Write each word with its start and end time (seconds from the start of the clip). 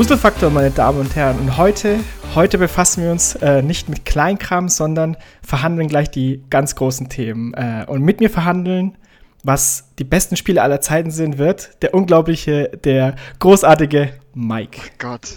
Wuselfaktor, 0.00 0.48
meine 0.48 0.70
Damen 0.70 0.98
und 0.98 1.14
Herren. 1.14 1.38
Und 1.40 1.58
heute, 1.58 2.00
heute 2.34 2.56
befassen 2.56 3.04
wir 3.04 3.10
uns 3.10 3.34
äh, 3.34 3.60
nicht 3.60 3.90
mit 3.90 4.06
Kleinkram, 4.06 4.70
sondern 4.70 5.14
verhandeln 5.46 5.88
gleich 5.88 6.10
die 6.10 6.42
ganz 6.48 6.74
großen 6.74 7.10
Themen. 7.10 7.52
Äh, 7.52 7.84
und 7.86 8.00
mit 8.00 8.18
mir 8.18 8.30
verhandeln, 8.30 8.96
was 9.44 9.90
die 9.98 10.04
besten 10.04 10.36
Spiele 10.36 10.62
aller 10.62 10.80
Zeiten 10.80 11.10
sind, 11.10 11.36
wird 11.36 11.82
der 11.82 11.92
unglaubliche, 11.92 12.70
der 12.82 13.14
großartige 13.40 14.14
Mike. 14.32 14.80
Oh 14.82 14.90
Gott. 14.96 15.36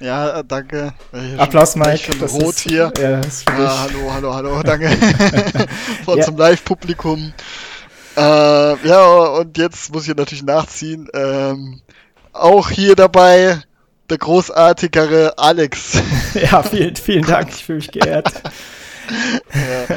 Ja, 0.00 0.42
danke. 0.42 0.92
Applaus, 1.38 1.76
Mike. 1.76 1.94
Ich 1.94 2.08
bin 2.08 2.20
rot 2.20 2.56
ist, 2.56 2.60
hier. 2.62 2.92
Ja, 3.00 3.20
das 3.20 3.26
ist 3.28 3.48
ah, 3.48 3.86
hallo, 3.86 4.12
hallo, 4.12 4.34
hallo, 4.34 4.62
danke. 4.64 4.88
Von 6.04 6.18
ja. 6.18 6.24
zum 6.24 6.36
Live-Publikum. 6.36 7.32
Äh, 8.16 8.20
ja, 8.88 9.06
und 9.06 9.56
jetzt 9.56 9.92
muss 9.92 10.08
ich 10.08 10.16
natürlich 10.16 10.42
nachziehen. 10.42 11.06
Ähm, 11.14 11.80
auch 12.32 12.70
hier 12.70 12.96
dabei 12.96 13.62
der 14.10 14.18
großartigere 14.18 15.38
Alex. 15.38 16.00
ja, 16.34 16.62
vielen, 16.62 16.96
vielen 16.96 17.24
Dank. 17.24 17.50
Ich 17.50 17.64
fühle 17.64 17.78
mich 17.78 17.90
geehrt. 17.90 18.32
ja. 19.54 19.96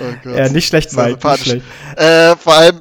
Oh 0.00 0.28
ja, 0.30 0.48
nicht 0.48 0.68
schlecht, 0.68 0.92
Mike. 0.94 1.26
Nicht 1.26 1.42
schlecht. 1.42 1.64
Äh, 1.96 2.36
vor 2.36 2.54
allem, 2.54 2.80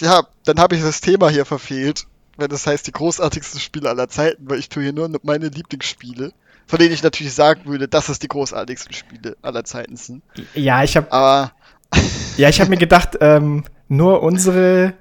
ja, 0.00 0.22
dann 0.44 0.58
habe 0.58 0.76
ich 0.76 0.82
das 0.82 1.00
Thema 1.00 1.28
hier 1.30 1.44
verfehlt 1.44 2.06
wenn 2.40 2.48
das 2.48 2.66
heißt 2.66 2.86
die 2.86 2.92
großartigsten 2.92 3.60
Spiele 3.60 3.88
aller 3.88 4.08
Zeiten, 4.08 4.48
weil 4.48 4.58
ich 4.58 4.68
tue 4.68 4.82
hier 4.82 4.92
nur 4.92 5.10
meine 5.22 5.48
Lieblingsspiele, 5.48 6.32
von 6.66 6.78
denen 6.78 6.92
ich 6.92 7.02
natürlich 7.02 7.34
sagen 7.34 7.62
würde, 7.66 7.86
dass 7.86 8.08
es 8.08 8.18
die 8.18 8.28
großartigsten 8.28 8.94
Spiele 8.94 9.36
aller 9.42 9.64
Zeiten 9.64 9.96
sind. 9.96 10.22
Ja, 10.54 10.82
ich 10.82 10.96
habe. 10.96 11.12
Aber. 11.12 11.52
ja, 12.36 12.48
ich 12.48 12.60
habe 12.60 12.70
mir 12.70 12.76
gedacht, 12.76 13.18
ähm, 13.20 13.64
nur 13.88 14.22
unsere 14.22 14.94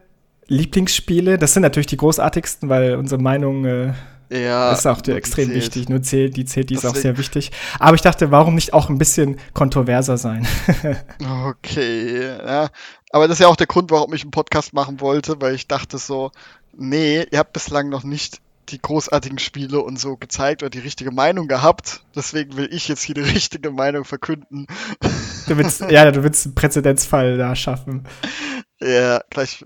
Lieblingsspiele, 0.47 1.37
das 1.37 1.53
sind 1.53 1.61
natürlich 1.61 1.87
die 1.87 1.97
großartigsten, 1.97 2.67
weil 2.67 2.95
unsere 2.95 3.21
Meinung 3.21 3.65
äh, 3.65 3.93
ja, 4.29 4.71
ist 4.71 4.85
auch 4.85 5.01
extrem 5.07 5.47
zählt. 5.47 5.55
wichtig. 5.55 5.89
Nur 5.89 6.01
zählt, 6.01 6.37
die 6.37 6.45
zählt, 6.45 6.69
die 6.69 6.75
ist 6.75 6.85
auch 6.85 6.95
sehr 6.95 7.17
wichtig. 7.17 7.51
Aber 7.79 7.95
ich 7.95 8.01
dachte, 8.01 8.31
warum 8.31 8.55
nicht 8.55 8.73
auch 8.73 8.89
ein 8.89 8.97
bisschen 8.97 9.37
kontroverser 9.53 10.17
sein? 10.17 10.47
okay, 11.45 12.27
ja. 12.45 12.69
Aber 13.11 13.27
das 13.27 13.37
ist 13.37 13.41
ja 13.41 13.47
auch 13.47 13.55
der 13.55 13.67
Grund, 13.67 13.91
warum 13.91 14.13
ich 14.13 14.21
einen 14.21 14.31
Podcast 14.31 14.73
machen 14.73 15.01
wollte, 15.01 15.41
weil 15.41 15.55
ich 15.55 15.67
dachte 15.67 15.97
so, 15.97 16.31
nee, 16.77 17.25
ihr 17.31 17.39
habt 17.39 17.53
bislang 17.53 17.89
noch 17.89 18.03
nicht 18.03 18.39
die 18.69 18.79
großartigen 18.79 19.39
Spiele 19.39 19.81
und 19.81 19.99
so 19.99 20.15
gezeigt 20.15 20.61
oder 20.61 20.69
die 20.69 20.79
richtige 20.79 21.11
Meinung 21.11 21.47
gehabt. 21.47 22.03
Deswegen 22.15 22.55
will 22.55 22.69
ich 22.71 22.87
jetzt 22.87 23.03
hier 23.03 23.15
die 23.15 23.21
richtige 23.35 23.71
Meinung 23.71 24.05
verkünden. 24.05 24.67
Du 25.47 25.57
willst, 25.57 25.81
ja, 25.89 26.11
du 26.11 26.23
willst 26.23 26.45
einen 26.45 26.55
Präzedenzfall 26.55 27.37
da 27.37 27.55
schaffen. 27.55 28.05
Ja, 28.81 29.21
gleich, 29.29 29.65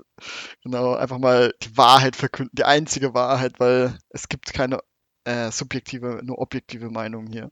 genau, 0.64 0.96
einfach 0.96 1.20
mal 1.20 1.54
die 1.62 1.78
Wahrheit 1.78 2.16
verkünden, 2.16 2.56
die 2.56 2.64
einzige 2.64 3.14
Wahrheit, 3.14 3.60
weil 3.60 3.98
es 4.10 4.28
gibt 4.28 4.54
keine 4.54 4.80
äh, 5.26 5.52
subjektive, 5.52 6.22
nur 6.24 6.40
objektive 6.40 6.90
Meinung 6.90 7.28
hier. 7.28 7.52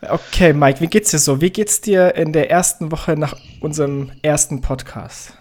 Okay, 0.00 0.52
Mike, 0.52 0.80
wie 0.80 0.86
geht's 0.86 1.10
dir 1.10 1.18
so? 1.18 1.40
Wie 1.40 1.50
geht's 1.50 1.80
dir 1.80 2.14
in 2.14 2.32
der 2.32 2.50
ersten 2.50 2.90
Woche 2.92 3.16
nach 3.16 3.36
unserem 3.60 4.12
ersten 4.22 4.60
Podcast? 4.60 5.32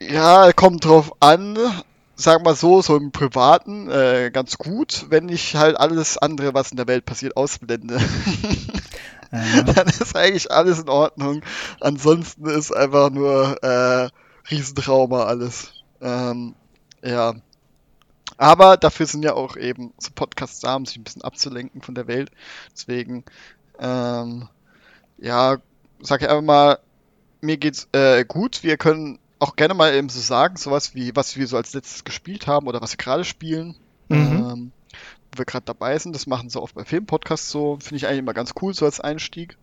Ja, 0.00 0.52
kommt 0.52 0.84
drauf 0.84 1.12
an 1.20 1.56
sag 2.16 2.44
mal 2.44 2.54
so, 2.54 2.82
so 2.82 2.96
im 2.96 3.12
Privaten 3.12 3.90
äh, 3.90 4.30
ganz 4.32 4.58
gut, 4.58 5.06
wenn 5.08 5.28
ich 5.28 5.56
halt 5.56 5.76
alles 5.76 6.18
andere, 6.18 6.54
was 6.54 6.70
in 6.70 6.76
der 6.76 6.86
Welt 6.86 7.04
passiert, 7.04 7.36
ausblende. 7.36 7.98
Ja. 9.32 9.62
Dann 9.62 9.88
ist 9.88 10.16
eigentlich 10.16 10.50
alles 10.50 10.80
in 10.80 10.88
Ordnung. 10.88 11.42
Ansonsten 11.80 12.46
ist 12.46 12.70
einfach 12.70 13.10
nur 13.10 13.62
äh, 13.62 14.08
Riesentrauma 14.50 15.24
alles. 15.24 15.72
Ähm, 16.00 16.54
ja. 17.02 17.34
Aber 18.36 18.76
dafür 18.76 19.06
sind 19.06 19.22
ja 19.22 19.34
auch 19.34 19.56
eben 19.56 19.92
so 19.98 20.10
Podcasts 20.14 20.60
da, 20.60 20.74
um 20.74 20.86
sich 20.86 20.96
ein 20.96 21.04
bisschen 21.04 21.22
abzulenken 21.22 21.82
von 21.82 21.94
der 21.94 22.08
Welt. 22.08 22.30
Deswegen, 22.72 23.24
ähm, 23.78 24.48
ja, 25.18 25.58
sag 26.00 26.22
ich 26.22 26.28
einfach 26.28 26.42
mal, 26.42 26.78
mir 27.40 27.56
geht's 27.56 27.88
äh, 27.92 28.24
gut. 28.24 28.62
Wir 28.62 28.76
können 28.76 29.18
auch 29.38 29.56
gerne 29.56 29.74
mal 29.74 29.94
eben 29.94 30.08
so 30.08 30.20
sagen, 30.20 30.56
sowas 30.56 30.94
wie, 30.94 31.14
was 31.14 31.36
wir 31.36 31.46
so 31.46 31.56
als 31.56 31.74
letztes 31.74 32.04
gespielt 32.04 32.46
haben 32.46 32.66
oder 32.66 32.80
was 32.80 32.92
wir 32.92 32.98
gerade 32.98 33.24
spielen. 33.24 33.76
Mhm. 34.08 34.16
Ähm, 34.16 34.72
wo 35.30 35.38
wir 35.38 35.44
gerade 35.44 35.66
dabei 35.66 35.98
sind. 35.98 36.14
Das 36.14 36.26
machen 36.26 36.48
sie 36.48 36.60
oft 36.60 36.74
bei 36.74 36.84
Filmpodcasts 36.84 37.50
so. 37.50 37.78
Finde 37.80 37.96
ich 37.96 38.06
eigentlich 38.06 38.20
immer 38.20 38.34
ganz 38.34 38.52
cool, 38.62 38.74
so 38.74 38.84
als 38.84 39.00
Einstieg. 39.00 39.56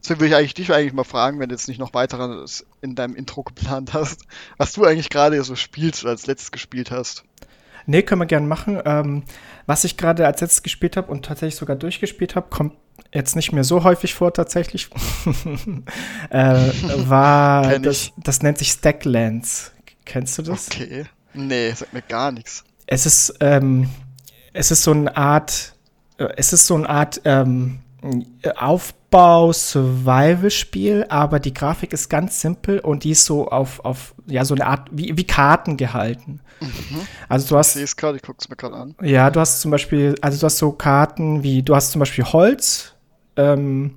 Deswegen 0.00 0.20
würde 0.20 0.28
ich 0.28 0.36
eigentlich 0.36 0.54
dich 0.54 0.72
eigentlich 0.72 0.92
mal 0.92 1.04
fragen, 1.04 1.40
wenn 1.40 1.48
du 1.48 1.54
jetzt 1.54 1.68
nicht 1.68 1.78
noch 1.78 1.94
weiter 1.94 2.44
in 2.80 2.94
deinem 2.94 3.16
Intro 3.16 3.42
geplant 3.42 3.94
hast, 3.94 4.22
was 4.56 4.72
du 4.72 4.84
eigentlich 4.84 5.10
gerade 5.10 5.42
so 5.42 5.56
spielst 5.56 6.02
oder 6.04 6.12
als 6.12 6.26
letztes 6.26 6.52
gespielt 6.52 6.90
hast. 6.90 7.24
Nee, 7.86 8.02
können 8.02 8.20
wir 8.20 8.26
gerne 8.26 8.46
machen. 8.46 8.80
Ähm, 8.84 9.22
was 9.66 9.84
ich 9.84 9.96
gerade 9.96 10.26
als 10.26 10.40
letztes 10.40 10.62
gespielt 10.62 10.96
habe 10.96 11.10
und 11.10 11.24
tatsächlich 11.24 11.56
sogar 11.56 11.74
durchgespielt 11.74 12.36
habe, 12.36 12.48
kommt 12.50 12.74
jetzt 13.12 13.34
nicht 13.34 13.52
mehr 13.52 13.64
so 13.64 13.82
häufig 13.82 14.14
vor 14.14 14.32
tatsächlich, 14.34 14.90
äh, 16.30 16.70
war, 17.08 17.78
das, 17.78 18.12
das 18.18 18.42
nennt 18.42 18.58
sich 18.58 18.72
Stacklands. 18.72 19.72
Kennst 20.04 20.36
du 20.38 20.42
das? 20.42 20.68
Okay. 20.68 21.06
Nee, 21.32 21.70
sagt 21.72 21.92
mir 21.92 22.02
gar 22.02 22.32
nichts. 22.32 22.64
Es 22.86 23.06
ist, 23.06 23.34
ähm, 23.40 23.88
es 24.52 24.70
ist 24.70 24.82
so 24.82 24.90
eine 24.90 25.16
Art, 25.16 25.74
äh, 26.18 26.28
es 26.36 26.52
ist 26.52 26.66
so 26.66 26.74
eine 26.74 26.88
Art 26.88 27.20
ähm, 27.24 27.80
Aufbau-Survival-Spiel, 29.10 31.06
aber 31.08 31.40
die 31.40 31.54
Grafik 31.54 31.92
ist 31.92 32.08
ganz 32.08 32.40
simpel 32.40 32.80
und 32.80 33.04
die 33.04 33.12
ist 33.12 33.24
so 33.24 33.48
auf, 33.48 33.84
auf 33.84 34.14
ja, 34.26 34.44
so 34.44 34.54
eine 34.54 34.66
Art, 34.66 34.88
wie, 34.92 35.16
wie 35.16 35.24
Karten 35.24 35.76
gehalten. 35.76 36.40
Mhm. 36.60 37.00
Also 37.28 37.48
du 37.48 37.56
hast. 37.56 37.68
Ich 37.68 37.74
sehe 37.74 37.84
es 37.84 37.96
gerade, 37.96 38.16
ich 38.16 38.22
gucke 38.22 38.38
es 38.40 38.48
mir 38.48 38.56
gerade 38.56 38.76
an. 38.76 38.94
Ja, 39.02 39.30
du 39.30 39.40
hast 39.40 39.60
zum 39.60 39.70
Beispiel, 39.70 40.14
also 40.20 40.38
du 40.38 40.46
hast 40.46 40.58
so 40.58 40.72
Karten 40.72 41.42
wie, 41.42 41.62
du 41.62 41.74
hast 41.74 41.92
zum 41.92 42.00
Beispiel 42.00 42.24
Holz, 42.24 42.94
ähm, 43.36 43.94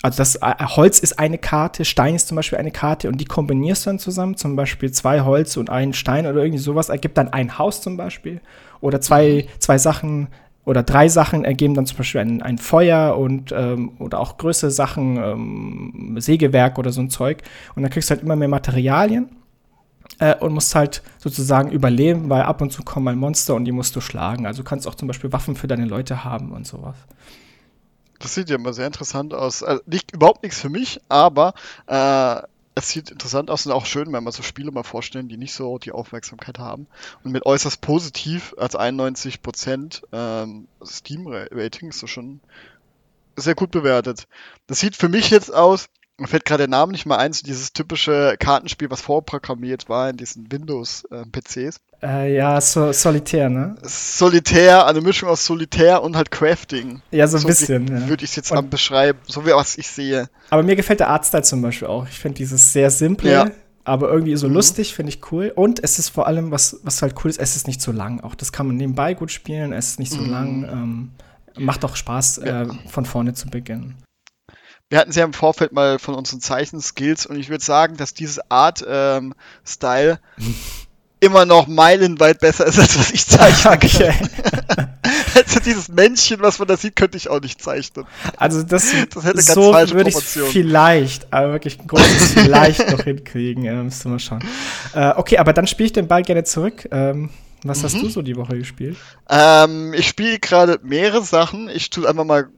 also 0.00 0.16
das 0.18 0.36
äh, 0.36 0.54
Holz 0.60 1.00
ist 1.00 1.18
eine 1.18 1.38
Karte, 1.38 1.84
Stein 1.84 2.14
ist 2.14 2.28
zum 2.28 2.36
Beispiel 2.36 2.58
eine 2.58 2.70
Karte 2.70 3.08
und 3.08 3.18
die 3.18 3.24
kombinierst 3.24 3.84
du 3.84 3.90
dann 3.90 3.98
zusammen, 3.98 4.36
zum 4.36 4.56
Beispiel 4.56 4.92
zwei 4.92 5.22
Holz 5.22 5.56
und 5.56 5.70
einen 5.70 5.92
Stein 5.92 6.26
oder 6.26 6.42
irgendwie 6.42 6.62
sowas 6.62 6.88
ergibt 6.88 7.18
dann 7.18 7.28
ein 7.32 7.58
Haus 7.58 7.82
zum 7.82 7.96
Beispiel. 7.96 8.40
Oder 8.80 9.00
zwei, 9.00 9.44
mhm. 9.46 9.60
zwei 9.60 9.76
Sachen 9.76 10.28
oder 10.68 10.82
drei 10.82 11.08
Sachen 11.08 11.44
ergeben 11.44 11.72
dann 11.72 11.86
zum 11.86 11.96
Beispiel 11.96 12.20
ein, 12.20 12.42
ein 12.42 12.58
Feuer 12.58 13.16
und 13.16 13.52
ähm, 13.52 13.92
oder 13.98 14.20
auch 14.20 14.36
größere 14.36 14.70
Sachen, 14.70 15.16
ähm, 15.16 16.16
Sägewerk 16.20 16.78
oder 16.78 16.92
so 16.92 17.00
ein 17.00 17.08
Zeug. 17.08 17.38
Und 17.74 17.82
dann 17.82 17.90
kriegst 17.90 18.10
du 18.10 18.14
halt 18.14 18.22
immer 18.22 18.36
mehr 18.36 18.48
Materialien 18.48 19.30
äh, 20.18 20.34
und 20.34 20.52
musst 20.52 20.74
halt 20.74 21.02
sozusagen 21.16 21.72
überleben, 21.72 22.28
weil 22.28 22.42
ab 22.42 22.60
und 22.60 22.70
zu 22.70 22.82
kommen 22.82 23.04
mal 23.04 23.16
Monster 23.16 23.54
und 23.54 23.64
die 23.64 23.72
musst 23.72 23.96
du 23.96 24.02
schlagen. 24.02 24.46
Also 24.46 24.62
kannst 24.62 24.86
auch 24.86 24.94
zum 24.94 25.08
Beispiel 25.08 25.32
Waffen 25.32 25.56
für 25.56 25.68
deine 25.68 25.86
Leute 25.86 26.22
haben 26.22 26.52
und 26.52 26.66
sowas. 26.66 26.96
Das 28.18 28.34
sieht 28.34 28.50
ja 28.50 28.56
immer 28.56 28.74
sehr 28.74 28.86
interessant 28.86 29.32
aus. 29.32 29.62
Also 29.62 29.82
nicht 29.86 30.12
überhaupt 30.12 30.42
nichts 30.42 30.60
für 30.60 30.68
mich, 30.68 31.00
aber 31.08 31.54
äh, 31.86 32.42
es 32.78 32.88
sieht 32.88 33.10
interessant 33.10 33.50
aus 33.50 33.66
und 33.66 33.72
auch 33.72 33.86
schön, 33.86 34.12
wenn 34.12 34.24
man 34.24 34.32
so 34.32 34.42
Spiele 34.42 34.70
mal 34.70 34.82
vorstellen, 34.82 35.28
die 35.28 35.36
nicht 35.36 35.52
so 35.52 35.78
die 35.78 35.92
Aufmerksamkeit 35.92 36.58
haben. 36.58 36.86
Und 37.24 37.32
mit 37.32 37.44
äußerst 37.44 37.80
positiv 37.80 38.54
als 38.58 38.76
91% 38.76 40.02
ähm, 40.12 40.68
Steam-Rating 40.84 41.88
ist 41.88 42.02
das 42.02 42.10
schon 42.10 42.40
sehr 43.36 43.54
gut 43.54 43.70
bewertet. 43.70 44.26
Das 44.66 44.80
sieht 44.80 44.96
für 44.96 45.08
mich 45.08 45.30
jetzt 45.30 45.52
aus, 45.52 45.88
mir 46.18 46.26
fällt 46.26 46.44
gerade 46.44 46.62
der 46.64 46.68
Name 46.68 46.92
nicht 46.92 47.06
mal 47.06 47.16
ein, 47.16 47.32
so 47.32 47.44
dieses 47.46 47.72
typische 47.72 48.36
Kartenspiel, 48.38 48.90
was 48.90 49.00
vorprogrammiert 49.00 49.88
war 49.88 50.10
in 50.10 50.16
diesen 50.16 50.50
Windows-PCs. 50.50 51.80
Äh, 52.02 52.34
ja, 52.34 52.60
so, 52.60 52.92
Solitär, 52.92 53.48
ne? 53.48 53.76
Solitär, 53.82 54.86
eine 54.86 55.00
Mischung 55.00 55.28
aus 55.28 55.44
Solitär 55.44 56.02
und 56.02 56.16
halt 56.16 56.32
Crafting. 56.32 57.02
Ja, 57.12 57.28
so 57.28 57.36
ein 57.36 57.42
so 57.42 57.48
bisschen. 57.48 57.86
Ja. 57.86 58.08
Würde 58.08 58.24
ich 58.24 58.30
es 58.30 58.36
jetzt 58.36 58.52
mal 58.52 58.62
beschreiben, 58.62 59.18
so 59.26 59.46
wie 59.46 59.50
was 59.50 59.78
ich 59.78 59.86
sehe. 59.86 60.28
Aber 60.50 60.64
mir 60.64 60.74
gefällt 60.74 61.00
der 61.00 61.08
Artstyle 61.08 61.44
zum 61.44 61.62
Beispiel 61.62 61.86
auch. 61.86 62.06
Ich 62.08 62.18
finde 62.18 62.38
dieses 62.38 62.72
sehr 62.72 62.90
simple, 62.90 63.30
ja. 63.30 63.50
aber 63.84 64.10
irgendwie 64.10 64.36
so 64.36 64.48
mhm. 64.48 64.54
lustig, 64.54 64.94
finde 64.94 65.10
ich 65.10 65.32
cool. 65.32 65.52
Und 65.54 65.82
es 65.82 66.00
ist 66.00 66.08
vor 66.08 66.26
allem, 66.26 66.50
was, 66.50 66.80
was 66.82 67.00
halt 67.00 67.14
cool 67.22 67.30
ist, 67.30 67.38
es 67.38 67.54
ist 67.54 67.68
nicht 67.68 67.80
so 67.80 67.92
lang. 67.92 68.20
Auch 68.22 68.34
das 68.34 68.50
kann 68.50 68.66
man 68.66 68.76
nebenbei 68.76 69.14
gut 69.14 69.30
spielen, 69.30 69.72
es 69.72 69.90
ist 69.90 69.98
nicht 70.00 70.12
so 70.12 70.20
mhm. 70.20 70.30
lang. 70.30 70.64
Ähm, 70.64 71.10
macht 71.64 71.84
auch 71.84 71.94
Spaß, 71.94 72.40
ja. 72.44 72.62
äh, 72.62 72.68
von 72.88 73.04
vorne 73.04 73.34
zu 73.34 73.48
beginnen 73.48 73.96
wir 74.90 74.98
hatten 74.98 75.10
es 75.10 75.16
ja 75.16 75.24
im 75.24 75.32
Vorfeld 75.32 75.72
mal 75.72 75.98
von 75.98 76.14
unseren 76.14 76.40
Zeichenskills 76.40 77.26
und 77.26 77.36
ich 77.36 77.48
würde 77.48 77.64
sagen, 77.64 77.96
dass 77.96 78.14
diese 78.14 78.50
Art 78.50 78.84
ähm, 78.88 79.34
Style 79.66 80.18
immer 81.20 81.44
noch 81.44 81.66
meilenweit 81.66 82.40
besser 82.40 82.66
ist, 82.66 82.78
als 82.78 82.98
was 82.98 83.10
ich 83.10 83.26
zeichnen 83.26 83.74
okay. 83.74 84.14
also 85.34 85.60
dieses 85.60 85.88
Männchen, 85.88 86.40
was 86.40 86.58
man 86.58 86.68
da 86.68 86.76
sieht, 86.76 86.96
könnte 86.96 87.16
ich 87.16 87.28
auch 87.28 87.40
nicht 87.40 87.60
zeichnen. 87.60 88.06
Also 88.36 88.62
das, 88.62 88.92
das 89.12 89.24
hätte 89.24 89.42
so 89.42 89.72
ganz 89.72 89.92
würde 89.92 90.10
ich 90.10 90.16
vielleicht, 90.16 91.32
aber 91.32 91.52
wirklich 91.52 91.80
ein 91.80 91.86
großes 91.86 92.32
vielleicht 92.34 92.90
noch 92.90 93.02
hinkriegen. 93.02 93.64
Ja, 93.64 93.74
müsste 93.82 94.08
mal 94.08 94.18
schauen. 94.18 94.44
Äh, 94.94 95.12
okay, 95.16 95.38
aber 95.38 95.52
dann 95.52 95.66
spiele 95.66 95.86
ich 95.86 95.92
den 95.92 96.08
Ball 96.08 96.22
gerne 96.22 96.44
zurück. 96.44 96.88
Ähm, 96.92 97.30
was 97.64 97.80
mhm. 97.80 97.82
hast 97.84 97.94
du 97.94 98.08
so 98.08 98.22
die 98.22 98.36
Woche 98.36 98.56
gespielt? 98.56 98.96
Ähm, 99.28 99.92
ich 99.92 100.08
spiele 100.08 100.38
gerade 100.38 100.78
mehrere 100.82 101.22
Sachen. 101.22 101.68
Ich 101.68 101.90
tue 101.90 102.08
einfach 102.08 102.24
mal 102.24 102.48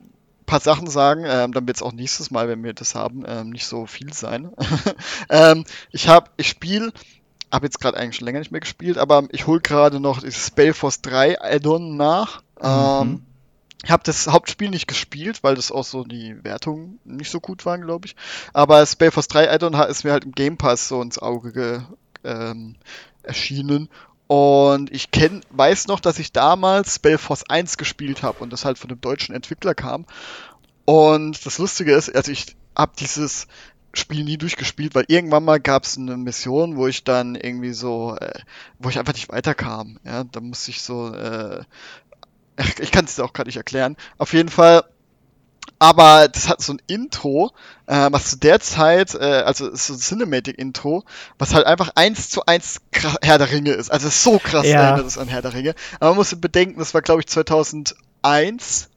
paar 0.50 0.60
Sachen 0.60 0.88
sagen, 0.88 1.24
ähm, 1.26 1.52
damit 1.52 1.76
es 1.76 1.82
auch 1.82 1.92
nächstes 1.92 2.32
Mal, 2.32 2.48
wenn 2.48 2.64
wir 2.64 2.74
das 2.74 2.96
haben, 2.96 3.22
ähm, 3.26 3.50
nicht 3.50 3.66
so 3.66 3.86
viel 3.86 4.12
sein. 4.12 4.50
ähm, 5.30 5.64
ich 5.92 6.08
habe, 6.08 6.28
ich 6.36 6.48
spiele, 6.48 6.92
habe 7.52 7.66
jetzt 7.66 7.80
gerade 7.80 7.96
eigentlich 7.96 8.16
schon 8.16 8.26
länger 8.26 8.40
nicht 8.40 8.50
mehr 8.50 8.60
gespielt, 8.60 8.98
aber 8.98 9.28
ich 9.30 9.46
hole 9.46 9.60
gerade 9.60 10.00
noch 10.00 10.20
das 10.20 10.48
Spellforce 10.48 11.02
3 11.02 11.40
Addon 11.40 11.96
nach. 11.96 12.42
Ähm, 12.60 13.22
ich 13.84 13.90
habe 13.92 14.02
das 14.04 14.26
Hauptspiel 14.26 14.70
nicht 14.70 14.88
gespielt, 14.88 15.44
weil 15.44 15.54
das 15.54 15.70
auch 15.70 15.84
so 15.84 16.02
die 16.02 16.42
Wertungen 16.42 16.98
nicht 17.04 17.30
so 17.30 17.38
gut 17.38 17.64
waren, 17.64 17.82
glaube 17.82 18.08
ich. 18.08 18.16
Aber 18.52 18.84
Spellforce 18.84 19.28
3 19.28 19.52
Addon 19.52 19.74
ist 19.74 20.02
mir 20.02 20.10
halt 20.10 20.24
im 20.24 20.32
Game 20.32 20.56
Pass 20.56 20.88
so 20.88 21.00
ins 21.00 21.20
Auge 21.20 21.52
ge, 21.52 21.80
ähm, 22.24 22.74
erschienen. 23.22 23.88
Und 24.30 24.92
ich 24.92 25.10
kenn, 25.10 25.40
weiß 25.50 25.88
noch, 25.88 25.98
dass 25.98 26.20
ich 26.20 26.30
damals 26.30 26.94
Spellforce 26.94 27.50
1 27.50 27.76
gespielt 27.78 28.22
habe 28.22 28.38
und 28.38 28.52
das 28.52 28.64
halt 28.64 28.78
von 28.78 28.88
einem 28.88 29.00
deutschen 29.00 29.34
Entwickler 29.34 29.74
kam. 29.74 30.06
Und 30.84 31.44
das 31.44 31.58
Lustige 31.58 31.92
ist, 31.94 32.14
also 32.14 32.30
ich 32.30 32.54
habe 32.78 32.92
dieses 32.96 33.48
Spiel 33.92 34.22
nie 34.22 34.38
durchgespielt, 34.38 34.94
weil 34.94 35.06
irgendwann 35.08 35.44
mal 35.44 35.58
gab 35.58 35.82
es 35.82 35.98
eine 35.98 36.16
Mission, 36.16 36.76
wo 36.76 36.86
ich 36.86 37.02
dann 37.02 37.34
irgendwie 37.34 37.72
so, 37.72 38.16
äh, 38.20 38.38
wo 38.78 38.88
ich 38.88 39.00
einfach 39.00 39.14
nicht 39.14 39.30
weiterkam. 39.30 39.98
Ja, 40.04 40.22
da 40.22 40.38
musste 40.38 40.70
ich 40.70 40.80
so, 40.80 41.12
äh, 41.12 41.64
ich 42.78 42.92
kann 42.92 43.06
es 43.06 43.16
dir 43.16 43.24
auch 43.24 43.32
gerade 43.32 43.48
nicht 43.48 43.56
erklären. 43.56 43.96
Auf 44.16 44.32
jeden 44.32 44.48
Fall, 44.48 44.84
aber 45.80 46.28
das 46.28 46.48
hat 46.48 46.60
so 46.60 46.74
ein 46.74 46.82
Intro, 46.86 47.52
äh, 47.86 48.08
was 48.12 48.30
zu 48.30 48.36
der 48.36 48.60
Zeit, 48.60 49.14
äh, 49.14 49.42
also 49.44 49.74
so 49.74 49.94
ein 49.94 49.98
Cinematic-Intro, 49.98 51.04
was 51.38 51.54
halt 51.54 51.66
einfach 51.66 51.90
eins 51.94 52.28
zu 52.28 52.44
eins 52.44 52.82
Herr 53.22 53.38
der 53.38 53.50
Ringe 53.50 53.72
ist. 53.72 53.90
Also 53.90 54.10
so 54.10 54.38
krass 54.38 54.66
ja. 54.66 54.82
erinnert 54.82 55.06
es 55.06 55.16
an 55.16 55.28
Herr 55.28 55.40
der 55.40 55.54
Ringe. 55.54 55.74
Aber 55.98 56.10
man 56.10 56.18
muss 56.18 56.34
bedenken, 56.38 56.78
das 56.78 56.92
war 56.92 57.00
glaube 57.00 57.22
ich 57.22 57.28
2001 57.28 58.90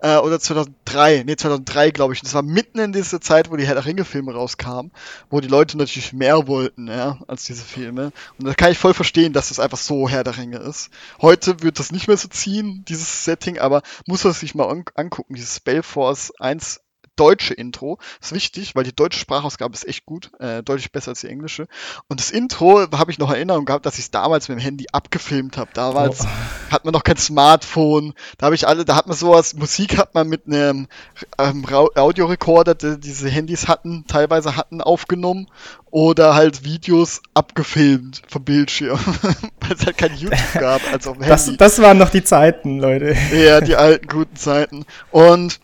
äh, 0.00 0.16
oder 0.16 0.38
2003, 0.38 1.24
nee, 1.26 1.36
2003 1.36 1.90
glaube 1.90 2.14
ich. 2.14 2.20
Das 2.20 2.34
war 2.34 2.42
mitten 2.42 2.78
in 2.78 2.92
dieser 2.92 3.20
Zeit, 3.20 3.50
wo 3.50 3.56
die 3.56 3.66
Herr 3.66 3.74
der 3.74 3.86
Ringe-Filme 3.86 4.32
rauskamen, 4.32 4.92
wo 5.30 5.40
die 5.40 5.48
Leute 5.48 5.78
natürlich 5.78 6.12
mehr 6.12 6.46
wollten, 6.46 6.88
ja, 6.88 7.18
als 7.26 7.44
diese 7.44 7.64
Filme. 7.64 8.12
Und 8.38 8.46
da 8.46 8.54
kann 8.54 8.72
ich 8.72 8.78
voll 8.78 8.94
verstehen, 8.94 9.32
dass 9.32 9.48
das 9.48 9.60
einfach 9.60 9.78
so 9.78 10.08
Herr 10.08 10.24
der 10.24 10.36
Ringe 10.36 10.58
ist. 10.58 10.90
Heute 11.20 11.62
wird 11.62 11.78
das 11.78 11.92
nicht 11.92 12.08
mehr 12.08 12.16
so 12.16 12.28
ziehen, 12.28 12.84
dieses 12.88 13.24
Setting, 13.24 13.58
aber 13.58 13.82
muss 14.06 14.24
man 14.24 14.32
sich 14.32 14.54
mal 14.54 14.68
an 14.68 14.84
angucken. 14.94 15.34
Dieses 15.34 15.56
Spellforce 15.56 16.32
1 16.38 16.80
deutsche 17.16 17.54
Intro. 17.54 17.98
Das 18.20 18.28
ist 18.28 18.34
wichtig, 18.34 18.74
weil 18.74 18.84
die 18.84 18.94
deutsche 18.94 19.18
Sprachausgabe 19.18 19.74
ist 19.74 19.86
echt 19.86 20.06
gut, 20.06 20.30
äh, 20.38 20.62
deutlich 20.62 20.92
besser 20.92 21.10
als 21.10 21.20
die 21.20 21.28
englische. 21.28 21.66
Und 22.08 22.20
das 22.20 22.30
Intro 22.30 22.86
habe 22.92 23.10
ich 23.10 23.18
noch 23.18 23.30
Erinnerung 23.30 23.64
gehabt, 23.64 23.86
dass 23.86 23.94
ich 23.94 24.04
es 24.04 24.10
damals 24.10 24.48
mit 24.48 24.58
dem 24.58 24.62
Handy 24.62 24.86
abgefilmt 24.92 25.56
habe. 25.56 25.70
Damals 25.74 26.22
oh. 26.22 26.72
hat 26.72 26.84
man 26.84 26.92
noch 26.92 27.04
kein 27.04 27.16
Smartphone. 27.16 28.14
Da 28.38 28.46
habe 28.46 28.54
ich 28.54 28.68
alle, 28.68 28.84
da 28.84 28.96
hat 28.96 29.06
man 29.06 29.16
sowas, 29.16 29.54
Musik 29.54 29.98
hat 29.98 30.14
man 30.14 30.28
mit 30.28 30.46
einem 30.46 30.88
ähm, 31.38 31.66
Audiorekorder, 31.66 32.74
die 32.74 33.00
diese 33.00 33.28
Handys 33.28 33.68
hatten, 33.68 34.04
teilweise 34.06 34.56
hatten, 34.56 34.80
aufgenommen 34.80 35.48
oder 35.90 36.34
halt 36.34 36.64
Videos 36.64 37.22
abgefilmt 37.34 38.22
vom 38.28 38.44
Bildschirm, 38.44 38.98
weil 39.60 39.72
es 39.72 39.86
halt 39.86 39.96
kein 39.96 40.14
YouTube 40.14 40.52
gab, 40.54 40.82
als 40.92 41.06
auf 41.06 41.16
dem 41.16 41.22
Handy. 41.22 41.56
Das, 41.56 41.56
das 41.56 41.82
waren 41.82 41.98
noch 41.98 42.10
die 42.10 42.22
Zeiten, 42.22 42.78
Leute. 42.78 43.16
Ja, 43.32 43.60
die 43.60 43.76
alten 43.76 44.06
guten 44.06 44.36
Zeiten. 44.36 44.84
Und 45.10 45.60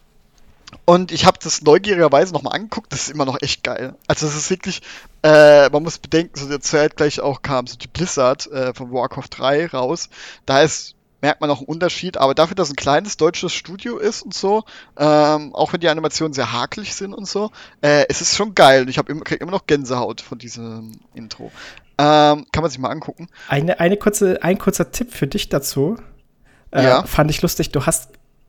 und 0.84 1.12
ich 1.12 1.26
habe 1.26 1.38
das 1.42 1.62
neugierigerweise 1.62 2.32
nochmal 2.32 2.54
angeguckt, 2.54 2.92
das 2.92 3.02
ist 3.02 3.10
immer 3.10 3.24
noch 3.24 3.40
echt 3.40 3.62
geil. 3.62 3.94
Also 4.08 4.26
es 4.26 4.34
ist 4.34 4.50
wirklich, 4.50 4.82
äh, 5.22 5.68
man 5.70 5.82
muss 5.82 5.98
bedenken, 5.98 6.38
so 6.38 6.48
der 6.48 6.60
Zeit 6.60 6.96
gleich 6.96 7.20
auch 7.20 7.42
kam 7.42 7.66
so 7.66 7.76
die 7.76 7.86
Blizzard 7.86 8.50
äh, 8.50 8.74
von 8.74 8.92
Warcraft 8.92 9.28
3 9.30 9.66
raus. 9.66 10.08
Da 10.44 10.62
ist, 10.62 10.96
merkt 11.20 11.40
man 11.40 11.50
auch 11.50 11.58
einen 11.58 11.68
Unterschied, 11.68 12.16
aber 12.16 12.34
dafür, 12.34 12.56
dass 12.56 12.68
es 12.68 12.72
ein 12.72 12.76
kleines 12.76 13.16
deutsches 13.16 13.52
Studio 13.52 13.98
ist 13.98 14.22
und 14.22 14.34
so, 14.34 14.64
ähm, 14.96 15.54
auch 15.54 15.72
wenn 15.72 15.80
die 15.80 15.88
Animationen 15.88 16.32
sehr 16.32 16.52
hakelig 16.52 16.96
sind 16.96 17.14
und 17.14 17.28
so, 17.28 17.52
äh, 17.80 18.04
es 18.08 18.20
ist 18.20 18.36
schon 18.36 18.56
geil. 18.56 18.88
Ich 18.88 18.98
habe 18.98 19.12
immer, 19.12 19.22
krieg 19.22 19.40
immer 19.40 19.52
noch 19.52 19.66
Gänsehaut 19.68 20.20
von 20.20 20.38
diesem 20.38 20.98
Intro. 21.14 21.52
Ähm, 21.96 22.46
kann 22.50 22.62
man 22.62 22.70
sich 22.70 22.80
mal 22.80 22.90
angucken. 22.90 23.28
Eine, 23.46 23.78
eine 23.78 23.96
kurze, 23.96 24.42
ein 24.42 24.58
kurzer 24.58 24.90
Tipp 24.90 25.12
für 25.12 25.28
dich 25.28 25.48
dazu. 25.48 25.96
Äh, 26.72 26.82
ja. 26.82 27.04
Fand 27.04 27.30
ich 27.30 27.40
lustig. 27.40 27.70
Du 27.70 27.86
hast 27.86 28.08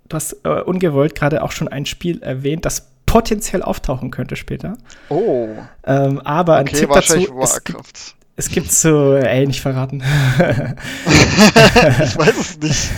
du 0.10 0.16
hast 0.16 0.38
äh, 0.44 0.62
ungewollt 0.62 1.16
gerade 1.16 1.44
auch 1.44 1.52
schon 1.52 1.68
ein 1.68 1.86
Spiel 1.86 2.22
erwähnt, 2.22 2.66
das 2.66 2.90
potenziell 3.06 3.62
auftauchen 3.62 4.10
könnte 4.12 4.36
später. 4.36 4.78
Oh. 5.10 5.50
Ähm, 5.86 6.20
aber 6.22 6.58
ein 6.58 6.66
Tipp 6.66 6.90
dazu, 6.92 7.16
es 7.42 7.64
gibt, 7.64 8.16
es 8.36 8.50
gibt 8.50 8.72
so, 8.72 9.14
ey, 9.14 9.46
nicht 9.46 9.62
verraten. 9.62 10.02
ich 10.40 12.18
weiß 12.18 12.36
es 12.40 12.60
nicht. 12.60 12.90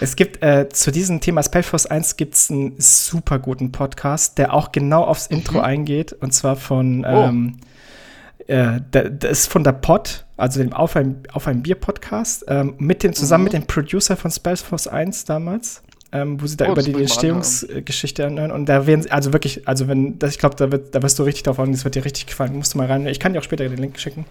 Es 0.00 0.16
gibt 0.16 0.42
äh, 0.42 0.70
zu 0.70 0.90
diesem 0.90 1.20
Thema 1.20 1.42
Spellforce 1.42 1.84
1 1.84 2.16
gibt 2.16 2.34
es 2.34 2.50
einen 2.50 2.74
super 2.78 3.38
guten 3.38 3.70
Podcast, 3.70 4.38
der 4.38 4.54
auch 4.54 4.72
genau 4.72 5.04
aufs 5.04 5.26
Intro 5.26 5.58
mhm. 5.58 5.64
eingeht. 5.64 6.14
Und 6.14 6.32
zwar 6.32 6.56
von, 6.56 7.04
oh. 7.04 7.24
ähm, 7.24 7.58
äh, 8.46 8.80
das 8.90 9.40
ist 9.40 9.52
von 9.52 9.62
der 9.62 9.72
Pod, 9.72 10.24
also 10.38 10.62
dem 10.62 10.72
Auf 10.72 10.96
ein, 10.96 11.22
Auf 11.34 11.46
ein 11.46 11.62
Bier 11.62 11.76
Podcast, 11.76 12.46
ähm, 12.48 12.76
mit 12.78 13.02
dem, 13.02 13.12
zusammen 13.12 13.42
mhm. 13.42 13.44
mit 13.44 13.52
dem 13.52 13.66
Producer 13.66 14.16
von 14.16 14.30
Spellforce 14.30 14.88
1 14.88 15.26
damals 15.26 15.82
ähm, 16.14 16.40
wo 16.40 16.46
sie 16.46 16.56
da 16.56 16.68
oh, 16.68 16.72
über 16.72 16.82
die 16.82 16.92
Entstehungsgeschichte 16.92 18.24
anhören. 18.24 18.52
Und 18.52 18.66
da 18.66 18.86
werden 18.86 19.02
sie, 19.02 19.10
also 19.10 19.32
wirklich, 19.32 19.66
also 19.66 19.88
wenn, 19.88 20.16
das, 20.20 20.30
ich 20.30 20.38
glaube, 20.38 20.54
da, 20.54 20.68
da 20.68 21.02
wirst 21.02 21.18
du 21.18 21.24
richtig 21.24 21.42
drauf 21.42 21.58
an, 21.58 21.72
das 21.72 21.84
wird 21.84 21.96
dir 21.96 22.04
richtig 22.04 22.26
gefallen. 22.26 22.54
Musst 22.54 22.74
du 22.74 22.78
mal 22.78 22.86
rein. 22.86 23.06
Ich 23.08 23.18
kann 23.18 23.32
dir 23.32 23.40
auch 23.40 23.44
später 23.44 23.68
den 23.68 23.78
Link 23.78 23.98
schicken. 23.98 24.24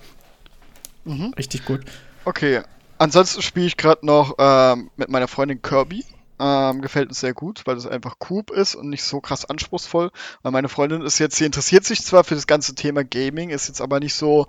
Mhm. 1.04 1.34
Richtig 1.38 1.66
gut. 1.66 1.82
Okay. 2.24 2.62
Ansonsten 3.00 3.42
spiele 3.42 3.66
ich 3.66 3.76
gerade 3.76 4.06
noch 4.06 4.36
ähm, 4.40 4.92
mit 4.96 5.10
meiner 5.10 5.28
Freundin 5.28 5.62
Kirby. 5.62 6.06
Ähm, 6.40 6.82
gefällt 6.82 7.10
uns 7.10 7.20
sehr 7.20 7.34
gut, 7.34 7.62
weil 7.66 7.78
es 7.78 7.86
einfach 7.86 8.16
cool 8.30 8.44
ist 8.54 8.76
und 8.76 8.90
nicht 8.90 9.04
so 9.04 9.22
krass 9.22 9.46
anspruchsvoll. 9.46 10.10
Weil 10.42 10.52
meine 10.52 10.70
Freundin 10.70 11.02
ist 11.02 11.20
jetzt, 11.20 11.36
sie 11.36 11.46
interessiert 11.46 11.84
sich 11.84 12.04
zwar 12.04 12.24
für 12.24 12.36
das 12.36 12.48
ganze 12.48 12.76
Thema 12.76 13.04
Gaming, 13.04 13.50
ist 13.50 13.68
jetzt 13.68 13.82
aber 13.82 14.00
nicht 14.00 14.16
so 14.16 14.48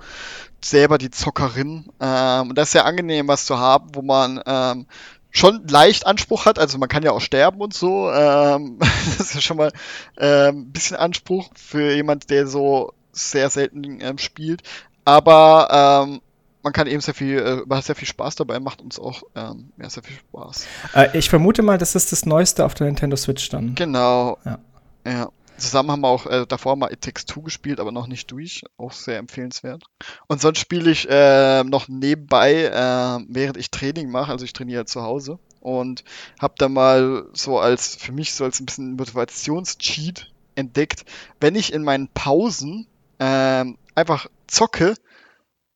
selber 0.65 0.99
die 0.99 1.11
Zockerin. 1.11 1.91
Ähm, 2.01 2.51
und 2.51 2.59
das 2.59 2.69
ist 2.69 2.73
sehr 2.73 2.87
angenehm, 2.87 3.29
was 3.29 3.45
zu 3.45 3.59
haben, 3.59 3.89
wo 3.95 4.03
man 4.03 4.41
ähm, 4.47 4.87
schon 5.35 5.67
leicht 5.69 6.07
Anspruch 6.07 6.47
hat. 6.47 6.59
Also 6.59 6.79
man 6.79 6.89
kann 6.89 7.03
ja 7.03 7.11
auch 7.11 7.21
sterben 7.21 7.61
und 7.61 7.75
so. 7.75 8.11
Ähm, 8.11 8.79
das 8.79 9.21
ist 9.21 9.35
ja 9.35 9.41
schon 9.41 9.59
mal 9.59 9.73
ähm, 10.17 10.61
ein 10.61 10.73
bisschen 10.73 10.97
Anspruch 10.97 11.51
für 11.55 11.93
jemand, 11.93 12.31
der 12.31 12.47
so 12.47 12.95
sehr 13.13 13.51
selten 13.51 14.01
ähm, 14.01 14.19
spielt. 14.19 14.63
Aber 15.05 16.07
ähm, 16.09 16.21
man 16.63 16.73
kann 16.73 16.87
eben 16.87 17.01
sehr 17.01 17.15
viel, 17.15 17.39
äh, 17.39 17.57
man 17.67 17.79
hat 17.79 17.85
sehr 17.85 17.97
viel 17.97 18.09
Spaß 18.09 18.37
dabei, 18.37 18.59
macht 18.59 18.81
uns 18.81 18.99
auch 18.99 19.23
ähm, 19.35 19.71
ja, 19.77 19.91
sehr 19.91 20.03
viel 20.03 20.17
Spaß. 20.17 20.67
Äh, 20.95 21.19
ich 21.19 21.29
vermute 21.29 21.63
mal, 21.63 21.77
das 21.77 21.95
ist 21.95 22.13
das 22.13 22.25
Neueste 22.25 22.65
auf 22.65 22.75
der 22.75 22.87
Nintendo 22.87 23.17
Switch 23.17 23.51
dann. 23.51 23.75
Genau. 23.75 24.39
Ja. 24.45 24.59
ja. 25.05 25.29
Zusammen 25.57 25.91
haben 25.91 26.01
wir 26.01 26.09
auch 26.09 26.27
äh, 26.27 26.47
davor 26.47 26.77
mal 26.77 26.93
It 26.93 27.01
Takes 27.01 27.27
Two 27.27 27.43
gespielt, 27.43 27.81
aber 27.81 27.93
noch 27.93 28.07
nicht 28.07 28.31
durch. 28.31 28.63
Auch 28.77 28.93
sehr 28.93 29.19
empfehlenswert. 29.19 29.85
Und 30.27 30.41
sonst 30.41 30.59
spiele 30.59 30.91
ich 30.91 31.09
äh, 31.09 31.63
noch 31.65 31.89
nebenbei, 31.89 32.65
äh, 32.65 33.25
während 33.29 33.57
ich 33.57 33.71
Training 33.71 34.11
mache, 34.11 34.33
also 34.33 34.45
ich 34.45 34.53
trainiere 34.53 34.85
zu 34.85 35.03
Hause 35.03 35.39
und 35.61 36.05
habe 36.41 36.55
da 36.59 36.69
mal 36.69 37.29
so 37.33 37.59
als, 37.59 37.97
für 37.97 38.13
mich 38.13 38.35
so 38.35 38.45
als 38.45 38.61
ein 38.61 38.67
bisschen 38.67 38.97
Motivationscheat 38.97 40.31
entdeckt, 40.57 41.05
wenn 41.41 41.55
ich 41.57 41.73
in 41.73 41.85
meinen 41.85 42.09
Pausen 42.09 42.87
äh, 43.19 43.65
einfach 43.95 44.27
zocke, 44.47 44.95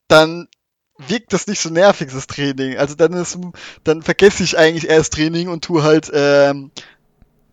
dann 0.08 0.48
wirkt 0.98 1.32
das 1.32 1.46
nicht 1.46 1.60
so 1.60 1.70
nervig, 1.70 2.10
das 2.12 2.26
Training. 2.26 2.76
Also 2.76 2.96
dann 2.96 3.12
ist, 3.12 3.38
dann 3.84 4.02
vergesse 4.02 4.42
ich 4.42 4.58
eigentlich 4.58 4.88
erst 4.88 5.14
Training 5.14 5.48
und 5.48 5.64
tu 5.64 5.82
halt 5.82 6.10
ähm, 6.12 6.70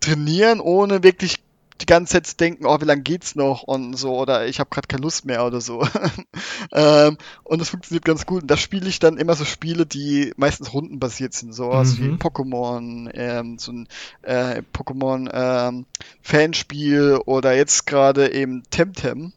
trainieren, 0.00 0.60
ohne 0.60 1.02
wirklich 1.02 1.36
die 1.80 1.86
ganze 1.86 2.14
Zeit 2.14 2.26
zu 2.26 2.36
denken, 2.36 2.66
oh, 2.66 2.80
wie 2.80 2.84
lange 2.84 3.02
geht's 3.02 3.34
noch 3.34 3.62
und 3.62 3.94
so, 3.94 4.16
oder 4.16 4.46
ich 4.46 4.60
habe 4.60 4.70
gerade 4.70 4.88
keine 4.88 5.02
Lust 5.02 5.24
mehr 5.24 5.44
oder 5.44 5.60
so. 5.60 5.86
ähm, 6.72 7.18
und 7.44 7.60
das 7.60 7.70
funktioniert 7.70 8.04
ganz 8.04 8.26
gut. 8.26 8.42
Und 8.42 8.50
da 8.50 8.56
spiele 8.56 8.88
ich 8.88 8.98
dann 8.98 9.18
immer 9.18 9.34
so 9.34 9.44
Spiele, 9.44 9.84
die 9.86 10.32
meistens 10.36 10.72
rundenbasiert 10.72 11.34
sind, 11.34 11.52
sowas 11.52 11.98
mhm. 11.98 12.02
wie 12.02 12.08
Pokémon, 12.14 13.10
ähm, 13.14 13.58
so 13.58 13.72
ein 13.72 13.88
äh, 14.22 14.62
Pokémon 14.72 15.30
ähm, 15.32 15.86
Fanspiel 16.22 17.20
oder 17.26 17.54
jetzt 17.54 17.86
gerade 17.86 18.32
eben 18.32 18.62
Temtem, 18.70 19.32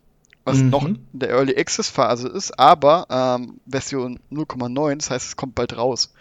was 0.46 0.58
mhm. 0.58 0.70
noch 0.70 0.86
in 0.86 1.06
der 1.12 1.30
Early 1.30 1.58
Access 1.58 1.90
Phase 1.90 2.30
ist, 2.30 2.58
aber 2.58 3.08
ähm, 3.10 3.60
Version 3.68 4.20
0,9, 4.32 4.96
das 4.98 5.12
heißt, 5.12 5.28
es 5.28 5.36
kommt 5.36 5.56
bald 5.56 5.78
raus. 5.78 6.14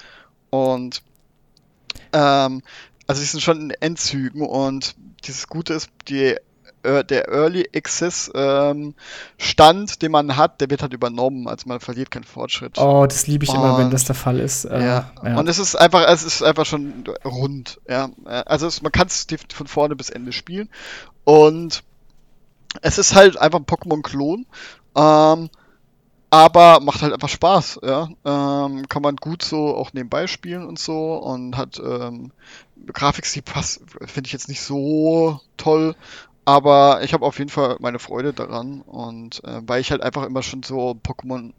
Und 0.51 1.03
ähm, 2.13 2.63
also 3.09 3.21
die 3.21 3.27
sind 3.27 3.41
schon 3.41 3.63
in 3.63 3.71
Endzügen 3.71 4.43
und 4.43 4.95
dieses 5.25 5.49
Gute 5.49 5.73
ist, 5.73 5.89
die, 6.09 6.37
äh, 6.83 7.05
der 7.05 7.29
Early 7.29 7.69
Access 7.75 8.31
ähm, 8.35 8.95
Stand, 9.39 10.03
den 10.03 10.13
man 10.13 10.37
hat, 10.37 10.61
der 10.61 10.71
wird 10.71 10.83
halt 10.83 10.93
übernommen, 10.93 11.49
also 11.49 11.69
man 11.69 11.81
verliert 11.81 12.11
keinen 12.11 12.25
Fortschritt. 12.25 12.79
Oh, 12.79 13.07
das 13.07 13.27
liebe 13.27 13.45
ich 13.45 13.51
und, 13.51 13.57
immer, 13.57 13.79
wenn 13.79 13.91
das 13.91 14.05
der 14.05 14.15
Fall 14.15 14.39
ist. 14.39 14.67
Äh, 14.67 14.85
ja. 14.85 15.11
ja. 15.25 15.39
und 15.39 15.49
es 15.49 15.59
ist 15.59 15.75
einfach, 15.75 16.07
es 16.07 16.23
ist 16.23 16.43
einfach 16.43 16.67
schon 16.67 17.05
rund, 17.25 17.81
ja. 17.89 18.11
Also 18.25 18.67
es, 18.67 18.83
man 18.83 18.93
kann 18.93 19.07
es 19.07 19.27
von 19.53 19.67
vorne 19.67 19.97
bis 19.97 20.11
Ende 20.11 20.33
spielen 20.33 20.69
und 21.25 21.83
es 22.83 22.99
ist 22.99 23.15
halt 23.15 23.39
einfach 23.39 23.59
ein 23.59 23.67
Pokémon-Klon. 23.67 24.47
Ähm, 24.95 25.51
aber 26.31 26.81
macht 26.81 27.01
halt 27.01 27.15
einfach 27.15 27.29
Spaß, 27.29 27.81
ja. 27.83 28.09
Ähm, 28.25 28.87
kann 28.89 29.03
man 29.03 29.17
gut 29.17 29.43
so 29.43 29.75
auch 29.75 29.95
nebenbei 29.95 30.27
spielen 30.27 30.67
und 30.67 30.79
so 30.79 31.15
und 31.15 31.57
hat 31.57 31.81
ähm, 31.83 32.33
Grafikstil 32.87 33.43
passt, 33.43 33.83
finde 34.07 34.27
ich 34.27 34.33
jetzt 34.33 34.49
nicht 34.49 34.63
so 34.63 35.41
toll, 35.57 35.95
aber 36.45 37.03
ich 37.03 37.13
habe 37.13 37.27
auf 37.27 37.39
jeden 37.39 37.51
Fall 37.51 37.77
meine 37.81 37.99
Freude 37.99 38.33
daran 38.33 38.81
und 38.83 39.45
äh, 39.45 39.61
weil 39.67 39.81
ich 39.81 39.91
halt 39.91 40.03
einfach 40.03 40.25
immer 40.25 40.43
schon 40.43 40.63
so 40.63 40.93
Pokémon 40.93 41.53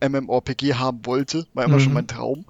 MMORPG 0.00 0.74
haben 0.74 1.04
wollte. 1.06 1.46
War 1.54 1.64
immer 1.64 1.76
mhm. 1.76 1.80
schon 1.80 1.92
mein 1.92 2.06
Traum. 2.06 2.44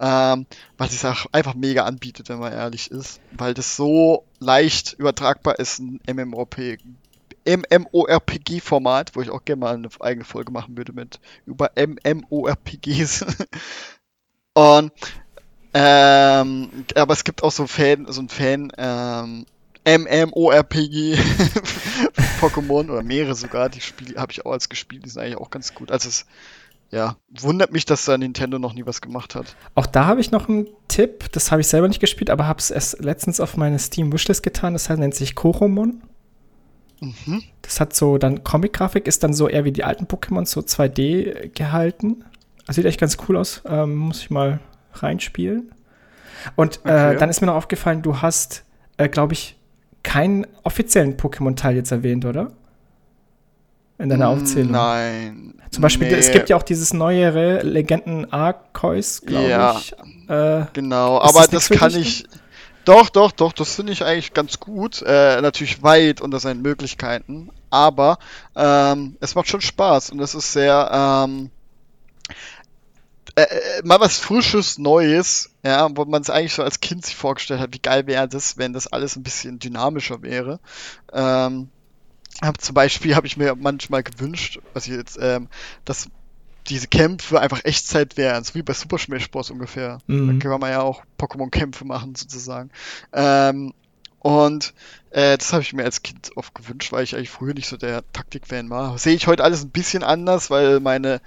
Ähm, 0.00 0.46
weil 0.76 0.88
es 0.88 1.04
auch 1.04 1.26
einfach 1.32 1.54
mega 1.54 1.84
anbietet, 1.84 2.28
wenn 2.28 2.38
man 2.38 2.52
ehrlich 2.52 2.90
ist. 2.90 3.20
Weil 3.32 3.54
das 3.54 3.76
so 3.76 4.24
leicht 4.38 4.94
übertragbar 4.98 5.58
ist, 5.58 5.80
ein 5.80 6.00
MMORPG. 6.06 6.78
MMORPG-Format, 7.44 9.16
wo 9.16 9.20
ich 9.20 9.30
auch 9.30 9.44
gerne 9.44 9.60
mal 9.60 9.74
eine 9.74 9.88
eigene 9.98 10.24
Folge 10.24 10.52
machen 10.52 10.76
würde 10.76 10.92
mit 10.92 11.18
über 11.44 11.72
MMORPGs. 11.76 13.26
Und 14.54 14.92
ähm, 15.74 16.68
aber 16.94 17.12
es 17.12 17.24
gibt 17.24 17.42
auch 17.42 17.52
so 17.52 17.66
Fan, 17.66 18.06
so 18.08 18.20
ein 18.20 18.28
Fan, 18.28 18.72
ähm, 18.76 19.46
MMORPG 19.84 21.16
Pokémon 22.40 22.90
oder 22.90 23.02
mehrere 23.02 23.34
sogar, 23.34 23.68
die 23.68 23.80
Spiele 23.80 24.20
habe 24.20 24.30
ich 24.32 24.46
auch 24.46 24.52
als 24.52 24.68
gespielt, 24.68 25.04
die 25.04 25.10
sind 25.10 25.22
eigentlich 25.22 25.38
auch 25.38 25.50
ganz 25.50 25.74
gut. 25.74 25.90
Also 25.90 26.08
es 26.08 26.26
ja, 26.92 27.16
wundert 27.30 27.72
mich, 27.72 27.86
dass 27.86 28.04
da 28.04 28.18
Nintendo 28.18 28.58
noch 28.58 28.74
nie 28.74 28.84
was 28.84 29.00
gemacht 29.00 29.34
hat. 29.34 29.56
Auch 29.74 29.86
da 29.86 30.04
habe 30.04 30.20
ich 30.20 30.30
noch 30.30 30.48
einen 30.48 30.68
Tipp, 30.88 31.32
das 31.32 31.50
habe 31.50 31.62
ich 31.62 31.66
selber 31.66 31.88
nicht 31.88 32.00
gespielt, 32.00 32.28
aber 32.28 32.46
habe 32.46 32.58
es 32.58 32.70
erst 32.70 33.00
letztens 33.00 33.40
auf 33.40 33.56
meine 33.56 33.78
Steam 33.78 34.12
Wishlist 34.12 34.42
getan, 34.42 34.74
das 34.74 34.90
heißt, 34.90 35.00
nennt 35.00 35.14
sich 35.14 35.34
Koromon. 35.34 36.02
Mhm. 37.00 37.42
Das 37.62 37.80
hat 37.80 37.96
so 37.96 38.18
dann 38.18 38.44
Comic-Grafik, 38.44 39.06
ist 39.06 39.24
dann 39.24 39.32
so 39.32 39.48
eher 39.48 39.64
wie 39.64 39.72
die 39.72 39.84
alten 39.84 40.04
Pokémon, 40.04 40.44
so 40.44 40.60
2D 40.60 41.48
gehalten. 41.54 42.26
Das 42.66 42.76
sieht 42.76 42.84
echt 42.84 43.00
ganz 43.00 43.16
cool 43.26 43.38
aus, 43.38 43.62
ähm, 43.66 43.96
muss 43.96 44.20
ich 44.20 44.30
mal 44.30 44.60
reinspielen. 44.94 45.72
Und 46.56 46.78
äh, 46.78 46.80
okay. 46.80 47.14
äh, 47.14 47.18
dann 47.18 47.30
ist 47.30 47.40
mir 47.40 47.46
noch 47.46 47.54
aufgefallen, 47.54 48.02
du 48.02 48.20
hast, 48.20 48.64
äh, 48.96 49.08
glaube 49.08 49.34
ich, 49.34 49.56
keinen 50.02 50.46
offiziellen 50.64 51.16
Pokémon-Teil 51.16 51.76
jetzt 51.76 51.92
erwähnt, 51.92 52.24
oder? 52.24 52.52
In 53.98 54.08
deiner 54.08 54.28
mm, 54.28 54.38
Aufzählung. 54.38 54.72
Nein. 54.72 55.54
Zum 55.70 55.82
Beispiel, 55.82 56.08
nee. 56.08 56.14
es 56.14 56.32
gibt 56.32 56.48
ja 56.48 56.56
auch 56.56 56.62
dieses 56.62 56.92
neuere 56.92 57.62
Legenden 57.62 58.32
Arceus, 58.32 59.22
glaube 59.22 59.48
ja, 59.48 59.76
ich. 59.78 59.92
Äh, 60.28 60.66
genau, 60.72 61.20
aber 61.20 61.46
das, 61.46 61.68
das 61.68 61.78
kann 61.78 61.94
ich. 61.94 62.24
Doch, 62.84 63.10
doch, 63.10 63.30
doch, 63.30 63.52
das 63.52 63.76
finde 63.76 63.92
ich 63.92 64.04
eigentlich 64.04 64.34
ganz 64.34 64.58
gut. 64.58 65.02
Äh, 65.02 65.40
natürlich 65.40 65.84
weit 65.84 66.20
unter 66.20 66.40
seinen 66.40 66.62
Möglichkeiten, 66.62 67.50
aber 67.70 68.18
ähm, 68.56 69.16
es 69.20 69.36
macht 69.36 69.48
schon 69.48 69.60
Spaß 69.60 70.10
und 70.10 70.18
es 70.18 70.34
ist 70.34 70.52
sehr 70.52 70.90
ähm, 70.92 71.50
äh, 73.34 73.42
äh 73.42 73.82
mal 73.84 74.00
was 74.00 74.18
Frisches, 74.18 74.78
Neues, 74.78 75.50
ja, 75.64 75.88
wo 75.96 76.04
man 76.04 76.22
es 76.22 76.30
eigentlich 76.30 76.54
so 76.54 76.62
als 76.62 76.80
Kind 76.80 77.04
sich 77.04 77.16
vorgestellt 77.16 77.60
hat, 77.60 77.74
wie 77.74 77.78
geil 77.78 78.06
wäre 78.06 78.28
das, 78.28 78.58
wenn 78.58 78.72
das 78.72 78.86
alles 78.86 79.16
ein 79.16 79.22
bisschen 79.22 79.58
dynamischer 79.58 80.22
wäre. 80.22 80.60
Ähm, 81.12 81.68
hab 82.40 82.60
zum 82.60 82.74
Beispiel 82.74 83.14
habe 83.14 83.26
ich 83.26 83.36
mir 83.36 83.54
manchmal 83.54 84.02
gewünscht, 84.02 84.60
was 84.74 84.86
ich 84.86 84.94
jetzt, 84.94 85.18
ähm, 85.20 85.48
dass 85.84 86.08
diese 86.68 86.86
Kämpfe 86.86 87.40
einfach 87.40 87.64
Echtzeit 87.64 88.16
wären, 88.16 88.44
so 88.44 88.54
wie 88.54 88.62
bei 88.62 88.72
Super 88.72 88.98
Smash 88.98 89.30
Bros. 89.30 89.50
ungefähr. 89.50 89.98
Mhm. 90.06 90.40
Da 90.40 90.48
kann 90.48 90.60
man 90.60 90.70
ja 90.70 90.80
auch 90.80 91.02
Pokémon-Kämpfe 91.18 91.84
machen, 91.84 92.14
sozusagen. 92.14 92.70
Ähm, 93.12 93.74
und 94.20 94.72
äh, 95.10 95.36
das 95.36 95.52
habe 95.52 95.62
ich 95.62 95.72
mir 95.72 95.84
als 95.84 96.02
Kind 96.02 96.30
oft 96.36 96.54
gewünscht, 96.54 96.92
weil 96.92 97.02
ich 97.02 97.16
eigentlich 97.16 97.30
früher 97.30 97.54
nicht 97.54 97.68
so 97.68 97.76
der 97.76 98.04
Taktik-Fan 98.12 98.70
war. 98.70 98.96
Sehe 98.96 99.14
ich 99.14 99.26
heute 99.26 99.42
alles 99.42 99.64
ein 99.64 99.70
bisschen 99.70 100.04
anders, 100.04 100.48
weil 100.48 100.78
meine 100.78 101.20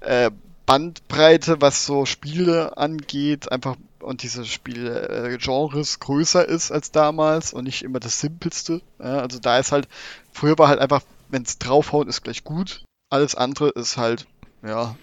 äh, 0.00 0.30
Bandbreite, 0.66 1.60
was 1.60 1.86
so 1.86 2.06
Spiele 2.06 2.76
angeht, 2.76 3.50
einfach 3.50 3.76
und 4.00 4.22
diese 4.22 4.44
Spielgenres 4.44 5.96
äh, 5.96 5.98
größer 5.98 6.46
ist 6.46 6.72
als 6.72 6.90
damals 6.90 7.52
und 7.52 7.64
nicht 7.64 7.82
immer 7.82 8.00
das 8.00 8.20
Simpelste. 8.20 8.80
Ja, 8.98 9.20
also 9.20 9.38
da 9.38 9.58
ist 9.58 9.72
halt, 9.72 9.88
früher 10.32 10.58
war 10.58 10.68
halt 10.68 10.80
einfach, 10.80 11.02
wenn 11.28 11.42
es 11.42 11.58
draufhaut, 11.58 12.08
ist 12.08 12.22
gleich 12.22 12.44
gut. 12.44 12.84
Alles 13.10 13.34
andere 13.34 13.70
ist 13.70 13.96
halt, 13.96 14.26
ja, 14.64 14.96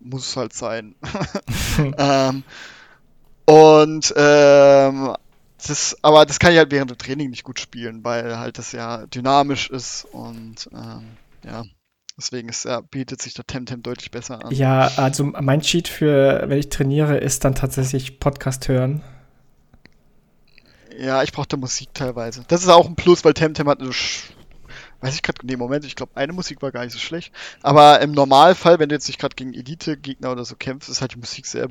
muss 0.00 0.36
halt 0.36 0.52
sein. 0.52 0.94
ähm, 1.98 2.42
und 3.46 4.14
ähm, 4.16 5.14
das, 5.66 5.96
aber 6.02 6.24
das 6.24 6.38
kann 6.38 6.52
ich 6.52 6.58
halt 6.58 6.70
während 6.70 6.90
dem 6.90 6.98
Training 6.98 7.30
nicht 7.30 7.44
gut 7.44 7.60
spielen, 7.60 8.04
weil 8.04 8.38
halt 8.38 8.58
das 8.58 8.72
ja 8.72 9.06
dynamisch 9.06 9.70
ist 9.70 10.06
und 10.12 10.68
ähm, 10.72 11.16
ja. 11.44 11.64
Deswegen 12.20 12.50
ist, 12.50 12.66
ja, 12.66 12.82
bietet 12.82 13.22
sich 13.22 13.32
der 13.32 13.46
Temtem 13.46 13.82
deutlich 13.82 14.10
besser 14.10 14.44
an. 14.44 14.52
Ja, 14.52 14.90
also 14.96 15.24
mein 15.24 15.62
Cheat 15.62 15.88
für, 15.88 16.44
wenn 16.46 16.58
ich 16.58 16.68
trainiere, 16.68 17.16
ist 17.16 17.44
dann 17.44 17.54
tatsächlich 17.54 18.20
Podcast 18.20 18.68
hören. 18.68 19.02
Ja, 20.98 21.22
ich 21.22 21.32
brauchte 21.32 21.56
Musik 21.56 21.94
teilweise. 21.94 22.44
Das 22.48 22.60
ist 22.60 22.68
auch 22.68 22.86
ein 22.86 22.94
Plus, 22.94 23.24
weil 23.24 23.32
Temtem 23.32 23.66
hat 23.70 23.80
eine, 23.80 23.88
weiß 23.88 25.14
ich 25.14 25.22
gerade, 25.22 25.46
nee, 25.46 25.56
Moment, 25.56 25.86
ich 25.86 25.96
glaube, 25.96 26.12
eine 26.14 26.34
Musik 26.34 26.60
war 26.60 26.72
gar 26.72 26.84
nicht 26.84 26.92
so 26.92 26.98
schlecht. 26.98 27.32
Aber 27.62 28.02
im 28.02 28.12
Normalfall, 28.12 28.78
wenn 28.78 28.90
du 28.90 28.96
jetzt 28.96 29.08
nicht 29.08 29.18
gerade 29.18 29.34
gegen 29.34 29.54
Elite-Gegner 29.54 30.30
oder 30.30 30.44
so 30.44 30.56
kämpfst, 30.56 30.90
ist 30.90 31.00
halt 31.00 31.14
die 31.14 31.20
Musik 31.20 31.46
sehr 31.46 31.68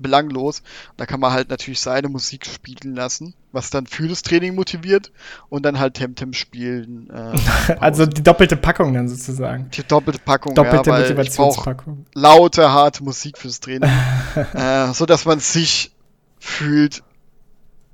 belanglos. 0.00 0.62
Da 0.96 1.06
kann 1.06 1.20
man 1.20 1.32
halt 1.32 1.50
natürlich 1.50 1.80
seine 1.80 2.08
Musik 2.08 2.46
spielen 2.46 2.94
lassen, 2.94 3.34
was 3.52 3.70
dann 3.70 3.86
für 3.86 4.08
das 4.08 4.22
Training 4.22 4.54
motiviert 4.54 5.12
und 5.48 5.64
dann 5.64 5.78
halt 5.78 5.94
Temtem 5.94 6.32
spielen. 6.32 7.10
Äh, 7.10 7.74
also 7.80 8.06
die 8.06 8.22
doppelte 8.22 8.56
Packung 8.56 8.94
dann 8.94 9.08
sozusagen. 9.08 9.70
Die 9.70 9.82
doppelte 9.82 10.20
Packung, 10.20 10.54
doppelte 10.54 10.90
ja, 10.90 10.98
Motivationspackung. 10.98 12.06
Laute, 12.14 12.70
harte 12.70 13.04
Musik 13.04 13.38
fürs 13.38 13.60
Training, 13.60 13.90
äh, 14.54 14.92
so 14.92 15.06
dass 15.06 15.24
man 15.24 15.40
sich 15.40 15.92
fühlt 16.38 17.02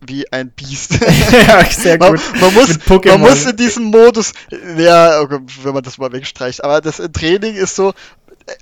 wie 0.01 0.31
ein 0.33 0.51
Biest. 0.51 1.01
ja, 1.33 1.65
sehr 1.65 1.99
gut. 1.99 2.21
Man, 2.33 2.41
man 2.41 2.55
muss, 2.55 2.79
man 3.05 3.21
muss 3.21 3.47
in 3.47 3.57
diesem 3.57 3.85
Modus, 3.85 4.33
ja, 4.77 5.21
okay, 5.21 5.39
wenn 5.63 5.75
man 5.75 5.83
das 5.83 5.99
mal 5.99 6.13
wegstreicht, 6.13 6.63
aber 6.63 6.81
das 6.81 7.03
Training 7.13 7.55
ist 7.55 7.77
so, 7.77 7.93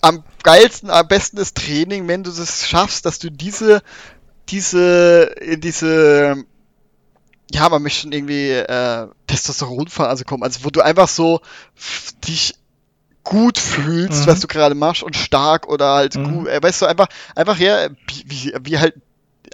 am 0.01 0.25
geilsten, 0.43 0.91
am 0.91 1.09
besten 1.09 1.37
ist 1.37 1.57
Training, 1.57 2.09
wenn 2.09 2.23
du 2.23 2.31
es 2.31 2.67
schaffst, 2.67 3.07
dass 3.07 3.19
du 3.19 3.31
diese, 3.31 3.83
diese, 4.49 5.35
in 5.41 5.61
diese, 5.61 6.45
ja, 7.51 7.69
man 7.69 7.83
möchte 7.83 8.03
schon 8.03 8.13
irgendwie 8.13 8.51
äh, 8.51 9.09
Testosteronphase 9.27 10.25
kommen, 10.25 10.43
also 10.43 10.65
wo 10.65 10.71
du 10.71 10.81
einfach 10.81 11.09
so 11.09 11.41
dich 12.27 12.55
gut 13.23 13.59
fühlst, 13.59 14.23
mhm. 14.23 14.27
was 14.27 14.41
du 14.41 14.47
gerade 14.47 14.75
machst 14.75 15.03
und 15.03 15.17
stark 15.17 15.67
oder 15.69 15.95
halt 15.95 16.15
mhm. 16.17 16.33
gut, 16.33 16.49
äh, 16.49 16.63
weißt 16.63 16.83
du, 16.83 16.87
einfach, 16.87 17.09
einfach 17.35 17.59
ja, 17.59 17.89
wie, 18.07 18.55
wie 18.63 18.79
halt 18.79 18.95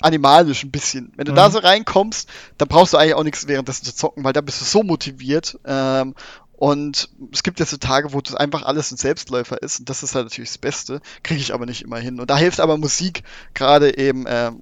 animalisch 0.00 0.64
ein 0.64 0.70
bisschen. 0.70 1.12
Wenn 1.16 1.26
du 1.26 1.32
mhm. 1.32 1.36
da 1.36 1.50
so 1.50 1.58
reinkommst, 1.58 2.28
dann 2.58 2.68
brauchst 2.68 2.92
du 2.92 2.96
eigentlich 2.96 3.14
auch 3.14 3.24
nichts 3.24 3.46
währenddessen 3.48 3.84
zu 3.84 3.94
zocken, 3.94 4.24
weil 4.24 4.32
da 4.32 4.40
bist 4.40 4.60
du 4.60 4.64
so 4.64 4.82
motiviert 4.82 5.58
ähm, 5.64 6.14
und 6.60 7.08
es 7.32 7.42
gibt 7.42 7.58
jetzt 7.58 7.70
so 7.70 7.78
Tage, 7.78 8.12
wo 8.12 8.20
das 8.20 8.34
einfach 8.34 8.64
alles 8.64 8.90
ein 8.92 8.98
Selbstläufer 8.98 9.62
ist. 9.62 9.78
Und 9.78 9.88
das 9.88 10.02
ist 10.02 10.14
halt 10.14 10.26
natürlich 10.26 10.50
das 10.50 10.58
Beste. 10.58 11.00
Kriege 11.22 11.40
ich 11.40 11.54
aber 11.54 11.64
nicht 11.64 11.80
immer 11.80 11.96
hin. 11.96 12.20
Und 12.20 12.28
da 12.28 12.36
hilft 12.36 12.60
aber 12.60 12.76
Musik, 12.76 13.22
gerade 13.54 13.96
eben 13.96 14.26
äh, 14.26 14.52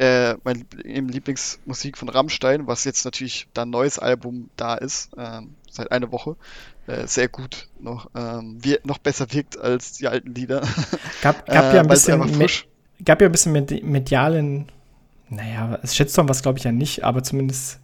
äh, 0.00 0.34
mein 0.42 0.66
eben 0.82 1.08
Lieblingsmusik 1.08 1.98
von 1.98 2.08
Rammstein, 2.08 2.66
was 2.66 2.82
jetzt 2.82 3.04
natürlich 3.04 3.46
da 3.54 3.62
ein 3.62 3.70
neues 3.70 4.00
Album 4.00 4.50
da 4.56 4.74
ist, 4.74 5.16
äh, 5.16 5.42
seit 5.70 5.92
einer 5.92 6.10
Woche. 6.10 6.34
Äh, 6.88 7.06
sehr 7.06 7.28
gut 7.28 7.68
noch, 7.78 8.10
ähm, 8.16 8.58
wir, 8.60 8.80
noch 8.82 8.98
besser 8.98 9.32
wirkt 9.32 9.56
als 9.56 9.92
die 9.92 10.08
alten 10.08 10.34
Lieder. 10.34 10.62
Gab, 11.22 11.46
gab 11.46 11.72
ja 11.72 11.80
ein 11.80 11.86
äh, 11.86 11.88
bisschen 11.88 12.58
gab 13.04 13.20
ja 13.20 13.28
ein 13.28 13.32
bisschen 13.32 13.52
medialen, 13.52 14.66
naja, 15.28 15.78
Shitstorm 15.84 16.28
was 16.28 16.42
glaube 16.42 16.58
ich 16.58 16.64
ja 16.64 16.72
nicht, 16.72 17.04
aber 17.04 17.22
zumindest 17.22 17.78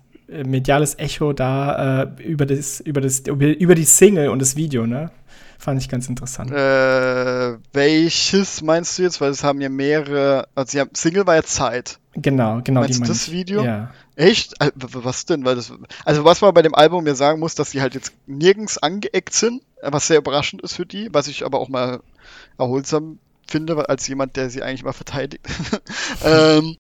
mediales 0.45 0.99
Echo 0.99 1.33
da 1.33 2.03
äh, 2.03 2.23
über, 2.23 2.47
das, 2.47 2.81
über, 2.81 3.01
das, 3.01 3.21
über 3.21 3.75
die 3.75 3.85
Single 3.85 4.29
und 4.29 4.41
das 4.41 4.57
Video, 4.57 4.87
ne? 4.87 5.11
Fand 5.63 5.81
ich 5.81 5.89
ganz 5.89 6.09
interessant. 6.09 6.51
Äh, 6.51 7.57
welches 7.73 8.63
meinst 8.63 8.99
du 8.99 9.05
jetzt? 9.05 9.21
Weil 9.21 9.31
es 9.31 9.45
haben 9.45 9.61
ja 9.61 9.69
mehrere. 9.69 10.49
Also, 10.57 10.81
haben, 10.81 10.91
Single 10.93 11.25
war 11.25 11.37
ja 11.37 11.45
Zeit. 11.45 12.01
Genau, 12.15 12.61
genau. 12.65 12.81
Meinst 12.81 13.01
du 13.01 13.05
das 13.05 13.31
Video? 13.31 13.63
Ja. 13.63 13.95
Echt? 14.17 14.61
Äh, 14.61 14.73
was 14.75 15.25
denn? 15.25 15.45
Weil 15.45 15.55
das, 15.55 15.73
also, 16.05 16.25
was 16.25 16.41
man 16.41 16.53
bei 16.53 16.63
dem 16.63 16.75
Album 16.75 17.05
mir 17.05 17.15
sagen 17.15 17.39
muss, 17.39 17.55
dass 17.55 17.71
die 17.71 17.81
halt 17.81 17.95
jetzt 17.95 18.13
nirgends 18.27 18.79
angeeckt 18.79 19.35
sind, 19.35 19.63
was 19.81 20.09
sehr 20.09 20.19
überraschend 20.19 20.63
ist 20.63 20.75
für 20.75 20.85
die, 20.85 21.09
was 21.15 21.29
ich 21.29 21.45
aber 21.45 21.61
auch 21.61 21.69
mal 21.69 22.01
erholsam 22.59 23.21
finde, 23.47 23.89
als 23.89 24.09
jemand, 24.09 24.35
der 24.35 24.51
sie 24.51 24.65
eigentlich 24.65 24.83
mal 24.83 24.93
verteidigt. 24.93 25.47
ähm, 26.25 26.77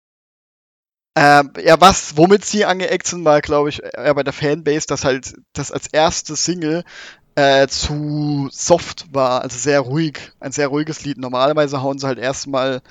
ähm, 1.14 1.52
ja, 1.62 1.80
was, 1.80 2.16
womit 2.16 2.44
sie 2.44 2.64
angeeckt 2.64 3.06
sind, 3.06 3.24
war, 3.24 3.40
glaube 3.40 3.68
ich, 3.68 3.82
ja, 3.96 4.12
bei 4.12 4.22
der 4.22 4.32
Fanbase, 4.32 4.86
dass 4.86 5.04
halt 5.04 5.34
das 5.52 5.70
als 5.70 5.86
erste 5.88 6.36
Single 6.36 6.84
äh, 7.34 7.66
zu 7.68 8.48
soft 8.50 9.06
war, 9.12 9.42
also 9.42 9.58
sehr 9.58 9.80
ruhig, 9.80 10.32
ein 10.40 10.52
sehr 10.52 10.68
ruhiges 10.68 11.04
Lied. 11.04 11.18
Normalerweise 11.18 11.82
hauen 11.82 11.98
sie 11.98 12.06
halt 12.06 12.18
erstmal 12.18 12.82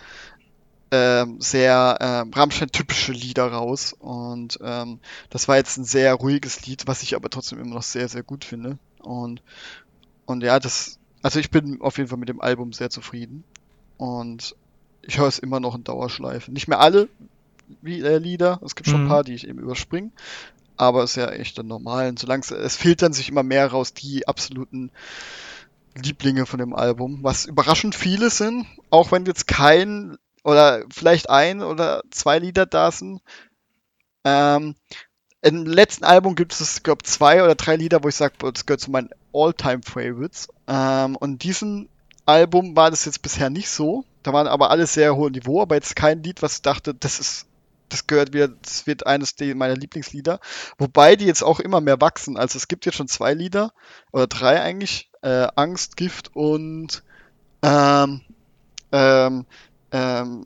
ähm, 0.92 1.40
sehr 1.40 1.98
ähm, 2.02 2.32
Rammstein-typische 2.34 3.14
Lieder 3.14 3.48
raus 3.52 3.96
und 3.98 4.60
ähm, 4.62 5.00
das 5.30 5.48
war 5.48 5.56
jetzt 5.56 5.78
ein 5.78 5.86
sehr 5.86 6.14
ruhiges 6.16 6.66
Lied, 6.66 6.86
was 6.86 7.02
ich 7.02 7.16
aber 7.16 7.30
trotzdem 7.30 7.60
immer 7.60 7.76
noch 7.76 7.84
sehr, 7.84 8.10
sehr 8.10 8.24
gut 8.24 8.44
finde. 8.44 8.78
Und, 9.00 9.42
und 10.26 10.44
ja, 10.44 10.60
das, 10.60 11.00
also 11.22 11.40
ich 11.40 11.50
bin 11.50 11.82
auf 11.82 11.98
jeden 11.98 12.10
Fall 12.10 12.20
mit 12.20 12.30
dem 12.30 12.42
Album 12.42 12.74
sehr 12.74 12.90
zufrieden 12.90 13.44
und 13.98 14.56
ich 15.02 15.18
höre 15.18 15.28
es 15.28 15.40
immer 15.40 15.60
noch 15.60 15.76
in 15.76 15.84
Dauerschleife. 15.84 16.52
Nicht 16.52 16.68
mehr 16.68 16.80
alle, 16.80 17.04
äh, 17.04 17.08
Lieder. 17.82 18.60
Es 18.64 18.76
gibt 18.76 18.90
schon 18.90 19.02
mhm. 19.02 19.06
ein 19.08 19.10
paar, 19.10 19.24
die 19.24 19.34
ich 19.34 19.48
eben 19.48 19.60
überspringe. 19.60 20.12
Aber 20.78 21.04
es 21.04 21.12
ist 21.12 21.18
ja 21.18 21.30
echt 21.30 21.58
dann 21.58 21.68
normal. 21.68 22.10
Und 22.10 22.20
solange 22.20 22.42
es, 22.42 22.52
es 22.52 22.76
filtern 22.76 23.14
sich 23.14 23.30
immer 23.30 23.44
mehr 23.44 23.68
raus, 23.68 23.94
die 23.94 24.28
absoluten 24.28 24.92
Lieblinge 25.96 26.46
von 26.46 26.60
dem 26.60 26.74
Album, 26.74 27.20
was 27.22 27.46
überraschend 27.46 27.96
viele 27.96 28.30
sind, 28.30 28.66
auch 28.90 29.12
wenn 29.12 29.26
jetzt 29.26 29.48
kein 29.48 30.18
oder 30.44 30.84
vielleicht 30.90 31.30
ein 31.30 31.62
oder 31.62 32.04
zwei 32.10 32.40
Lieder 32.40 32.66
da 32.66 32.92
sind. 32.92 33.22
Ähm, 34.24 34.76
Im 35.42 35.66
letzten 35.66 36.04
Album 36.04 36.36
gibt 36.36 36.54
es, 36.60 36.84
glaube 36.84 37.04
zwei 37.04 37.44
oder 37.44 37.56
drei 37.56 37.76
Lieder, 37.76 38.04
wo 38.04 38.08
ich 38.08 38.16
sage, 38.16 38.36
das 38.40 38.66
gehört 38.66 38.82
zu 38.82 38.92
meinen 38.92 39.10
All-Time-Favorites. 39.34 40.48
Ähm, 40.68 41.16
und 41.16 41.44
diesem 41.44 41.90
Album 42.26 42.76
war 42.76 42.90
das 42.90 43.06
jetzt 43.06 43.22
bisher 43.22 43.50
nicht 43.50 43.70
so. 43.70 44.06
Da 44.24 44.34
waren 44.34 44.48
aber 44.48 44.70
alle 44.70 44.88
sehr 44.88 45.16
hohes 45.16 45.32
Niveau, 45.32 45.62
aber 45.62 45.76
jetzt 45.76 45.96
kein 45.96 46.24
Lied, 46.24 46.42
was 46.42 46.56
ich 46.56 46.62
dachte, 46.62 46.94
das 46.94 47.20
ist 47.20 47.48
das 47.92 48.08
gehört 48.08 48.34
wieder, 48.34 48.48
das 48.48 48.88
wird 48.88 49.06
eines 49.06 49.36
meiner 49.56 49.76
Lieblingslieder. 49.76 50.40
Wobei 50.78 51.16
die 51.16 51.26
jetzt 51.26 51.44
auch 51.44 51.60
immer 51.60 51.82
mehr 51.82 52.02
wachsen. 52.02 52.38
Also 52.38 52.58
es 52.58 52.68
gibt 52.68 52.86
jetzt 52.86 52.96
schon 52.96 53.08
zwei 53.08 53.34
Lieder, 53.34 53.74
oder 54.12 54.28
drei 54.28 54.62
eigentlich. 54.62 55.10
Äh, 55.22 55.48
Angst, 55.56 55.98
Gift 55.98 56.36
und 56.36 57.04
ähm, 57.62 58.22
ähm, 58.92 59.46
ähm, 59.92 60.46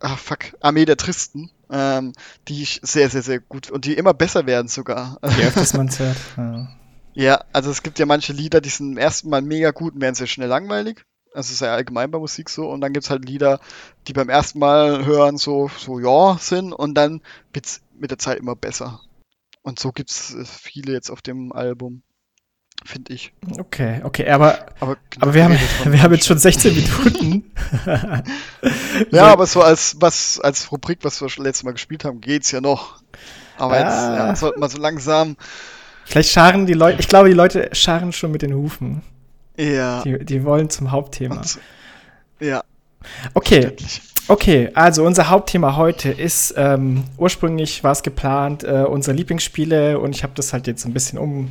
ach 0.00 0.18
fuck, 0.18 0.38
Armee 0.60 0.84
der 0.84 0.96
Tristen, 0.96 1.50
ähm, 1.70 2.12
die 2.48 2.62
ich 2.62 2.80
sehr, 2.82 3.08
sehr, 3.08 3.22
sehr 3.22 3.40
gut 3.40 3.70
und 3.70 3.84
die 3.84 3.94
immer 3.94 4.14
besser 4.14 4.46
werden 4.46 4.68
sogar. 4.68 5.18
Je 5.36 5.44
öfters 5.46 5.74
man 5.74 5.88
hört. 5.96 6.16
Ja. 6.36 6.68
ja, 7.14 7.44
also 7.52 7.70
es 7.70 7.82
gibt 7.82 7.98
ja 7.98 8.06
manche 8.06 8.32
Lieder, 8.32 8.60
die 8.60 8.70
sind 8.70 8.92
im 8.92 8.98
ersten 8.98 9.30
Mal 9.30 9.42
mega 9.42 9.70
gut 9.70 9.94
und 9.94 10.00
werden 10.00 10.14
sehr 10.14 10.26
schnell 10.26 10.48
langweilig. 10.48 11.04
Also 11.34 11.52
ist 11.52 11.60
ja 11.60 11.74
allgemein 11.74 12.10
bei 12.10 12.18
Musik 12.18 12.48
so. 12.48 12.70
Und 12.70 12.80
dann 12.80 12.92
gibt 12.92 13.04
es 13.04 13.10
halt 13.10 13.28
Lieder, 13.28 13.60
die 14.06 14.12
beim 14.12 14.28
ersten 14.28 14.60
Mal 14.60 15.04
hören 15.04 15.36
so, 15.36 15.70
so 15.76 15.98
ja 15.98 16.38
sind 16.38 16.72
und 16.72 16.94
dann 16.94 17.20
wird 17.52 17.66
es 17.66 17.82
mit 17.98 18.10
der 18.10 18.18
Zeit 18.18 18.38
immer 18.38 18.54
besser. 18.54 19.00
Und 19.62 19.78
so 19.78 19.92
gibt 19.92 20.10
es 20.10 20.34
äh, 20.34 20.44
viele 20.44 20.92
jetzt 20.92 21.10
auf 21.10 21.22
dem 21.22 21.50
Album, 21.52 22.02
finde 22.84 23.14
ich. 23.14 23.32
Okay, 23.58 24.00
okay, 24.04 24.28
aber, 24.28 24.66
aber, 24.78 24.96
aber 25.18 25.34
wir, 25.34 25.44
haben, 25.44 25.58
wir 25.84 26.02
haben 26.02 26.14
jetzt 26.14 26.26
schon 26.26 26.38
16 26.38 26.74
Minuten. 26.74 27.52
ja, 29.10 29.24
aber 29.32 29.46
so 29.46 29.62
als, 29.62 29.96
was, 30.00 30.38
als 30.38 30.70
Rubrik, 30.70 30.98
was 31.02 31.20
wir 31.20 31.28
schon 31.28 31.44
letztes 31.44 31.64
Mal 31.64 31.72
gespielt 31.72 32.04
haben, 32.04 32.20
geht's 32.20 32.50
ja 32.50 32.60
noch. 32.60 33.02
Aber 33.56 33.74
ah. 33.74 33.78
jetzt 33.78 34.18
ja, 34.18 34.36
sollten 34.36 34.60
wir 34.60 34.68
so 34.68 34.78
langsam. 34.78 35.36
Vielleicht 36.04 36.30
scharen 36.30 36.66
die 36.66 36.74
Leute, 36.74 37.00
ich 37.00 37.08
glaube, 37.08 37.28
die 37.28 37.34
Leute 37.34 37.70
scharen 37.72 38.12
schon 38.12 38.30
mit 38.30 38.42
den 38.42 38.54
Hufen. 38.54 39.02
Ja. 39.56 40.02
Die, 40.02 40.24
die 40.24 40.44
wollen 40.44 40.70
zum 40.70 40.90
Hauptthema. 40.90 41.36
Und, 41.36 41.58
ja. 42.40 42.62
Okay. 43.34 43.72
Okay, 44.26 44.70
also 44.72 45.04
unser 45.04 45.28
Hauptthema 45.28 45.76
heute 45.76 46.10
ist, 46.10 46.54
ähm, 46.56 47.04
ursprünglich 47.18 47.84
war 47.84 47.92
es 47.92 48.02
geplant, 48.02 48.64
äh, 48.64 48.84
unsere 48.88 49.14
Lieblingsspiele 49.14 49.98
und 49.98 50.16
ich 50.16 50.22
habe 50.22 50.32
das 50.34 50.54
halt 50.54 50.66
jetzt 50.66 50.86
ein 50.86 50.94
bisschen 50.94 51.18
um, 51.18 51.50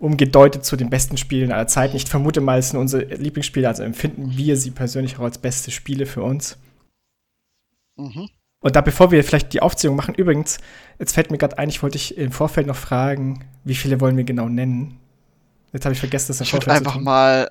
umgedeutet 0.00 0.64
zu 0.64 0.74
den 0.74 0.90
besten 0.90 1.16
Spielen 1.16 1.52
aller 1.52 1.68
Zeiten. 1.68 1.94
Ich 1.94 2.06
vermute 2.06 2.40
mal, 2.40 2.58
es 2.58 2.70
sind 2.70 2.80
unsere 2.80 3.04
Lieblingsspiele, 3.04 3.68
also 3.68 3.84
empfinden 3.84 4.36
wir 4.36 4.56
sie 4.56 4.72
persönlich 4.72 5.18
auch 5.18 5.24
als 5.24 5.38
beste 5.38 5.70
Spiele 5.70 6.04
für 6.04 6.22
uns. 6.22 6.58
Mhm. 7.96 8.28
Und 8.58 8.76
da, 8.76 8.80
bevor 8.80 9.12
wir 9.12 9.22
vielleicht 9.22 9.52
die 9.52 9.62
Aufzählung 9.62 9.96
machen, 9.96 10.14
übrigens, 10.14 10.58
jetzt 10.98 11.14
fällt 11.14 11.30
mir 11.30 11.38
gerade 11.38 11.58
ein, 11.58 11.68
ich 11.68 11.80
wollte 11.82 11.96
dich 11.96 12.18
im 12.18 12.32
Vorfeld 12.32 12.66
noch 12.66 12.76
fragen, 12.76 13.44
wie 13.62 13.76
viele 13.76 14.00
wollen 14.00 14.16
wir 14.16 14.24
genau 14.24 14.48
nennen? 14.48 14.98
Jetzt 15.72 15.84
habe 15.84 15.92
ich 15.94 16.00
vergessen, 16.00 16.28
dass 16.28 16.40
Ich 16.40 16.52
würde 16.52 16.70
einfach 16.70 16.98
mal. 16.98 17.50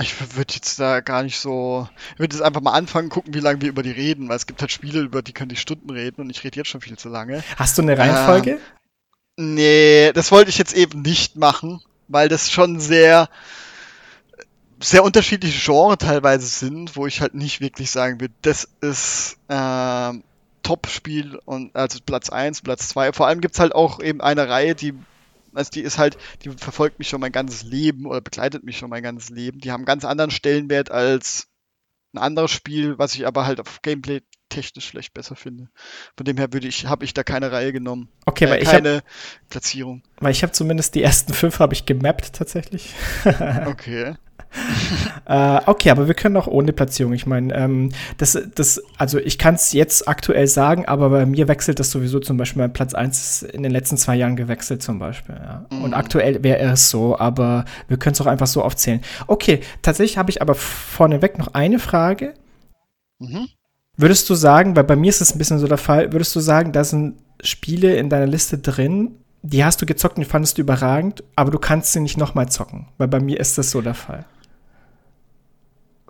Ich 0.00 0.14
würde 0.36 0.54
jetzt 0.54 0.78
da 0.78 1.00
gar 1.00 1.24
nicht 1.24 1.38
so. 1.38 1.88
Ich 2.14 2.20
würde 2.20 2.36
jetzt 2.36 2.42
einfach 2.42 2.60
mal 2.60 2.72
anfangen, 2.72 3.08
gucken, 3.08 3.34
wie 3.34 3.40
lange 3.40 3.60
wir 3.60 3.68
über 3.68 3.82
die 3.82 3.90
reden, 3.90 4.28
weil 4.28 4.36
es 4.36 4.46
gibt 4.46 4.60
halt 4.60 4.70
Spiele, 4.70 5.00
über 5.00 5.22
die 5.22 5.32
könnte 5.32 5.54
ich 5.54 5.60
Stunden 5.60 5.90
reden 5.90 6.20
und 6.20 6.30
ich 6.30 6.44
rede 6.44 6.56
jetzt 6.56 6.68
schon 6.68 6.80
viel 6.80 6.96
zu 6.96 7.08
lange. 7.08 7.42
Hast 7.56 7.76
du 7.76 7.82
eine 7.82 7.98
Reihenfolge? 7.98 8.52
Äh, 8.52 8.58
nee, 9.36 10.12
das 10.12 10.30
wollte 10.30 10.50
ich 10.50 10.58
jetzt 10.58 10.74
eben 10.74 11.02
nicht 11.02 11.34
machen, 11.34 11.80
weil 12.06 12.28
das 12.28 12.50
schon 12.50 12.78
sehr 12.78 13.28
sehr 14.80 15.02
unterschiedliche 15.02 15.58
Genre 15.60 15.98
teilweise 15.98 16.46
sind, 16.46 16.96
wo 16.96 17.06
ich 17.06 17.20
halt 17.20 17.34
nicht 17.34 17.60
wirklich 17.60 17.90
sagen 17.90 18.20
würde, 18.20 18.34
das 18.42 18.68
ist 18.80 19.36
äh, 19.48 20.12
Top-Spiel 20.62 21.38
und 21.44 21.74
also 21.74 21.98
Platz 22.04 22.30
1, 22.30 22.62
Platz 22.62 22.88
2. 22.88 23.12
Vor 23.12 23.26
allem 23.26 23.40
gibt 23.40 23.54
es 23.54 23.60
halt 23.60 23.74
auch 23.74 24.00
eben 24.00 24.20
eine 24.20 24.48
Reihe, 24.48 24.74
die 24.74 24.94
also 25.54 25.70
die 25.70 25.82
ist 25.82 25.98
halt, 25.98 26.18
die 26.42 26.50
verfolgt 26.50 26.98
mich 26.98 27.08
schon 27.08 27.20
mein 27.20 27.32
ganzes 27.32 27.62
Leben 27.62 28.06
oder 28.06 28.20
begleitet 28.20 28.64
mich 28.64 28.78
schon 28.78 28.90
mein 28.90 29.02
ganzes 29.02 29.30
Leben. 29.30 29.60
Die 29.60 29.70
haben 29.70 29.80
einen 29.80 29.86
ganz 29.86 30.04
anderen 30.04 30.30
Stellenwert 30.30 30.90
als 30.90 31.48
ein 32.14 32.18
anderes 32.18 32.50
Spiel, 32.50 32.98
was 32.98 33.14
ich 33.14 33.26
aber 33.26 33.46
halt 33.46 33.60
auf 33.60 33.82
Gameplay 33.82 34.20
technisch 34.48 34.88
vielleicht 34.90 35.14
besser 35.14 35.36
finde. 35.36 35.68
Von 36.16 36.24
dem 36.24 36.36
her 36.36 36.52
würde 36.52 36.68
ich, 36.68 36.86
habe 36.86 37.04
ich 37.04 37.14
da 37.14 37.22
keine 37.22 37.52
Reihe 37.52 37.72
genommen. 37.72 38.08
Okay, 38.26 38.46
äh, 38.46 38.50
weil 38.50 38.62
ich 38.62 38.68
keine 38.68 38.96
hab, 38.96 39.04
Platzierung. 39.50 40.02
Weil 40.20 40.32
ich 40.32 40.42
habe 40.42 40.52
zumindest 40.52 40.94
die 40.94 41.02
ersten 41.02 41.34
fünf 41.34 41.58
habe 41.58 41.74
ich 41.74 41.86
gemappt 41.86 42.32
tatsächlich. 42.32 42.94
okay. 43.66 44.16
äh, 45.26 45.60
okay, 45.66 45.90
aber 45.90 46.06
wir 46.06 46.14
können 46.14 46.36
auch 46.36 46.46
ohne 46.46 46.72
Platzierung. 46.72 47.12
Ich 47.12 47.26
meine, 47.26 47.54
ähm, 47.54 47.90
das, 48.16 48.38
das, 48.54 48.82
also 48.96 49.18
ich 49.18 49.38
kann 49.38 49.54
es 49.54 49.72
jetzt 49.72 50.08
aktuell 50.08 50.46
sagen, 50.46 50.86
aber 50.86 51.10
bei 51.10 51.26
mir 51.26 51.48
wechselt 51.48 51.78
das 51.78 51.90
sowieso 51.90 52.18
zum 52.20 52.36
Beispiel 52.36 52.62
mein 52.62 52.72
Platz 52.72 52.94
1 52.94 53.42
in 53.42 53.62
den 53.62 53.72
letzten 53.72 53.96
zwei 53.96 54.16
Jahren 54.16 54.36
gewechselt 54.36 54.82
zum 54.82 54.98
Beispiel. 54.98 55.36
Ja. 55.36 55.66
Mhm. 55.70 55.84
Und 55.84 55.94
aktuell 55.94 56.42
wäre 56.42 56.60
es 56.72 56.90
so, 56.90 57.18
aber 57.18 57.64
wir 57.88 57.98
können 57.98 58.14
es 58.14 58.20
auch 58.20 58.26
einfach 58.26 58.46
so 58.46 58.62
aufzählen. 58.62 59.02
Okay, 59.26 59.60
tatsächlich 59.82 60.18
habe 60.18 60.30
ich 60.30 60.40
aber 60.40 60.54
vorneweg 60.54 61.38
noch 61.38 61.54
eine 61.54 61.78
Frage. 61.78 62.34
Mhm. 63.18 63.48
Würdest 63.98 64.30
du 64.30 64.34
sagen, 64.36 64.76
weil 64.76 64.84
bei 64.84 64.94
mir 64.94 65.08
ist 65.08 65.20
es 65.20 65.34
ein 65.34 65.38
bisschen 65.38 65.58
so 65.58 65.66
der 65.66 65.76
Fall, 65.76 66.12
würdest 66.12 66.34
du 66.36 66.40
sagen, 66.40 66.72
da 66.72 66.84
sind 66.84 67.16
Spiele 67.42 67.96
in 67.96 68.08
deiner 68.08 68.28
Liste 68.28 68.56
drin, 68.56 69.16
die 69.42 69.64
hast 69.64 69.82
du 69.82 69.86
gezockt 69.86 70.16
und 70.16 70.24
die 70.24 70.30
fandest 70.30 70.56
du 70.56 70.62
überragend, 70.62 71.24
aber 71.34 71.50
du 71.50 71.58
kannst 71.58 71.92
sie 71.92 72.00
nicht 72.00 72.16
nochmal 72.16 72.48
zocken? 72.48 72.86
Weil 72.96 73.08
bei 73.08 73.18
mir 73.18 73.40
ist 73.40 73.58
das 73.58 73.72
so 73.72 73.80
der 73.80 73.94
Fall. 73.94 74.24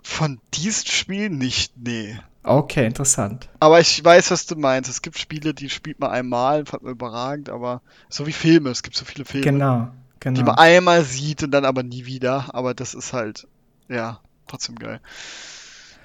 Von 0.03 0.39
diesem 0.53 0.85
Spiel 0.85 1.29
nicht, 1.31 1.73
nee. 1.77 2.15
Okay, 2.43 2.85
interessant. 2.85 3.49
Aber 3.59 3.79
ich 3.79 4.05
weiß, 4.05 4.29
was 4.29 4.45
du 4.45 4.55
meinst. 4.55 4.87
Es 4.87 5.01
gibt 5.01 5.17
Spiele, 5.17 5.55
die 5.55 5.69
spielt 5.71 5.99
man 5.99 6.11
einmal, 6.11 6.67
fand 6.67 6.83
man 6.83 6.91
überragend, 6.91 7.49
aber 7.49 7.81
so 8.07 8.27
wie 8.27 8.31
Filme, 8.31 8.69
es 8.69 8.83
gibt 8.83 8.95
so 8.95 9.03
viele 9.03 9.25
Filme. 9.25 9.45
Genau, 9.45 9.87
genau. 10.19 10.37
Die 10.37 10.43
man 10.43 10.59
einmal 10.59 11.03
sieht 11.03 11.41
und 11.41 11.49
dann 11.49 11.65
aber 11.65 11.81
nie 11.81 12.05
wieder, 12.05 12.53
aber 12.53 12.75
das 12.75 12.93
ist 12.93 13.13
halt, 13.13 13.47
ja, 13.87 14.19
trotzdem 14.47 14.75
geil. 14.75 15.01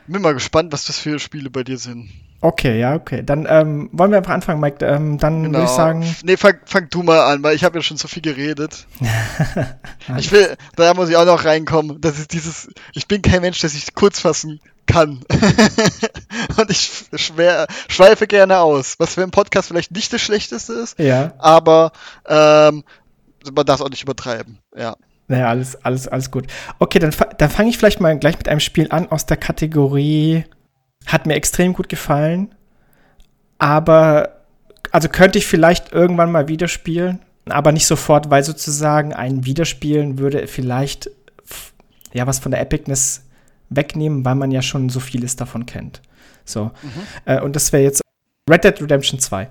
Bin 0.07 0.23
mal 0.23 0.35
gespannt, 0.35 0.73
was 0.73 0.85
das 0.85 0.99
für 0.99 1.19
Spiele 1.19 1.51
bei 1.51 1.65
dir 1.65 1.79
sind. 1.79 2.11
Okay, 2.41 2.79
ja, 2.79 2.95
okay. 2.95 3.23
Dann 3.25 3.47
ähm, 3.49 3.89
wollen 3.93 4.11
wir 4.11 4.19
einfach 4.19 4.35
anfangen, 4.35 4.61
Mike. 4.61 4.85
Ähm, 4.85 5.17
dann 5.17 5.45
genau. 5.45 5.59
würde 5.59 5.65
ich 5.65 5.71
sagen. 5.71 6.17
Nee, 6.25 6.37
fang, 6.37 6.57
fang 6.67 6.89
du 6.91 7.03
mal 7.03 7.21
an, 7.33 7.43
weil 7.43 7.57
ich 7.57 7.65
habe 7.65 7.79
ja 7.79 7.83
schon 7.83 7.97
so 7.97 8.07
viel 8.07 8.21
geredet. 8.21 8.87
ich 10.19 10.31
will, 10.31 10.55
da 10.77 10.93
muss 10.93 11.09
ich 11.09 11.17
auch 11.17 11.25
noch 11.25 11.47
reinkommen. 11.47 12.03
Das 12.03 12.19
ist 12.19 12.35
dieses, 12.35 12.69
ich 12.93 13.09
bin 13.09 13.23
kein 13.23 13.41
Mensch, 13.41 13.61
der 13.61 13.71
sich 13.71 13.95
kurz 13.95 14.21
fassen 14.21 14.61
kann. 14.87 15.25
Und 16.59 16.71
ich 16.71 17.07
schwer, 17.15 17.67
schweife 17.89 18.27
gerne 18.27 18.59
aus. 18.59 18.97
Was 18.99 19.15
für 19.15 19.23
ein 19.23 19.31
Podcast 19.31 19.69
vielleicht 19.69 19.93
nicht 19.93 20.13
das 20.13 20.21
Schlechteste 20.21 20.75
ist. 20.75 20.99
Ja. 20.99 21.33
Aber 21.39 21.93
ähm, 22.29 22.85
man 23.55 23.65
darf 23.65 23.81
es 23.81 23.87
auch 23.87 23.91
nicht 23.91 24.03
übertreiben. 24.03 24.59
Ja. 24.77 24.97
Naja, 25.29 25.49
alles, 25.49 25.77
alles, 25.85 26.09
alles 26.09 26.31
gut. 26.31 26.47
Okay, 26.79 26.99
dann, 26.99 27.15
dann 27.39 27.51
fange 27.51 27.71
ich 27.71 27.79
vielleicht 27.79 28.01
mal 28.01 28.19
gleich 28.19 28.37
mit 28.37 28.49
einem 28.49 28.61
Spiel 28.61 28.89
an 28.91 29.11
aus 29.11 29.27
der 29.27 29.37
Kategorie 29.37 30.45
hat 31.07 31.27
mir 31.27 31.35
extrem 31.35 31.73
gut 31.73 31.89
gefallen. 31.89 32.55
Aber, 33.59 34.45
also 34.91 35.09
könnte 35.09 35.39
ich 35.39 35.47
vielleicht 35.47 35.93
irgendwann 35.93 36.33
mal 36.33 36.49
wieder 36.49 36.69
spielen, 36.69 37.21
aber 37.47 37.73
nicht 37.73 37.87
sofort, 37.87 38.31
weil 38.31 38.43
sozusagen 38.43 39.13
ein 39.13 39.45
Wiederspielen 39.45 40.19
würde 40.19 40.47
vielleicht 40.47 41.11
ja 42.13 42.27
was 42.27 42.39
von 42.39 42.53
der 42.53 42.61
Epicness 42.61 43.25
wegnehmen, 43.71 44.25
weil 44.25 44.35
man 44.35 44.51
ja 44.51 44.63
schon 44.63 44.89
so 44.89 45.01
vieles 45.01 45.37
davon 45.37 45.67
kennt. 45.67 46.01
So. 46.45 46.67
Mhm. 46.83 46.91
Äh, 47.25 47.41
und 47.41 47.57
das 47.57 47.73
wäre 47.73 47.83
jetzt 47.83 48.03
Red 48.49 48.65
Dead 48.65 48.81
Redemption 48.81 49.19
2. 49.19 49.49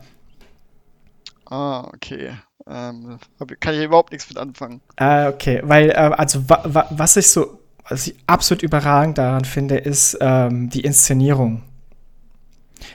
Ah, 1.49 1.87
okay. 1.93 2.31
Ähm, 2.65 3.17
kann 3.59 3.75
ich 3.75 3.83
überhaupt 3.83 4.11
nichts 4.11 4.29
mit 4.29 4.37
anfangen. 4.37 4.81
Äh, 4.95 5.27
okay, 5.27 5.61
weil, 5.63 5.89
äh, 5.89 5.93
also 5.93 6.49
wa 6.49 6.61
wa 6.65 6.87
was 6.91 7.17
ich 7.17 7.27
so 7.27 7.59
was 7.87 8.07
ich 8.07 8.15
absolut 8.27 8.63
überragend 8.63 9.17
daran 9.17 9.45
finde, 9.45 9.77
ist 9.77 10.17
ähm, 10.21 10.69
die 10.69 10.81
Inszenierung. 10.81 11.63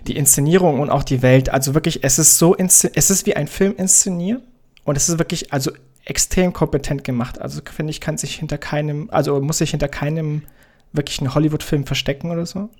Die 0.07 0.16
Inszenierung 0.16 0.81
und 0.81 0.90
auch 0.90 1.02
die 1.02 1.22
Welt. 1.22 1.50
Also 1.50 1.74
wirklich, 1.74 2.04
es 2.04 2.18
ist 2.18 2.38
so, 2.38 2.57
es 2.57 2.85
ist 2.85 3.26
wie 3.26 3.37
ein 3.37 3.48
Film 3.48 3.74
inszeniert 3.76 4.42
und 4.85 4.96
es 4.96 5.09
ist 5.09 5.18
wirklich, 5.18 5.52
also 5.52 5.72
extrem 6.04 6.52
kompetent 6.52 7.04
gemacht. 7.04 7.40
Also 7.40 7.61
finde 7.64 7.90
ich, 7.90 8.00
kann 8.00 8.16
sich 8.16 8.37
hinter 8.37 8.59
keinem, 8.59 9.11
also 9.11 9.40
muss 9.40 9.59
sich 9.59 9.70
hinter 9.70 9.88
keinem 9.88 10.42
wirklichen 10.92 11.35
Hollywood-Film 11.35 11.87
verstecken 11.87 12.31
oder 12.31 12.46
so. 12.46 12.70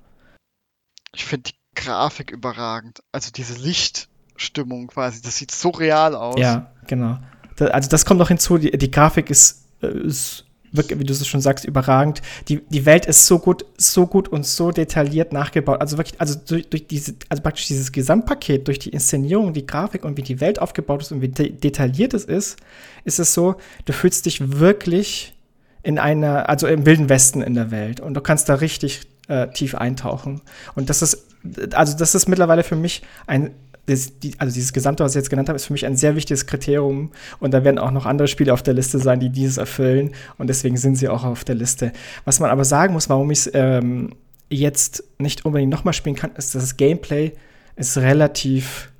Ich 1.13 1.25
finde 1.25 1.51
die 1.51 1.59
Grafik 1.75 2.31
überragend. 2.31 3.03
Also 3.11 3.31
diese 3.31 3.53
Lichtstimmung 3.53 4.87
quasi, 4.87 5.21
das 5.21 5.37
sieht 5.37 5.51
so 5.51 5.69
real 5.69 6.15
aus. 6.15 6.39
Ja, 6.39 6.71
genau. 6.89 7.17
Da, 7.55 7.67
also 7.67 7.89
das 7.89 8.05
kommt 8.05 8.19
noch 8.19 8.27
hinzu, 8.27 8.57
die, 8.57 8.71
die 8.77 8.91
Grafik 8.91 9.29
ist, 9.29 9.63
äh, 9.81 9.87
ist 9.87 10.45
wirklich, 10.71 10.99
wie 10.99 11.03
du 11.03 11.13
es 11.13 11.25
schon 11.25 11.41
sagst, 11.41 11.65
überragend. 11.65 12.21
Die, 12.47 12.61
die 12.69 12.85
Welt 12.85 13.05
ist 13.05 13.25
so 13.25 13.39
gut, 13.39 13.65
so 13.77 14.05
gut 14.05 14.27
und 14.27 14.45
so 14.45 14.71
detailliert 14.71 15.31
nachgebaut. 15.31 15.81
Also 15.81 15.97
wirklich, 15.97 16.19
also 16.19 16.37
durch, 16.47 16.69
durch 16.69 16.87
diese, 16.87 17.15
also 17.29 17.41
praktisch 17.41 17.67
dieses 17.67 17.91
Gesamtpaket, 17.91 18.67
durch 18.67 18.79
die 18.79 18.89
Inszenierung, 18.89 19.53
die 19.53 19.65
Grafik 19.65 20.03
und 20.03 20.17
wie 20.17 20.21
die 20.21 20.41
Welt 20.41 20.59
aufgebaut 20.59 21.01
ist 21.01 21.11
und 21.11 21.21
wie 21.21 21.29
de 21.29 21.49
detailliert 21.51 22.13
es 22.13 22.25
ist, 22.25 22.57
ist 23.03 23.19
es 23.19 23.33
so, 23.33 23.55
du 23.85 23.93
fühlst 23.93 24.25
dich 24.25 24.59
wirklich 24.59 25.33
in 25.81 25.97
einer, 25.97 26.49
also 26.49 26.67
im 26.67 26.85
Wilden 26.85 27.09
Westen 27.09 27.41
in 27.41 27.53
der 27.53 27.71
Welt. 27.71 27.99
Und 27.99 28.13
du 28.13 28.21
kannst 28.21 28.49
da 28.49 28.55
richtig 28.55 29.01
äh, 29.27 29.47
tief 29.47 29.75
eintauchen. 29.75 30.41
Und 30.75 30.89
das 30.89 31.01
ist, 31.01 31.25
also 31.73 31.97
das 31.97 32.15
ist 32.15 32.27
mittlerweile 32.27 32.63
für 32.63 32.75
mich 32.75 33.01
ein 33.27 33.51
das, 33.89 34.19
die, 34.19 34.33
also 34.37 34.53
dieses 34.53 34.71
Gesamte, 34.73 35.03
was 35.03 35.13
ich 35.13 35.19
jetzt 35.19 35.29
genannt 35.29 35.49
habe, 35.49 35.55
ist 35.55 35.65
für 35.65 35.73
mich 35.73 35.85
ein 35.85 35.97
sehr 35.97 36.15
wichtiges 36.15 36.45
Kriterium. 36.45 37.11
Und 37.39 37.53
da 37.53 37.63
werden 37.63 37.79
auch 37.79 37.91
noch 37.91 38.05
andere 38.05 38.27
Spiele 38.27 38.53
auf 38.53 38.61
der 38.61 38.73
Liste 38.73 38.99
sein, 38.99 39.19
die 39.19 39.29
dieses 39.29 39.57
erfüllen. 39.57 40.11
Und 40.37 40.47
deswegen 40.47 40.77
sind 40.77 40.95
sie 40.95 41.09
auch 41.09 41.23
auf 41.23 41.43
der 41.43 41.55
Liste. 41.55 41.91
Was 42.25 42.39
man 42.39 42.51
aber 42.51 42.65
sagen 42.65 42.93
muss, 42.93 43.09
warum 43.09 43.31
ich 43.31 43.39
es 43.39 43.51
ähm, 43.53 44.15
jetzt 44.49 45.03
nicht 45.17 45.45
unbedingt 45.45 45.71
nochmal 45.71 45.93
spielen 45.93 46.15
kann, 46.15 46.31
ist, 46.35 46.55
dass 46.55 46.61
das 46.61 46.77
Gameplay 46.77 47.33
ist 47.75 47.97
relativ 47.97 48.91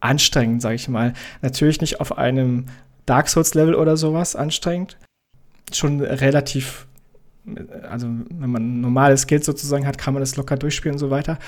anstrengend, 0.00 0.62
sage 0.62 0.74
ich 0.74 0.88
mal. 0.88 1.12
Natürlich 1.42 1.80
nicht 1.80 2.00
auf 2.00 2.18
einem 2.18 2.66
Dark 3.06 3.28
Souls-Level 3.28 3.74
oder 3.74 3.96
sowas 3.96 4.34
anstrengend. 4.34 4.96
Schon 5.72 6.00
relativ 6.00 6.86
also 7.88 8.08
wenn 8.30 8.50
man 8.50 8.80
normale 8.80 9.16
Skills 9.16 9.46
sozusagen 9.46 9.86
hat, 9.86 9.98
kann 9.98 10.14
man 10.14 10.22
das 10.22 10.36
locker 10.36 10.56
durchspielen 10.56 10.94
und 10.94 10.98
so 10.98 11.10
weiter. 11.10 11.38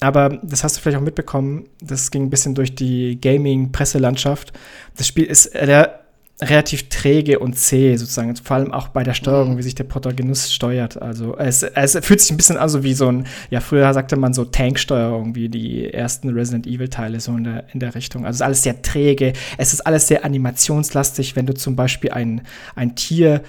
Aber 0.00 0.40
das 0.42 0.64
hast 0.64 0.76
du 0.76 0.80
vielleicht 0.80 0.98
auch 0.98 1.04
mitbekommen, 1.04 1.64
das 1.80 2.10
ging 2.10 2.24
ein 2.24 2.30
bisschen 2.30 2.54
durch 2.54 2.74
die 2.74 3.20
Gaming-Presselandschaft. 3.20 4.52
Das 4.96 5.06
Spiel 5.06 5.24
ist 5.24 5.54
re 5.54 6.00
relativ 6.42 6.88
träge 6.88 7.38
und 7.38 7.58
zäh 7.58 7.96
sozusagen, 7.96 8.34
vor 8.36 8.56
allem 8.56 8.72
auch 8.72 8.88
bei 8.88 9.02
der 9.02 9.14
Steuerung, 9.14 9.52
mhm. 9.52 9.58
wie 9.58 9.62
sich 9.62 9.74
der 9.74 9.84
Protagonist 9.84 10.54
steuert. 10.54 11.00
Also 11.00 11.36
es, 11.36 11.62
es 11.62 11.98
fühlt 12.02 12.20
sich 12.20 12.30
ein 12.30 12.36
bisschen 12.36 12.56
an 12.56 12.68
so 12.68 12.82
wie 12.82 12.94
so 12.94 13.08
ein, 13.08 13.26
ja 13.50 13.60
früher 13.60 13.92
sagte 13.92 14.16
man 14.16 14.32
so 14.32 14.44
Tanksteuerung, 14.44 15.34
wie 15.34 15.48
die 15.48 15.92
ersten 15.92 16.30
Resident 16.30 16.66
Evil-Teile 16.66 17.20
so 17.20 17.36
in 17.36 17.44
der, 17.44 17.64
in 17.74 17.80
der 17.80 17.94
Richtung. 17.94 18.24
Also 18.24 18.36
es 18.36 18.40
ist 18.40 18.46
alles 18.46 18.62
sehr 18.62 18.82
träge, 18.82 19.32
es 19.58 19.72
ist 19.72 19.82
alles 19.82 20.08
sehr 20.08 20.24
animationslastig, 20.24 21.36
wenn 21.36 21.46
du 21.46 21.54
zum 21.54 21.76
Beispiel 21.76 22.10
ein, 22.10 22.42
ein 22.74 22.96
Tier 22.96 23.34
äh, 23.34 23.40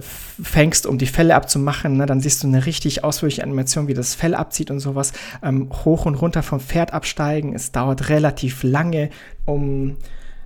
fängst, 0.00 0.86
um 0.86 0.98
die 0.98 1.06
Fälle 1.06 1.36
abzumachen, 1.36 1.96
ne, 1.96 2.06
dann 2.06 2.20
siehst 2.20 2.42
du 2.42 2.48
eine 2.48 2.66
richtig 2.66 3.04
ausführliche 3.04 3.42
Animation, 3.42 3.86
wie 3.86 3.94
das 3.94 4.14
Fell 4.14 4.34
abzieht 4.34 4.70
und 4.70 4.80
sowas. 4.80 5.12
Ähm, 5.42 5.70
hoch 5.84 6.06
und 6.06 6.16
runter 6.16 6.42
vom 6.42 6.60
Pferd 6.60 6.92
absteigen. 6.92 7.54
Es 7.54 7.70
dauert 7.70 8.08
relativ 8.08 8.62
lange, 8.62 9.10
um 9.44 9.96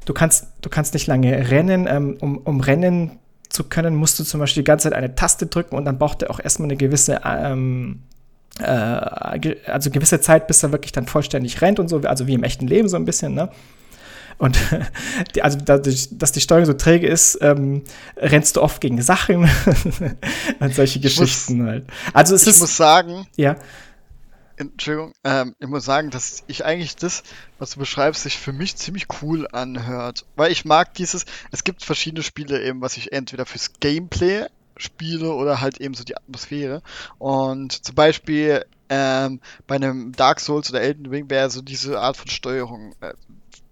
du 0.05 0.13
kannst, 0.13 0.49
du 0.61 0.69
kannst 0.69 0.93
nicht 0.95 1.07
lange 1.07 1.51
rennen. 1.51 1.87
Ähm, 1.89 2.19
um, 2.21 2.39
um 2.39 2.61
rennen 2.61 3.19
zu 3.49 3.65
können, 3.65 3.97
musst 3.97 4.19
du 4.19 4.25
zum 4.25 4.41
Beispiel 4.41 4.63
die 4.63 4.67
ganze 4.67 4.91
Zeit 4.91 4.97
eine 4.97 5.15
Taste 5.15 5.47
drücken 5.47 5.75
und 5.75 5.85
dann 5.85 5.99
braucht 5.99 6.23
er 6.23 6.31
auch 6.31 6.41
erstmal 6.41 6.67
eine 6.67 6.77
gewisse 6.77 7.21
ähm, 7.25 8.03
äh, 8.61 8.65
also 8.65 9.91
gewisse 9.91 10.21
Zeit, 10.21 10.47
bis 10.47 10.63
er 10.63 10.73
wirklich 10.73 10.93
dann 10.93 11.07
vollständig 11.07 11.63
rennt 11.63 11.79
und 11.79 11.89
so, 11.89 12.01
also 12.01 12.27
wie 12.27 12.35
im 12.35 12.45
echten 12.45 12.67
Leben 12.67 12.89
so 12.89 12.97
ein 12.97 13.05
bisschen, 13.05 13.35
ne? 13.35 13.49
Und 14.41 14.59
die, 15.35 15.43
also 15.43 15.59
dadurch, 15.63 16.09
dass 16.13 16.33
die 16.33 16.41
Steuerung 16.41 16.65
so 16.65 16.73
träge 16.73 17.07
ist, 17.07 17.39
ähm, 17.43 17.83
rennst 18.17 18.57
du 18.57 18.63
oft 18.63 18.81
gegen 18.81 19.01
Sachen 19.03 19.49
und 20.61 20.75
solche 20.75 20.99
ich 20.99 21.03
Geschichten 21.03 21.59
muss, 21.59 21.67
halt. 21.67 21.87
Also 22.15 22.35
es 22.35 22.43
ich 22.43 22.49
ist, 22.49 22.61
muss 22.61 22.77
sagen, 22.77 23.27
ja. 23.37 23.57
Entschuldigung, 24.57 25.13
ähm, 25.25 25.55
ich 25.59 25.69
muss 25.69 25.85
sagen, 25.85 26.11
dass 26.11 26.43
ich 26.47 26.65
eigentlich 26.65 26.97
das, 26.97 27.23
was 27.59 27.73
du 27.73 27.81
beschreibst, 27.81 28.23
sich 28.23 28.39
für 28.39 28.53
mich 28.55 28.77
ziemlich 28.77 29.09
cool 29.21 29.47
anhört. 29.53 30.25
Weil 30.37 30.51
ich 30.53 30.65
mag 30.65 30.95
dieses, 30.95 31.27
es 31.51 31.63
gibt 31.63 31.85
verschiedene 31.85 32.23
Spiele 32.23 32.63
eben, 32.63 32.81
was 32.81 32.97
ich 32.97 33.13
entweder 33.13 33.45
fürs 33.45 33.75
Gameplay 33.81 34.47
spiele 34.79 35.33
oder 35.35 35.61
halt 35.61 35.81
eben 35.83 35.93
so 35.93 36.03
die 36.05 36.17
Atmosphäre. 36.17 36.83
Und 37.19 37.85
zum 37.85 37.95
Beispiel 37.95 38.65
ähm, 38.89 39.41
bei 39.67 39.77
einem 39.77 40.13
Dark 40.13 40.41
Souls 40.41 40.71
oder 40.71 40.81
Elden 40.81 41.07
Ring 41.07 41.31
wäre 41.31 41.51
so 41.51 41.63
diese 41.63 42.01
Art 42.01 42.17
von 42.17 42.29
Steuerung 42.29 42.95
äh, 43.01 43.13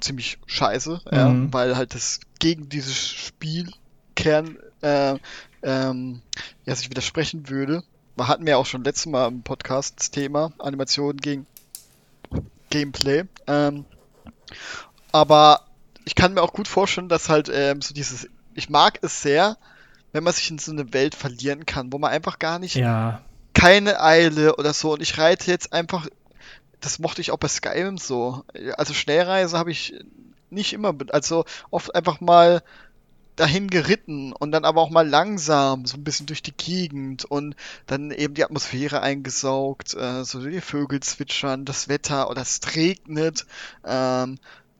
ziemlich 0.00 0.38
scheiße, 0.46 1.00
mhm. 1.10 1.16
ja, 1.16 1.52
weil 1.52 1.76
halt 1.76 1.94
das 1.94 2.20
gegen 2.38 2.68
dieses 2.68 2.96
Spielkern 2.96 4.58
äh, 4.80 5.16
ähm, 5.62 6.22
ja, 6.64 6.74
sich 6.74 6.90
widersprechen 6.90 7.48
würde. 7.48 7.82
Wir 8.16 8.28
hatten 8.28 8.46
ja 8.46 8.56
auch 8.56 8.66
schon 8.66 8.84
letztes 8.84 9.06
Mal 9.06 9.28
im 9.28 9.42
Podcast 9.42 9.98
das 9.98 10.10
Thema 10.10 10.52
Animation 10.58 11.16
gegen 11.16 11.46
Gameplay. 12.70 13.24
Ähm, 13.46 13.84
aber 15.12 15.62
ich 16.04 16.14
kann 16.14 16.34
mir 16.34 16.42
auch 16.42 16.52
gut 16.52 16.68
vorstellen, 16.68 17.08
dass 17.08 17.28
halt 17.28 17.50
ähm, 17.52 17.80
so 17.80 17.94
dieses, 17.94 18.28
ich 18.54 18.70
mag 18.70 18.98
es 19.02 19.22
sehr, 19.22 19.56
wenn 20.12 20.24
man 20.24 20.32
sich 20.32 20.50
in 20.50 20.58
so 20.58 20.72
eine 20.72 20.92
Welt 20.92 21.14
verlieren 21.14 21.66
kann, 21.66 21.92
wo 21.92 21.98
man 21.98 22.10
einfach 22.10 22.38
gar 22.38 22.58
nicht 22.58 22.76
ja. 22.76 23.20
keine 23.54 24.00
Eile 24.00 24.56
oder 24.56 24.72
so 24.72 24.92
und 24.92 25.02
ich 25.02 25.18
reite 25.18 25.50
jetzt 25.50 25.72
einfach 25.72 26.06
das 26.80 26.98
mochte 26.98 27.20
ich 27.20 27.30
auch 27.30 27.38
bei 27.38 27.48
Skyrim 27.48 27.98
so. 27.98 28.44
Also 28.76 28.94
Schnellreise 28.94 29.58
habe 29.58 29.70
ich 29.70 29.94
nicht 30.50 30.72
immer, 30.72 30.94
also 31.10 31.44
oft 31.70 31.94
einfach 31.94 32.20
mal 32.20 32.62
dahin 33.36 33.68
geritten 33.68 34.32
und 34.32 34.50
dann 34.50 34.64
aber 34.64 34.80
auch 34.80 34.90
mal 34.90 35.08
langsam, 35.08 35.86
so 35.86 35.96
ein 35.96 36.04
bisschen 36.04 36.26
durch 36.26 36.42
die 36.42 36.56
Gegend 36.56 37.24
und 37.24 37.54
dann 37.86 38.10
eben 38.10 38.34
die 38.34 38.44
Atmosphäre 38.44 39.00
eingesaugt, 39.00 39.94
äh, 39.94 40.24
so 40.24 40.40
die 40.44 40.60
Vögel 40.60 41.00
zwitschern, 41.00 41.64
das 41.64 41.88
Wetter 41.88 42.30
oder 42.30 42.42
es 42.42 42.60
regnet. 42.74 43.46
Ähm, 43.84 44.38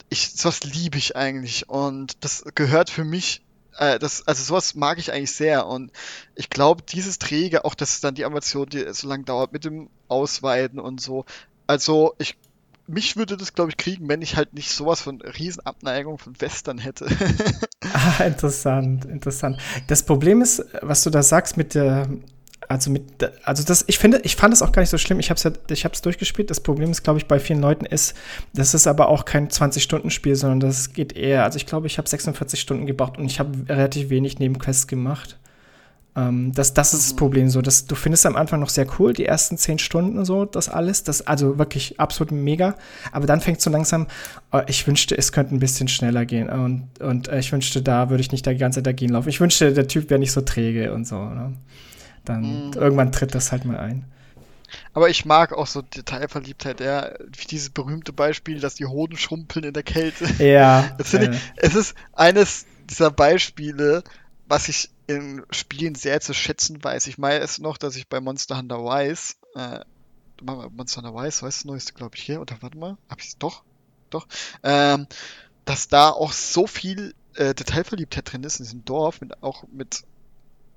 ich, 0.08 0.32
sowas 0.32 0.64
liebe 0.64 0.98
ich 0.98 1.16
eigentlich 1.16 1.68
und 1.68 2.16
das 2.24 2.44
gehört 2.54 2.90
für 2.90 3.04
mich 3.04 3.42
äh, 3.78 3.98
das, 3.98 4.26
also 4.26 4.42
sowas 4.42 4.74
mag 4.74 4.98
ich 4.98 5.12
eigentlich 5.12 5.32
sehr 5.32 5.66
und 5.66 5.92
ich 6.34 6.50
glaube, 6.50 6.82
dieses 6.82 7.18
Träge, 7.18 7.64
auch 7.64 7.74
dass 7.74 8.00
dann 8.00 8.14
die 8.14 8.24
Animation, 8.24 8.68
die 8.68 8.92
so 8.92 9.08
lange 9.08 9.24
dauert 9.24 9.52
mit 9.52 9.64
dem 9.64 9.88
Ausweiten 10.08 10.80
und 10.80 11.00
so, 11.00 11.24
also, 11.68 12.14
ich, 12.18 12.36
mich 12.88 13.16
würde 13.16 13.36
das, 13.36 13.54
glaube 13.54 13.70
ich, 13.70 13.76
kriegen, 13.76 14.08
wenn 14.08 14.22
ich 14.22 14.36
halt 14.36 14.54
nicht 14.54 14.70
sowas 14.70 15.02
von 15.02 15.20
Riesenabneigung 15.20 16.18
von 16.18 16.40
Western 16.40 16.78
hätte. 16.78 17.06
ah, 17.92 18.24
interessant, 18.24 19.04
interessant. 19.04 19.58
Das 19.86 20.02
Problem 20.02 20.42
ist, 20.42 20.64
was 20.80 21.04
du 21.04 21.10
da 21.10 21.22
sagst 21.22 21.56
mit 21.56 21.74
der, 21.74 22.08
also 22.66 22.90
mit, 22.90 23.04
also 23.44 23.62
das, 23.62 23.84
ich 23.86 23.98
finde, 23.98 24.20
ich 24.24 24.36
fand 24.36 24.54
es 24.54 24.62
auch 24.62 24.72
gar 24.72 24.80
nicht 24.80 24.90
so 24.90 24.98
schlimm. 24.98 25.20
Ich 25.20 25.30
habe 25.30 25.36
es 25.36 25.44
ja, 25.44 25.52
ich 25.70 25.84
habe 25.84 25.94
es 25.94 26.02
durchgespielt. 26.02 26.50
Das 26.50 26.60
Problem 26.60 26.90
ist, 26.90 27.02
glaube 27.02 27.18
ich, 27.18 27.26
bei 27.26 27.38
vielen 27.38 27.60
Leuten 27.60 27.84
ist, 27.84 28.16
das 28.54 28.74
ist 28.74 28.86
aber 28.86 29.08
auch 29.08 29.26
kein 29.26 29.48
20-Stunden-Spiel, 29.48 30.34
sondern 30.34 30.60
das 30.60 30.94
geht 30.94 31.14
eher. 31.14 31.44
Also 31.44 31.56
ich 31.56 31.66
glaube, 31.66 31.86
ich 31.86 31.98
habe 31.98 32.08
46 32.08 32.58
Stunden 32.58 32.86
gebraucht 32.86 33.18
und 33.18 33.26
ich 33.26 33.38
habe 33.38 33.52
relativ 33.68 34.08
wenig 34.08 34.38
Nebenquests 34.38 34.86
gemacht. 34.86 35.38
Ähm, 36.18 36.52
das, 36.52 36.74
das 36.74 36.94
ist 36.94 37.04
das 37.04 37.12
mhm. 37.12 37.16
Problem 37.16 37.48
so. 37.48 37.62
Dass, 37.62 37.86
du 37.86 37.94
findest 37.94 38.26
am 38.26 38.36
Anfang 38.36 38.60
noch 38.60 38.68
sehr 38.68 38.86
cool, 38.98 39.12
die 39.12 39.24
ersten 39.24 39.56
zehn 39.56 39.78
Stunden 39.78 40.24
so, 40.24 40.44
das 40.44 40.68
alles. 40.68 41.04
Das 41.04 41.26
also 41.26 41.58
wirklich 41.58 42.00
absolut 42.00 42.32
mega. 42.32 42.74
Aber 43.12 43.26
dann 43.26 43.40
fängt 43.40 43.58
es 43.58 43.64
so 43.64 43.70
langsam, 43.70 44.08
oh, 44.52 44.60
ich 44.66 44.86
wünschte, 44.86 45.16
es 45.16 45.32
könnte 45.32 45.54
ein 45.54 45.60
bisschen 45.60 45.88
schneller 45.88 46.26
gehen. 46.26 46.48
Und, 46.48 46.88
und 47.00 47.28
äh, 47.28 47.38
ich 47.38 47.52
wünschte, 47.52 47.82
da 47.82 48.10
würde 48.10 48.20
ich 48.20 48.32
nicht 48.32 48.46
die 48.46 48.56
ganze 48.56 48.78
Zeit 48.78 48.86
dagegen 48.86 49.12
laufen. 49.12 49.28
Ich 49.28 49.40
wünschte, 49.40 49.72
der 49.72 49.86
Typ 49.86 50.10
wäre 50.10 50.18
nicht 50.18 50.32
so 50.32 50.40
träge 50.40 50.92
und 50.92 51.06
so. 51.06 51.16
Ne? 51.16 51.54
Dann 52.24 52.68
mhm. 52.68 52.72
irgendwann 52.74 53.12
tritt 53.12 53.34
das 53.34 53.52
halt 53.52 53.64
mal 53.64 53.78
ein. 53.78 54.04
Aber 54.92 55.08
ich 55.08 55.24
mag 55.24 55.54
auch 55.54 55.66
so 55.66 55.80
Detailverliebtheit, 55.80 56.80
ja, 56.80 57.10
wie 57.20 57.46
dieses 57.46 57.70
berühmte 57.70 58.12
Beispiel, 58.12 58.60
dass 58.60 58.74
die 58.74 58.84
Hoden 58.84 59.16
schrumpeln 59.16 59.64
in 59.64 59.72
der 59.72 59.82
Kälte. 59.82 60.26
Ja. 60.44 60.90
Das 60.98 61.14
äh. 61.14 61.30
ich, 61.30 61.38
es 61.56 61.74
ist 61.74 61.94
eines 62.12 62.66
dieser 62.90 63.10
Beispiele, 63.10 64.02
was 64.46 64.68
ich 64.68 64.90
in 65.08 65.44
Spielen 65.50 65.94
sehr 65.94 66.20
zu 66.20 66.34
schätzen 66.34 66.82
weiß. 66.84 67.06
Ich 67.08 67.18
meine 67.18 67.40
es 67.40 67.58
noch, 67.58 67.78
dass 67.78 67.96
ich 67.96 68.08
bei 68.08 68.20
Monster 68.20 68.58
Hunter 68.58 68.76
Rise, 68.76 69.34
äh, 69.54 69.80
Monster 70.42 71.02
Hunter 71.02 71.20
Rise, 71.20 71.42
weißt 71.42 71.64
du, 71.64 71.68
neueste, 71.68 71.94
glaube 71.94 72.16
ich, 72.16 72.22
hier, 72.22 72.40
oder 72.40 72.56
warte 72.60 72.78
mal, 72.78 72.96
hab 73.08 73.20
ich 73.20 73.28
es 73.28 73.38
doch? 73.38 73.64
Doch. 74.10 74.28
Ähm, 74.62 75.06
dass 75.64 75.88
da 75.88 76.10
auch 76.10 76.32
so 76.32 76.66
viel 76.66 77.14
äh, 77.34 77.54
Detailverliebtheit 77.54 78.32
drin 78.32 78.44
ist 78.44 78.60
in 78.60 78.64
diesem 78.64 78.84
Dorf, 78.84 79.20
mit, 79.20 79.42
auch 79.42 79.64
mit, 79.72 80.04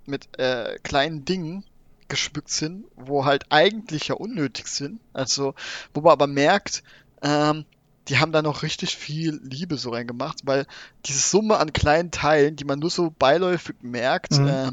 mit 0.05 0.39
äh, 0.39 0.79
kleinen 0.81 1.25
Dingen 1.25 1.65
geschmückt 2.07 2.49
sind, 2.49 2.85
wo 2.95 3.25
halt 3.25 3.45
eigentlich 3.49 4.07
ja 4.07 4.15
unnötig 4.15 4.67
sind. 4.67 5.01
Also, 5.13 5.55
wo 5.93 6.01
man 6.01 6.11
aber 6.11 6.27
merkt, 6.27 6.83
ähm, 7.21 7.65
die 8.07 8.17
haben 8.17 8.31
da 8.31 8.41
noch 8.41 8.63
richtig 8.63 8.97
viel 8.97 9.39
Liebe 9.43 9.77
so 9.77 9.91
reingemacht, 9.91 10.39
weil 10.43 10.65
diese 11.05 11.19
Summe 11.19 11.57
an 11.57 11.73
kleinen 11.73 12.11
Teilen, 12.11 12.55
die 12.55 12.65
man 12.65 12.79
nur 12.79 12.89
so 12.89 13.11
beiläufig 13.11 13.75
merkt, 13.81 14.39
mhm. 14.39 14.47
äh, 14.47 14.71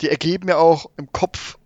die 0.00 0.08
ergeben 0.08 0.48
ja 0.48 0.56
auch 0.56 0.90
im 0.96 1.12
Kopf, 1.12 1.58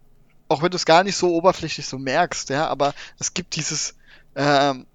auch 0.49 0.63
wenn 0.63 0.71
du 0.71 0.77
es 0.77 0.87
gar 0.87 1.05
nicht 1.05 1.17
so 1.17 1.35
oberflächlich 1.35 1.87
so 1.87 1.99
merkst, 1.99 2.51
ja, 2.51 2.67
aber 2.69 2.95
es 3.19 3.35
gibt 3.35 3.57
dieses 3.57 3.95
ähm, 4.35 4.87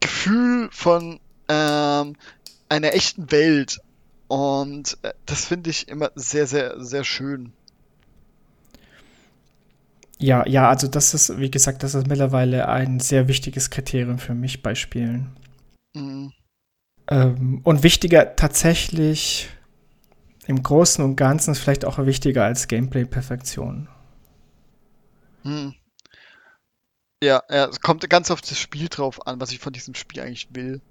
Gefühl 0.00 0.68
von 0.70 1.20
ähm, 1.48 2.16
einer 2.68 2.94
echten 2.94 3.30
Welt 3.30 3.80
und 4.28 4.98
äh, 5.02 5.12
das 5.26 5.44
finde 5.46 5.70
ich 5.70 5.88
immer 5.88 6.10
sehr, 6.14 6.46
sehr, 6.46 6.82
sehr 6.82 7.04
schön. 7.04 7.52
Ja, 10.18 10.46
ja, 10.46 10.68
also 10.68 10.88
das 10.88 11.12
ist, 11.12 11.38
wie 11.38 11.50
gesagt, 11.50 11.82
das 11.82 11.94
ist 11.94 12.06
mittlerweile 12.06 12.68
ein 12.68 13.00
sehr 13.00 13.28
wichtiges 13.28 13.68
Kriterium 13.68 14.18
für 14.18 14.34
mich 14.34 14.62
bei 14.62 14.74
Spielen. 14.74 15.36
Mhm. 15.96 16.32
Ähm, 17.08 17.60
und 17.64 17.82
wichtiger 17.82 18.36
tatsächlich 18.36 19.48
im 20.46 20.62
Großen 20.62 21.02
und 21.02 21.16
Ganzen 21.16 21.54
vielleicht 21.54 21.84
auch 21.84 21.98
wichtiger 21.98 22.44
als 22.44 22.68
Gameplay-Perfektion. 22.68 23.88
Mhm. 25.42 25.74
Ja, 27.22 27.42
ja, 27.48 27.66
es 27.66 27.80
kommt 27.80 28.08
ganz 28.10 28.30
auf 28.30 28.42
das 28.42 28.58
Spiel 28.58 28.88
drauf 28.88 29.26
an, 29.26 29.40
was 29.40 29.50
ich 29.50 29.58
von 29.58 29.72
diesem 29.72 29.94
Spiel 29.94 30.20
eigentlich 30.20 30.48
will. 30.50 30.82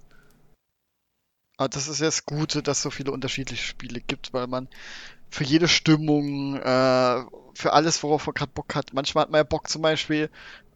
Aber 1.57 1.69
das 1.69 1.87
ist 1.87 1.99
ja 1.99 2.07
das 2.07 2.25
Gute, 2.25 2.63
dass 2.63 2.77
es 2.77 2.83
so 2.83 2.89
viele 2.89 3.11
unterschiedliche 3.11 3.63
Spiele 3.63 4.01
gibt, 4.01 4.33
weil 4.33 4.47
man 4.47 4.67
für 5.29 5.43
jede 5.43 5.67
Stimmung, 5.67 6.55
äh, 6.57 7.23
für 7.53 7.73
alles, 7.73 8.01
worauf 8.03 8.25
man 8.25 8.33
gerade 8.33 8.51
Bock 8.51 8.75
hat. 8.75 8.93
Manchmal 8.93 9.23
hat 9.23 9.31
man 9.31 9.39
ja 9.39 9.43
Bock 9.43 9.69
zum 9.69 9.81
Beispiel 9.81 10.29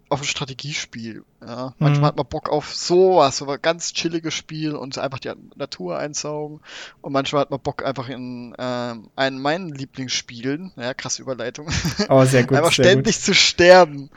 auf 0.10 0.22
ein 0.22 0.26
Strategiespiel. 0.26 1.24
Ja. 1.42 1.74
Manchmal 1.78 2.02
Mhm. 2.02 2.06
hat 2.06 2.18
man 2.18 2.26
Bock 2.28 2.50
auf 2.50 2.74
sowas, 2.76 3.38
so 3.38 3.48
ein 3.48 3.62
ganz 3.62 3.94
chilliges 3.94 4.34
Spiel 4.34 4.76
und 4.76 4.98
einfach 4.98 5.20
die 5.20 5.32
Natur 5.56 5.98
einsaugen. 5.98 6.62
Und 7.02 7.14
manchmal 7.14 7.42
hat 7.42 7.52
man 7.52 7.60
Bock 7.60 7.86
einfach 7.86 8.10
in 8.10 8.56
ähm, 8.58 9.10
einen 9.16 9.42
meinen 9.42 9.70
Lieblingsspielen, 9.70 10.74
ja, 10.76 10.94
krasse 10.94 11.22
Überleitung, 11.22 11.70
Oh, 12.10 12.24
sehr 12.26 12.44
gut, 12.46 12.58
einfach 12.58 12.74
sehr 12.74 12.86
ständig 12.86 13.22
zu 13.22 13.34
sterben. 13.34 14.10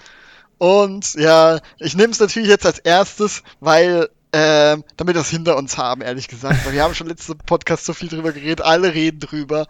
Und 0.58 1.14
ja, 1.14 1.58
ich 1.78 1.96
nehme 1.96 2.12
es 2.12 2.20
natürlich 2.20 2.48
jetzt 2.48 2.66
als 2.66 2.78
erstes, 2.78 3.42
weil 3.60 4.08
ähm, 4.32 4.84
damit 4.96 5.14
wir 5.14 5.20
das 5.20 5.28
hinter 5.28 5.56
uns 5.58 5.76
haben, 5.76 6.00
ehrlich 6.00 6.26
gesagt. 6.28 6.64
Weil 6.64 6.72
wir 6.72 6.82
haben 6.82 6.94
schon 6.94 7.06
letzte 7.08 7.34
Podcast 7.34 7.84
so 7.84 7.92
viel 7.92 8.08
drüber 8.08 8.32
geredet, 8.32 8.62
alle 8.62 8.94
reden 8.94 9.20
drüber. 9.20 9.66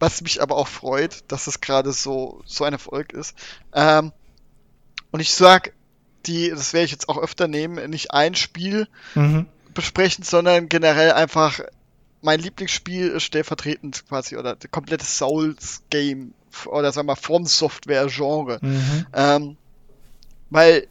Was 0.00 0.22
mich 0.22 0.42
aber 0.42 0.56
auch 0.56 0.66
freut, 0.66 1.30
dass 1.30 1.46
es 1.46 1.60
gerade 1.60 1.92
so, 1.92 2.40
so 2.46 2.64
ein 2.64 2.72
Erfolg 2.72 3.12
ist. 3.12 3.36
Ähm, 3.74 4.12
und 5.10 5.20
ich 5.20 5.32
sag, 5.32 5.72
die, 6.26 6.50
das 6.50 6.72
werde 6.72 6.84
ich 6.84 6.92
jetzt 6.92 7.08
auch 7.08 7.18
öfter 7.18 7.48
nehmen, 7.48 7.90
nicht 7.90 8.12
ein 8.12 8.34
Spiel. 8.34 8.88
Mhm. 9.14 9.46
besprechen, 9.72 10.24
sondern 10.24 10.68
generell 10.68 11.12
einfach 11.12 11.60
mein 12.22 12.40
Lieblingsspiel 12.40 13.18
stellvertretend 13.20 14.06
quasi 14.08 14.36
oder 14.36 14.56
das 14.56 14.70
komplette 14.70 15.04
Souls-Game 15.04 16.34
oder 16.66 16.92
sagen 16.92 17.08
wir 17.08 17.16
From 17.16 17.46
Software-Genre. 17.46 18.58
Mhm. 18.60 19.06
Ähm, 19.14 19.56
weil 20.50 20.86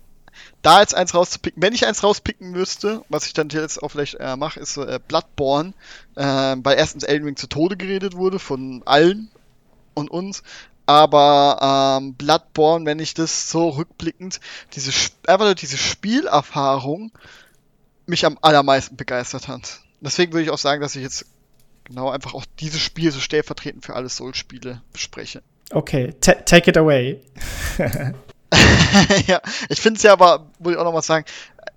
da 0.62 0.82
jetzt 0.82 0.96
eins 0.96 1.14
rauszupicken, 1.14 1.62
wenn 1.62 1.74
ich 1.74 1.86
eins 1.86 2.04
rauspicken 2.04 2.52
müsste, 2.52 3.04
was 3.10 3.26
ich 3.26 3.34
dann 3.34 3.50
jetzt 3.50 3.82
auch 3.82 3.90
vielleicht 3.90 4.16
äh, 4.16 4.36
mache, 4.36 4.60
ist 4.60 4.74
so, 4.74 4.86
äh, 4.86 5.00
Bloodborne, 5.06 5.74
äh, 6.16 6.24
weil 6.24 6.78
erstens 6.78 7.04
Elden 7.04 7.26
Ring 7.26 7.36
zu 7.36 7.48
Tode 7.48 7.78
geredet 7.78 8.16
wurde 8.16 8.40
von 8.40 8.82
allen 8.86 9.30
und 9.94 10.10
uns, 10.10 10.44
aber 10.90 12.00
ähm, 12.02 12.16
Bloodborne, 12.16 12.84
wenn 12.88 12.98
ich 12.98 13.14
das 13.14 13.48
so 13.52 13.70
rückblickend, 13.70 14.40
diese 14.74 14.92
einfach 15.28 15.46
nur 15.46 15.54
diese 15.54 15.78
Spielerfahrung 15.78 17.12
mich 18.08 18.26
am 18.26 18.40
allermeisten 18.42 18.98
begeistert 18.98 19.48
hat. 19.48 19.82
Deswegen 20.02 20.34
würde 20.34 20.46
ich 20.46 20.50
auch 20.50 20.58
sagen, 20.58 20.82
dass 20.82 20.96
ich 20.96 21.04
jetzt 21.04 21.28
genau 21.84 22.10
einfach 22.10 22.34
auch 22.34 22.44
dieses 22.60 22.82
Spiel 22.82 23.12
so 23.12 23.20
stellvertretend 23.20 23.86
für 23.86 23.96
alle 23.96 24.10
Soul-Spiele 24.10 24.82
bespreche. 24.92 25.44
Okay, 25.70 26.16
ta 26.22 26.34
take 26.34 26.72
it 26.72 26.78
away. 26.78 27.22
ja, 29.28 29.42
ich 29.70 29.80
finde 29.80 29.98
es 29.98 30.04
ja 30.04 30.14
aber, 30.14 30.48
muss 30.58 30.72
ich 30.72 30.80
auch 30.80 30.86
noch 30.86 30.94
mal 30.94 31.04
sagen, 31.04 31.26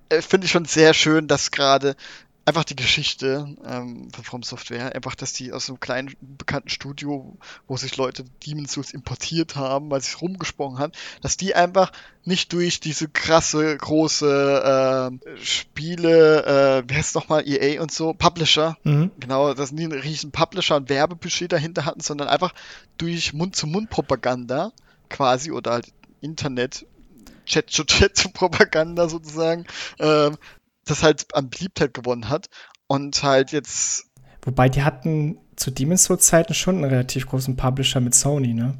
äh, 0.08 0.22
finde 0.22 0.46
ich 0.46 0.52
schon 0.52 0.64
sehr 0.64 0.94
schön, 0.94 1.28
dass 1.28 1.50
gerade 1.50 1.96
einfach 2.44 2.64
die 2.64 2.76
Geschichte 2.76 3.56
ähm, 3.64 4.08
von 4.12 4.24
From 4.24 4.42
Software, 4.42 4.94
einfach, 4.94 5.14
dass 5.14 5.32
die 5.32 5.52
aus 5.52 5.68
einem 5.68 5.80
kleinen, 5.80 6.14
bekannten 6.20 6.68
Studio, 6.68 7.36
wo 7.68 7.76
sich 7.76 7.96
Leute 7.96 8.24
Demon's 8.46 8.72
Souls 8.72 8.92
importiert 8.92 9.56
haben, 9.56 9.90
weil 9.90 10.00
sich 10.00 10.20
rumgesprochen 10.20 10.78
hat, 10.78 10.96
dass 11.20 11.36
die 11.36 11.54
einfach 11.54 11.92
nicht 12.24 12.52
durch 12.52 12.80
diese 12.80 13.08
krasse, 13.08 13.76
große 13.76 14.62
ähm, 14.64 15.20
Spiele, 15.42 16.44
äh, 16.84 16.90
wie 16.90 16.94
heißt 16.94 17.10
es 17.10 17.14
nochmal, 17.14 17.46
EA 17.46 17.80
und 17.80 17.90
so, 17.92 18.12
Publisher, 18.14 18.76
Mhm. 18.84 19.10
Genau, 19.18 19.54
dass 19.54 19.74
die 19.74 19.84
einen 19.84 19.92
riesen 19.92 20.32
Publisher 20.32 20.76
und 20.76 20.88
Werbebudget 20.88 21.52
dahinter 21.52 21.84
hatten, 21.84 22.00
sondern 22.00 22.28
einfach 22.28 22.52
durch 22.98 23.32
Mund-zu-Mund-Propaganda 23.32 24.72
quasi 25.08 25.50
oder 25.50 25.72
halt 25.72 25.92
Internet, 26.20 26.86
Chat-zu-Chat-Propaganda 27.46 29.08
sozusagen, 29.08 29.66
ähm, 29.98 30.36
das 30.84 31.02
halt 31.02 31.34
an 31.34 31.50
Beliebtheit 31.50 31.94
gewonnen 31.94 32.28
hat 32.28 32.48
und 32.86 33.22
halt 33.22 33.52
jetzt, 33.52 34.06
Wobei 34.42 34.68
die 34.68 34.82
hatten 34.82 35.38
zu 35.56 35.70
Demon's 35.70 36.04
Souls 36.04 36.26
Zeiten 36.26 36.54
schon 36.54 36.76
einen 36.76 36.84
relativ 36.84 37.26
großen 37.26 37.56
Publisher 37.56 38.00
mit 38.00 38.14
Sony, 38.14 38.54
ne? 38.54 38.76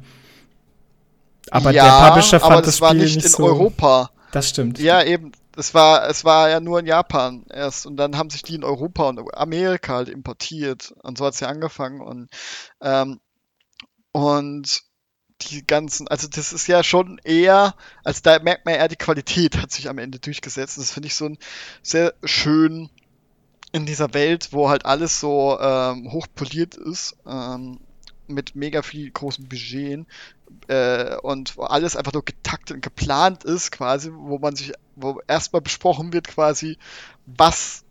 Aber 1.51 1.71
ja, 1.71 1.83
der 1.83 2.09
Publisher 2.09 2.39
fand 2.39 2.51
aber 2.53 2.61
das 2.61 2.75
das 2.75 2.81
war 2.81 2.89
Spiel 2.89 3.03
nicht 3.03 3.15
nicht 3.15 3.25
in 3.25 3.31
so. 3.31 3.45
Europa. 3.45 4.09
Das 4.31 4.49
stimmt. 4.49 4.79
Ja, 4.79 5.03
eben. 5.03 5.31
Es 5.55 5.75
war, 5.75 6.09
es 6.09 6.25
war 6.25 6.49
ja 6.49 6.59
nur 6.59 6.79
in 6.79 6.87
Japan 6.87 7.45
erst 7.47 7.85
und 7.85 7.95
dann 7.97 8.17
haben 8.17 8.31
sich 8.31 8.41
die 8.41 8.55
in 8.55 8.63
Europa 8.63 9.07
und 9.07 9.21
Amerika 9.37 9.93
halt 9.93 10.09
importiert 10.09 10.95
und 11.03 11.19
so 11.19 11.25
hat's 11.25 11.41
ja 11.41 11.47
angefangen 11.47 12.01
und 12.01 12.29
ähm, 12.81 13.19
und 14.11 14.81
die 15.49 15.65
ganzen, 15.65 16.07
also 16.07 16.27
das 16.27 16.53
ist 16.53 16.67
ja 16.67 16.83
schon 16.83 17.19
eher, 17.23 17.75
also 18.03 18.19
da 18.23 18.39
merkt 18.39 18.65
man 18.65 18.75
eher, 18.75 18.87
die 18.87 18.95
Qualität 18.95 19.57
hat 19.57 19.71
sich 19.71 19.89
am 19.89 19.97
Ende 19.97 20.19
durchgesetzt. 20.19 20.77
Das 20.77 20.91
finde 20.91 21.07
ich 21.07 21.15
so 21.15 21.25
ein 21.25 21.37
sehr 21.81 22.13
schön 22.23 22.89
in 23.71 23.85
dieser 23.85 24.13
Welt, 24.13 24.49
wo 24.51 24.69
halt 24.69 24.85
alles 24.85 25.19
so 25.19 25.57
ähm, 25.59 26.11
hochpoliert 26.11 26.75
ist, 26.75 27.15
ähm, 27.27 27.79
mit 28.27 28.55
mega 28.55 28.81
viel 28.83 29.09
großen 29.11 29.47
Budget 29.49 30.05
äh, 30.67 31.15
und 31.17 31.57
wo 31.57 31.63
alles 31.63 31.95
einfach 31.95 32.13
nur 32.13 32.23
getaktet 32.23 32.75
und 32.75 32.81
geplant 32.81 33.43
ist, 33.43 33.71
quasi, 33.71 34.11
wo 34.13 34.37
man 34.37 34.55
sich, 34.55 34.73
wo 34.95 35.19
erstmal 35.27 35.61
besprochen 35.61 36.13
wird, 36.13 36.27
quasi, 36.27 36.77
was 37.25 37.83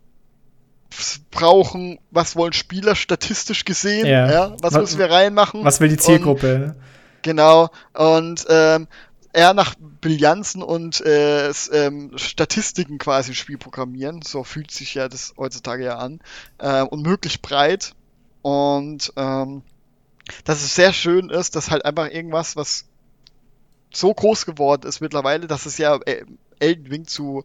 brauchen, 1.31 1.99
was 2.11 2.37
wollen 2.37 2.53
Spieler 2.53 2.95
statistisch 2.95 3.65
gesehen, 3.65 4.07
Ja. 4.07 4.31
ja, 4.31 4.51
was 4.61 4.75
Was- 4.75 4.81
müssen 4.83 4.99
wir 4.99 5.11
reinmachen. 5.11 5.65
Was 5.65 5.81
will 5.81 5.89
die 5.89 5.95
Und- 5.97 6.03
Zielgruppe? 6.03 6.77
Genau, 7.23 7.71
und 7.95 8.45
ähm, 8.49 8.89
eher 9.33 9.55
nach 9.55 9.75
Bilanzen 9.79 10.63
und 10.63 11.01
äh, 11.01 11.51
ähm, 11.73 12.13
Statistiken 12.17 12.99
quasi 12.99 13.35
Spiel 13.35 13.59
programmieren. 13.59 14.23
So 14.23 14.45
fühlt 14.45 14.71
sich 14.71 14.95
ja 14.95 15.09
das 15.09 15.35
heutzutage 15.39 15.85
ja 15.85 15.99
an. 15.99 16.21
Äh, 16.59 16.83
und 16.83 17.03
möglichst 17.03 17.43
breit. 17.43 17.95
Und 18.43 19.13
ähm, 19.17 19.63
dass 20.45 20.63
es 20.63 20.75
sehr 20.75 20.93
schön 20.93 21.31
ist, 21.31 21.57
dass 21.57 21.71
halt 21.71 21.85
einfach 21.85 22.11
irgendwas, 22.11 22.57
was 22.57 22.87
so 23.93 24.13
groß 24.13 24.47
geworden 24.47 24.87
ist 24.87 25.01
mittlerweile, 25.01 25.47
dass 25.47 25.67
es 25.67 25.79
ja 25.79 25.97
äh, 26.07 26.25
Elden 26.59 26.87
Ring 26.87 27.07
zu 27.07 27.45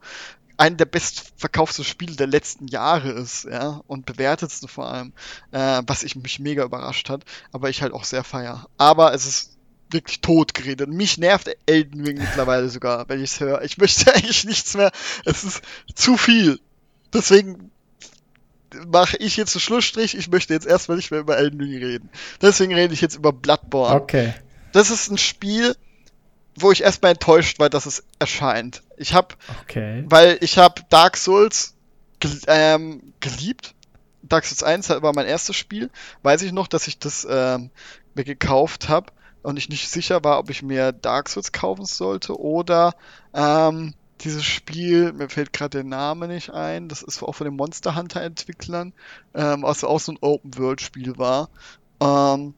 einem 0.57 0.77
der 0.77 0.85
bestverkauften 0.85 1.85
Spiele 1.85 2.15
der 2.15 2.27
letzten 2.27 2.67
Jahre 2.67 3.11
ist, 3.11 3.45
ja, 3.45 3.81
und 3.85 4.07
bewertetsten 4.07 4.67
vor 4.67 4.87
allem, 4.87 5.13
äh, 5.51 5.83
was 5.85 6.01
ich 6.01 6.15
mich 6.15 6.39
mega 6.39 6.63
überrascht 6.63 7.09
hat, 7.09 7.25
aber 7.51 7.69
ich 7.69 7.83
halt 7.83 7.93
auch 7.93 8.03
sehr 8.03 8.23
feier. 8.23 8.67
Aber 8.77 9.13
es 9.13 9.27
ist 9.27 9.56
wirklich 9.91 10.21
tot 10.21 10.53
geredet. 10.53 10.89
Mich 10.89 11.17
nervt 11.17 11.49
Elden 11.65 12.05
Ring 12.05 12.17
mittlerweile 12.17 12.69
sogar, 12.69 13.07
wenn 13.09 13.23
ich 13.23 13.31
es 13.31 13.39
höre. 13.39 13.61
Ich 13.63 13.77
möchte 13.77 14.13
eigentlich 14.13 14.45
nichts 14.45 14.75
mehr. 14.75 14.91
Es 15.25 15.43
ist 15.43 15.61
zu 15.95 16.17
viel. 16.17 16.59
Deswegen 17.13 17.71
mache 18.87 19.17
ich 19.17 19.37
jetzt 19.37 19.55
einen 19.55 19.61
Schlussstrich. 19.61 20.15
Ich 20.17 20.29
möchte 20.29 20.53
jetzt 20.53 20.67
erstmal 20.67 20.97
nicht 20.97 21.11
mehr 21.11 21.21
über 21.21 21.37
Elden 21.37 21.59
Ring 21.61 21.77
reden. 21.77 22.09
Deswegen 22.41 22.73
rede 22.73 22.93
ich 22.93 23.01
jetzt 23.01 23.15
über 23.15 23.31
Bloodborne. 23.31 23.95
Okay. 23.95 24.33
Das 24.73 24.89
ist 24.89 25.09
ein 25.09 25.17
Spiel, 25.17 25.75
wo 26.55 26.71
ich 26.71 26.83
erstmal 26.83 27.11
enttäuscht 27.13 27.59
war, 27.59 27.69
dass 27.69 27.85
es 27.85 28.03
erscheint. 28.19 28.83
Ich 28.97 29.13
habe 29.13 29.35
Okay. 29.61 30.03
weil 30.07 30.37
ich 30.41 30.57
habe 30.57 30.81
Dark 30.89 31.17
Souls 31.17 31.75
gel 32.19 32.39
ähm, 32.47 33.13
geliebt. 33.19 33.73
Dark 34.23 34.45
Souls 34.45 34.63
1 34.63 34.89
war 34.89 35.13
mein 35.13 35.25
erstes 35.27 35.55
Spiel. 35.55 35.89
Weiß 36.23 36.41
ich 36.41 36.51
noch, 36.51 36.67
dass 36.67 36.87
ich 36.87 36.99
das 36.99 37.25
ähm, 37.29 37.69
mir 38.15 38.25
gekauft 38.25 38.89
habe 38.89 39.13
und 39.43 39.57
ich 39.57 39.69
nicht 39.69 39.89
sicher 39.89 40.23
war, 40.23 40.39
ob 40.39 40.49
ich 40.49 40.61
mir 40.63 40.91
Dark 40.91 41.29
Souls 41.29 41.51
kaufen 41.51 41.85
sollte 41.85 42.39
oder 42.39 42.93
ähm, 43.33 43.93
dieses 44.21 44.43
Spiel, 44.45 45.13
mir 45.13 45.29
fällt 45.29 45.53
gerade 45.53 45.77
der 45.79 45.83
Name 45.83 46.27
nicht 46.27 46.49
ein, 46.51 46.89
das 46.89 47.03
ist 47.03 47.21
auch 47.21 47.33
von 47.33 47.45
den 47.45 47.55
Monster 47.55 47.95
Hunter 47.95 48.21
Entwicklern, 48.21 48.93
ähm, 49.35 49.63
also 49.65 49.87
auch 49.87 49.99
so 49.99 50.11
ein 50.13 50.17
Open 50.21 50.57
World 50.57 50.81
Spiel 50.81 51.17
war. 51.17 51.49
Ähm, 52.01 52.55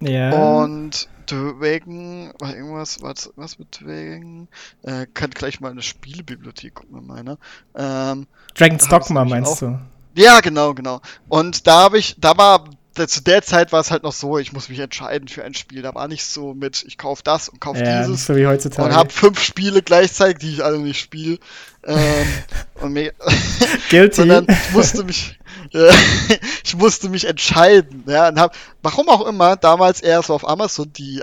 Ja. 0.00 0.30
und 0.30 1.08
Dragon, 1.26 2.32
war 2.38 2.54
irgendwas, 2.56 3.02
was, 3.02 3.30
was 3.36 3.58
mit 3.58 3.80
Dragon? 3.80 4.48
Äh, 4.82 5.06
kann 5.12 5.30
gleich 5.30 5.60
mal 5.60 5.68
in 5.68 5.72
eine 5.72 5.82
Spielebibliothek 5.82 6.74
gucken, 6.74 7.06
meine. 7.06 7.38
Ähm, 7.74 8.26
Dragon's 8.54 8.88
Dogma 8.88 9.24
meinst 9.24 9.52
auch. 9.52 9.58
du? 9.58 9.78
ja, 10.14 10.40
genau, 10.40 10.74
genau. 10.74 11.00
Und 11.28 11.66
da 11.66 11.82
habe 11.82 11.98
ich, 11.98 12.16
da 12.18 12.36
war, 12.36 12.64
zu 13.06 13.22
der 13.22 13.42
Zeit 13.42 13.70
war 13.70 13.80
es 13.80 13.90
halt 13.90 14.02
noch 14.02 14.12
so, 14.12 14.38
ich 14.38 14.52
muss 14.52 14.68
mich 14.68 14.78
entscheiden 14.80 15.28
für 15.28 15.44
ein 15.44 15.54
Spiel. 15.54 15.82
Da 15.82 15.94
war 15.94 16.08
nicht 16.08 16.24
so 16.24 16.54
mit, 16.54 16.84
ich 16.86 16.98
kaufe 16.98 17.22
das 17.22 17.48
und 17.48 17.60
kaufe 17.60 17.84
Ja, 17.84 18.02
dieses 18.02 18.26
so 18.26 18.34
wie 18.34 18.46
heutzutage. 18.46 18.88
und 18.88 18.96
habe 18.96 19.10
fünf 19.10 19.40
Spiele 19.40 19.82
gleichzeitig, 19.82 20.38
die 20.38 20.52
ich 20.54 20.64
alle 20.64 20.78
nicht 20.78 21.00
spiele. 21.00 21.38
Ähm, 21.84 22.26
und 22.80 22.92
mir, 22.92 23.12
Guilty. 23.90 24.16
sondern 24.16 24.46
ich 24.48 24.72
musste 24.72 25.04
mich, 25.04 25.38
äh, 25.72 25.92
ich 26.64 26.76
musste 26.76 27.08
mich 27.08 27.26
entscheiden, 27.26 28.04
ja, 28.06 28.28
und 28.28 28.40
hab, 28.40 28.56
warum 28.82 29.08
auch 29.08 29.26
immer, 29.26 29.56
damals 29.56 30.00
eher 30.00 30.22
so 30.22 30.34
auf 30.34 30.48
Amazon 30.48 30.92
die, 30.92 31.22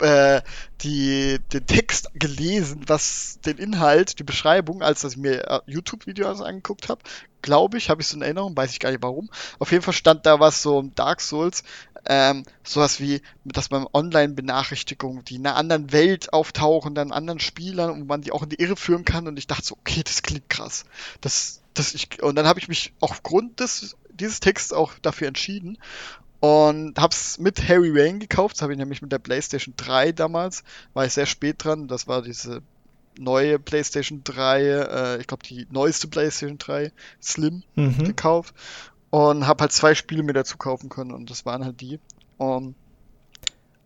äh, 0.00 0.42
die, 0.82 1.38
den 1.52 1.66
Text 1.66 2.08
gelesen, 2.14 2.82
was 2.86 3.38
den 3.44 3.58
Inhalt, 3.58 4.18
die 4.18 4.24
Beschreibung, 4.24 4.82
als 4.82 5.02
dass 5.02 5.12
ich 5.12 5.18
mir 5.18 5.48
äh, 5.48 5.60
YouTube-Videos 5.66 6.40
angeguckt 6.40 6.88
habe, 6.88 7.02
glaube 7.42 7.78
ich, 7.78 7.90
habe 7.90 8.02
ich 8.02 8.08
so 8.08 8.16
in 8.16 8.22
Erinnerung, 8.22 8.56
weiß 8.56 8.72
ich 8.72 8.80
gar 8.80 8.90
nicht 8.90 9.02
warum. 9.02 9.30
Auf 9.58 9.72
jeden 9.72 9.82
Fall 9.82 9.94
stand 9.94 10.26
da 10.26 10.40
was 10.40 10.62
so 10.62 10.78
um 10.78 10.94
Dark 10.94 11.20
Souls, 11.20 11.62
ähm, 12.06 12.44
sowas 12.62 13.00
wie, 13.00 13.22
dass 13.44 13.70
man 13.70 13.86
Online-Benachrichtigungen, 13.92 15.24
die 15.24 15.36
in 15.36 15.46
einer 15.46 15.56
anderen 15.56 15.92
Welt 15.92 16.32
auftauchen, 16.32 16.94
dann 16.94 17.12
anderen 17.12 17.40
Spielern 17.40 17.90
und 17.90 18.06
man 18.06 18.22
die 18.22 18.32
auch 18.32 18.42
in 18.42 18.48
die 18.48 18.60
Irre 18.60 18.76
führen 18.76 19.04
kann. 19.04 19.26
Und 19.26 19.38
ich 19.38 19.46
dachte 19.46 19.66
so, 19.66 19.76
okay, 19.80 20.02
das 20.04 20.22
klingt 20.22 20.48
krass. 20.48 20.84
Das 21.20 21.60
das 21.74 21.94
ich, 21.94 22.22
und 22.22 22.34
dann 22.34 22.46
habe 22.46 22.58
ich 22.58 22.68
mich 22.68 22.92
aufgrund 23.00 23.60
des, 23.60 23.96
dieses 24.12 24.40
Texts 24.40 24.72
auch 24.72 24.94
dafür 25.02 25.28
entschieden 25.28 25.78
und 26.40 26.98
hab's 26.98 27.38
mit 27.38 27.68
Harry 27.68 27.94
Wayne 27.94 28.18
gekauft. 28.18 28.56
Das 28.56 28.62
habe 28.62 28.72
ich 28.72 28.78
nämlich 28.78 29.02
mit 29.02 29.12
der 29.12 29.18
PlayStation 29.18 29.74
3 29.76 30.12
damals. 30.12 30.64
War 30.94 31.04
ich 31.04 31.12
sehr 31.12 31.26
spät 31.26 31.62
dran. 31.62 31.86
Das 31.86 32.08
war 32.08 32.22
diese 32.22 32.62
neue 33.18 33.58
PlayStation 33.58 34.22
3, 34.24 34.62
äh, 34.62 35.20
ich 35.20 35.26
glaube 35.26 35.42
die 35.42 35.66
neueste 35.70 36.08
PlayStation 36.08 36.58
3 36.58 36.92
Slim 37.20 37.62
mhm. 37.74 38.04
gekauft 38.04 38.54
und 39.10 39.46
habe 39.46 39.62
halt 39.62 39.72
zwei 39.72 39.94
Spiele 39.94 40.22
mir 40.22 40.32
dazu 40.32 40.56
kaufen 40.56 40.88
können 40.88 41.12
und 41.12 41.30
das 41.30 41.44
waren 41.44 41.64
halt 41.64 41.80
die. 41.80 42.00
Und 42.38 42.74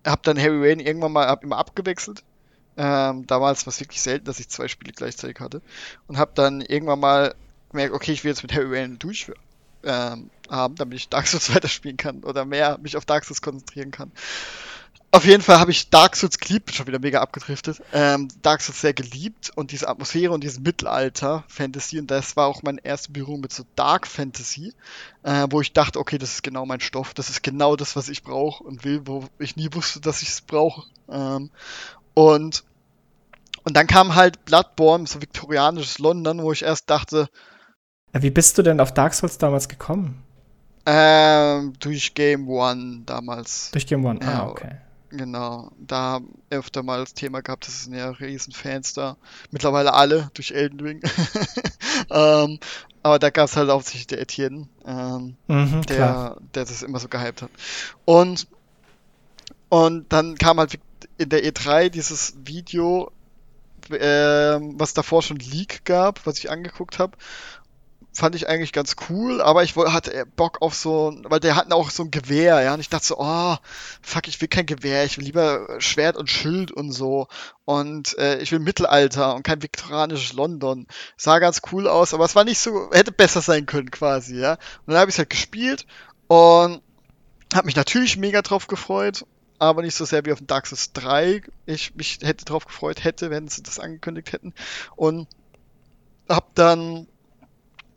hab 0.06 0.22
dann 0.22 0.38
Harry 0.38 0.60
Wayne 0.60 0.82
irgendwann 0.82 1.12
mal 1.12 1.26
hab 1.26 1.42
immer 1.42 1.56
abgewechselt. 1.56 2.22
Ähm, 2.76 3.26
damals 3.26 3.66
war 3.66 3.70
es 3.70 3.80
wirklich 3.80 4.02
selten, 4.02 4.26
dass 4.26 4.40
ich 4.40 4.48
zwei 4.48 4.68
Spiele 4.68 4.92
gleichzeitig 4.92 5.40
hatte. 5.40 5.62
Und 6.06 6.18
hab 6.18 6.34
dann 6.34 6.60
irgendwann 6.60 7.00
mal 7.00 7.34
gemerkt, 7.70 7.94
okay, 7.94 8.12
ich 8.12 8.22
will 8.22 8.30
jetzt 8.30 8.42
mit 8.42 8.54
Harry 8.54 8.70
Wayne 8.70 8.96
durch 8.98 9.30
ähm, 9.84 10.30
haben, 10.48 10.74
damit 10.76 10.98
ich 10.98 11.08
Dark 11.08 11.26
Souls 11.26 11.48
weiterspielen 11.54 11.96
kann 11.96 12.24
oder 12.24 12.44
mehr 12.44 12.78
mich 12.78 12.96
auf 12.96 13.04
Dark 13.04 13.24
Souls 13.24 13.42
konzentrieren 13.42 13.90
kann. 13.90 14.12
Auf 15.10 15.26
jeden 15.26 15.44
Fall 15.44 15.60
habe 15.60 15.70
ich 15.70 15.90
Dark 15.90 16.16
Souls 16.16 16.38
geliebt, 16.38 16.74
schon 16.74 16.88
wieder 16.88 16.98
mega 16.98 17.20
abgedriftet. 17.20 17.80
Ähm, 17.92 18.26
Dark 18.42 18.60
Souls 18.60 18.80
sehr 18.80 18.94
geliebt 18.94 19.52
und 19.54 19.70
diese 19.70 19.88
Atmosphäre 19.88 20.32
und 20.32 20.42
dieses 20.42 20.58
Mittelalter-Fantasy 20.58 22.00
und 22.00 22.10
das 22.10 22.36
war 22.36 22.48
auch 22.48 22.64
mein 22.64 22.78
erste 22.78 23.12
Berührung 23.12 23.40
mit 23.40 23.52
so 23.52 23.62
Dark 23.76 24.08
Fantasy, 24.08 24.72
äh, 25.22 25.46
wo 25.50 25.60
ich 25.60 25.72
dachte, 25.72 26.00
okay, 26.00 26.18
das 26.18 26.32
ist 26.32 26.42
genau 26.42 26.66
mein 26.66 26.80
Stoff, 26.80 27.14
das 27.14 27.30
ist 27.30 27.44
genau 27.44 27.76
das, 27.76 27.94
was 27.94 28.08
ich 28.08 28.24
brauche 28.24 28.64
und 28.64 28.84
will, 28.84 29.02
wo 29.04 29.28
ich 29.38 29.54
nie 29.54 29.68
wusste, 29.72 30.00
dass 30.00 30.20
ich 30.22 30.30
es 30.30 30.40
brauche. 30.40 30.82
Ähm, 31.08 31.50
und 32.14 32.64
und 33.64 33.76
dann 33.76 33.86
kam 33.86 34.14
halt 34.14 34.44
Bloodborne, 34.44 35.06
so 35.06 35.22
viktorianisches 35.22 35.98
London, 35.98 36.42
wo 36.42 36.52
ich 36.52 36.62
erst 36.62 36.90
dachte. 36.90 37.28
Wie 38.14 38.30
bist 38.30 38.56
du 38.58 38.62
denn 38.62 38.80
auf 38.80 38.94
Dark 38.94 39.14
Souls 39.14 39.38
damals 39.38 39.68
gekommen? 39.68 40.22
Ähm, 40.86 41.72
durch 41.80 42.14
Game 42.14 42.48
One 42.48 43.02
damals. 43.06 43.70
Durch 43.72 43.86
Game 43.86 44.04
One, 44.04 44.20
ah, 44.24 44.46
okay. 44.48 44.76
Genau, 45.10 45.70
da 45.78 46.20
öfter 46.50 46.82
mal 46.82 47.00
das 47.00 47.14
Thema 47.14 47.40
gehabt, 47.40 47.66
das 47.66 47.84
sind 47.84 47.94
ja 47.94 48.10
Riesenfans 48.10 48.94
da. 48.94 49.16
Mittlerweile 49.50 49.94
alle 49.94 50.30
durch 50.34 50.50
Elden 50.50 50.80
Ring. 50.80 51.00
ähm, 52.10 52.58
aber 53.02 53.18
da 53.18 53.30
gab 53.30 53.48
es 53.48 53.56
halt 53.56 53.70
hauptsächlich 53.70 54.08
der 54.08 54.20
Etienne, 54.20 54.66
ähm, 54.84 55.36
mhm, 55.46 55.82
der, 55.86 56.36
der 56.54 56.64
das 56.64 56.82
immer 56.82 56.98
so 56.98 57.08
gehypt 57.08 57.42
hat. 57.42 57.50
Und, 58.04 58.48
und 59.68 60.12
dann 60.12 60.36
kam 60.36 60.58
halt 60.58 60.78
in 61.18 61.28
der 61.28 61.44
E3 61.44 61.90
dieses 61.90 62.34
Video, 62.44 63.12
äh, 63.90 64.58
was 64.60 64.94
davor 64.94 65.22
schon 65.22 65.36
Leak 65.36 65.84
gab, 65.84 66.26
was 66.26 66.38
ich 66.38 66.50
angeguckt 66.50 66.98
habe 66.98 67.16
fand 68.16 68.36
ich 68.36 68.48
eigentlich 68.48 68.72
ganz 68.72 68.94
cool, 69.08 69.42
aber 69.42 69.64
ich 69.64 69.74
hatte 69.74 70.24
Bock 70.36 70.62
auf 70.62 70.74
so, 70.74 71.16
weil 71.24 71.40
der 71.40 71.56
hatten 71.56 71.72
auch 71.72 71.90
so 71.90 72.04
ein 72.04 72.12
Gewehr, 72.12 72.62
ja, 72.62 72.74
und 72.74 72.80
ich 72.80 72.88
dachte 72.88 73.06
so, 73.06 73.16
oh, 73.18 73.56
fuck, 74.02 74.28
ich 74.28 74.40
will 74.40 74.48
kein 74.48 74.66
Gewehr, 74.66 75.04
ich 75.04 75.18
will 75.18 75.24
lieber 75.24 75.66
Schwert 75.80 76.16
und 76.16 76.30
Schild 76.30 76.70
und 76.70 76.92
so 76.92 77.26
und 77.64 78.16
äh, 78.18 78.38
ich 78.38 78.52
will 78.52 78.60
Mittelalter 78.60 79.34
und 79.34 79.42
kein 79.42 79.62
viktorianisches 79.62 80.32
London. 80.32 80.86
Sah 81.16 81.40
ganz 81.40 81.62
cool 81.72 81.88
aus, 81.88 82.14
aber 82.14 82.24
es 82.24 82.36
war 82.36 82.44
nicht 82.44 82.60
so, 82.60 82.90
hätte 82.92 83.10
besser 83.10 83.40
sein 83.40 83.66
können 83.66 83.90
quasi, 83.90 84.38
ja. 84.38 84.52
Und 84.52 84.92
dann 84.92 84.98
habe 84.98 85.10
ich 85.10 85.18
halt 85.18 85.30
gespielt 85.30 85.84
und 86.28 86.80
habe 87.52 87.66
mich 87.66 87.76
natürlich 87.76 88.16
mega 88.16 88.42
drauf 88.42 88.68
gefreut, 88.68 89.26
aber 89.58 89.82
nicht 89.82 89.96
so 89.96 90.04
sehr 90.04 90.24
wie 90.24 90.32
auf 90.32 90.38
dem 90.38 90.46
Dark 90.46 90.68
Souls 90.68 90.92
3. 90.92 91.42
Ich 91.66 91.96
mich 91.96 92.20
hätte 92.22 92.44
drauf 92.44 92.64
gefreut 92.66 93.02
hätte, 93.02 93.30
wenn 93.30 93.48
sie 93.48 93.62
das 93.62 93.80
angekündigt 93.80 94.32
hätten 94.32 94.54
und 94.94 95.26
hab 96.28 96.54
dann 96.54 97.08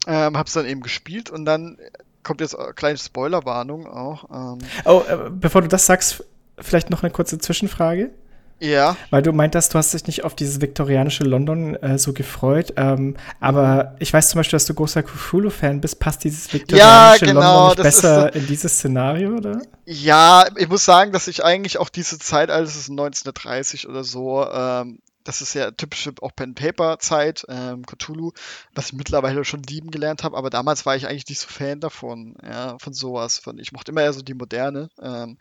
ähm, 0.08 0.38
hab's 0.38 0.54
dann 0.54 0.65
eben 0.65 0.82
gespielt 0.82 1.30
und 1.30 1.46
dann 1.46 1.78
kommt 2.24 2.41
jetzt 2.41 2.58
eine 2.58 2.74
kleine 2.74 2.98
Spoilerwarnung 2.98 3.88
auch. 3.88 4.26
Ähm. 4.32 4.60
Oh, 4.86 5.04
äh, 5.08 5.30
bevor 5.30 5.62
du 5.62 5.67
das 5.67 5.86
sagst, 5.86 6.24
vielleicht 6.60 6.89
noch 6.89 7.04
eine 7.04 7.12
kurze 7.12 7.38
Zwischenfrage. 7.38 8.12
Ja. 8.60 8.98
Weil 9.12 9.22
du 9.22 9.34
meintest, 9.34 9.74
du 9.74 9.78
hast 9.78 9.93
dich 9.93 10.08
nicht 10.08 10.24
auf 10.24 10.34
dieses 10.34 10.62
viktorianische 10.62 11.24
London 11.24 11.76
äh, 11.76 12.00
so 12.00 12.13
gefreut. 12.13 12.74
Ähm, 12.76 13.15
aber 13.39 13.96
ich 14.00 14.12
weiß 14.12 14.30
zum 14.30 14.39
Beispiel, 14.39 14.58
dass 14.58 14.65
du 14.65 14.74
großer 14.74 15.04
Cthulhu-Fan 15.04 15.80
bist. 15.80 16.00
Passt 16.00 16.24
dieses 16.24 16.52
viktorianische 16.52 17.26
ja, 17.26 17.34
genau, 17.34 17.67
London 17.67 17.67
nicht 17.67 17.84
besser 17.84 18.32
so, 18.34 18.39
in 18.39 18.48
dieses 18.48 18.74
Szenario, 18.74 19.36
oder? 19.36 19.62
Ja, 19.86 20.48
ich 20.56 20.67
muss 20.70 20.86
sagen, 20.86 21.12
dass 21.12 21.28
ich 21.28 21.46
eigentlich 21.46 21.78
auch 21.78 21.89
diese 21.89 22.17
Zeit, 22.17 22.50
als 22.50 22.76
es 22.76 22.89
1930 22.89 23.88
oder 23.88 24.04
so, 24.04 24.46
ähm, 24.52 25.00
das 25.28 25.42
ist 25.42 25.54
ja 25.54 25.72
typische 25.72 26.13
auch 26.22 26.34
Pen-Paper-Zeit, 26.34 27.46
ähm, 27.50 27.86
Cthulhu, 27.86 28.32
was 28.74 28.88
ich 28.88 28.94
mittlerweile 28.94 29.44
schon 29.44 29.62
lieben 29.63 29.92
gelernt 29.92 30.24
habe, 30.24 30.38
aber 30.38 30.50
damals 30.50 30.86
war 30.86 30.96
ich 30.96 31.06
eigentlich 31.06 31.28
nicht 31.28 31.42
so 31.42 31.50
Fan 31.50 31.82
davon, 31.82 32.38
ja, 32.42 32.78
von 32.80 32.94
sowas. 32.94 33.38
Von, 33.38 33.60
ich 33.60 33.74
mochte 33.74 33.92
immer 33.92 34.04
eher 34.04 34.13
so 34.13 34.22
die 34.22 34.34
moderne 34.34 34.90
ähm, 35.02 35.38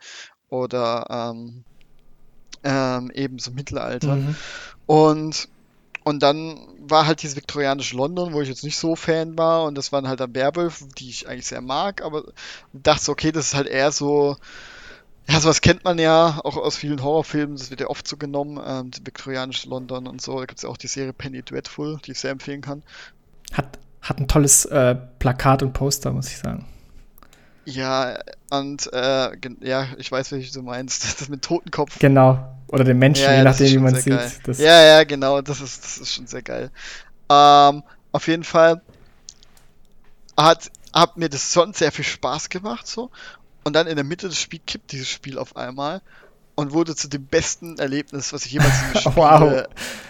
oder 0.49 1.07
ähm, 1.09 1.63
ähm, 2.63 3.11
eben 3.11 3.39
so 3.39 3.51
Mittelalter. 3.51 4.17
Mhm. 4.17 4.35
Und 4.85 5.47
und 6.03 6.23
dann 6.23 6.57
war 6.79 7.05
halt 7.05 7.21
dieses 7.21 7.35
viktorianische 7.35 7.97
London, 7.97 8.31
wo 8.31 8.41
ich 8.41 8.47
jetzt 8.47 8.63
nicht 8.63 8.77
so 8.77 8.95
Fan 8.95 9.37
war. 9.37 9.65
Und 9.65 9.77
das 9.77 9.91
waren 9.91 10.07
halt 10.07 10.21
dann 10.21 10.33
Werwölfe, 10.33 10.85
die 10.97 11.09
ich 11.09 11.27
eigentlich 11.27 11.47
sehr 11.47 11.59
mag. 11.59 12.01
Aber 12.01 12.23
dachte 12.71 13.03
so, 13.03 13.11
okay, 13.11 13.33
das 13.33 13.47
ist 13.47 13.55
halt 13.55 13.67
eher 13.67 13.91
so 13.91 14.37
ja, 15.29 15.39
sowas 15.39 15.61
kennt 15.61 15.83
man 15.83 15.99
ja 15.99 16.39
auch 16.43 16.55
aus 16.57 16.77
vielen 16.77 17.03
Horrorfilmen, 17.03 17.57
das 17.57 17.69
wird 17.69 17.81
ja 17.81 17.87
oft 17.87 18.07
so 18.07 18.17
genommen, 18.17 18.59
ähm, 18.65 18.91
viktorianische 19.03 19.67
London 19.69 20.07
und 20.07 20.21
so. 20.21 20.39
Da 20.39 20.45
gibt 20.45 20.59
es 20.59 20.63
ja 20.63 20.69
auch 20.69 20.77
die 20.77 20.87
Serie 20.87 21.13
Penny 21.13 21.43
Dreadful, 21.43 21.99
die 22.05 22.11
ich 22.11 22.19
sehr 22.19 22.31
empfehlen 22.31 22.61
kann. 22.61 22.83
Hat, 23.51 23.77
hat 24.01 24.19
ein 24.19 24.27
tolles 24.27 24.65
äh, 24.65 24.95
Plakat 25.19 25.63
und 25.63 25.73
Poster, 25.73 26.11
muss 26.11 26.27
ich 26.27 26.37
sagen. 26.37 26.65
Ja, 27.65 28.17
und 28.49 28.91
äh, 28.93 29.31
ja, 29.59 29.87
ich 29.97 30.09
weiß, 30.09 30.31
welches 30.31 30.53
du 30.53 30.61
meinst. 30.61 31.03
Das 31.19 31.27
mit 31.27 31.41
Totenkopf. 31.41 31.99
Genau. 31.99 32.39
Oder 32.69 32.85
den 32.85 32.97
Menschen, 32.97 33.23
ja, 33.23 33.31
ja, 33.31 33.37
je 33.39 33.43
nachdem, 33.43 33.67
wie 33.67 33.77
man 33.77 33.95
es 33.95 34.03
sieht. 34.03 34.57
Ja, 34.57 34.81
ja, 34.81 35.03
genau, 35.03 35.41
das 35.41 35.59
ist, 35.59 35.83
das 35.83 35.97
ist 35.97 36.13
schon 36.13 36.27
sehr 36.27 36.41
geil. 36.41 36.71
Ähm, 37.29 37.83
auf 38.13 38.27
jeden 38.27 38.45
Fall 38.45 38.81
hat, 40.37 40.71
hat 40.93 41.17
mir 41.17 41.29
das 41.29 41.51
sonst 41.51 41.79
sehr 41.79 41.91
viel 41.91 42.05
Spaß 42.05 42.49
gemacht 42.49 42.87
so. 42.87 43.09
Und 43.67 43.73
dann 43.73 43.87
in 43.87 43.95
der 43.97 44.05
Mitte 44.05 44.29
des 44.29 44.39
Spiels 44.39 44.63
kippt 44.65 44.93
dieses 44.93 45.09
Spiel 45.09 45.37
auf 45.37 45.57
einmal 45.57 46.01
und 46.55 46.71
wurde 46.71 46.95
zu 46.95 47.09
dem 47.09 47.25
besten 47.25 47.77
Erlebnis, 47.77 48.31
was 48.31 48.45
ich 48.45 48.53
jemals 48.53 48.73
in 48.79 48.85
einem 48.85 48.95
Spiel 48.95 49.11
wow. 49.15 49.63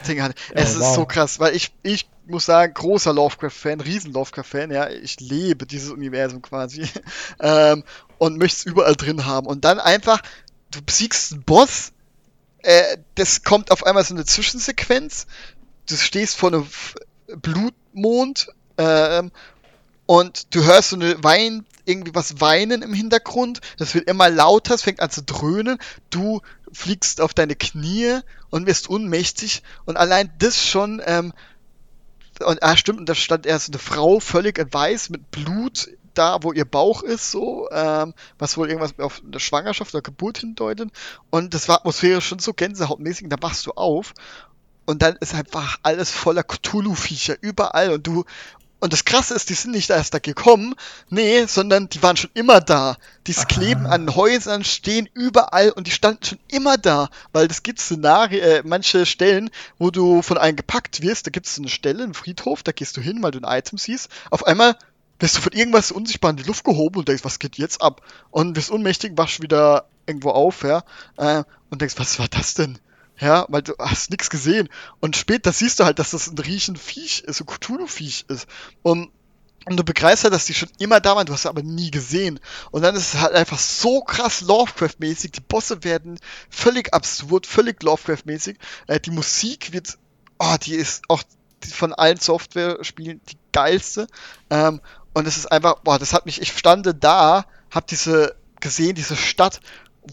Ding 0.07 0.21
hatte. 0.21 0.35
Es 0.53 0.75
oh, 0.75 0.79
ist 0.79 0.85
wow. 0.85 0.95
so 0.95 1.05
krass, 1.05 1.39
weil 1.39 1.55
ich, 1.55 1.73
ich 1.81 2.07
muss 2.27 2.45
sagen, 2.45 2.75
großer 2.75 3.13
Lovecraft-Fan, 3.13 3.81
riesen 3.81 4.13
Lovecraft-Fan, 4.13 4.69
ja, 4.69 4.89
ich 4.89 5.19
lebe 5.19 5.65
dieses 5.65 5.89
Universum 5.89 6.43
quasi 6.43 6.87
ähm, 7.39 7.83
und 8.19 8.37
möchte 8.37 8.57
es 8.57 8.65
überall 8.65 8.95
drin 8.95 9.25
haben. 9.25 9.47
Und 9.47 9.65
dann 9.65 9.79
einfach, 9.79 10.21
du 10.69 10.83
besiegst 10.83 11.33
einen 11.33 11.41
Boss, 11.41 11.93
äh, 12.59 12.97
das 13.15 13.43
kommt 13.43 13.71
auf 13.71 13.87
einmal 13.87 14.03
so 14.03 14.13
eine 14.13 14.25
Zwischensequenz, 14.25 15.25
du 15.89 15.95
stehst 15.95 16.37
vor 16.37 16.53
einem 16.53 16.67
Blutmond 17.41 18.49
ähm, 18.77 19.31
und 20.05 20.53
du 20.55 20.63
hörst 20.63 20.91
so 20.91 20.95
eine 20.95 21.23
Wein 21.23 21.65
irgendwie 21.87 22.15
was 22.15 22.41
weinen 22.41 22.81
im 22.81 22.93
Hintergrund. 22.93 23.61
Das 23.77 23.95
wird 23.95 24.09
immer 24.09 24.29
lauter, 24.29 24.75
es 24.75 24.83
fängt 24.83 24.99
an 24.99 25.09
zu 25.09 25.23
dröhnen. 25.23 25.79
Du 26.09 26.41
fliegst 26.71 27.21
auf 27.21 27.33
deine 27.33 27.55
Knie 27.55 28.19
und 28.49 28.67
wirst 28.67 28.89
ohnmächtig. 28.89 29.63
Und 29.85 29.97
allein 29.97 30.31
das 30.39 30.63
schon, 30.63 31.01
ähm, 31.05 31.33
und 32.45 32.61
ah, 32.61 32.77
stimmt, 32.77 32.99
und 32.99 33.09
da 33.09 33.15
stand 33.15 33.45
erst 33.45 33.69
eine 33.69 33.79
Frau 33.79 34.19
völlig 34.19 34.59
in 34.59 34.71
weiß 34.71 35.09
mit 35.09 35.31
Blut 35.31 35.89
da, 36.13 36.39
wo 36.41 36.51
ihr 36.51 36.65
Bauch 36.65 37.03
ist, 37.03 37.31
so, 37.31 37.69
ähm, 37.71 38.13
was 38.39 38.57
wohl 38.57 38.69
irgendwas 38.69 38.99
auf 38.99 39.21
eine 39.25 39.39
Schwangerschaft 39.39 39.93
oder 39.93 40.01
Geburt 40.01 40.39
hindeutet. 40.39 40.89
Und 41.29 41.53
das 41.53 41.69
war 41.69 41.77
atmosphärisch 41.77 42.27
schon 42.27 42.39
so 42.39 42.53
gänsehautmäßig, 42.53 43.29
da 43.29 43.37
wachst 43.39 43.65
du 43.65 43.71
auf 43.71 44.13
und 44.85 45.01
dann 45.01 45.15
ist 45.17 45.35
einfach 45.35 45.77
alles 45.83 46.09
voller 46.09 46.43
Cthulhu-Viecher 46.43 47.35
überall 47.41 47.91
und 47.91 48.07
du 48.07 48.25
und 48.79 48.93
das 48.93 49.05
Krasse 49.05 49.33
ist, 49.33 49.49
die 49.49 49.55
sind 49.55 49.71
nicht 49.71 49.89
erst 49.89 50.13
da 50.13 50.19
gekommen, 50.19 50.75
nee, 51.09 51.45
sondern 51.45 51.89
die 51.89 52.03
waren 52.03 52.15
schon 52.15 52.29
immer 52.35 52.61
da. 52.61 52.97
Die 53.25 53.33
kleben 53.33 53.87
an 53.87 54.15
Häusern, 54.15 54.63
stehen 54.63 55.09
überall 55.13 55.71
und 55.71 55.87
die 55.87 55.91
standen 55.91 56.23
schon 56.23 56.39
immer 56.47 56.77
da, 56.77 57.09
weil 57.33 57.47
es 57.47 57.63
gibt 57.63 57.79
Szenarien, 57.79 58.41
äh, 58.41 58.61
manche 58.63 59.05
Stellen, 59.05 59.49
wo 59.79 59.89
du 59.89 60.21
von 60.21 60.37
einem 60.37 60.55
gepackt 60.55 61.01
wirst, 61.01 61.25
da 61.25 61.31
gibt 61.31 61.47
es 61.47 61.57
eine 61.57 61.69
Stelle, 61.69 62.03
einen 62.03 62.13
Friedhof, 62.13 62.61
da 62.61 62.71
gehst 62.71 62.95
du 62.97 63.01
hin, 63.01 63.21
weil 63.23 63.31
du 63.31 63.39
ein 63.39 63.57
Item 63.57 63.77
siehst, 63.77 64.09
auf 64.29 64.45
einmal 64.45 64.77
wirst 65.19 65.37
du 65.37 65.41
von 65.41 65.53
irgendwas 65.53 65.91
unsichtbar 65.91 66.31
in 66.31 66.37
die 66.37 66.43
Luft 66.43 66.63
gehoben 66.63 66.99
und 66.99 67.07
denkst, 67.07 67.25
was 67.25 67.39
geht 67.39 67.57
jetzt 67.57 67.81
ab? 67.81 68.01
Und 68.29 68.55
wirst 68.55 68.69
ohnmächtig, 68.69 69.13
wachst 69.15 69.41
wieder 69.41 69.87
irgendwo 70.05 70.29
auf, 70.29 70.63
ja, 70.63 70.83
äh, 71.17 71.43
und 71.71 71.81
denkst, 71.81 71.95
was 71.97 72.19
war 72.19 72.27
das 72.27 72.53
denn? 72.53 72.77
Ja, 73.19 73.45
weil 73.49 73.63
du 73.63 73.73
hast 73.79 74.11
nichts 74.11 74.29
gesehen. 74.29 74.69
Und 74.99 75.17
später 75.17 75.51
siehst 75.51 75.79
du 75.79 75.85
halt, 75.85 75.99
dass 75.99 76.11
das 76.11 76.27
ein 76.27 76.37
Riechenviech 76.37 77.21
ist, 77.21 77.41
ein 77.41 77.47
Cthulhu-Viech 77.47 78.25
ist. 78.27 78.47
Und, 78.83 79.09
und 79.65 79.77
du 79.77 79.83
begreifst 79.83 80.23
halt, 80.23 80.33
dass 80.33 80.45
die 80.45 80.53
schon 80.53 80.69
immer 80.77 80.99
da 80.99 81.15
waren, 81.15 81.25
du 81.25 81.33
hast 81.33 81.41
sie 81.41 81.49
aber 81.49 81.63
nie 81.63 81.89
gesehen. 81.89 82.39
Und 82.71 82.83
dann 82.83 82.95
ist 82.95 83.15
es 83.15 83.19
halt 83.19 83.33
einfach 83.33 83.57
so 83.57 84.01
krass 84.01 84.41
Lovecraft-mäßig. 84.41 85.31
Die 85.31 85.41
Bosse 85.41 85.83
werden 85.83 86.19
völlig 86.49 86.93
absurd, 86.93 87.47
völlig 87.47 87.81
Lovecraft-mäßig. 87.81 88.57
Äh, 88.85 88.99
die 88.99 89.11
Musik 89.11 89.73
wird, 89.73 89.97
oh, 90.37 90.55
die 90.61 90.75
ist 90.75 91.03
auch 91.07 91.23
von 91.73 91.93
allen 91.93 92.19
Software-Spielen 92.19 93.21
die 93.29 93.37
geilste. 93.51 94.07
Ähm, 94.51 94.79
und 95.13 95.27
es 95.27 95.37
ist 95.37 95.51
einfach, 95.51 95.79
boah, 95.79 95.97
das 95.97 96.13
hat 96.13 96.27
mich, 96.27 96.39
ich 96.39 96.55
stande 96.55 96.93
da, 96.93 97.45
hab 97.71 97.87
diese 97.87 98.35
gesehen, 98.59 98.95
diese 98.95 99.15
Stadt, 99.15 99.59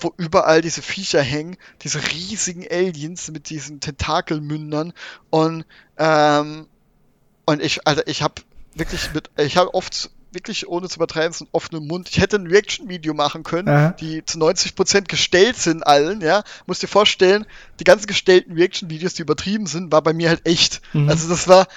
wo 0.01 0.13
überall 0.17 0.61
diese 0.61 0.83
Viecher 0.83 1.23
hängen, 1.23 1.57
diese 1.83 2.01
riesigen 2.13 2.67
Aliens 2.71 3.31
mit 3.31 3.51
diesen 3.51 3.81
Tentakelmündern 3.81 4.93
und 5.31 5.65
ähm, 5.99 6.67
und 7.47 7.63
ich, 7.63 7.87
also 7.87 8.03
ich 8.07 8.23
habe 8.23 8.35
wirklich 8.75 9.13
mit, 9.13 9.31
ich 9.37 9.57
habe 9.57 9.75
oft 9.75 10.11
wirklich 10.35 10.69
ohne 10.69 10.89
zu 10.89 10.97
übertreiben, 10.97 11.33
so 11.33 11.45
einen 11.45 11.51
offenen 11.53 11.87
Mund. 11.87 12.09
Ich 12.11 12.21
hätte 12.21 12.37
ein 12.37 12.49
Reaction-Video 12.49 13.15
machen 13.15 13.45
können, 13.45 13.69
Aha. 13.69 13.91
die 13.91 14.25
zu 14.25 14.39
90% 14.39 15.07
gestellt 15.07 15.57
sind 15.57 15.87
allen, 15.87 16.21
ja. 16.21 16.43
Muss 16.67 16.81
dir 16.81 16.89
vorstellen, 16.89 17.47
die 17.79 17.85
ganzen 17.85 18.07
gestellten 18.07 18.55
Reaction-Videos, 18.55 19.15
die 19.15 19.23
übertrieben 19.23 19.67
sind, 19.67 19.93
war 19.93 20.03
bei 20.03 20.13
mir 20.13 20.29
halt 20.29 20.47
echt. 20.47 20.81
Mhm. 20.93 21.09
Also 21.09 21.29
das 21.29 21.47
war, 21.47 21.69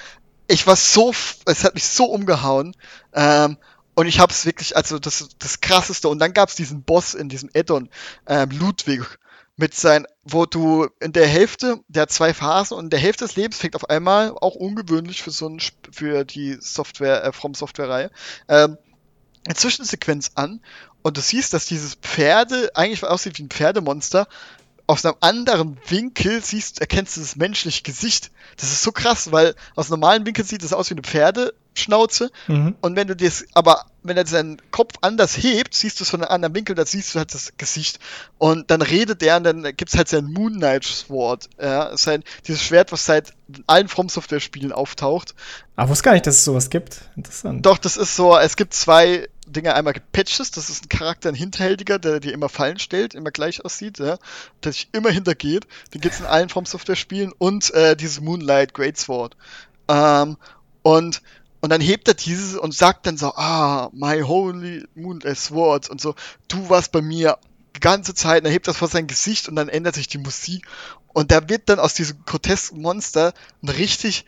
ich 0.48 0.66
war 0.66 0.76
so, 0.76 1.12
es 1.46 1.64
hat 1.64 1.74
mich 1.74 1.84
so 1.84 2.06
umgehauen. 2.06 2.74
Ähm, 3.12 3.58
und 3.98 4.06
ich 4.06 4.20
habe 4.20 4.32
es 4.32 4.46
wirklich, 4.46 4.76
also 4.76 5.00
das, 5.00 5.28
das 5.40 5.60
krasseste. 5.60 6.08
Und 6.08 6.20
dann 6.20 6.32
gab 6.32 6.50
es 6.50 6.54
diesen 6.54 6.84
Boss 6.84 7.14
in 7.14 7.28
diesem 7.28 7.50
Addon, 7.52 7.88
ähm, 8.28 8.50
Ludwig, 8.50 9.18
mit 9.56 9.74
sein, 9.74 10.06
wo 10.22 10.46
du 10.46 10.86
in 11.00 11.12
der 11.12 11.26
Hälfte, 11.26 11.80
der 11.88 12.02
hat 12.02 12.12
zwei 12.12 12.32
Phasen 12.32 12.76
und 12.76 12.84
in 12.84 12.90
der 12.90 13.00
Hälfte 13.00 13.24
des 13.24 13.34
Lebens 13.34 13.58
fängt 13.58 13.74
auf 13.74 13.90
einmal, 13.90 14.30
auch 14.30 14.54
ungewöhnlich 14.54 15.24
für 15.24 15.32
so 15.32 15.48
ein, 15.48 15.60
für 15.90 16.24
die 16.24 16.58
Software, 16.60 17.24
äh, 17.24 17.32
From 17.32 17.54
Software-Reihe, 17.54 18.12
ähm, 18.46 18.78
eine 19.44 19.56
Zwischensequenz 19.56 20.30
an 20.36 20.60
und 21.02 21.16
du 21.16 21.20
siehst, 21.20 21.52
dass 21.52 21.66
dieses 21.66 21.96
Pferde 21.96 22.70
eigentlich 22.74 23.02
aussieht 23.02 23.36
wie 23.40 23.42
ein 23.42 23.50
Pferdemonster, 23.50 24.28
aus 24.88 25.04
einem 25.04 25.16
anderen 25.20 25.78
Winkel 25.86 26.42
siehst, 26.42 26.80
erkennst 26.80 27.16
du 27.16 27.20
das 27.20 27.36
menschliche 27.36 27.82
Gesicht. 27.82 28.30
Das 28.56 28.72
ist 28.72 28.82
so 28.82 28.90
krass, 28.90 29.30
weil 29.32 29.54
aus 29.76 29.92
einem 29.92 30.00
normalen 30.00 30.24
Winkel 30.24 30.46
sieht 30.46 30.62
es 30.62 30.72
aus 30.72 30.88
wie 30.88 30.94
eine 30.94 31.02
Pferdeschnauze. 31.02 32.30
Mhm. 32.46 32.74
Und 32.80 32.96
wenn 32.96 33.06
du 33.06 33.14
das, 33.14 33.44
aber 33.52 33.84
wenn 34.02 34.16
er 34.16 34.26
seinen 34.26 34.58
Kopf 34.70 34.94
anders 35.00 35.36
hebt, 35.36 35.74
siehst 35.74 35.98
du 35.98 36.04
es 36.04 36.10
von 36.10 36.22
einem 36.22 36.30
anderen 36.30 36.54
Winkel, 36.54 36.74
da 36.74 36.86
siehst 36.86 37.14
du 37.14 37.18
halt 37.18 37.34
das 37.34 37.52
Gesicht. 37.56 37.98
Und 38.38 38.70
dann 38.70 38.82
redet 38.82 39.22
er 39.22 39.38
und 39.38 39.44
dann 39.44 39.62
gibt 39.62 39.88
es 39.90 39.96
halt 39.96 40.08
sein 40.08 40.24
Moon 40.24 40.54
Knight 40.54 40.84
Sword. 40.84 41.48
Ja, 41.60 41.96
sein, 41.96 42.22
dieses 42.46 42.62
Schwert, 42.62 42.92
was 42.92 43.04
seit 43.04 43.32
allen 43.66 43.88
From 43.88 44.08
Software 44.08 44.40
Spielen 44.40 44.72
auftaucht. 44.72 45.34
Aber 45.76 45.90
wusste 45.90 46.04
gar 46.04 46.12
nicht, 46.12 46.26
dass 46.26 46.36
es 46.36 46.44
sowas 46.44 46.70
gibt. 46.70 47.02
Interessant. 47.16 47.64
Doch, 47.64 47.78
das 47.78 47.96
ist 47.96 48.14
so, 48.14 48.36
es 48.36 48.56
gibt 48.56 48.74
zwei 48.74 49.28
Dinge. 49.46 49.74
Einmal 49.74 49.94
Patches, 50.12 50.50
das 50.50 50.70
ist 50.70 50.84
ein 50.84 50.88
Charakter, 50.88 51.28
ein 51.30 51.34
Hinterhältiger, 51.34 51.98
der 51.98 52.20
dir 52.20 52.32
immer 52.32 52.48
Fallen 52.48 52.78
stellt, 52.78 53.14
immer 53.14 53.30
gleich 53.30 53.64
aussieht, 53.64 53.98
ja, 53.98 54.18
der 54.62 54.72
sich 54.72 54.88
immer 54.92 55.10
hintergeht. 55.10 55.66
Den 55.94 56.00
gibt 56.00 56.14
es 56.14 56.20
in 56.20 56.26
allen 56.26 56.48
From 56.48 56.66
Software 56.66 56.96
Spielen 56.96 57.32
und 57.36 57.72
äh, 57.74 57.96
dieses 57.96 58.20
Moonlight 58.20 58.74
Great 58.74 58.98
Sword. 58.98 59.36
Ähm, 59.88 60.36
und 60.82 61.22
und 61.60 61.70
dann 61.70 61.80
hebt 61.80 62.08
er 62.08 62.14
dieses 62.14 62.56
und 62.56 62.74
sagt 62.74 63.06
dann 63.06 63.16
so, 63.16 63.34
ah, 63.34 63.90
my 63.92 64.20
holy 64.22 64.86
moon 64.94 65.20
sword 65.34 65.90
und 65.90 66.00
so, 66.00 66.14
du 66.48 66.68
warst 66.70 66.92
bei 66.92 67.02
mir 67.02 67.38
die 67.76 67.80
ganze 67.80 68.14
Zeit, 68.14 68.42
und 68.42 68.46
er 68.46 68.52
hebt 68.52 68.68
das 68.68 68.76
vor 68.76 68.88
sein 68.88 69.06
Gesicht 69.06 69.48
und 69.48 69.56
dann 69.56 69.68
ändert 69.68 69.94
sich 69.94 70.08
die 70.08 70.18
Musik 70.18 70.66
und 71.08 71.30
da 71.30 71.48
wird 71.48 71.68
dann 71.68 71.78
aus 71.78 71.94
diesem 71.94 72.24
grotesken 72.24 72.80
Monster 72.80 73.32
ein 73.62 73.68
richtig 73.68 74.24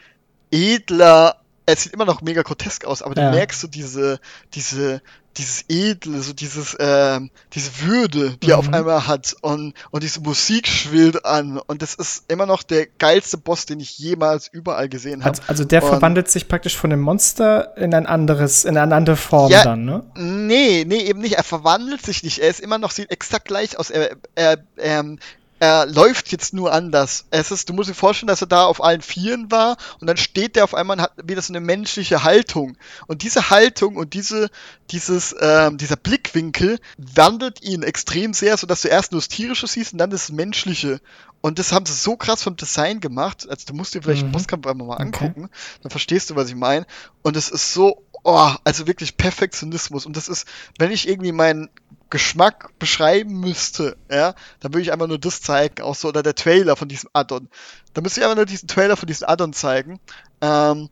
edler, 0.51 1.41
er 1.67 1.77
sieht 1.77 1.93
immer 1.93 2.05
noch 2.05 2.23
mega 2.23 2.43
grotesk 2.43 2.85
aus, 2.85 3.03
aber 3.03 3.17
ja. 3.17 3.31
du 3.31 3.37
merkst 3.37 3.61
so 3.61 3.69
diese, 3.69 4.21
diese, 4.55 5.03
dieses 5.37 5.65
Edle, 5.69 6.21
so 6.21 6.33
dieses, 6.33 6.77
ähm, 6.79 7.31
diese 7.53 7.83
Würde, 7.83 8.37
die 8.43 8.47
mhm. 8.47 8.53
er 8.53 8.59
auf 8.59 8.69
mhm. 8.69 8.75
einmal 8.75 9.07
hat 9.07 9.37
und, 9.41 9.75
und 9.91 10.03
diese 10.03 10.21
Musik 10.21 10.67
schwillt 10.67 11.25
an 11.25 11.59
und 11.59 11.83
das 11.83 11.95
ist 11.95 12.25
immer 12.31 12.47
noch 12.47 12.63
der 12.63 12.87
geilste 12.87 13.39
Boss, 13.39 13.67
den 13.67 13.81
ich 13.81 13.99
jemals 13.99 14.49
überall 14.49 14.89
gesehen 14.89 15.25
habe. 15.25 15.31
Also, 15.31 15.43
also, 15.47 15.65
der 15.65 15.83
und, 15.83 15.89
verwandelt 15.89 16.29
sich 16.29 16.49
praktisch 16.49 16.77
von 16.77 16.91
dem 16.91 17.01
Monster 17.01 17.77
in 17.77 17.95
ein 17.95 18.07
anderes, 18.07 18.65
in 18.65 18.77
eine 18.77 18.95
andere 18.95 19.17
Form 19.17 19.51
ja, 19.51 19.65
dann, 19.65 19.85
ne? 19.85 20.05
Nee, 20.17 20.85
nee, 20.87 21.03
eben 21.03 21.21
nicht. 21.21 21.35
Er 21.35 21.45
verwandelt 21.45 22.03
sich 22.03 22.23
nicht. 22.23 22.39
Er 22.39 22.49
ist 22.49 22.61
immer 22.61 22.79
noch, 22.79 22.91
sieht 22.91 23.11
exakt 23.11 23.47
gleich 23.47 23.79
aus. 23.79 23.91
Er, 23.91 24.17
er, 24.35 24.59
ähm, 24.79 25.19
er 25.61 25.85
läuft 25.85 26.33
jetzt 26.33 26.55
nur 26.55 26.73
anders. 26.73 27.27
Es 27.31 27.51
ist, 27.51 27.69
du 27.69 27.75
musst 27.75 27.91
dir 27.91 27.95
vorstellen, 27.95 28.29
dass 28.29 28.41
er 28.41 28.47
da 28.47 28.65
auf 28.65 28.83
allen 28.83 29.03
Vieren 29.03 29.51
war 29.51 29.77
und 30.01 30.07
dann 30.07 30.17
steht 30.17 30.57
der 30.57 30.65
auf 30.65 30.75
einmal 30.75 30.97
und 30.97 31.03
hat 31.03 31.13
wieder 31.23 31.43
so 31.43 31.53
eine 31.53 31.61
menschliche 31.61 32.25
Haltung. 32.25 32.79
Und 33.07 33.23
diese 33.23 33.51
Haltung 33.51 33.97
und 33.97 34.15
diese, 34.15 34.49
dieses, 34.91 35.37
ähm, 35.39 35.77
dieser 35.77 35.97
Blickwinkel 35.97 36.81
wandelt 36.97 37.63
ihn 37.63 37.83
extrem 37.83 38.33
sehr, 38.33 38.57
sodass 38.57 38.81
du 38.81 38.89
erst 38.89 39.13
nur 39.13 39.21
das 39.21 39.29
Tierische 39.29 39.67
siehst 39.67 39.93
und 39.93 39.99
dann 39.99 40.09
das 40.09 40.33
Menschliche. 40.33 40.99
Und 41.43 41.59
das 41.59 41.73
haben 41.73 41.85
sie 41.85 41.93
so 41.93 42.17
krass 42.17 42.43
vom 42.43 42.57
Design 42.57 43.01
gemacht. 43.01 43.47
Also 43.49 43.67
du 43.67 43.75
musst 43.75 43.95
dir 43.95 44.03
vielleicht 44.03 44.27
mhm. 44.27 44.33
Bosskampf 44.33 44.67
einmal 44.67 44.87
mal 44.87 44.97
angucken, 44.97 45.45
okay. 45.45 45.55
dann 45.83 45.91
verstehst 45.91 46.31
du, 46.31 46.37
was 46.37 46.49
ich 46.49 46.57
meine. 46.57 46.87
Und 47.23 47.37
es 47.37 47.51
ist 47.51 47.75
so, 47.75 48.03
oh, 48.23 48.51
also 48.65 48.87
wirklich 48.87 49.19
Perfektionismus. 49.19 50.07
Und 50.07 50.17
das 50.17 50.29
ist, 50.29 50.47
wenn 50.79 50.91
ich 50.91 51.07
irgendwie 51.07 51.33
meinen 51.33 51.69
Geschmack 52.11 52.71
beschreiben 52.79 53.41
müsste, 53.41 53.97
ja, 54.11 54.35
dann 54.61 54.73
würde 54.73 54.83
ich 54.83 54.93
einfach 54.93 55.07
nur 55.07 55.19
das 55.19 55.41
zeigen, 55.41 55.83
auch 55.83 55.95
so, 55.95 56.09
oder 56.09 56.23
der 56.23 56.35
Trailer 56.35 56.77
von 56.77 56.89
diesem 56.89 57.09
Addon. 57.13 57.49
Da 57.95 58.01
müsste 58.01 58.21
ich 58.21 58.25
einfach 58.25 58.37
nur 58.37 58.47
diesen 58.47 58.69
Trailer 58.69 58.97
von 58.97 59.07
diesem 59.07 59.29
Addon 59.29 59.53
zeigen. 59.53 60.01
Ähm, 60.41 60.91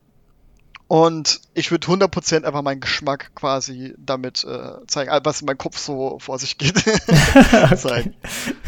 und 0.89 1.43
ich 1.53 1.71
würde 1.71 1.87
100% 1.87 2.45
einfach 2.45 2.62
meinen 2.62 2.81
Geschmack 2.81 3.33
quasi 3.35 3.95
damit 3.99 4.45
äh, 4.45 4.87
zeigen, 4.87 5.11
was 5.23 5.43
in 5.43 5.47
meinem 5.47 5.59
Kopf 5.59 5.77
so 5.77 6.19
vor 6.19 6.39
sich 6.39 6.57
geht. 6.57 6.77
okay. 7.53 8.12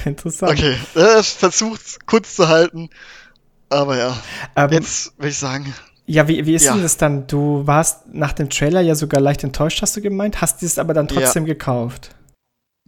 Interessant. 0.04 0.52
Okay, 0.52 0.76
äh, 0.96 1.22
versucht 1.22 2.06
kurz 2.06 2.36
zu 2.36 2.48
halten. 2.48 2.90
Aber 3.70 3.96
ja, 3.96 4.16
ähm, 4.56 4.70
jetzt 4.70 5.16
würde 5.16 5.28
ich 5.28 5.38
sagen. 5.38 5.74
Ja, 6.04 6.26
wie, 6.28 6.44
wie 6.44 6.54
ist 6.54 6.64
ja. 6.64 6.74
denn 6.74 6.82
das 6.82 6.96
dann? 6.96 7.26
Du 7.26 7.66
warst 7.66 8.12
nach 8.12 8.32
dem 8.32 8.50
Trailer 8.50 8.80
ja 8.80 8.96
sogar 8.96 9.20
leicht 9.20 9.44
enttäuscht, 9.44 9.80
hast 9.80 9.96
du 9.96 10.02
gemeint, 10.02 10.40
hast 10.40 10.62
es 10.62 10.78
aber 10.78 10.92
dann 10.92 11.08
trotzdem 11.08 11.46
ja. 11.46 11.54
gekauft. 11.54 12.10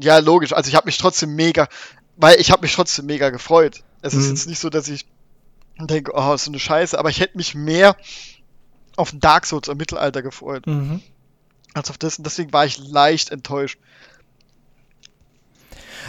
Ja, 0.03 0.19
logisch. 0.19 0.53
Also 0.53 0.69
ich 0.69 0.75
habe 0.75 0.87
mich 0.87 0.99
trotzdem 0.99 1.35
mega, 1.35 1.69
weil 2.17 2.41
ich 2.41 2.51
habe 2.51 2.63
mich 2.63 2.75
trotzdem 2.75 3.07
mega 3.07 3.31
gefreut. 3.31 3.83
Es 4.03 4.15
mhm. 4.15 4.21
ist 4.21 4.29
jetzt 4.29 4.49
nicht 4.49 4.59
so, 4.59 4.69
dass 4.69 4.89
ich 4.89 5.07
denke, 5.79 6.13
oh, 6.15 6.37
so 6.37 6.51
eine 6.51 6.59
Scheiße, 6.59 6.99
aber 6.99 7.11
ich 7.11 7.21
hätte 7.21 7.37
mich 7.37 7.55
mehr 7.55 7.97
auf 8.97 9.13
Dark 9.15 9.47
Souls 9.47 9.69
im 9.69 9.79
Mittelalter 9.79 10.23
gefreut. 10.23 10.67
Mhm. 10.67 11.01
Als 11.75 11.91
auf 11.91 11.99
das. 11.99 12.19
Und 12.19 12.25
deswegen 12.25 12.53
war 12.53 12.67
ich 12.67 12.79
leicht 12.79 13.31
enttäuscht. 13.31 13.79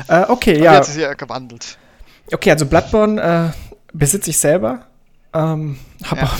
Äh, 0.07 0.25
okay, 0.27 0.55
aber 0.55 0.65
ja. 0.65 0.75
Jetzt 0.75 0.89
ist 0.89 0.97
ja 0.97 1.13
gewandelt. 1.13 1.77
Okay, 2.31 2.51
also 2.51 2.65
Bloodborne 2.65 3.21
äh, 3.21 3.73
besitze 3.93 4.31
ich 4.31 4.37
selber. 4.37 4.87
Ähm, 5.33 5.77
hab, 6.03 6.17
ja. 6.17 6.23
auch, 6.25 6.37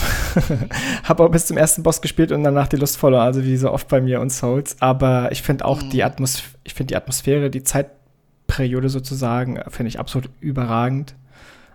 hab 1.04 1.20
auch 1.20 1.30
bis 1.30 1.48
zum 1.48 1.58
ersten 1.58 1.82
Boss 1.82 2.02
gespielt 2.02 2.32
und 2.32 2.44
danach 2.44 2.68
die 2.68 2.76
Lust 2.76 2.98
verloren, 2.98 3.24
also 3.24 3.44
wie 3.44 3.58
so 3.58 3.72
oft 3.72 3.88
bei 3.88 4.02
mir 4.02 4.22
und 4.22 4.32
Souls. 4.32 4.76
Aber 4.80 5.32
ich 5.32 5.42
finde 5.42 5.66
auch 5.66 5.82
mhm. 5.82 5.90
die 5.90 6.04
Atmosphäre, 6.04 6.54
ich 6.64 6.74
finde 6.74 6.92
die 6.92 6.96
Atmosphäre, 6.96 7.50
die 7.50 7.64
Zeitperiode 7.64 8.90
sozusagen, 8.90 9.60
finde 9.70 9.88
ich 9.90 10.00
absolut 10.00 10.30
überragend. 10.42 11.16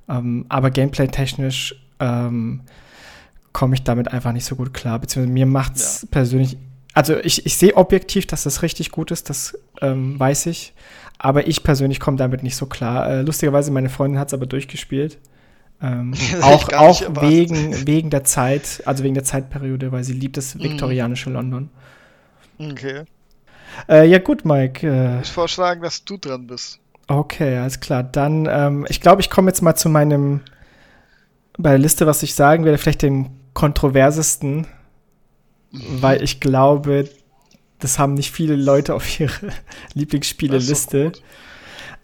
Ähm, 0.09 0.47
aber 0.49 0.71
gameplay-technisch 0.71 1.75
ähm, 1.99 2.63
komme 3.53 3.75
ich 3.75 3.83
damit 3.83 4.13
einfach 4.13 4.33
nicht 4.33 4.45
so 4.45 4.55
gut 4.55 4.73
klar. 4.73 5.01
Beziehungsweise 5.01 5.33
mir 5.33 5.47
macht 5.47 5.77
es 5.77 6.03
ja. 6.03 6.09
persönlich, 6.11 6.57
also 6.95 7.17
ich, 7.17 7.45
ich 7.47 7.57
sehe 7.57 7.77
objektiv, 7.77 8.27
dass 8.27 8.45
das 8.45 8.63
richtig 8.63 8.93
gut 8.93 9.11
ist, 9.11 9.29
das 9.29 9.59
ähm, 9.81 10.19
weiß 10.19 10.47
ich. 10.47 10.73
Aber 11.19 11.49
ich 11.49 11.65
persönlich 11.65 11.99
komme 11.99 12.17
damit 12.17 12.45
nicht 12.45 12.55
so 12.55 12.67
klar. 12.67 13.11
Äh, 13.11 13.23
lustigerweise, 13.23 13.73
meine 13.73 13.89
Freundin 13.89 14.21
hat 14.21 14.29
es 14.29 14.35
aber 14.35 14.47
durchgespielt. 14.47 15.19
Ähm, 15.81 16.15
auch 16.43 16.73
auch 16.73 17.03
wegen, 17.23 17.87
wegen 17.87 18.11
der 18.11 18.25
Zeit, 18.25 18.83
also 18.85 19.05
wegen 19.05 19.15
der 19.15 19.25
Zeitperiode, 19.25 19.93
weil 19.93 20.05
sie 20.05 20.13
liebt 20.13 20.37
das 20.37 20.55
mhm. 20.55 20.65
viktorianische 20.65 21.31
London. 21.31 21.71
Okay. 22.59 23.05
Äh, 23.89 24.09
ja, 24.09 24.19
gut, 24.19 24.45
Mike. 24.45 24.87
Äh, 24.87 25.21
ich 25.23 25.31
vorschlagen, 25.31 25.83
dass 25.83 26.05
du 26.05 26.17
dran 26.17 26.47
bist. 26.47 26.81
Okay, 27.07 27.59
alles 27.59 27.81
klar. 27.81 28.03
Dann, 28.03 28.47
ähm, 28.51 28.87
ich 28.89 29.01
glaube, 29.01 29.21
ich 29.21 29.31
komme 29.31 29.51
jetzt 29.51 29.63
mal 29.63 29.77
zu 29.77 29.89
meinem, 29.89 30.41
bei 31.57 31.71
der 31.71 31.79
Liste, 31.79 32.07
was 32.07 32.23
ich 32.23 32.35
sagen 32.35 32.65
werde, 32.65 32.79
vielleicht 32.79 33.03
den 33.03 33.31
kontroversesten, 33.55 34.67
mhm. 35.71 36.03
weil 36.03 36.23
ich 36.23 36.41
glaube, 36.41 37.09
das 37.79 37.99
haben 37.99 38.15
nicht 38.15 38.33
viele 38.33 38.57
Leute 38.57 38.95
auf 38.95 39.21
ihre 39.21 39.33
Lieblingsspiele-Liste. 39.95 41.13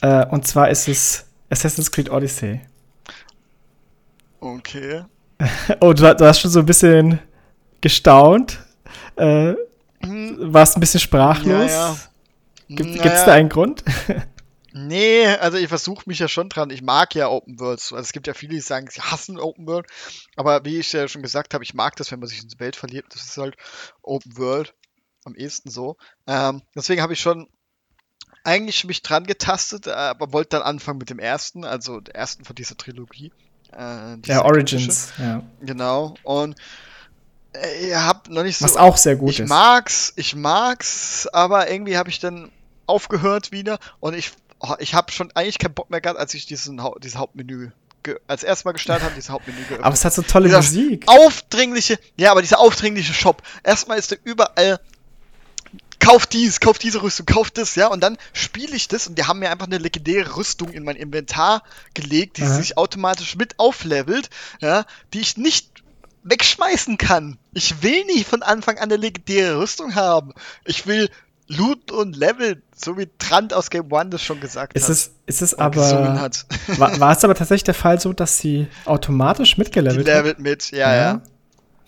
Äh, 0.00 0.26
und 0.26 0.46
zwar 0.46 0.70
ist 0.70 0.88
es 0.88 1.26
Assassin's 1.50 1.90
Creed 1.90 2.10
Odyssey. 2.10 2.60
Okay. 4.44 5.04
oh, 5.80 5.94
du, 5.94 6.14
du, 6.14 6.26
hast 6.26 6.40
schon 6.40 6.50
so 6.50 6.58
ein 6.58 6.66
bisschen 6.66 7.18
gestaunt. 7.80 8.58
Äh, 9.16 9.54
hm. 10.00 10.52
warst 10.52 10.76
ein 10.76 10.80
bisschen 10.80 11.00
sprachlos. 11.00 11.70
Ja, 11.70 11.90
ja. 11.90 11.96
Gibt 12.68 12.90
es 12.90 12.96
naja. 12.98 13.24
da 13.24 13.32
einen 13.32 13.48
Grund? 13.48 13.84
nee, 14.74 15.26
also 15.26 15.56
ich 15.56 15.68
versuche 15.68 16.02
mich 16.06 16.18
ja 16.18 16.28
schon 16.28 16.50
dran. 16.50 16.68
Ich 16.68 16.82
mag 16.82 17.14
ja 17.14 17.28
Open 17.28 17.58
Worlds. 17.58 17.94
Also 17.94 18.02
es 18.02 18.12
gibt 18.12 18.26
ja 18.26 18.34
viele, 18.34 18.52
die 18.52 18.60
sagen, 18.60 18.88
sie 18.90 19.00
hassen 19.00 19.38
Open 19.38 19.66
World. 19.66 19.86
Aber 20.36 20.62
wie 20.66 20.78
ich 20.78 20.92
ja 20.92 21.08
schon 21.08 21.22
gesagt 21.22 21.54
habe, 21.54 21.64
ich 21.64 21.72
mag 21.72 21.96
das, 21.96 22.12
wenn 22.12 22.20
man 22.20 22.28
sich 22.28 22.42
in 22.42 22.48
die 22.48 22.60
Welt 22.60 22.76
verliert. 22.76 23.06
Das 23.10 23.22
ist 23.22 23.38
halt 23.38 23.56
Open 24.02 24.36
World 24.36 24.74
am 25.24 25.34
ehesten 25.34 25.70
so. 25.70 25.96
Ähm, 26.26 26.60
deswegen 26.76 27.00
habe 27.00 27.14
ich 27.14 27.20
schon 27.20 27.48
eigentlich 28.44 28.84
mich 28.84 29.00
dran 29.00 29.24
getastet, 29.24 29.88
aber 29.88 30.34
wollte 30.34 30.50
dann 30.58 30.62
anfangen 30.62 30.98
mit 30.98 31.08
dem 31.08 31.18
ersten, 31.18 31.64
also 31.64 32.00
der 32.00 32.14
ersten 32.14 32.44
von 32.44 32.54
dieser 32.54 32.76
Trilogie. 32.76 33.32
Äh, 33.76 34.16
ja, 34.26 34.44
Origins, 34.44 35.12
ja. 35.18 35.42
Genau. 35.60 36.14
Und 36.22 36.56
äh, 37.52 37.88
ihr 37.88 38.04
habt 38.04 38.30
noch 38.30 38.42
nicht 38.42 38.58
so. 38.58 38.64
Was 38.64 38.76
auch 38.76 38.96
sehr 38.96 39.16
gut 39.16 39.30
ich 39.30 39.40
ist. 39.40 39.48
mag's, 39.48 40.12
ich 40.16 40.34
mag's, 40.34 41.26
aber 41.32 41.70
irgendwie 41.70 41.96
habe 41.96 42.10
ich 42.10 42.20
dann 42.20 42.50
aufgehört 42.86 43.52
wieder 43.52 43.78
und 44.00 44.14
ich, 44.14 44.32
oh, 44.60 44.74
ich 44.78 44.94
habe 44.94 45.10
schon 45.10 45.30
eigentlich 45.34 45.58
keinen 45.58 45.74
Bock 45.74 45.90
mehr 45.90 46.00
gehabt, 46.00 46.18
als 46.18 46.34
ich 46.34 46.46
diesen 46.46 46.80
dieses 47.02 47.18
Hauptmenü 47.18 47.70
als 48.26 48.42
erstes 48.42 48.64
Mal 48.66 48.72
gestartet 48.72 49.04
habe, 49.04 49.14
dieses 49.14 49.30
Hauptmenü 49.30 49.58
geöffnet. 49.60 49.82
Aber 49.82 49.94
es 49.94 50.04
hat 50.04 50.12
so 50.12 50.22
tolle 50.22 50.48
Dieser 50.48 50.58
Musik. 50.58 51.04
Aufdringliche, 51.06 51.98
ja, 52.16 52.30
aber 52.30 52.42
dieser 52.42 52.60
aufdringliche 52.60 53.14
Shop. 53.14 53.42
Erstmal 53.62 53.98
ist 53.98 54.12
da 54.12 54.16
überall 54.24 54.78
kauf 56.04 56.26
dies, 56.26 56.60
kauf 56.60 56.78
diese 56.78 57.02
Rüstung, 57.02 57.26
kauf 57.26 57.50
das, 57.50 57.74
ja, 57.74 57.88
und 57.88 58.00
dann 58.02 58.16
spiele 58.32 58.76
ich 58.76 58.88
das 58.88 59.06
und 59.06 59.18
die 59.18 59.24
haben 59.24 59.38
mir 59.38 59.50
einfach 59.50 59.66
eine 59.66 59.78
legendäre 59.78 60.36
Rüstung 60.36 60.70
in 60.70 60.84
mein 60.84 60.96
Inventar 60.96 61.62
gelegt, 61.94 62.36
die 62.38 62.42
Aha. 62.42 62.54
sich 62.54 62.76
automatisch 62.76 63.36
mit 63.36 63.58
auflevelt, 63.58 64.30
ja, 64.60 64.84
die 65.12 65.20
ich 65.20 65.36
nicht 65.36 65.70
wegschmeißen 66.22 66.98
kann. 66.98 67.38
Ich 67.52 67.82
will 67.82 68.04
nicht 68.06 68.26
von 68.26 68.42
Anfang 68.42 68.78
an 68.78 68.84
eine 68.84 68.96
legendäre 68.96 69.58
Rüstung 69.58 69.94
haben. 69.94 70.32
Ich 70.64 70.86
will 70.86 71.10
Loot 71.48 71.92
und 71.92 72.16
Level, 72.16 72.62
so 72.74 72.96
wie 72.96 73.08
Trant 73.18 73.52
aus 73.52 73.68
Game 73.68 73.92
One 73.92 74.08
das 74.08 74.22
schon 74.22 74.40
gesagt 74.40 74.74
Ist 74.74 74.84
hat. 74.84 74.90
es, 74.90 75.10
ist 75.26 75.42
es 75.42 75.54
aber. 75.54 76.18
hat. 76.18 76.46
War, 76.78 76.98
war 76.98 77.12
es 77.12 77.22
aber 77.22 77.34
tatsächlich 77.34 77.64
der 77.64 77.74
Fall 77.74 78.00
so, 78.00 78.14
dass 78.14 78.38
sie 78.38 78.66
automatisch 78.86 79.58
mitgelevelt 79.58 80.08
hat? 80.08 80.14
levelt 80.14 80.38
mit, 80.38 80.70
ja, 80.70 80.94
ja. 80.94 81.22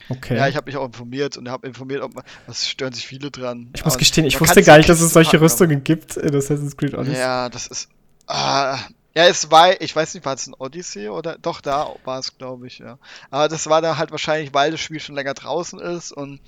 Okay. 0.09 0.37
Ja, 0.37 0.47
ich 0.49 0.57
habe 0.57 0.67
mich 0.67 0.77
auch 0.77 0.85
informiert 0.87 1.37
und 1.37 1.49
habe 1.49 1.67
informiert, 1.67 2.03
ob 2.03 2.15
man, 2.15 2.25
was 2.47 2.69
stören 2.69 2.93
sich 2.93 3.07
viele 3.07 3.31
dran. 3.31 3.71
ich 3.75 3.85
muss 3.85 3.99
gestehen, 3.99 4.25
ich 4.27 4.41
wusste 4.41 4.63
gar 4.63 4.77
nicht, 4.79 4.89
dass 4.89 5.01
es 5.01 5.13
solche 5.13 5.33
packen, 5.33 5.43
Rüstungen 5.43 5.85
gibt 5.85 6.17
in 6.17 6.35
Assassin's 6.35 6.77
Creed 6.77 6.95
Odyssey. 6.95 7.19
Ja, 7.19 7.49
das 7.49 7.67
ist. 7.67 7.89
Ah, 8.27 8.79
ja, 9.15 9.25
es 9.27 9.51
war, 9.51 9.81
ich 9.81 9.95
weiß 9.97 10.15
nicht, 10.15 10.25
war 10.27 10.35
es 10.35 10.47
ein 10.47 10.55
Odyssey 10.55 11.09
oder 11.09 11.39
doch 11.39 11.61
da 11.61 11.89
war 12.05 12.19
es, 12.19 12.37
glaube 12.39 12.67
ich, 12.67 12.79
ja. 12.79 12.99
Aber 13.31 13.49
das 13.49 13.67
war 13.69 13.81
da 13.81 13.97
halt 13.97 14.11
wahrscheinlich, 14.11 14.53
weil 14.55 14.71
das 14.73 14.81
Spiel 14.81 15.01
schon 15.01 15.15
länger 15.15 15.35
draußen 15.35 15.79
ist 15.81 16.13
und 16.13 16.41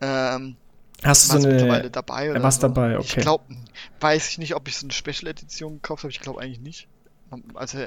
ähm, 0.00 0.56
Hast 1.04 1.24
du 1.24 1.28
so 1.32 1.38
es 1.38 1.46
mittlerweile 1.46 1.80
eine. 1.82 1.90
dabei 1.90 2.30
oder 2.30 2.42
war's 2.42 2.56
so. 2.56 2.62
dabei, 2.62 2.92
Ich 2.98 2.98
okay. 2.98 3.20
glaube, 3.20 3.44
weiß 4.00 4.28
ich 4.30 4.38
nicht, 4.38 4.54
ob 4.54 4.68
ich 4.68 4.76
so 4.76 4.86
eine 4.86 4.92
Special 4.92 5.28
Edition 5.28 5.74
gekauft 5.74 6.04
habe. 6.04 6.12
Ich 6.12 6.20
glaube 6.20 6.40
eigentlich 6.40 6.60
nicht. 6.60 6.88
Also, 7.54 7.78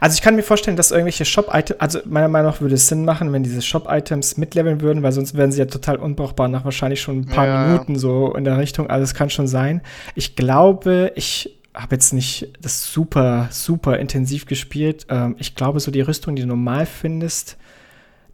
Also 0.00 0.14
ich 0.14 0.22
kann 0.22 0.36
mir 0.36 0.42
vorstellen, 0.42 0.76
dass 0.76 0.90
irgendwelche 0.90 1.24
Shop-Items, 1.24 1.80
also 1.80 2.00
meiner 2.04 2.28
Meinung 2.28 2.50
nach 2.52 2.60
würde 2.60 2.74
es 2.74 2.88
Sinn 2.88 3.04
machen, 3.04 3.32
wenn 3.32 3.42
diese 3.42 3.62
Shop-Items 3.62 4.36
mitleveln 4.36 4.80
würden, 4.80 5.02
weil 5.02 5.12
sonst 5.12 5.36
wären 5.36 5.52
sie 5.52 5.58
ja 5.60 5.66
total 5.66 5.96
unbrauchbar 5.96 6.48
nach 6.48 6.64
wahrscheinlich 6.64 7.00
schon 7.00 7.20
ein 7.20 7.26
paar 7.26 7.46
Ja. 7.46 7.66
Minuten 7.66 7.96
so 7.98 8.34
in 8.34 8.44
der 8.44 8.58
Richtung. 8.58 8.88
Also 8.90 9.04
es 9.04 9.14
kann 9.14 9.30
schon 9.30 9.46
sein. 9.46 9.82
Ich 10.14 10.36
glaube, 10.36 11.12
ich 11.14 11.56
habe 11.74 11.94
jetzt 11.94 12.12
nicht 12.12 12.48
das 12.60 12.92
super, 12.92 13.48
super 13.50 13.98
intensiv 13.98 14.46
gespielt. 14.46 15.06
Ähm, 15.08 15.36
ich 15.38 15.54
glaube, 15.54 15.80
so 15.80 15.90
die 15.90 16.00
Rüstung, 16.00 16.34
die 16.36 16.42
du 16.42 16.48
normal 16.48 16.84
findest, 16.86 17.56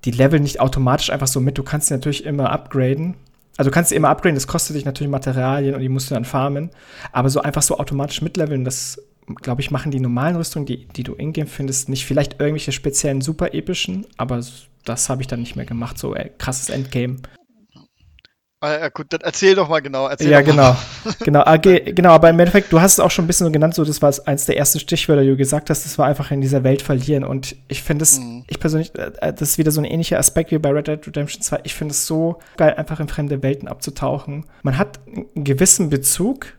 die 0.05 0.11
leveln 0.11 0.43
nicht 0.43 0.61
automatisch 0.61 1.11
einfach 1.11 1.27
so 1.27 1.41
mit. 1.41 1.59
Du 1.59 1.63
kannst 1.63 1.89
sie 1.89 1.95
natürlich 1.95 2.25
immer 2.25 2.51
upgraden. 2.51 3.15
Also 3.59 3.71
du 3.71 3.75
kannst 3.75 3.89
sie 3.91 3.97
immer 3.97 4.09
upgraden, 4.11 4.35
das 4.35 4.47
kostet 4.47 4.77
dich 4.77 4.85
natürlich 4.85 5.11
Materialien 5.11 5.75
und 5.75 5.81
die 5.81 5.89
musst 5.89 6.11
du 6.11 6.15
dann 6.15 6.25
farmen. 6.25 6.71
Aber 7.13 7.31
so 7.31 7.41
einfach 7.41 7.63
so 7.63 7.79
automatisch 7.79 8.21
mitleveln, 8.23 8.65
das 8.65 9.03
glaube 9.35 9.61
ich, 9.61 9.71
machen 9.71 9.91
die 9.91 10.01
normalen 10.01 10.37
Rüstungen, 10.37 10.67
die, 10.67 10.87
die 10.89 11.03
du 11.03 11.15
in-game 11.15 11.47
findest, 11.49 11.89
nicht 11.89 12.07
vielleicht 12.07 12.41
irgendwelche 12.41 12.73
speziellen 12.73 13.21
super 13.21 13.55
epischen, 13.55 14.07
aber 14.17 14.41
das 14.85 15.09
habe 15.09 15.23
ich 15.23 15.29
dann 15.29 15.41
nicht 15.41 15.57
mehr 15.57 15.67
gemacht, 15.67 15.99
so 15.99 16.15
äh, 16.15 16.31
krasses 16.39 16.69
Endgame. 16.69 17.17
äh, 18.63 18.91
gut, 18.93 19.07
dann 19.13 19.21
erzähl 19.21 19.55
doch 19.55 19.69
mal 19.69 19.81
genau. 19.81 20.07
Erzähl 20.09 20.31
ja, 20.31 20.39
mal. 20.39 20.45
genau. 20.45 20.77
genau, 21.25 21.41
AG, 21.45 21.63
genau, 21.95 22.11
aber 22.11 22.31
im 22.31 22.39
Endeffekt, 22.39 22.73
du 22.73 22.81
hast 22.81 22.95
es 22.95 23.01
auch 23.01 23.11
schon 23.11 23.25
ein 23.25 23.27
bisschen 23.27 23.47
so 23.47 23.53
genannt, 23.53 23.75
so 23.75 23.85
das 23.85 24.01
war 24.01 24.15
eins 24.27 24.47
der 24.47 24.57
ersten 24.57 24.79
Stichwörter, 24.81 25.23
die 25.23 25.29
du 25.29 25.37
gesagt 25.37 25.71
hast, 25.71 25.85
das 25.85 25.99
war 25.99 26.07
einfach 26.07 26.31
in 26.31 26.41
dieser 26.41 26.65
Welt 26.65 26.83
verlieren 26.83 27.25
und 27.25 27.57
ich 27.69 27.83
finde 27.83 28.05
es, 28.05 28.19
Mhm. 28.19 28.45
ich 28.49 28.59
persönlich, 28.61 28.93
äh, 28.97 29.33
das 29.33 29.43
ist 29.51 29.59
wieder 29.59 29.71
so 29.73 29.81
ein 29.81 29.85
ähnlicher 29.85 30.19
Aspekt 30.19 30.53
wie 30.53 30.59
bei 30.59 30.71
Red 30.71 30.87
Dead 30.89 31.07
Redemption 31.07 31.43
2, 31.43 31.61
ich 31.65 31.75
finde 31.75 31.93
es 31.93 32.07
so 32.07 32.39
geil, 32.57 32.75
einfach 32.75 33.01
in 33.01 33.09
fremde 33.09 33.43
Welten 33.43 33.69
abzutauchen. 33.69 34.47
Man 34.63 34.79
hat 34.79 35.01
einen 35.07 35.45
gewissen 35.45 35.91
Bezug, 35.91 36.55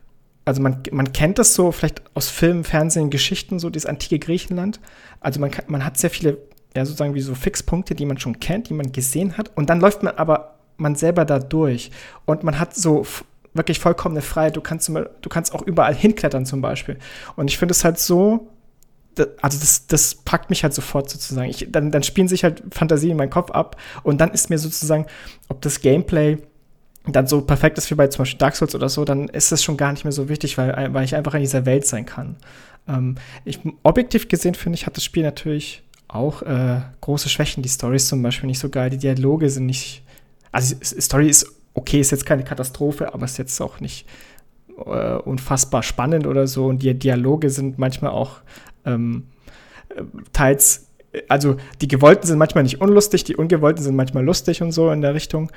also 0.48 0.62
man, 0.62 0.82
man 0.92 1.12
kennt 1.12 1.40
das 1.40 1.54
so 1.54 1.72
vielleicht 1.72 2.02
aus 2.14 2.30
Filmen, 2.30 2.64
Fernsehen, 2.64 3.10
Geschichten, 3.10 3.60
so 3.60 3.70
dieses 3.70 3.86
antike 3.86 4.18
Griechenland, 4.18 4.80
also 5.20 5.40
man, 5.40 5.52
man 5.68 5.84
hat 5.84 5.98
sehr 5.98 6.10
viele, 6.10 6.38
ja 6.76 6.86
sozusagen 6.86 7.14
wie 7.16 7.22
so 7.22 7.36
Fixpunkte, 7.36 7.96
die 7.96 8.06
man 8.06 8.18
schon 8.18 8.40
kennt, 8.40 8.70
die 8.70 8.74
man 8.74 8.92
gesehen 8.92 9.38
hat 9.38 9.52
und 9.56 9.70
dann 9.70 9.82
läuft 9.82 10.04
man 10.04 10.16
aber 10.16 10.56
man 10.78 10.96
selber 10.96 11.26
da 11.26 11.40
durch 11.40 11.92
und 12.26 12.44
man 12.44 12.60
hat 12.60 12.76
so 12.76 13.06
wirklich 13.54 13.80
vollkommene 13.80 14.22
Freiheit. 14.22 14.56
Du 14.56 14.62
kannst, 14.62 14.88
du 14.88 15.30
kannst 15.30 15.54
auch 15.54 15.64
überall 15.64 15.96
hinklettern 15.96 16.46
zum 16.46 16.62
Beispiel. 16.62 16.98
Und 17.36 17.50
ich 17.50 17.58
finde 17.58 17.72
es 17.74 17.84
halt 17.84 17.98
so, 17.98 18.48
also 19.42 19.60
das, 19.60 19.88
das 19.88 20.16
packt 20.16 20.52
mich 20.52 20.64
halt 20.64 20.76
sofort 20.76 21.10
sozusagen. 21.10 21.50
Ich, 21.50 21.68
dann, 21.70 21.92
dann 21.92 22.04
spielen 22.04 22.28
sich 22.28 22.44
halt 22.44 22.64
Fantasien 22.72 23.12
in 23.12 23.18
meinen 23.18 23.32
Kopf 23.32 23.52
ab 23.52 23.76
und 24.04 24.22
dann 24.22 24.30
ist 24.30 24.50
mir 24.50 24.60
sozusagen, 24.60 25.08
ob 25.50 25.62
das 25.62 25.82
Gameplay 25.82 26.38
dann 27.16 27.28
so 27.28 27.42
perfekt 27.42 27.78
ist 27.78 27.90
wie 27.90 27.96
bei 27.96 28.08
zum 28.08 28.20
Beispiel 28.20 28.40
Dark 28.40 28.56
Souls 28.56 28.76
oder 28.76 28.90
so, 28.90 29.06
dann 29.06 29.30
ist 29.30 29.52
es 29.52 29.64
schon 29.64 29.78
gar 29.78 29.92
nicht 29.92 30.04
mehr 30.04 30.12
so 30.12 30.30
wichtig, 30.30 30.58
weil, 30.58 30.94
weil 30.94 31.06
ich 31.06 31.16
einfach 31.16 31.34
in 31.34 31.42
dieser 31.42 31.66
Welt 31.66 31.86
sein 31.86 32.06
kann. 32.06 32.36
Ähm, 32.88 33.16
ich, 33.46 33.60
objektiv 33.84 34.28
gesehen 34.28 34.56
finde 34.56 34.78
ich, 34.78 34.86
hat 34.86 34.98
das 34.98 35.04
Spiel 35.04 35.24
natürlich 35.24 35.84
auch 36.08 36.42
äh, 36.42 36.82
große 37.02 37.30
Schwächen. 37.30 37.64
Die 37.64 37.70
Story 37.70 37.98
ist 37.98 38.08
zum 38.08 38.22
Beispiel 38.22 38.48
nicht 38.48 38.60
so 38.60 38.70
geil, 38.70 38.90
die 38.90 38.98
Dialoge 38.98 39.50
sind 39.50 39.66
nicht. 39.66 40.04
Also 40.52 40.76
Story 40.82 41.30
ist 41.30 41.52
okay, 41.74 42.00
ist 42.00 42.12
jetzt 42.12 42.26
keine 42.26 42.44
Katastrophe, 42.44 43.14
aber 43.14 43.26
ist 43.26 43.38
jetzt 43.38 43.62
auch 43.62 43.80
nicht 43.80 44.08
äh, 44.86 45.16
unfassbar 45.16 45.84
spannend 45.84 46.26
oder 46.26 46.48
so. 46.48 46.66
Und 46.66 46.82
die 46.82 46.94
Dialoge 46.94 47.50
sind 47.50 47.78
manchmal 47.78 48.12
auch 48.12 48.38
ähm, 48.86 49.28
äh, 49.90 50.04
teils, 50.34 50.88
also 51.28 51.58
die 51.82 51.88
gewollten 51.88 52.26
sind 52.28 52.38
manchmal 52.38 52.64
nicht 52.64 52.82
unlustig, 52.82 53.24
die 53.24 53.36
ungewollten 53.36 53.84
sind 53.84 53.96
manchmal 53.96 54.24
lustig 54.24 54.62
und 54.62 54.72
so 54.72 54.92
in 54.92 55.02
der 55.02 55.14
Richtung. 55.14 55.52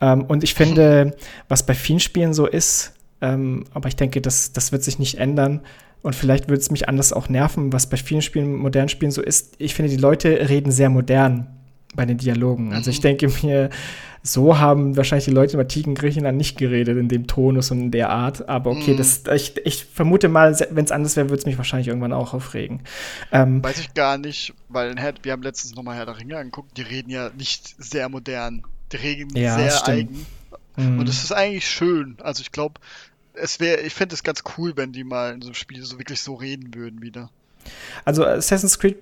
Ähm, 0.00 0.22
und 0.24 0.42
ich 0.44 0.54
finde, 0.54 1.16
was 1.48 1.64
bei 1.66 1.74
vielen 1.74 2.00
Spielen 2.00 2.34
so 2.34 2.46
ist, 2.46 2.92
ähm, 3.20 3.64
aber 3.74 3.88
ich 3.88 3.96
denke, 3.96 4.20
das, 4.20 4.52
das 4.52 4.72
wird 4.72 4.82
sich 4.82 4.98
nicht 4.98 5.18
ändern. 5.18 5.60
Und 6.02 6.14
vielleicht 6.14 6.48
wird 6.48 6.60
es 6.60 6.70
mich 6.70 6.88
anders 6.88 7.12
auch 7.12 7.28
nerven, 7.28 7.72
was 7.74 7.88
bei 7.88 7.98
vielen 7.98 8.22
Spielen, 8.22 8.56
modernen 8.56 8.88
Spielen 8.88 9.12
so 9.12 9.20
ist. 9.20 9.54
Ich 9.58 9.74
finde, 9.74 9.90
die 9.90 9.98
Leute 9.98 10.48
reden 10.48 10.72
sehr 10.72 10.88
modern 10.88 11.46
bei 11.94 12.06
den 12.06 12.16
Dialogen. 12.16 12.72
Also 12.72 12.90
ich 12.90 13.00
denke 13.00 13.28
mir, 13.42 13.68
so 14.22 14.58
haben 14.58 14.96
wahrscheinlich 14.96 15.24
die 15.26 15.30
Leute 15.30 15.54
im 15.54 15.60
antiken 15.60 15.94
Griechenland 15.94 16.38
nicht 16.38 16.56
geredet 16.56 16.96
in 16.96 17.08
dem 17.08 17.26
Tonus 17.26 17.70
und 17.70 17.80
in 17.80 17.90
der 17.90 18.10
Art. 18.10 18.48
Aber 18.48 18.70
okay, 18.70 18.92
Mhm. 18.92 18.96
das, 18.96 19.24
ich, 19.34 19.56
ich 19.64 19.84
vermute 19.84 20.28
mal, 20.28 20.56
wenn 20.70 20.84
es 20.84 20.92
anders 20.92 21.16
wäre, 21.16 21.28
würde 21.28 21.40
es 21.40 21.46
mich 21.46 21.58
wahrscheinlich 21.58 21.88
irgendwann 21.88 22.12
auch 22.12 22.32
aufregen. 22.32 22.80
Ähm, 23.32 23.62
Weiß 23.62 23.80
ich 23.80 23.92
gar 23.92 24.16
nicht, 24.18 24.54
weil 24.68 24.94
wir 25.22 25.32
haben 25.32 25.42
letztens 25.42 25.74
nochmal 25.74 25.96
Herr 25.96 26.06
der 26.06 26.18
Ringe 26.18 26.36
angeguckt, 26.38 26.76
die 26.76 26.82
reden 26.82 27.10
ja 27.10 27.30
nicht 27.36 27.74
sehr 27.78 28.08
modern. 28.08 28.62
Die 28.92 28.96
reden 28.96 29.36
Ja, 29.36 29.56
sehr 29.56 29.70
stimmt. 29.70 29.88
eigen. 29.88 30.26
mh. 30.76 31.00
Und 31.00 31.08
das 31.08 31.22
ist 31.24 31.32
eigentlich 31.32 31.68
schön. 31.68 32.16
Also 32.22 32.42
ich 32.42 32.52
glaube, 32.52 32.80
es 33.34 33.60
wäre, 33.60 33.80
ich 33.80 33.94
fände 33.94 34.14
es 34.14 34.22
ganz 34.22 34.42
cool, 34.56 34.72
wenn 34.76 34.92
die 34.92 35.04
mal 35.04 35.32
in 35.32 35.40
so 35.42 35.48
einem 35.48 35.54
Spiel 35.54 35.84
so 35.84 35.98
wirklich 35.98 36.20
so 36.20 36.34
reden 36.34 36.74
würden 36.74 37.00
wieder. 37.02 37.30
Also 38.04 38.24
Assassin's 38.24 38.78
Creed, 38.78 38.96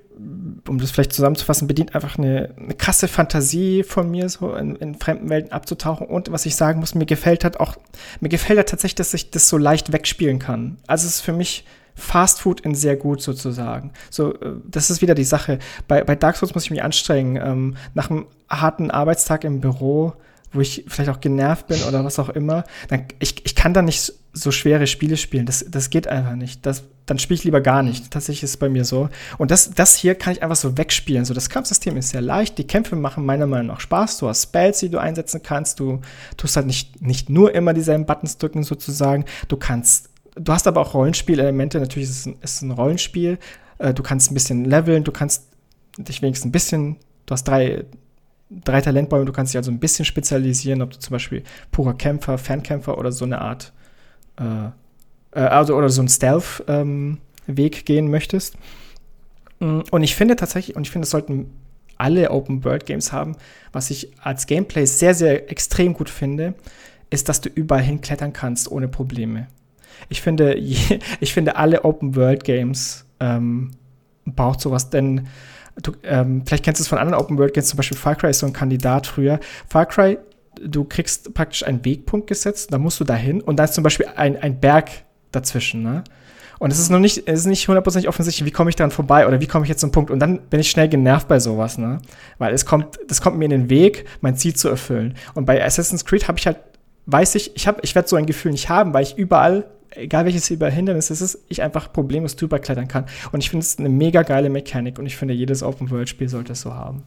um 0.67 0.79
das 0.79 0.91
vielleicht 0.91 1.13
zusammenzufassen, 1.13 1.69
bedient 1.69 1.95
einfach 1.95 2.19
eine, 2.19 2.55
eine 2.59 2.75
krasse 2.75 3.07
Fantasie 3.07 3.85
von 3.85 4.11
mir, 4.11 4.29
so 4.29 4.55
in, 4.55 4.75
in 4.77 4.97
fremden 4.97 5.29
Welten 5.31 5.53
abzutauchen. 5.53 6.07
Und 6.09 6.33
was 6.33 6.45
ich 6.45 6.57
sagen 6.57 6.81
muss, 6.81 6.95
mir 6.95 7.07
gefällt 7.07 7.45
hat 7.45 7.61
auch, 7.61 7.77
mir 8.21 8.29
gefällt 8.29 8.59
halt 8.59 8.69
tatsächlich, 8.69 8.97
dass 8.97 9.15
ich 9.15 9.31
das 9.31 9.49
so 9.49 9.57
leicht 9.57 9.93
wegspielen 9.93 10.41
kann. 10.41 10.77
Also 10.89 11.07
es 11.07 11.17
ist 11.17 11.21
für 11.21 11.33
mich 11.33 11.65
Fast 11.99 12.41
Food 12.41 12.61
in 12.61 12.75
sehr 12.75 12.97
gut 12.97 13.21
sozusagen. 13.21 13.93
So, 14.11 14.35
äh, 14.35 14.53
das 14.65 14.91
ist 14.91 15.03
wieder 15.03 15.15
die 15.15 15.25
Sache. 15.25 15.59
Bei, 15.89 16.05
bei 16.05 16.15
Dark 16.15 16.37
Souls 16.37 16.55
muss 16.55 16.65
ich 16.65 16.71
mich 16.71 16.83
anstrengen. 16.83 17.37
Ähm, 17.37 17.77
nach 17.95 18.11
einem 18.11 18.27
harten 18.49 18.91
Arbeitstag 18.91 19.45
im 19.45 19.61
Büro, 19.61 20.15
wo 20.53 20.61
ich 20.61 20.85
vielleicht 20.89 21.11
auch 21.11 21.21
genervt 21.21 21.67
bin 21.67 21.83
oder 21.83 22.05
was 22.05 22.19
auch 22.19 22.31
immer, 22.31 22.65
dann, 22.89 23.05
ich, 23.19 23.45
ich 23.45 23.55
kann 23.55 23.75
da 23.75 23.83
nicht 23.83 24.13
so 24.33 24.51
schwere 24.51 24.87
Spiele 24.87 25.17
spielen. 25.17 25.47
Das, 25.47 25.65
das 25.69 25.91
geht 25.91 26.07
einfach 26.07 26.37
nicht. 26.37 26.65
Das, 26.65 26.85
dann 27.07 27.19
spiele 27.19 27.39
ich 27.39 27.45
lieber 27.45 27.61
gar 27.61 27.83
nicht. 27.83 28.11
Tatsächlich 28.11 28.45
ist 28.45 28.51
es 28.51 28.57
bei 28.57 28.69
mir 28.69 28.85
so. 28.85 29.09
Und 29.37 29.51
das, 29.51 29.71
das 29.71 29.97
hier 29.97 30.15
kann 30.15 30.33
ich 30.33 30.43
einfach 30.43 30.57
so 30.57 30.79
wegspielen. 30.79 31.25
So, 31.25 31.35
das 31.35 31.51
Kampfsystem 31.51 31.97
ist 31.97 32.11
sehr 32.11 32.21
leicht. 32.21 32.59
Die 32.59 32.67
Kämpfe 32.67 32.97
machen 32.97 33.27
meiner 33.27 33.47
Meinung 33.47 33.69
nach 33.69 33.81
Spaß. 33.81 34.19
Du 34.19 34.29
hast 34.29 34.45
Spells, 34.45 34.81
die 34.81 34.91
du 34.91 34.99
einsetzen 34.99 35.43
kannst. 35.43 35.81
Du 35.81 36.01
tust 36.37 36.57
halt 36.57 36.67
nicht, 36.67 37.03
nicht 37.03 37.29
nur 37.29 37.55
immer 37.55 37.75
dieselben 37.75 38.07
Buttons 38.07 38.39
drücken, 38.39 38.63
sozusagen. 38.63 39.25
Du 39.49 39.57
kannst, 39.57 40.11
du 40.39 40.53
hast 40.53 40.67
aber 40.67 40.81
auch 40.81 40.95
Rollenspielelemente. 40.95 41.81
Natürlich 41.81 42.09
ist 42.09 42.29
es 42.41 42.63
ein, 42.63 42.71
Rollenspiel. 42.71 43.39
Äh, 43.79 43.95
du 43.95 44.03
kannst 44.03 44.31
ein 44.31 44.35
bisschen 44.35 44.65
leveln. 44.65 45.05
Du 45.05 45.13
kannst 45.13 45.49
dich 45.97 46.23
wenigstens 46.23 46.49
ein 46.49 46.53
bisschen, 46.53 46.97
du 47.27 47.33
hast 47.33 47.45
drei, 47.45 47.85
drei 48.51 48.81
Talentbäume. 48.81 49.25
Du 49.25 49.33
kannst 49.33 49.53
dich 49.53 49.59
also 49.59 49.71
ein 49.71 49.81
bisschen 49.81 50.05
spezialisieren, 50.05 50.83
ob 50.83 50.91
du 50.91 50.99
zum 50.99 51.13
Beispiel 51.13 51.43
purer 51.71 51.95
Kämpfer, 51.95 52.39
Fernkämpfer 52.39 52.99
oder 52.99 53.13
so 53.13 53.25
eine 53.25 53.41
Art 53.41 53.73
äh, 54.39 54.71
äh, 55.33 55.41
also 55.41 55.77
oder 55.77 55.89
so 55.89 56.01
einen 56.01 56.09
Stealth-Weg 56.09 57.85
gehen 57.87 58.11
möchtest. 58.11 58.57
Mm, 59.61 59.81
Und 59.91 60.03
ich 60.03 60.15
finde 60.15 60.37
tatsächlich, 60.37 60.77
und 60.77 60.83
ich 60.83 60.91
finde, 60.91 61.05
es 61.05 61.11
sollten 61.11 61.51
alle 61.97 62.31
Open-World-Games 62.31 63.13
haben, 63.13 63.37
was 63.73 63.91
ich 63.91 64.13
als 64.23 64.47
Gameplay 64.47 64.85
sehr, 64.87 65.15
sehr 65.15 65.51
extrem 65.51 65.95
gut 65.95 66.11
finde, 66.11 66.55
ist, 67.11 67.29
dass 67.29 67.41
du 67.41 67.49
überall 67.49 67.83
hinklettern 67.83 68.33
kannst 68.33 68.71
ohne 68.71 68.89
Probleme. 68.89 69.49
Ich 70.09 70.21
finde, 70.21 70.59
je, 70.59 70.99
ich 71.21 71.33
finde 71.33 71.57
alle 71.57 71.85
Open-World-Games 71.85 73.05
ähm, 73.21 73.73
braucht 74.27 74.61
sowas, 74.61 74.91
denn 74.91 75.29
du, 75.83 75.93
ähm, 76.05 76.43
vielleicht 76.47 76.65
kennst 76.65 76.81
du 76.81 76.83
es 76.83 76.89
von 76.89 76.99
anderen 76.99 77.21
Open 77.21 77.39
World 77.39 77.55
Games, 77.55 77.69
zum 77.69 77.77
Beispiel 77.77 77.97
Far 77.97 78.17
Cry 78.17 78.31
ist 78.31 78.41
so 78.41 78.47
ein 78.47 78.53
Kandidat 78.53 79.07
früher. 79.07 79.41
Far 79.69 79.87
Cry, 79.87 80.19
du 80.61 80.85
kriegst 80.85 81.35
praktisch 81.35 81.65
einen 81.65 81.85
Wegpunkt 81.85 82.27
gesetzt, 82.27 82.73
da 82.73 82.79
musst 82.79 83.01
du 83.01 83.05
dahin 83.05 83.41
und 83.41 83.57
da 83.57 83.65
ist 83.65 83.75
zum 83.75 83.85
Beispiel 83.85 84.07
ein, 84.17 84.37
ein 84.37 84.61
Berg 84.61 84.91
dazwischen, 85.33 85.83
ne? 85.83 86.05
Und 86.61 86.73
es 86.73 86.81
ist 86.81 86.91
noch 86.91 86.99
nicht, 86.99 87.29
es 87.29 87.41
ist 87.41 87.47
nicht 87.47 87.69
hundertprozentig 87.69 88.09
offensichtlich, 88.09 88.45
wie 88.45 88.51
komme 88.51 88.69
ich 88.69 88.75
daran 88.75 88.91
vorbei 88.91 89.29
oder 89.29 89.41
wie 89.41 89.47
komme 89.47 89.65
ich 89.65 89.69
jetzt 89.69 89.81
zum 89.81 89.93
Punkt. 89.93 90.11
Und 90.11 90.19
dann 90.19 90.41
bin 90.49 90.59
ich 90.59 90.69
schnell 90.69 90.89
genervt 90.89 91.29
bei 91.29 91.39
sowas, 91.39 91.79
ne? 91.79 92.01
Weil 92.39 92.53
es 92.53 92.67
kommt, 92.67 92.99
das 93.07 93.21
kommt 93.21 93.39
mir 93.39 93.45
in 93.45 93.53
den 93.53 93.71
Weg, 93.71 94.07
mein 94.23 94.37
Ziel 94.37 94.57
zu 94.57 94.69
erfüllen. 94.69 95.15
Und 95.35 95.45
bei 95.45 95.65
Assassin's 95.65 96.05
Creed 96.05 96.27
habe 96.27 96.37
ich 96.39 96.47
halt, 96.47 96.59
weiß 97.09 97.35
ich, 97.37 97.57
ich 97.57 97.67
habe, 97.67 97.81
ich 97.83 97.95
werde 97.95 98.07
so 98.07 98.17
ein 98.17 98.27
Gefühl 98.27 98.53
nicht 98.53 98.69
haben, 98.69 98.93
weil 98.93 99.03
ich 99.03 99.17
überall, 99.17 99.71
egal 99.91 100.27
welches 100.27 100.47
Hindernis 100.47 101.11
es 101.11 101.23
ist, 101.23 101.39
ich 101.49 101.63
einfach 101.63 101.93
problemlos 101.93 102.37
drüber 102.37 102.59
klettern 102.59 102.87
kann. 102.87 103.07
Und 103.33 103.41
ich 103.41 103.51
finde 103.51 103.65
es 103.65 103.79
eine 103.79 103.89
mega 103.89 104.23
geile 104.23 104.51
Mechanik 104.51 104.99
und 104.99 105.07
ich 105.07 105.17
finde, 105.17 105.35
jedes 105.35 105.63
Open-World-Spiel 105.63 106.29
sollte 106.29 106.53
es 106.53 106.61
so 106.61 106.75
haben. 106.75 107.05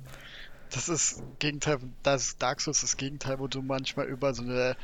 Das 0.71 0.89
ist 0.89 1.21
Gegenteil, 1.39 1.77
das 2.01 2.29
ist 2.29 2.41
Dark 2.41 2.61
Souls 2.61 2.81
das 2.81 2.97
Gegenteil, 2.97 3.39
wo 3.39 3.47
du 3.47 3.61
manchmal 3.61 4.07
über 4.07 4.33
so 4.33 4.41
eine 4.41 4.75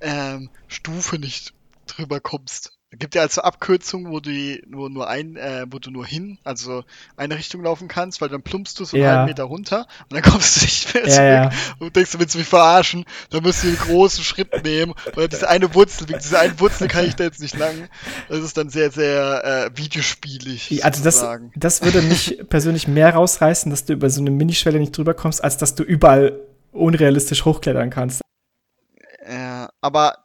ähm, 0.00 0.50
Stufe 0.68 1.18
nicht 1.18 1.54
drüber 1.86 2.20
kommst. 2.20 2.79
Gibt 2.98 3.14
ja 3.14 3.22
also 3.22 3.42
Abkürzungen, 3.42 4.10
wo 4.10 4.18
du 4.18 4.30
nur, 4.66 4.90
nur 4.90 5.08
ein, 5.08 5.36
äh, 5.36 5.64
wo 5.70 5.78
du 5.78 5.92
nur 5.92 6.04
hin, 6.04 6.38
also 6.42 6.82
eine 7.16 7.36
Richtung 7.36 7.62
laufen 7.62 7.86
kannst, 7.86 8.20
weil 8.20 8.28
dann 8.28 8.42
plumpst 8.42 8.80
du 8.80 8.84
so 8.84 8.96
Ja. 8.96 9.18
einen 9.18 9.26
Meter 9.26 9.44
runter 9.44 9.86
und 10.08 10.12
dann 10.14 10.22
kommst 10.22 10.56
du 10.56 10.64
nicht 10.64 10.92
mehr 10.94 11.04
Ja, 11.06 11.10
zurück 11.10 11.52
ja. 11.54 11.76
und 11.78 11.94
denkst, 11.94 12.10
du 12.10 12.18
willst 12.18 12.34
mich 12.36 12.48
verarschen, 12.48 13.04
dann 13.30 13.44
musst 13.44 13.62
du 13.62 13.68
einen 13.68 13.78
großen 13.78 14.24
Schritt 14.24 14.64
nehmen 14.64 14.94
oder 15.16 15.28
diese 15.28 15.48
eine 15.48 15.72
Wurzel, 15.72 16.08
wegen 16.08 16.18
dieser 16.18 16.40
einen 16.40 16.58
Wurzel 16.58 16.88
kann 16.88 17.04
ich 17.06 17.14
da 17.14 17.22
jetzt 17.22 17.40
nicht 17.40 17.56
lang. 17.56 17.88
Das 18.28 18.40
ist 18.40 18.56
dann 18.56 18.70
sehr, 18.70 18.90
sehr 18.90 19.70
äh, 19.72 19.78
videospielig. 19.78 20.84
Also 20.84 21.04
das, 21.04 21.14
sozusagen. 21.14 21.52
das 21.54 21.82
würde 21.82 22.02
mich 22.02 22.40
persönlich 22.48 22.88
mehr 22.88 23.14
rausreißen, 23.14 23.70
dass 23.70 23.84
du 23.84 23.92
über 23.92 24.10
so 24.10 24.20
eine 24.20 24.32
Minischwelle 24.32 24.80
nicht 24.80 24.96
drüber 24.96 25.14
kommst, 25.14 25.44
als 25.44 25.56
dass 25.56 25.76
du 25.76 25.84
überall 25.84 26.40
unrealistisch 26.72 27.44
hochklettern 27.44 27.90
kannst. 27.90 28.20
Ja, 29.28 29.70
aber 29.80 30.24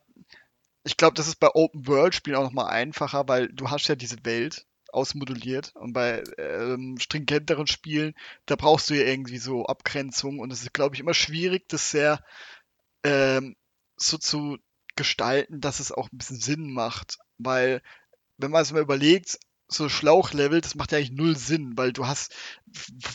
ich 0.86 0.98
glaube, 0.98 1.16
das 1.16 1.28
ist 1.28 1.40
bei 1.40 1.50
Open-World-Spielen 1.54 2.38
auch 2.38 2.44
nochmal 2.44 2.68
einfacher, 2.68 3.28
weil 3.28 3.50
du 3.50 3.72
hast 3.72 3.88
ja 3.88 3.96
diese 3.96 4.24
Welt 4.24 4.68
ausmoduliert 4.94 5.76
und 5.76 5.94
bei 5.94 6.24
ähm, 6.38 6.98
stringenteren 7.00 7.68
Spielen, 7.68 8.14
da 8.46 8.56
brauchst 8.56 8.90
du 8.90 8.94
ja 8.94 9.04
irgendwie 9.04 9.40
so 9.40 9.66
Abgrenzung 9.66 10.40
und 10.40 10.54
es 10.54 10.62
ist, 10.62 10.74
glaube 10.74 10.96
ich, 10.96 11.02
immer 11.02 11.16
schwierig, 11.16 11.68
das 11.68 11.90
sehr 11.90 12.24
ähm, 13.04 13.56
so 13.98 14.18
zu 14.18 14.58
gestalten, 14.96 15.60
dass 15.60 15.80
es 15.80 15.92
auch 15.92 16.10
ein 16.12 16.18
bisschen 16.18 16.40
Sinn 16.40 16.72
macht, 16.72 17.18
weil 17.40 17.82
wenn 18.38 18.52
man 18.52 18.62
es 18.62 18.72
mal 18.72 18.82
überlegt, 18.82 19.40
so 19.68 19.90
Schlauchlevel, 19.90 20.62
das 20.62 20.76
macht 20.76 20.92
ja 20.92 20.98
eigentlich 21.00 21.12
null 21.12 21.36
Sinn, 21.36 21.74
weil 21.76 21.92
du 21.92 22.06
hast, 22.08 22.34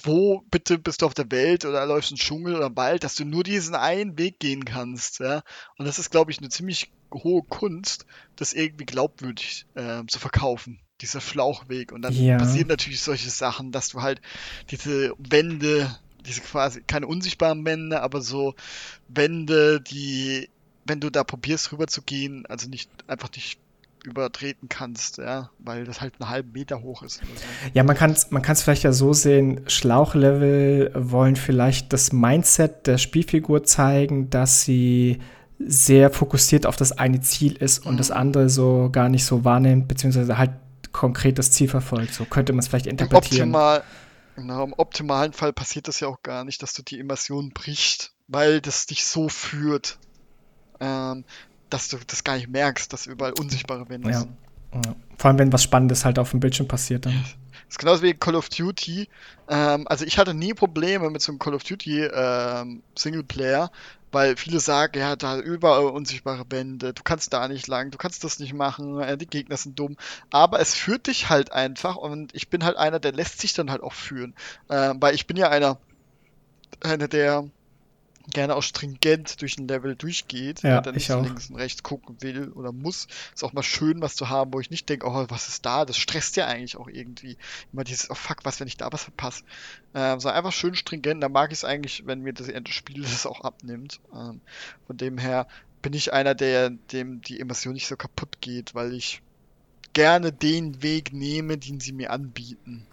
wo 0.02 0.42
bitte 0.50 0.78
bist 0.78 1.02
du 1.02 1.06
auf 1.06 1.14
der 1.14 1.30
Welt 1.30 1.64
oder 1.64 1.86
läufst 1.86 2.10
in 2.10 2.16
den 2.16 2.20
Dschungel 2.20 2.56
oder 2.56 2.74
Wald, 2.76 3.04
dass 3.04 3.14
du 3.14 3.24
nur 3.24 3.44
diesen 3.44 3.74
einen 3.74 4.18
Weg 4.18 4.40
gehen 4.40 4.64
kannst, 4.64 5.20
ja. 5.20 5.42
Und 5.78 5.86
das 5.86 5.98
ist, 5.98 6.10
glaube 6.10 6.30
ich, 6.32 6.38
eine 6.38 6.48
ziemlich 6.48 6.92
hohe 7.14 7.42
Kunst, 7.48 8.04
das 8.36 8.52
irgendwie 8.52 8.84
glaubwürdig 8.86 9.66
äh, 9.74 10.02
zu 10.06 10.18
verkaufen, 10.18 10.80
dieser 11.00 11.20
Schlauchweg. 11.20 11.92
Und 11.92 12.02
dann 12.02 12.14
Ja. 12.14 12.38
passieren 12.38 12.68
natürlich 12.68 13.00
solche 13.02 13.30
Sachen, 13.30 13.72
dass 13.72 13.88
du 13.88 14.02
halt 14.02 14.20
diese 14.70 15.12
Wände, 15.18 15.96
diese 16.24 16.40
quasi, 16.40 16.82
keine 16.84 17.06
unsichtbaren 17.06 17.64
Wände, 17.64 18.02
aber 18.02 18.20
so 18.22 18.54
Wände, 19.08 19.80
die, 19.80 20.48
wenn 20.84 21.00
du 21.00 21.10
da 21.10 21.24
probierst 21.24 21.72
rüber 21.72 21.86
zu 21.86 22.02
gehen, 22.02 22.44
also 22.46 22.68
nicht 22.68 22.90
einfach 23.08 23.30
nicht 23.34 23.58
übertreten 24.04 24.68
kannst, 24.68 25.18
ja, 25.18 25.50
weil 25.58 25.84
das 25.84 26.00
halt 26.00 26.14
einen 26.20 26.30
halben 26.30 26.52
Meter 26.52 26.82
hoch 26.82 27.02
ist. 27.02 27.22
So. 27.34 27.56
Ja, 27.74 27.82
man 27.84 27.96
kann 27.96 28.12
es 28.12 28.30
man 28.30 28.42
kann's 28.42 28.62
vielleicht 28.62 28.82
ja 28.84 28.92
so 28.92 29.12
sehen, 29.12 29.62
Schlauchlevel 29.66 30.92
wollen 30.94 31.36
vielleicht 31.36 31.92
das 31.92 32.12
Mindset 32.12 32.86
der 32.86 32.98
Spielfigur 32.98 33.64
zeigen, 33.64 34.30
dass 34.30 34.62
sie 34.62 35.20
sehr 35.58 36.10
fokussiert 36.10 36.66
auf 36.66 36.76
das 36.76 36.92
eine 36.92 37.20
Ziel 37.20 37.54
ist 37.56 37.80
und 37.80 37.96
Mhm. 37.96 37.98
das 37.98 38.10
andere 38.10 38.48
so 38.48 38.88
gar 38.90 39.08
nicht 39.08 39.24
so 39.24 39.44
wahrnimmt, 39.44 39.88
beziehungsweise 39.88 40.38
halt 40.38 40.52
konkret 40.92 41.38
das 41.38 41.50
Ziel 41.52 41.68
verfolgt. 41.68 42.14
So 42.14 42.24
könnte 42.26 42.52
man 42.52 42.60
es 42.60 42.68
vielleicht 42.68 42.86
Im, 42.86 42.92
interpretieren. 42.92 43.12
optimal, 43.12 43.84
genau, 44.36 44.64
Im 44.64 44.72
optimalen 44.74 45.32
Fall 45.32 45.52
passiert 45.52 45.88
das 45.88 46.00
ja 46.00 46.08
auch 46.08 46.22
gar 46.22 46.44
nicht, 46.44 46.62
dass 46.62 46.74
du 46.74 46.82
die 46.82 46.98
Immersion 46.98 47.52
brichst, 47.52 48.14
weil 48.28 48.60
das 48.60 48.86
dich 48.86 49.04
so 49.06 49.28
führt, 49.28 49.98
ähm, 50.80 51.24
dass 51.70 51.88
du 51.88 51.96
das 52.06 52.24
gar 52.24 52.36
nicht 52.36 52.48
merkst, 52.48 52.92
dass 52.92 53.06
überall 53.06 53.32
unsichtbare 53.38 53.88
Wände 53.88 54.10
Ja. 54.10 54.20
sind. 54.20 54.36
Ja. 54.74 54.94
Vor 55.18 55.28
allem, 55.28 55.38
wenn 55.38 55.52
was 55.52 55.62
Spannendes 55.62 56.04
halt 56.04 56.18
auf 56.18 56.30
dem 56.30 56.40
Bildschirm 56.40 56.68
passiert 56.68 57.06
dann. 57.06 57.14
Das 57.22 57.74
ist 57.74 57.78
genauso 57.78 58.02
wie 58.02 58.14
Call 58.14 58.34
of 58.36 58.48
Duty. 58.48 59.08
Ähm, 59.48 59.86
also 59.88 60.04
ich 60.04 60.18
hatte 60.18 60.34
nie 60.34 60.54
Probleme 60.54 61.10
mit 61.10 61.22
so 61.22 61.32
einem 61.32 61.38
Call 61.38 61.54
of 61.54 61.62
Duty 61.62 62.04
ähm, 62.04 62.82
Singleplayer, 62.96 63.70
weil 64.12 64.36
viele 64.36 64.58
sagen, 64.60 64.98
ja, 64.98 65.14
da 65.16 65.38
überall 65.38 65.84
unsichtbare 65.86 66.44
Wände, 66.50 66.92
du 66.94 67.02
kannst 67.04 67.32
da 67.32 67.46
nicht 67.48 67.68
lang, 67.68 67.90
du 67.90 67.98
kannst 67.98 68.24
das 68.24 68.38
nicht 68.40 68.54
machen, 68.54 69.00
äh, 69.00 69.16
die 69.16 69.26
Gegner 69.26 69.56
sind 69.56 69.78
dumm. 69.78 69.96
Aber 70.30 70.58
es 70.60 70.74
führt 70.74 71.06
dich 71.06 71.30
halt 71.30 71.52
einfach 71.52 71.96
und 71.96 72.34
ich 72.34 72.48
bin 72.48 72.64
halt 72.64 72.76
einer, 72.76 72.98
der 72.98 73.12
lässt 73.12 73.40
sich 73.40 73.52
dann 73.52 73.70
halt 73.70 73.82
auch 73.82 73.92
führen. 73.92 74.34
Ähm, 74.68 74.96
weil 75.00 75.14
ich 75.14 75.26
bin 75.28 75.36
ja 75.36 75.48
einer, 75.48 75.78
einer, 76.82 77.08
der 77.08 77.44
gerne 78.30 78.54
auch 78.56 78.62
stringent 78.62 79.40
durch 79.40 79.58
ein 79.58 79.68
Level 79.68 79.96
durchgeht, 79.96 80.62
Ja, 80.62 80.78
und 80.78 80.86
dann 80.86 80.94
ich 80.96 81.08
nicht 81.08 81.12
auch. 81.12 81.22
links 81.22 81.50
und 81.50 81.56
rechts 81.56 81.82
gucken 81.82 82.16
will 82.22 82.48
oder 82.52 82.72
muss. 82.72 83.06
Ist 83.34 83.44
auch 83.44 83.52
mal 83.52 83.62
schön, 83.62 84.00
was 84.00 84.16
zu 84.16 84.28
haben, 84.28 84.52
wo 84.52 84.60
ich 84.60 84.70
nicht 84.70 84.88
denke, 84.88 85.06
oh, 85.06 85.26
was 85.28 85.48
ist 85.48 85.66
da? 85.66 85.84
Das 85.84 85.96
stresst 85.96 86.36
ja 86.36 86.46
eigentlich 86.46 86.76
auch 86.76 86.88
irgendwie. 86.88 87.36
Immer 87.72 87.84
dieses, 87.84 88.10
oh 88.10 88.14
fuck, 88.14 88.44
was, 88.44 88.60
wenn 88.60 88.68
ich 88.68 88.76
da 88.76 88.92
was 88.92 89.04
verpasse. 89.04 89.44
Ähm, 89.94 90.20
so 90.20 90.28
einfach 90.28 90.52
schön 90.52 90.74
stringent, 90.74 91.22
da 91.22 91.28
mag 91.28 91.52
ich 91.52 91.58
es 91.58 91.64
eigentlich, 91.64 92.06
wenn 92.06 92.20
mir 92.20 92.32
das 92.32 92.48
Spiel 92.68 93.02
das 93.02 93.26
auch 93.26 93.40
abnimmt. 93.42 94.00
Ähm, 94.14 94.40
von 94.86 94.96
dem 94.96 95.18
her 95.18 95.46
bin 95.82 95.92
ich 95.92 96.12
einer, 96.12 96.34
der 96.34 96.70
dem 96.70 97.20
die 97.22 97.38
Immersion 97.38 97.74
nicht 97.74 97.86
so 97.86 97.96
kaputt 97.96 98.40
geht, 98.40 98.74
weil 98.74 98.92
ich 98.92 99.22
gerne 99.92 100.32
den 100.32 100.82
Weg 100.82 101.12
nehme, 101.12 101.58
den 101.58 101.80
sie 101.80 101.92
mir 101.92 102.10
anbieten. 102.10 102.86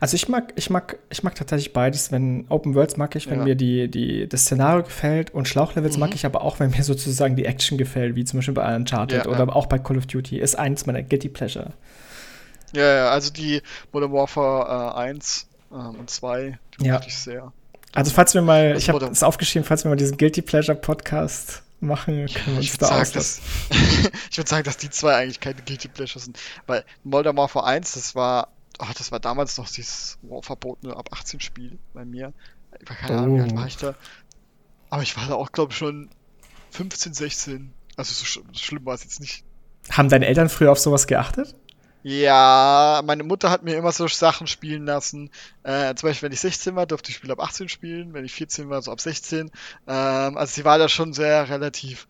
Also 0.00 0.16
ich 0.16 0.28
mag, 0.28 0.52
ich 0.56 0.70
mag, 0.70 0.98
ich 1.08 1.22
mag 1.22 1.34
tatsächlich 1.34 1.72
beides. 1.72 2.10
Wenn 2.10 2.46
Open 2.48 2.74
Worlds 2.74 2.96
mag 2.96 3.14
ich, 3.16 3.28
wenn 3.30 3.38
Ja. 3.40 3.44
mir 3.44 3.54
die, 3.54 3.88
die, 3.88 4.28
das 4.28 4.42
Szenario 4.42 4.82
gefällt 4.82 5.32
und 5.32 5.46
Schlauchlevels 5.46 5.94
Mhm. 5.96 6.00
mag 6.00 6.14
ich 6.14 6.26
aber 6.26 6.42
auch, 6.42 6.58
wenn 6.60 6.70
mir 6.70 6.82
sozusagen 6.82 7.36
die 7.36 7.44
Action 7.44 7.78
gefällt, 7.78 8.16
wie 8.16 8.24
zum 8.24 8.38
Beispiel 8.38 8.54
bei 8.54 8.74
Uncharted 8.74 9.24
Ja, 9.24 9.30
oder 9.30 9.46
ja. 9.46 9.52
auch 9.52 9.66
bei 9.66 9.78
Call 9.78 9.96
of 9.98 10.06
Duty. 10.06 10.38
Ist 10.38 10.58
eins 10.58 10.86
meiner 10.86 11.02
Guilty 11.02 11.28
Pleasure. 11.28 11.72
Ja, 12.74 12.94
ja, 12.94 13.08
also 13.10 13.30
die 13.32 13.62
Modern 13.92 14.12
Warfare 14.12 14.94
äh, 14.96 14.98
1 15.00 15.46
ähm, 15.72 15.94
und 16.00 16.10
2, 16.10 16.58
die 16.80 16.86
Ja. 16.86 17.00
ich 17.06 17.16
sehr. 17.16 17.52
Also 17.94 18.10
falls 18.10 18.34
wir 18.34 18.42
mal, 18.42 18.74
Das 18.74 18.82
ich 18.82 18.88
habe 18.90 19.04
es 19.06 19.22
aufgeschrieben, 19.22 19.66
falls 19.66 19.84
wir 19.84 19.88
mal 19.90 19.96
diesen 19.96 20.18
Guilty 20.18 20.42
Pleasure 20.42 20.76
Podcast 20.76 21.62
machen, 21.80 22.26
können 22.26 22.56
wir 22.56 22.62
Ich 22.62 22.72
uns 22.72 22.80
würde 22.80 22.92
da 22.92 23.04
sagen, 23.04 23.10
dass, 23.14 23.40
ich 24.30 24.36
würd 24.36 24.48
sagen, 24.48 24.64
dass 24.64 24.76
die 24.76 24.90
zwei 24.90 25.14
eigentlich 25.14 25.40
keine 25.40 25.62
Guilty 25.64 25.88
Pleasures 25.88 26.24
sind. 26.24 26.38
Weil 26.66 26.84
Modern 27.04 27.36
Warfare 27.36 27.64
1, 27.64 27.94
das 27.94 28.14
war, 28.14 28.48
oh, 28.78 28.86
das 28.96 29.10
war 29.12 29.20
damals 29.20 29.58
noch 29.58 29.68
dieses 29.68 30.18
oh, 30.28 30.42
verbotene 30.42 30.96
ab 30.96 31.08
18 31.12 31.40
Spiel 31.40 31.78
bei 31.94 32.04
mir. 32.04 32.32
Ich 32.80 32.88
war 32.88 32.96
keine 32.96 33.18
Ahnung, 33.18 33.36
wie 33.38 33.42
alt 33.42 33.52
Oh. 33.52 33.56
war 33.56 33.66
ich 33.66 33.76
da. 33.76 33.94
Aber 34.90 35.02
ich 35.02 35.16
war 35.16 35.26
da 35.26 35.34
auch, 35.34 35.52
glaube 35.52 35.72
ich, 35.72 35.78
schon 35.78 36.08
15, 36.70 37.14
16. 37.14 37.72
Also 37.96 38.12
so, 38.12 38.24
sch- 38.24 38.44
so 38.52 38.58
schlimm 38.58 38.84
war 38.86 38.94
es 38.94 39.04
jetzt 39.04 39.20
nicht. 39.20 39.44
Haben 39.90 40.08
deine 40.08 40.26
Eltern 40.26 40.48
früher 40.48 40.70
auf 40.72 40.78
sowas 40.78 41.06
geachtet? 41.06 41.54
Ja, 42.04 43.02
meine 43.04 43.24
Mutter 43.24 43.50
hat 43.50 43.64
mir 43.64 43.76
immer 43.76 43.90
so 43.92 44.06
Sachen 44.06 44.46
spielen 44.46 44.86
lassen. 44.86 45.30
Äh, 45.64 45.94
zum 45.94 46.08
Beispiel, 46.08 46.28
wenn 46.28 46.32
ich 46.32 46.40
16 46.40 46.76
war, 46.76 46.86
durfte 46.86 47.10
ich 47.10 47.16
Spiel 47.16 47.32
ab 47.32 47.40
18 47.40 47.68
spielen. 47.68 48.14
Wenn 48.14 48.24
ich 48.24 48.32
14 48.32 48.70
war, 48.70 48.80
so 48.82 48.92
ab 48.92 49.00
16. 49.00 49.50
Ähm, 49.86 50.36
also 50.38 50.52
sie 50.54 50.64
war 50.64 50.78
da 50.78 50.88
schon 50.88 51.12
sehr 51.12 51.48
relativ 51.48 52.06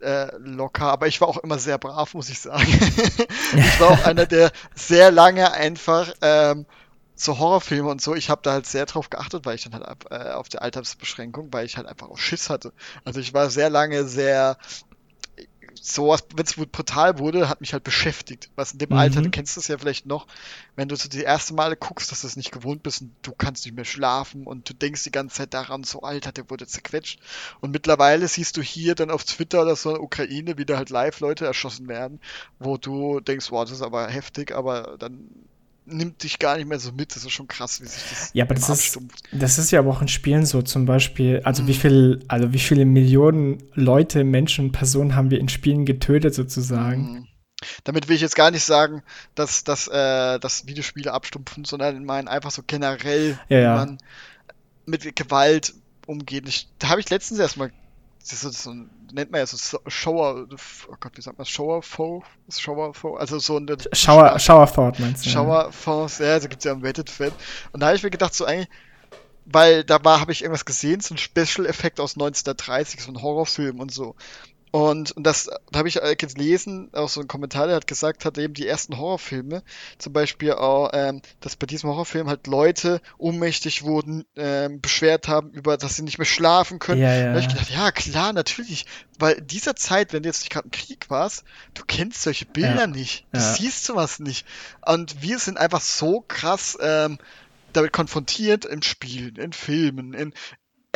äh, 0.00 0.34
locker. 0.38 0.86
Aber 0.86 1.06
ich 1.06 1.20
war 1.20 1.28
auch 1.28 1.38
immer 1.38 1.58
sehr 1.58 1.78
brav, 1.78 2.14
muss 2.14 2.28
ich 2.28 2.40
sagen. 2.40 2.66
ich 3.56 3.80
war 3.80 3.90
auch 3.90 4.04
einer, 4.04 4.26
der 4.26 4.52
sehr 4.74 5.10
lange 5.10 5.52
einfach 5.52 6.12
ähm, 6.22 6.66
so 7.16 7.38
Horrorfilme 7.38 7.88
und 7.88 8.02
so, 8.02 8.14
ich 8.14 8.28
habe 8.28 8.42
da 8.42 8.52
halt 8.52 8.66
sehr 8.66 8.84
drauf 8.84 9.08
geachtet, 9.08 9.46
weil 9.46 9.54
ich 9.54 9.64
dann 9.64 9.72
halt 9.72 10.04
äh, 10.10 10.32
auf 10.32 10.48
die 10.48 10.58
Altersbeschränkung, 10.58 11.52
weil 11.52 11.64
ich 11.64 11.78
halt 11.78 11.86
einfach 11.86 12.08
auch 12.08 12.18
Schiss 12.18 12.50
hatte. 12.50 12.72
Also 13.04 13.20
ich 13.20 13.32
war 13.32 13.48
sehr 13.48 13.70
lange 13.70 14.04
sehr 14.04 14.58
sowas, 15.80 16.24
wenn 16.34 16.44
es 16.44 16.54
brutal 16.54 17.18
wurde, 17.18 17.48
hat 17.48 17.60
mich 17.60 17.72
halt 17.72 17.84
beschäftigt. 17.84 18.50
Was 18.56 18.72
in 18.72 18.78
dem 18.78 18.90
Mhm. 18.90 18.96
Alter, 18.96 19.22
du 19.22 19.30
kennst 19.30 19.56
das 19.56 19.68
ja 19.68 19.78
vielleicht 19.78 20.06
noch, 20.06 20.26
wenn 20.74 20.88
du 20.88 20.96
so 20.96 21.08
die 21.08 21.22
erste 21.22 21.54
Male 21.54 21.76
guckst, 21.76 22.10
dass 22.10 22.22
du 22.22 22.26
es 22.26 22.36
nicht 22.36 22.52
gewohnt 22.52 22.82
bist 22.82 23.02
und 23.02 23.14
du 23.22 23.32
kannst 23.32 23.64
nicht 23.64 23.74
mehr 23.74 23.84
schlafen 23.84 24.46
und 24.46 24.68
du 24.68 24.74
denkst 24.74 25.04
die 25.04 25.10
ganze 25.12 25.36
Zeit 25.36 25.54
daran, 25.54 25.84
so 25.84 26.00
Alter, 26.02 26.32
der 26.32 26.50
wurde 26.50 26.66
zerquetscht. 26.66 27.20
Und 27.60 27.70
mittlerweile 27.70 28.28
siehst 28.28 28.56
du 28.56 28.62
hier 28.62 28.94
dann 28.94 29.10
auf 29.10 29.24
Twitter 29.24 29.62
oder 29.62 29.76
so 29.76 29.90
in 29.90 29.94
der 29.96 30.02
Ukraine 30.04 30.58
wieder 30.58 30.76
halt 30.76 30.90
live 30.90 31.20
Leute 31.20 31.46
erschossen 31.46 31.88
werden, 31.88 32.20
wo 32.58 32.76
du 32.76 33.20
denkst, 33.20 33.50
wow, 33.50 33.64
das 33.64 33.72
ist 33.72 33.82
aber 33.82 34.08
heftig, 34.08 34.52
aber 34.54 34.96
dann 34.98 35.45
nimmt 35.86 36.22
dich 36.22 36.38
gar 36.38 36.56
nicht 36.56 36.66
mehr 36.68 36.78
so 36.78 36.92
mit. 36.92 37.14
Das 37.16 37.24
ist 37.24 37.32
schon 37.32 37.48
krass, 37.48 37.80
wie 37.80 37.86
sich 37.86 38.04
das 38.04 38.34
Ja, 38.34 38.44
aber 38.44 38.54
das 38.54 38.68
ist, 38.68 38.98
das 39.32 39.58
ist 39.58 39.70
ja 39.70 39.78
aber 39.80 39.90
auch 39.90 40.02
in 40.02 40.08
Spielen 40.08 40.44
so, 40.46 40.62
zum 40.62 40.84
Beispiel, 40.86 41.40
also 41.44 41.66
wie 41.66 41.72
Mhm. 41.72 41.74
viel, 41.74 42.24
also 42.28 42.52
wie 42.52 42.58
viele 42.58 42.84
Millionen 42.84 43.62
Leute, 43.74 44.24
Menschen, 44.24 44.72
Personen 44.72 45.14
haben 45.16 45.30
wir 45.30 45.38
in 45.40 45.48
Spielen 45.48 45.84
getötet 45.86 46.34
sozusagen. 46.34 47.12
Mhm. 47.12 47.28
Damit 47.84 48.08
will 48.08 48.16
ich 48.16 48.22
jetzt 48.22 48.36
gar 48.36 48.50
nicht 48.50 48.64
sagen, 48.64 49.02
dass, 49.34 49.64
dass, 49.64 49.88
äh, 49.88 50.38
dass 50.38 50.66
Videospiele 50.66 51.12
abstumpfen, 51.12 51.64
sondern 51.64 51.96
in 51.96 52.04
meinen 52.04 52.28
einfach 52.28 52.50
so 52.50 52.62
generell, 52.66 53.38
Ja, 53.48 53.62
wie 53.62 53.62
ja. 53.62 53.74
man 53.74 53.98
mit 54.86 55.16
Gewalt 55.16 55.74
umgeht. 56.06 56.48
Ich, 56.48 56.68
da 56.78 56.88
habe 56.90 57.00
ich 57.00 57.10
letztens 57.10 57.40
erstmal, 57.40 57.72
das 58.32 58.40
so, 58.40 58.50
so 58.50 58.72
nennt 59.12 59.30
man 59.30 59.40
ja 59.40 59.46
so 59.46 59.78
Shower, 59.86 60.46
oh 60.88 60.94
Gott, 61.00 61.12
wie 61.16 61.22
sagt 61.22 61.38
man, 61.38 61.46
Shower 61.46 61.82
Foe? 61.82 62.22
Shower 62.50 62.94
Foe? 62.94 63.18
Also 63.18 63.38
so 63.38 63.56
eine 63.56 63.76
Shower, 63.92 64.38
Showerford 64.38 64.98
meinst 65.00 65.26
du? 65.26 65.30
Showerfonds, 65.30 66.18
ja, 66.18 66.38
da 66.38 66.46
gibt 66.46 66.60
es 66.60 66.64
ja 66.64 66.72
einen 66.72 66.82
Reddit-Fan. 66.82 67.32
Und 67.72 67.80
da 67.80 67.86
habe 67.86 67.96
ich 67.96 68.02
mir 68.02 68.10
gedacht, 68.10 68.34
so 68.34 68.44
eigentlich, 68.44 68.68
weil 69.44 69.84
da 69.84 70.04
war, 70.04 70.20
habe 70.20 70.32
ich 70.32 70.42
irgendwas 70.42 70.64
gesehen, 70.64 71.00
so 71.00 71.14
ein 71.14 71.18
Special-Effekt 71.18 72.00
aus 72.00 72.14
1930, 72.14 73.02
so 73.02 73.12
ein 73.12 73.22
Horrorfilm 73.22 73.80
und 73.80 73.92
so. 73.92 74.16
Und, 74.76 75.12
und 75.12 75.22
das 75.22 75.48
da 75.70 75.78
habe 75.78 75.88
ich 75.88 76.02
äh, 76.02 76.16
gelesen, 76.16 76.90
auch 76.92 77.08
so 77.08 77.22
ein 77.22 77.28
Kommentar, 77.28 77.66
der 77.66 77.76
hat 77.76 77.86
gesagt, 77.86 78.26
hat 78.26 78.36
eben 78.36 78.52
die 78.52 78.66
ersten 78.66 78.98
Horrorfilme, 78.98 79.62
zum 79.96 80.12
Beispiel 80.12 80.52
auch, 80.52 80.90
ähm, 80.92 81.22
dass 81.40 81.56
bei 81.56 81.64
diesem 81.64 81.88
Horrorfilm 81.88 82.28
halt 82.28 82.46
Leute 82.46 83.00
ohnmächtig 83.16 83.84
wurden, 83.84 84.26
ähm, 84.36 84.82
beschwert 84.82 85.28
haben 85.28 85.50
über, 85.52 85.78
dass 85.78 85.96
sie 85.96 86.02
nicht 86.02 86.18
mehr 86.18 86.26
schlafen 86.26 86.78
können. 86.78 87.00
Ja, 87.00 87.08
Da 87.08 87.16
ja. 87.16 87.28
habe 87.28 87.38
ich 87.40 87.48
gedacht, 87.48 87.70
ja, 87.70 87.90
klar, 87.90 88.34
natürlich. 88.34 88.84
Weil 89.18 89.36
in 89.36 89.46
dieser 89.46 89.76
Zeit, 89.76 90.12
wenn 90.12 90.22
du 90.22 90.28
jetzt 90.28 90.40
nicht 90.40 90.52
gerade 90.52 90.66
im 90.66 90.72
Krieg 90.72 91.08
warst, 91.08 91.44
du 91.72 91.82
kennst 91.86 92.20
solche 92.20 92.44
Bilder 92.44 92.80
Ja. 92.80 92.86
nicht. 92.86 93.24
Du 93.32 93.40
siehst 93.40 93.86
sowas 93.86 94.18
nicht. 94.18 94.46
Und 94.84 95.22
wir 95.22 95.38
sind 95.38 95.56
einfach 95.56 95.80
so 95.80 96.22
krass 96.28 96.76
ähm, 96.82 97.16
damit 97.72 97.94
konfrontiert 97.94 98.66
in 98.66 98.82
Spielen, 98.82 99.36
in 99.36 99.54
Filmen, 99.54 100.12
in 100.12 100.34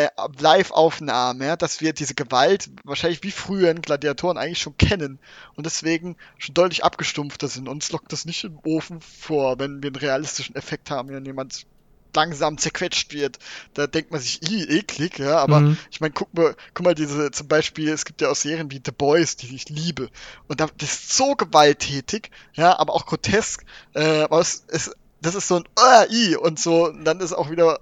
äh, 0.07 0.29
Live-Aufnahmen, 0.39 1.43
ja, 1.43 1.57
dass 1.57 1.81
wir 1.81 1.93
diese 1.93 2.15
Gewalt 2.15 2.71
wahrscheinlich 2.85 3.23
wie 3.23 3.31
früher 3.31 3.71
in 3.71 3.83
Gladiatoren 3.83 4.39
eigentlich 4.39 4.61
schon 4.61 4.77
kennen 4.77 5.19
und 5.57 5.67
deswegen 5.67 6.17
schon 6.39 6.55
deutlich 6.55 6.85
abgestumpfter 6.85 7.49
sind. 7.49 7.69
Uns 7.69 7.91
lockt 7.93 8.13
das 8.13 8.25
nicht 8.25 8.45
im 8.45 8.59
Ofen 8.65 9.01
vor, 9.01 9.59
wenn 9.59 9.83
wir 9.83 9.89
einen 9.89 9.97
realistischen 9.97 10.57
Effekt 10.57 10.91
haben, 10.91 11.09
wenn 11.11 11.25
jemand 11.25 11.67
langsam 12.15 12.59
zerquetscht 12.59 13.13
wird. 13.13 13.39
Da 13.75 13.87
denkt 13.87 14.11
man 14.11 14.21
sich, 14.21 14.43
i, 14.51 14.65
eklig, 14.65 15.19
ja, 15.19 15.39
aber 15.39 15.61
Mhm. 15.61 15.79
ich 15.91 16.01
meine, 16.01 16.13
guck 16.13 16.33
mal, 16.35 16.57
guck 16.75 16.85
mal, 16.85 16.95
diese, 16.95 17.31
zum 17.31 17.49
Beispiel, 17.49 17.89
es 17.91 18.05
gibt 18.05 18.21
ja 18.21 18.31
auch 18.31 18.37
Serien 18.37 18.71
wie 18.71 18.81
The 18.85 18.93
Boys, 18.93 19.37
die 19.37 19.55
ich 19.55 19.69
liebe. 19.69 20.09
Und 20.49 20.61
da, 20.61 20.69
das 20.79 20.93
ist 20.93 21.17
so 21.17 21.35
gewalttätig, 21.35 22.31
ja, 22.55 22.79
aber 22.79 22.95
auch 22.95 23.07
grotesk. 23.07 23.65
Äh, 23.95 24.23
aber 24.23 24.41
es, 24.41 24.65
es, 24.69 24.91
das 25.21 25.35
ist 25.35 25.49
so 25.49 25.57
ein 25.57 25.65
uh, 25.79 26.13
i 26.13 26.37
und 26.37 26.59
so, 26.59 26.87
und 26.89 27.05
dann 27.05 27.21
ist 27.21 27.33
auch 27.33 27.51
wieder 27.51 27.81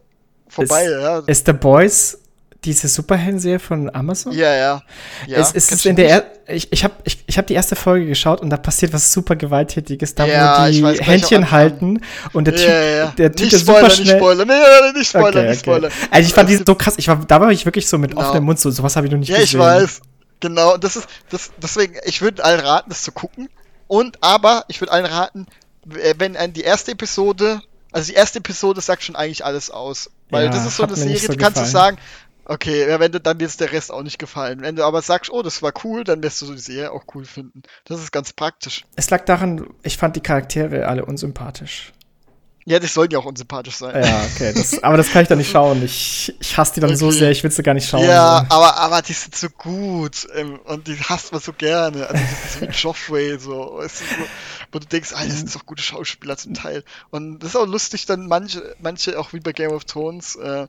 vorbei, 0.48 0.84
Ist- 0.84 0.90
ja. 0.90 1.18
Ist 1.26 1.46
The 1.46 1.52
Boys 1.52 2.18
diese 2.64 2.88
Superhelden-Serie 2.88 3.60
von 3.60 3.94
Amazon? 3.94 4.32
Ja, 4.32 4.52
ja. 4.54 4.82
ja 5.26 5.38
es, 5.38 5.52
es 5.54 5.70
ist 5.70 5.86
in 5.86 5.94
der 5.96 6.06
nicht? 6.16 6.26
er 6.46 6.54
ich, 6.56 6.72
ich 6.72 6.82
habe 6.82 6.94
ich, 7.04 7.22
ich 7.26 7.38
hab 7.38 7.46
die 7.46 7.54
erste 7.54 7.76
Folge 7.76 8.06
geschaut 8.06 8.40
und 8.40 8.50
da 8.50 8.56
passiert 8.56 8.92
was 8.92 9.12
super 9.12 9.36
gewalttätiges, 9.36 10.14
da 10.14 10.26
Ja, 10.26 10.62
wo 10.64 10.68
ich 10.68 10.76
die 10.78 10.82
weiß 10.82 11.00
Händchen 11.02 11.50
halten 11.50 12.00
und 12.32 12.46
der 12.46 12.56
Typ, 12.56 12.66
ja, 12.66 12.80
ja. 12.82 13.06
der 13.16 13.30
Typ 13.32 13.44
nicht 13.44 13.52
ist 13.52 13.60
Spoiler, 13.62 13.78
super 13.80 13.88
nicht 14.00 14.08
schnell. 14.08 14.18
Spoiler, 14.18 14.44
nee, 14.46 14.52
nee, 14.92 14.98
nicht 14.98 15.08
Spoiler, 15.10 15.28
Okay, 15.28 15.48
nicht 15.50 15.68
okay. 15.68 15.76
Spoiler. 15.76 15.90
Also 16.10 16.26
ich 16.28 16.34
fand 16.34 16.48
die 16.50 16.56
so 16.56 16.74
krass, 16.74 16.94
ich 16.96 17.06
war, 17.06 17.16
da 17.16 17.40
war 17.40 17.50
ich 17.52 17.64
wirklich 17.64 17.86
so 17.86 17.96
mit 17.98 18.10
Genau. 18.12 18.22
offenem 18.22 18.44
Mund, 18.44 18.58
so 18.58 18.70
sowas 18.70 18.96
habe 18.96 19.06
ich 19.06 19.12
noch 19.12 19.18
nicht 19.20 19.28
Ja, 19.28 19.36
ich 19.36 19.42
gesehen. 19.42 19.60
weiß. 19.60 20.00
Genau, 20.40 20.76
das 20.78 20.96
ist, 20.96 21.06
das, 21.30 21.50
deswegen, 21.62 21.94
ich 22.06 22.22
würde 22.22 22.44
allen 22.44 22.60
raten, 22.60 22.88
das 22.90 23.02
zu 23.02 23.12
gucken. 23.12 23.48
Und, 23.88 24.18
aber, 24.22 24.64
ich 24.68 24.80
würde 24.80 24.92
allen 24.92 25.06
raten, 25.06 25.46
w- 25.84 26.14
wenn 26.18 26.36
ein, 26.36 26.52
die 26.52 26.62
erste 26.62 26.92
Episode, 26.92 27.60
also 27.92 28.08
die 28.10 28.14
erste 28.16 28.38
Episode 28.38 28.80
sagt 28.80 29.02
schon 29.02 29.16
eigentlich 29.16 29.44
alles 29.44 29.70
aus. 29.70 30.10
Weil 30.30 30.46
Ja, 30.46 30.50
das 30.50 30.66
ist 30.66 30.76
so 30.76 30.84
eine 30.84 30.96
Serie, 30.96 31.18
so 31.18 31.32
du 31.32 31.38
kannst 31.38 31.60
du 31.60 31.64
sagen, 31.64 31.98
okay, 32.44 32.88
ja, 32.88 32.98
wenn 32.98 33.12
du 33.12 33.20
dann 33.20 33.38
jetzt 33.40 33.60
der 33.60 33.72
Rest 33.72 33.92
auch 33.92 34.02
nicht 34.02 34.18
gefallen. 34.18 34.60
Wenn 34.62 34.76
du 34.76 34.84
aber 34.84 35.02
sagst, 35.02 35.30
oh, 35.30 35.42
das 35.42 35.62
war 35.62 35.72
cool, 35.84 36.04
dann 36.04 36.22
wirst 36.22 36.40
du 36.42 36.52
die 36.52 36.58
Serie 36.58 36.92
auch 36.92 37.04
cool 37.14 37.24
finden. 37.24 37.62
Das 37.84 38.00
ist 38.00 38.10
ganz 38.10 38.32
praktisch. 38.32 38.84
Es 38.96 39.10
lag 39.10 39.24
daran, 39.24 39.68
ich 39.82 39.96
fand 39.96 40.16
die 40.16 40.20
Charaktere 40.20 40.88
alle 40.88 41.04
unsympathisch. 41.04 41.92
Ja, 42.68 42.78
die 42.78 42.86
sollen 42.86 43.10
ja 43.10 43.18
auch 43.18 43.24
unsympathisch 43.24 43.76
sein. 43.76 44.02
Ja, 44.04 44.22
okay, 44.34 44.52
das, 44.54 44.82
aber 44.82 44.98
das 44.98 45.10
kann 45.10 45.22
ich 45.22 45.28
dann 45.28 45.38
nicht 45.38 45.50
schauen. 45.50 45.82
Ich, 45.82 46.34
ich 46.38 46.56
hasse 46.58 46.74
die 46.74 46.80
dann 46.80 46.94
so 46.96 47.06
Okay. 47.06 47.18
sehr, 47.18 47.30
ich 47.30 47.42
will 47.42 47.50
sie 47.50 47.62
gar 47.62 47.72
nicht 47.74 47.88
schauen. 47.88 48.04
Ja, 48.04 48.46
so. 48.48 48.54
aber, 48.56 48.76
aber 48.76 49.00
die 49.02 49.14
sind 49.14 49.34
so 49.34 49.48
gut 49.48 50.26
ähm, 50.34 50.58
und 50.66 50.86
die 50.86 50.96
hasst 50.98 51.32
man 51.32 51.40
so 51.40 51.52
gerne. 51.54 52.06
Also 52.06 52.22
das 52.22 52.54
ist 52.56 52.60
wie 52.60 52.66
Joffrey 52.66 53.38
so, 53.38 53.78
weißt 53.78 54.00
du, 54.02 54.04
so, 54.04 54.28
wo 54.72 54.78
du 54.80 54.86
denkst, 54.86 55.12
ah, 55.14 55.24
das 55.24 55.38
sind 55.38 55.54
doch 55.54 55.64
gute 55.64 55.82
Schauspieler 55.82 56.36
zum 56.36 56.52
Teil. 56.54 56.84
Und 57.10 57.38
das 57.38 57.50
ist 57.50 57.56
auch 57.56 57.66
lustig, 57.66 58.04
dann 58.04 58.26
manche, 58.26 58.74
manche 58.80 59.18
auch 59.18 59.32
wie 59.32 59.40
bei 59.40 59.52
Game 59.52 59.70
of 59.72 59.86
Thrones, 59.86 60.36
äh, 60.36 60.66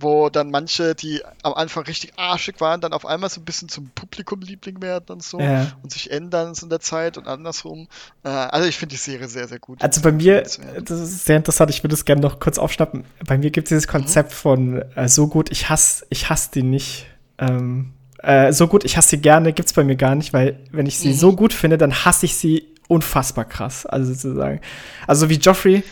wo 0.00 0.30
dann 0.30 0.50
manche, 0.50 0.94
die 0.94 1.20
am 1.42 1.52
Anfang 1.52 1.84
richtig 1.84 2.12
arschig 2.18 2.62
waren, 2.62 2.80
dann 2.80 2.94
auf 2.94 3.04
einmal 3.04 3.28
so 3.28 3.42
ein 3.42 3.44
bisschen 3.44 3.68
zum 3.68 3.90
Publikumliebling 3.94 4.80
werden 4.80 5.04
und 5.10 5.22
so 5.22 5.38
Ja. 5.38 5.72
und 5.82 5.92
sich 5.92 6.10
ändern 6.10 6.54
so 6.54 6.64
in 6.64 6.70
der 6.70 6.80
Zeit 6.80 7.18
und 7.18 7.28
andersrum. 7.28 7.88
Äh, 8.24 8.30
also 8.30 8.66
ich 8.66 8.78
finde 8.78 8.94
die 8.94 8.98
Serie 9.00 9.28
sehr, 9.28 9.48
sehr 9.48 9.58
gut. 9.58 9.82
Also 9.82 10.00
bei 10.00 10.10
mir, 10.12 10.40
das 10.42 10.58
ist 10.98 11.26
sehr 11.26 11.36
interessant, 11.42 11.70
ich 11.70 11.82
würde 11.84 11.94
es 11.94 12.04
gerne 12.04 12.22
noch 12.22 12.40
kurz 12.40 12.58
aufschnappen. 12.58 13.04
Bei 13.26 13.36
mir 13.38 13.50
gibt 13.50 13.66
es 13.66 13.70
dieses 13.70 13.88
Konzept 13.88 14.32
von 14.32 14.82
äh, 14.96 15.08
so 15.08 15.26
gut, 15.28 15.50
ich 15.50 15.68
hasse, 15.68 16.06
ich 16.10 16.30
hasse 16.30 16.50
die 16.54 16.62
nicht. 16.62 17.06
Ähm, 17.38 17.92
äh, 18.22 18.52
so 18.52 18.68
gut, 18.68 18.84
ich 18.84 18.96
hasse 18.96 19.10
sie 19.10 19.18
gerne, 19.20 19.52
gibt 19.52 19.66
es 19.68 19.72
bei 19.72 19.84
mir 19.84 19.96
gar 19.96 20.14
nicht, 20.14 20.32
weil 20.32 20.58
wenn 20.70 20.86
ich 20.86 20.98
sie 20.98 21.08
Mhm. 21.08 21.14
so 21.14 21.36
gut 21.36 21.52
finde, 21.52 21.76
dann 21.78 21.92
hasse 22.04 22.26
ich 22.26 22.36
sie 22.36 22.68
unfassbar 22.88 23.44
krass. 23.44 23.84
Also 23.86 24.12
sozusagen. 24.12 24.60
Also 25.06 25.28
wie 25.28 25.34
Joffrey, 25.36 25.82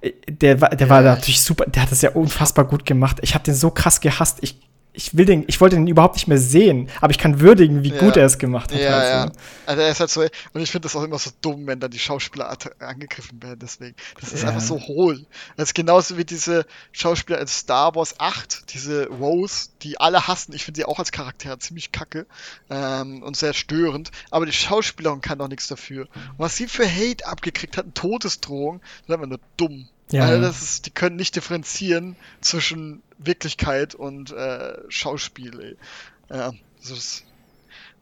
äh, 0.00 0.12
der, 0.28 0.60
war- 0.60 0.70
der 0.70 0.88
war 0.88 1.02
Ja, 1.02 1.14
natürlich 1.14 1.40
super, 1.40 1.64
der 1.66 1.82
hat 1.82 1.90
das 1.90 2.02
ja 2.02 2.10
unfassbar 2.10 2.64
gut 2.64 2.84
gemacht. 2.86 3.18
Ich 3.22 3.34
habe 3.34 3.44
den 3.44 3.54
so 3.54 3.70
krass 3.70 4.00
gehasst. 4.00 4.38
Ich, 4.42 4.58
ich 4.92 5.16
will 5.16 5.24
den, 5.24 5.44
ich 5.46 5.60
wollte 5.60 5.76
den 5.76 5.86
überhaupt 5.86 6.16
nicht 6.16 6.26
mehr 6.26 6.38
sehen, 6.38 6.90
aber 7.00 7.10
ich 7.10 7.18
kann 7.18 7.40
würdigen, 7.40 7.82
wie 7.84 7.90
Ja. 7.90 7.98
gut 8.00 8.16
er 8.16 8.24
es 8.26 8.38
gemacht 8.38 8.72
hat. 8.72 8.80
Ja, 8.80 8.90
halt 8.92 9.04
ja. 9.08 9.26
so. 9.26 9.32
Also 9.66 9.82
er 9.82 9.88
ist 9.90 10.00
halt 10.00 10.10
so, 10.10 10.20
und 10.52 10.60
ich 10.60 10.70
finde 10.70 10.86
das 10.86 10.96
auch 10.96 11.02
immer 11.02 11.18
so 11.18 11.30
dumm, 11.40 11.66
wenn 11.66 11.78
dann 11.80 11.90
die 11.90 11.98
Schauspieler 11.98 12.56
angegriffen 12.80 13.42
werden, 13.42 13.58
deswegen. 13.62 13.94
Das 14.20 14.32
ist 14.32 14.42
Ja. 14.42 14.48
einfach 14.48 14.62
so 14.62 14.80
hohl. 14.80 15.24
Das 15.56 15.68
ist 15.70 15.74
genauso 15.74 16.18
wie 16.18 16.24
diese 16.24 16.66
Schauspieler 16.92 17.40
in 17.40 17.46
Star 17.46 17.94
Wars 17.94 18.14
8, 18.18 18.72
diese 18.74 19.06
Rose, 19.08 19.68
die 19.82 20.00
alle 20.00 20.26
hassen. 20.26 20.52
Ich 20.54 20.64
finde 20.64 20.78
sie 20.80 20.84
auch 20.84 20.98
als 20.98 21.12
Charakter 21.12 21.58
ziemlich 21.60 21.92
kacke 21.92 22.26
ähm, 22.68 23.22
und 23.22 23.36
sehr 23.36 23.52
störend. 23.54 24.10
Aber 24.30 24.46
die 24.46 24.52
Schauspielerin 24.52 25.20
kann 25.20 25.38
doch 25.38 25.48
nichts 25.48 25.68
dafür. 25.68 26.08
Und 26.36 26.38
was 26.38 26.56
sie 26.56 26.66
für 26.66 26.86
Hate 26.88 27.26
abgekriegt 27.26 27.76
hat, 27.76 27.84
eine 27.84 27.94
Todesdrohung, 27.94 28.80
das 28.80 29.08
ist 29.08 29.14
einfach 29.14 29.26
nur 29.28 29.40
dumm. 29.56 29.88
Ja. 30.12 30.24
Also 30.24 30.40
das 30.42 30.62
ist, 30.62 30.86
die 30.86 30.90
können 30.90 31.16
nicht 31.16 31.36
differenzieren 31.36 32.16
zwischen 32.40 33.02
Wirklichkeit 33.18 33.94
und 33.94 34.32
äh, 34.32 34.74
Schauspiel. 34.88 35.60
Ey. 35.60 36.36
Ja, 36.36 36.52
das 36.80 36.90
ist 36.90 37.24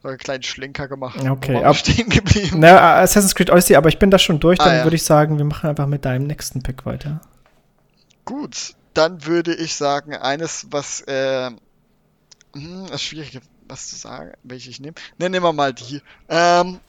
so 0.01 0.07
einen 0.07 0.17
kleinen 0.17 0.43
Schlenker 0.43 0.87
gemacht. 0.87 1.19
Okay, 1.27 1.63
ab- 1.63 1.75
stehen 1.77 2.09
geblieben. 2.09 2.59
Na, 2.59 2.99
Assassin's 3.01 3.35
Creed 3.35 3.49
Odyssey, 3.51 3.75
aber 3.75 3.89
ich 3.89 3.99
bin 3.99 4.11
da 4.11 4.17
schon 4.17 4.39
durch, 4.39 4.57
dann 4.59 4.69
Ah, 4.69 4.75
ja. 4.77 4.83
würde 4.83 4.95
ich 4.95 5.03
sagen, 5.03 5.37
wir 5.37 5.45
machen 5.45 5.69
einfach 5.69 5.87
mit 5.87 6.05
deinem 6.05 6.25
nächsten 6.27 6.63
Pick 6.63 6.85
weiter. 6.85 7.21
Gut, 8.25 8.75
dann 8.93 9.25
würde 9.25 9.53
ich 9.55 9.75
sagen, 9.75 10.15
eines, 10.15 10.67
was, 10.71 11.01
äh, 11.01 11.51
hm, 12.53 12.85
das 12.87 12.95
ist 12.95 13.03
schwierig, 13.03 13.39
was 13.67 13.87
zu 13.89 13.95
sagen, 13.97 14.31
welche 14.43 14.69
ich 14.69 14.79
nehme. 14.79 14.95
Ne, 15.17 15.29
nehmen 15.29 15.45
wir 15.45 15.53
mal 15.53 15.73
die. 15.73 16.01
Ähm, 16.29 16.79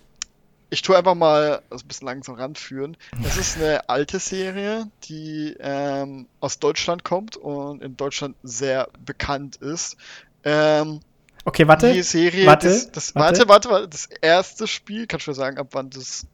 ich 0.71 0.83
tue 0.83 0.97
einfach 0.97 1.14
mal 1.14 1.62
also 1.68 1.85
ein 1.85 1.89
bisschen 1.89 2.07
langsam 2.07 2.37
ranführen. 2.37 2.97
Es 3.25 3.37
ist 3.37 3.57
eine 3.57 3.89
alte 3.89 4.21
Serie, 4.21 4.89
die 5.05 5.57
ähm, 5.59 6.29
aus 6.39 6.59
Deutschland 6.59 7.05
kommt 7.05 7.37
und 7.37 7.83
in 7.83 7.97
Deutschland 7.97 8.37
sehr 8.43 8.89
bekannt 9.05 9.57
ist. 9.57 9.97
Ähm, 10.45 11.01
Okay, 11.45 11.66
warte. 11.66 11.93
die 11.93 12.03
Serie, 12.03 12.47
warte, 12.47 12.68
das, 12.68 12.93
das, 12.93 13.14
warte. 13.14 13.49
warte, 13.49 13.68
warte, 13.71 13.89
das 13.89 14.07
erste 14.21 14.66
Spiel, 14.66 15.07
kannst 15.07 15.27
du 15.27 15.31
mir 15.31 15.35
sagen, 15.35 15.59
ab 15.59 15.68
wann 15.73 15.91
das 15.91 16.27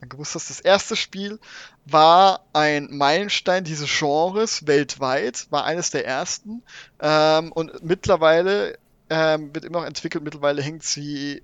wann 0.00 0.08
gewusst 0.08 0.34
hast, 0.34 0.48
das 0.48 0.60
erste 0.60 0.96
Spiel 0.96 1.38
war 1.84 2.44
ein 2.52 2.88
Meilenstein 2.90 3.64
dieses 3.64 3.90
Genres 3.98 4.66
weltweit, 4.66 5.46
war 5.50 5.64
eines 5.64 5.90
der 5.90 6.06
ersten 6.06 6.62
ähm, 7.00 7.52
und 7.52 7.82
mittlerweile 7.82 8.78
ähm, 9.10 9.54
wird 9.54 9.64
immer 9.64 9.80
noch 9.80 9.86
entwickelt, 9.86 10.24
mittlerweile 10.24 10.62
hängt 10.62 10.82
sie 10.82 11.42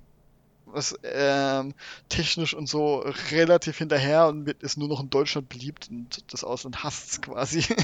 was, 0.75 0.99
ähm, 1.05 1.75
technisch 2.09 2.55
und 2.55 2.69
so 2.69 3.05
relativ 3.31 3.79
hinterher 3.79 4.27
und 4.27 4.49
ist 4.63 4.77
nur 4.77 4.89
noch 4.89 5.01
in 5.01 5.11
Deutschland 5.11 5.49
beliebt 5.49 5.89
und 5.91 6.33
das 6.33 6.45
Ausland 6.45 6.83
hasst 6.83 7.13
es 7.13 7.23
quasi. 7.23 7.65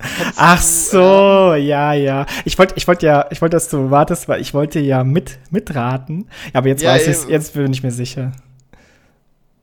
Kennst 0.00 0.38
Ach 0.38 0.58
du, 0.58 0.62
so, 0.62 1.54
ja, 1.54 1.92
ja. 1.92 2.26
Ich 2.46 2.58
wollte, 2.58 2.74
ich 2.76 2.88
wollte 2.88 3.04
ja, 3.04 3.26
ich 3.30 3.42
wollte, 3.42 3.56
dass 3.56 3.68
du 3.68 3.90
wartest, 3.90 4.28
weil 4.28 4.40
ich 4.40 4.54
wollte 4.54 4.80
ja 4.80 5.04
mit, 5.04 5.38
mitraten. 5.50 6.28
Ja, 6.46 6.60
aber 6.60 6.68
jetzt 6.68 6.82
Ja, 6.82 6.92
weiß 6.92 7.06
ich 7.06 7.28
jetzt 7.28 7.52
bin 7.52 7.70
ich 7.70 7.82
mir 7.82 7.90
sicher. 7.90 8.32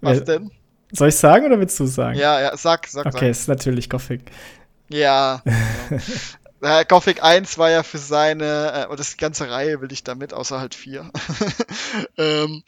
Was 0.02 0.18
Wer- 0.20 0.26
denn? 0.26 0.52
Soll 0.92 1.10
ich 1.10 1.16
sagen 1.16 1.46
oder 1.46 1.60
willst 1.60 1.80
du 1.80 1.86
sagen? 1.86 2.18
Ja, 2.18 2.40
ja, 2.40 2.56
sag, 2.56 2.88
sag, 2.88 3.08
Okay, 3.08 3.30
ist 3.32 3.48
natürlich 3.48 3.90
Gothic. 3.90 4.32
Ja. 4.90 5.42
äh, 6.62 6.86
Gothic 6.86 7.24
1 7.24 7.58
war 7.58 7.70
ja 7.70 7.84
für 7.84 7.98
seine, 7.98 8.86
äh, 8.86 8.88
und 8.88 9.00
das 9.00 9.12
die 9.12 9.18
ganze 9.18 9.50
Reihe 9.50 9.82
will 9.82 9.92
ich 9.92 10.04
damit, 10.04 10.34
außer 10.34 10.60
halt 10.60 10.76
4. 10.76 11.12
ähm, 12.18 12.64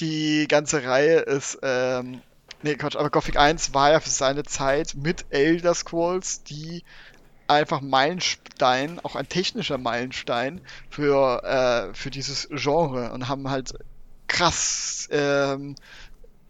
die 0.00 0.46
ganze 0.48 0.84
Reihe 0.84 1.20
ist, 1.20 1.58
ähm, 1.62 2.20
nee, 2.62 2.76
Quatsch, 2.76 2.96
aber 2.96 3.10
Gothic 3.10 3.36
1 3.36 3.74
war 3.74 3.90
ja 3.90 4.00
für 4.00 4.10
seine 4.10 4.44
Zeit 4.44 4.94
mit 4.94 5.26
Elder 5.30 5.74
Scrolls 5.74 6.42
die 6.44 6.84
einfach 7.48 7.80
Meilenstein, 7.80 9.00
auch 9.00 9.16
ein 9.16 9.28
technischer 9.28 9.78
Meilenstein 9.78 10.60
für, 10.90 11.42
äh, 11.42 11.94
für 11.94 12.10
dieses 12.10 12.48
Genre 12.50 13.10
und 13.12 13.28
haben 13.28 13.50
halt 13.50 13.72
krass, 14.26 15.08
ähm, 15.10 15.74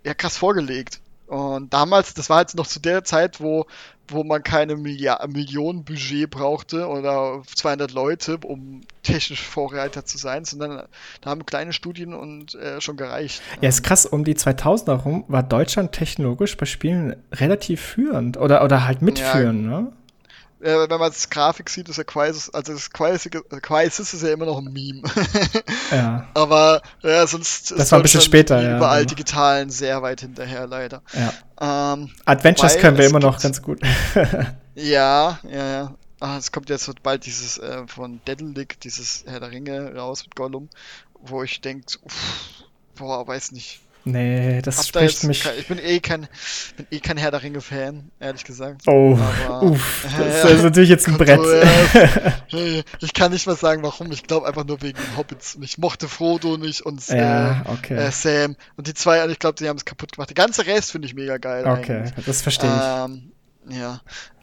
ja, 0.05 0.15
krass 0.15 0.37
vorgelegt. 0.37 1.01
Und 1.29 1.75
damals, 1.75 2.15
das 2.15 2.31
war 2.31 2.41
jetzt 2.41 2.57
noch 2.57 2.67
zu 2.67 2.81
der 2.81 3.05
Zeit, 3.05 3.39
wo, 3.41 3.67
wo 4.09 4.25
man 4.25 4.43
keine 4.43 4.77
Milliard 4.77 5.31
Millionen 5.31 5.85
Budget 5.85 6.31
brauchte 6.31 6.89
oder 6.89 7.43
200 7.55 7.93
Leute, 7.93 8.39
um 8.39 8.81
technisch 9.03 9.43
Vorreiter 9.43 10.07
zu 10.07 10.17
sein, 10.17 10.47
sondern 10.47 10.87
da 11.21 11.31
haben 11.31 11.45
kleine 11.45 11.75
Studien 11.75 12.15
und 12.15 12.55
äh, 12.55 12.81
schon 12.81 12.97
gereicht. 12.97 13.43
Ja, 13.61 13.69
ist 13.69 13.83
krass, 13.83 14.07
um 14.07 14.25
die 14.25 14.37
2000er 14.37 14.99
herum 14.99 15.25
war 15.29 15.43
Deutschland 15.43 15.93
technologisch 15.93 16.57
bei 16.57 16.65
Spielen 16.65 17.17
relativ 17.33 17.83
führend 17.83 18.39
oder, 18.39 18.65
oder 18.65 18.87
halt 18.87 19.03
mitführend, 19.03 19.65
ja, 19.65 19.81
ne? 19.81 19.93
Äh, 20.61 20.89
wenn 20.89 20.99
man 20.99 21.11
das 21.11 21.31
Grafik 21.31 21.71
sieht, 21.71 21.89
ist 21.89 21.99
ja 21.99 22.05
Crisis, 22.05 22.51
also 22.51 22.73
das 22.73 22.91
Crisis, 22.91 23.31
Crisis 23.63 24.15
ist 24.15 24.23
ja 24.23 24.33
immer 24.33 24.47
noch 24.47 24.59
ein 24.59 24.73
Meme. 24.73 25.03
ja. 25.91 26.29
Aber 26.35 26.83
ja, 27.03 27.27
sonst 27.27 27.71
das 27.71 27.93
war 27.93 27.99
ein 27.99 28.03
bisschen 28.03 28.21
später, 28.21 28.61
ja. 28.61 28.77
Überall 28.77 29.01
genau. 29.01 29.11
digitalen 29.11 29.71
sehr 29.71 30.03
weit 30.03 30.21
hinterher, 30.21 30.67
leider. 30.67 31.03
Ja. 31.13 31.93
Ähm, 31.93 32.11
Adventures 32.25 32.79
können 32.79 32.99
wir 32.99 33.07
immer 33.07 33.21
noch 33.21 33.41
ganz 33.41 33.63
gut. 33.63 33.81
ja, 34.75 35.39
ja, 35.49 35.71
ja. 35.71 35.95
Ah, 36.21 36.37
es 36.37 36.51
kommt 36.51 36.69
jetzt 36.69 36.91
bald 37.05 37.27
dieses 37.27 37.59
äh, 37.59 37.87
von 37.87 38.21
Dedelic, 38.27 38.81
dieses 38.81 39.25
Herr 39.27 39.39
der 39.39 39.53
Ringe 39.53 39.95
raus 39.95 40.25
mit 40.25 40.35
Gollum, 40.35 40.69
wo 41.21 41.45
ich 41.45 41.61
denke, 41.61 41.87
boah, 42.97 43.27
weiß 43.27 43.53
nicht. 43.53 43.81
Nee, 44.13 44.63
das 44.63 44.79
Hab 44.79 44.87
spricht 44.87 45.23
da 45.23 45.29
mich. 45.29 45.43
Kein, 45.43 45.59
ich 45.59 45.67
bin 45.69 45.79
eh 45.79 46.01
kein, 46.01 46.29
bin 46.77 46.87
eh 46.91 47.01
kein 47.01 47.17
Herr 47.17 47.31
der 47.31 47.43
Ringe-Fan, 47.43 48.11
ehrlich 48.21 48.45
gesagt. 48.45 48.83
Oh, 48.87 49.19
Aber, 49.47 49.63
uff, 49.63 50.07
das 50.19 50.45
äh, 50.45 50.55
ist 50.55 50.63
natürlich 50.63 50.89
jetzt 50.89 51.07
ein 51.09 51.19
Brett. 51.19 51.41
ich 53.01 53.15
kann 53.15 53.33
nicht 53.33 53.47
mal 53.47 53.57
sagen, 53.57 53.83
warum. 53.83 54.11
Ich 54.13 54.25
glaube 54.25 54.47
einfach 54.47 54.65
nur 54.65 54.81
wegen 54.83 54.99
Hobbits. 55.17 55.59
Ich 55.61 55.79
mochte 55.79 56.09
Frodo 56.09 56.57
nicht 56.57 56.81
und 56.81 57.07
ja, 57.09 57.63
äh, 57.63 57.69
okay. 57.69 57.95
äh, 57.95 58.11
Sam. 58.11 58.57
Und 58.77 58.87
die 58.87 58.95
zwei, 58.95 59.27
ich 59.27 59.39
glaube, 59.39 59.57
die 59.57 59.69
haben 59.69 59.77
es 59.77 59.85
kaputt 59.85 60.13
gemacht. 60.13 60.31
Der 60.31 60.35
ganze 60.35 60.67
Rest 60.67 60.93
finde 60.93 61.07
ich 61.07 61.15
mega 61.15 61.39
geil. 61.39 61.67
Okay, 61.67 61.99
eigentlich. 61.99 62.25
das 62.25 62.43
verstehe 62.43 62.71
ich. 62.71 63.11
Ähm, 63.11 63.33
ja. 63.69 64.01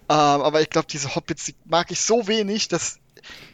Ähm, 0.08 0.42
aber 0.42 0.62
ich 0.62 0.70
glaube, 0.70 0.88
diese 0.92 1.16
Hobbits, 1.16 1.46
die 1.46 1.56
mag 1.66 1.90
ich 1.90 2.00
so 2.00 2.28
wenig, 2.28 2.68
dass 2.68 3.00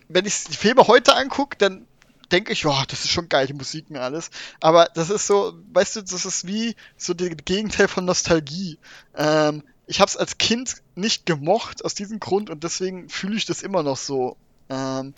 wenn 0.10 0.26
ich 0.26 0.44
die 0.44 0.58
Filme 0.58 0.88
heute 0.88 1.16
angucke, 1.16 1.58
dann 1.58 1.86
denke 2.32 2.54
ich, 2.54 2.64
ja, 2.64 2.84
das 2.88 3.04
ist 3.04 3.12
schon 3.12 3.30
geil, 3.30 3.48
die 3.48 3.54
Musiken 3.54 3.98
alles. 3.98 4.30
Aber 4.60 4.86
das 4.94 5.10
ist 5.10 5.28
so, 5.28 5.54
weißt 5.74 5.98
du, 5.98 6.02
das 6.02 6.26
ist 6.26 6.48
wie 6.48 6.76
so 6.98 7.14
das 7.14 7.30
Gegenteil 7.46 7.88
von 7.88 8.06
Nostalgie. 8.06 8.80
Ähm, 9.16 9.64
ich 9.88 10.00
habe 10.00 10.10
es 10.10 10.18
als 10.18 10.38
Kind 10.38 10.76
nicht 10.96 11.26
gemocht 11.26 11.84
aus 11.84 11.94
diesem 11.94 12.20
Grund 12.20 12.50
und 12.50 12.64
deswegen 12.64 13.10
fühle 13.10 13.36
ich 13.36 13.46
das 13.46 13.62
immer 13.62 13.84
noch 13.84 13.98
so. 13.98 14.38
Ähm, 14.70 15.14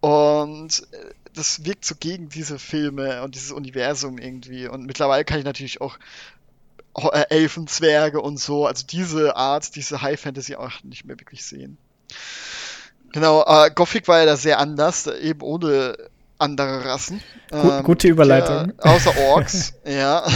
und 0.00 0.86
äh, 0.92 1.14
das 1.34 1.64
wirkt 1.64 1.84
so 1.84 1.94
gegen 1.98 2.28
diese 2.28 2.58
Filme 2.58 3.22
und 3.22 3.34
dieses 3.34 3.50
Universum 3.50 4.18
irgendwie. 4.18 4.68
Und 4.68 4.86
mittlerweile 4.86 5.24
kann 5.24 5.38
ich 5.38 5.44
natürlich 5.44 5.80
auch 5.80 5.98
äh, 7.12 7.24
Elfen, 7.30 7.66
Zwerge 7.66 8.20
und 8.20 8.38
so, 8.38 8.66
also 8.66 8.86
diese 8.86 9.36
Art, 9.36 9.74
diese 9.74 10.02
High 10.02 10.20
Fantasy 10.20 10.54
auch 10.54 10.70
nicht 10.84 11.04
mehr 11.04 11.18
wirklich 11.18 11.44
sehen. 11.44 11.76
Genau, 13.12 13.44
äh, 13.46 13.70
Gothic 13.74 14.08
war 14.08 14.20
ja 14.20 14.26
da 14.26 14.36
sehr 14.36 14.58
anders, 14.58 15.06
eben 15.06 15.40
ohne 15.40 15.96
andere 16.38 16.84
Rassen. 16.84 17.20
Gut, 17.50 17.72
ähm, 17.72 17.82
gute 17.84 18.08
Überleitung. 18.08 18.76
Der, 18.76 18.86
außer 18.92 19.16
Orks, 19.28 19.74
ja. 19.84 20.26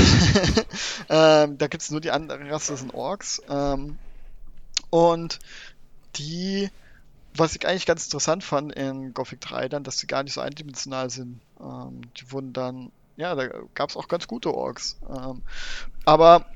ähm, 1.09 1.59
da 1.59 1.66
gibt 1.66 1.82
es 1.82 1.90
nur 1.90 2.01
die 2.01 2.11
andere 2.11 2.51
Rasse, 2.51 2.72
das 2.72 2.80
sind 2.80 2.94
Orks. 2.94 3.42
Ähm, 3.49 3.99
und 4.90 5.38
die, 6.16 6.70
was 7.34 7.55
ich 7.57 7.66
eigentlich 7.66 7.86
ganz 7.86 8.05
interessant 8.05 8.44
fand 8.44 8.72
in 8.72 9.12
Gothic 9.12 9.40
3 9.40 9.68
dann, 9.68 9.84
dass 9.84 9.99
sie 9.99 10.07
gar 10.07 10.22
nicht 10.22 10.34
so 10.34 10.40
eindimensional 10.40 11.11
sind. 11.11 11.40
Ähm, 11.61 12.03
die 12.16 12.30
wurden 12.32 12.53
dann, 12.53 12.92
ja, 13.16 13.34
da 13.34 13.49
gab 13.74 13.90
es 13.90 13.96
auch 13.96 14.09
ganz 14.09 14.26
gute 14.26 14.55
Orks. 14.55 14.99
Ähm, 15.09 15.42
aber 16.05 16.46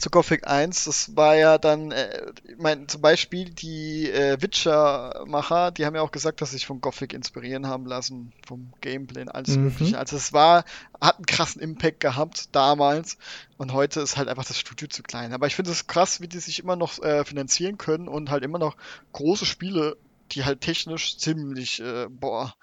zu 0.00 0.10
Gothic 0.10 0.46
1, 0.46 0.84
das 0.84 1.16
war 1.16 1.36
ja 1.36 1.58
dann, 1.58 1.92
äh, 1.92 2.32
ich 2.44 2.58
meine, 2.58 2.86
zum 2.86 3.02
Beispiel 3.02 3.50
die 3.50 4.10
äh, 4.10 4.40
Witcher-Macher, 4.40 5.70
die 5.70 5.84
haben 5.84 5.94
ja 5.94 6.02
auch 6.02 6.10
gesagt, 6.10 6.40
dass 6.40 6.50
sie 6.50 6.56
sich 6.56 6.66
von 6.66 6.80
Gothic 6.80 7.12
inspirieren 7.12 7.66
haben 7.66 7.86
lassen, 7.86 8.32
vom 8.46 8.72
Gameplay 8.80 9.22
und 9.22 9.28
alles 9.28 9.56
mhm. 9.56 9.64
mögliche. 9.64 9.98
Also 9.98 10.16
es 10.16 10.32
war, 10.32 10.64
hat 11.00 11.16
einen 11.16 11.26
krassen 11.26 11.60
Impact 11.60 12.00
gehabt 12.00 12.48
damals 12.52 13.18
und 13.58 13.72
heute 13.72 14.00
ist 14.00 14.16
halt 14.16 14.28
einfach 14.28 14.46
das 14.46 14.58
Studio 14.58 14.88
zu 14.88 15.02
klein. 15.02 15.32
Aber 15.32 15.46
ich 15.46 15.54
finde 15.54 15.70
es 15.70 15.86
krass, 15.86 16.20
wie 16.20 16.28
die 16.28 16.40
sich 16.40 16.58
immer 16.60 16.76
noch 16.76 16.98
äh, 17.02 17.24
finanzieren 17.24 17.76
können 17.76 18.08
und 18.08 18.30
halt 18.30 18.42
immer 18.42 18.58
noch 18.58 18.76
große 19.12 19.46
Spiele, 19.46 19.96
die 20.32 20.44
halt 20.44 20.62
technisch 20.62 21.18
ziemlich, 21.18 21.80
äh, 21.80 22.06
boah, 22.08 22.54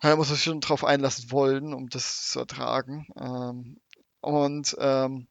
da 0.00 0.16
muss 0.16 0.28
man 0.28 0.36
sich 0.36 0.44
schon 0.44 0.60
drauf 0.60 0.84
einlassen 0.84 1.30
wollen, 1.30 1.74
um 1.74 1.88
das 1.88 2.28
zu 2.28 2.40
ertragen. 2.40 3.06
Ähm, 3.20 3.76
und 4.20 4.76
ähm, 4.78 5.28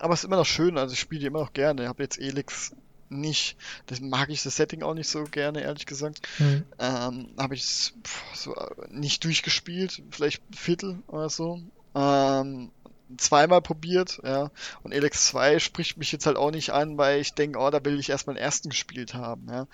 aber 0.00 0.14
es 0.14 0.20
ist 0.20 0.24
immer 0.24 0.36
noch 0.36 0.46
schön, 0.46 0.78
also 0.78 0.92
ich 0.92 1.00
spiele 1.00 1.20
die 1.20 1.26
immer 1.26 1.40
noch 1.40 1.52
gerne. 1.52 1.82
Ich 1.82 1.88
habe 1.88 2.02
jetzt 2.02 2.18
Elix 2.18 2.72
nicht, 3.08 3.56
das 3.86 4.00
mag 4.00 4.30
ich 4.30 4.42
das 4.42 4.56
Setting 4.56 4.82
auch 4.82 4.94
nicht 4.94 5.08
so 5.08 5.24
gerne, 5.24 5.62
ehrlich 5.62 5.86
gesagt. 5.86 6.20
Mhm. 6.38 6.64
Ähm, 6.78 7.28
habe 7.38 7.54
ich 7.54 7.94
so 8.34 8.54
nicht 8.90 9.24
durchgespielt, 9.24 10.02
vielleicht 10.10 10.42
ein 10.50 10.54
Viertel 10.54 10.98
oder 11.06 11.28
so. 11.28 11.60
Ähm, 11.94 12.70
zweimal 13.16 13.62
probiert, 13.62 14.20
ja. 14.24 14.50
Und 14.82 14.92
Elex 14.92 15.26
2 15.26 15.58
spricht 15.58 15.96
mich 15.96 16.12
jetzt 16.12 16.26
halt 16.26 16.36
auch 16.36 16.50
nicht 16.50 16.70
an, 16.70 16.98
weil 16.98 17.20
ich 17.20 17.34
denke, 17.34 17.58
oh, 17.58 17.70
da 17.70 17.84
will 17.84 18.00
ich 18.00 18.10
erstmal 18.10 18.34
den 18.34 18.42
ersten 18.42 18.70
gespielt 18.70 19.14
haben, 19.14 19.46
ja. 19.48 19.66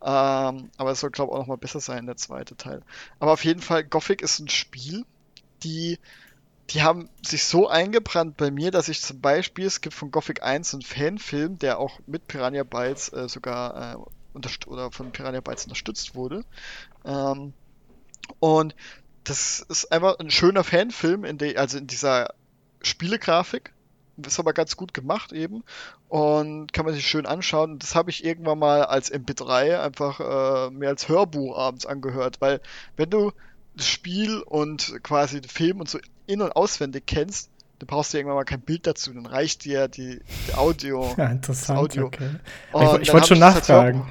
Ähm, 0.00 0.70
aber 0.76 0.92
es 0.92 1.00
soll, 1.00 1.10
glaube 1.10 1.30
ich, 1.30 1.34
auch 1.34 1.40
nochmal 1.40 1.56
besser 1.56 1.80
sein, 1.80 2.06
der 2.06 2.16
zweite 2.16 2.56
Teil. 2.56 2.82
Aber 3.18 3.32
auf 3.32 3.44
jeden 3.44 3.60
Fall, 3.60 3.84
Gothic 3.84 4.22
ist 4.22 4.38
ein 4.38 4.48
Spiel, 4.48 5.04
die 5.62 5.98
die 6.70 6.82
haben 6.82 7.08
sich 7.26 7.44
so 7.44 7.68
eingebrannt 7.68 8.36
bei 8.36 8.50
mir, 8.50 8.70
dass 8.70 8.88
ich 8.88 9.00
zum 9.00 9.20
Beispiel, 9.20 9.66
es 9.66 9.80
gibt 9.80 9.94
von 9.94 10.10
Gothic 10.10 10.42
1 10.42 10.74
einen 10.74 10.82
Fanfilm, 10.82 11.58
der 11.58 11.78
auch 11.78 11.98
mit 12.06 12.26
Piranha 12.26 12.62
Bytes 12.62 13.12
äh, 13.12 13.28
sogar 13.28 13.94
äh, 13.94 14.38
oder 14.66 14.92
von 14.92 15.10
Piranha 15.10 15.40
Bytes 15.40 15.64
unterstützt 15.64 16.14
wurde. 16.14 16.44
Ähm, 17.04 17.54
und 18.38 18.74
das 19.24 19.60
ist 19.60 19.90
einfach 19.90 20.18
ein 20.18 20.30
schöner 20.30 20.62
Fanfilm, 20.62 21.24
in 21.24 21.38
also 21.56 21.78
in 21.78 21.86
dieser 21.86 22.34
Spielegrafik. 22.82 23.72
Ist 24.26 24.40
aber 24.40 24.52
ganz 24.52 24.76
gut 24.76 24.94
gemacht 24.94 25.32
eben 25.32 25.62
und 26.08 26.72
kann 26.72 26.84
man 26.84 26.92
sich 26.92 27.06
schön 27.06 27.24
anschauen. 27.24 27.78
Das 27.78 27.94
habe 27.94 28.10
ich 28.10 28.24
irgendwann 28.24 28.58
mal 28.58 28.84
als 28.84 29.12
MP3 29.12 29.78
einfach 29.80 30.18
äh, 30.18 30.70
mir 30.72 30.88
als 30.88 31.08
Hörbuch 31.08 31.56
abends 31.56 31.86
angehört, 31.86 32.40
weil 32.40 32.60
wenn 32.96 33.10
du 33.10 33.30
das 33.76 33.86
Spiel 33.86 34.40
und 34.40 35.04
quasi 35.04 35.40
den 35.40 35.48
Film 35.48 35.78
und 35.78 35.88
so 35.88 36.00
in- 36.28 36.42
und 36.42 36.52
auswendig 36.52 37.06
kennst, 37.06 37.50
dann 37.78 37.86
brauchst 37.86 38.12
du 38.12 38.18
irgendwann 38.18 38.36
mal 38.36 38.44
kein 38.44 38.60
Bild 38.60 38.86
dazu. 38.86 39.12
Dann 39.12 39.26
reicht 39.26 39.64
dir 39.64 39.88
die, 39.88 40.20
die 40.46 40.54
Audio. 40.54 41.14
Ja, 41.18 41.26
interessant. 41.26 41.78
Audio. 41.78 42.06
Okay. 42.06 42.30
Ich, 42.74 43.08
ich 43.08 43.12
wollte 43.12 43.28
schon 43.28 43.38
nachfragen. 43.38 44.10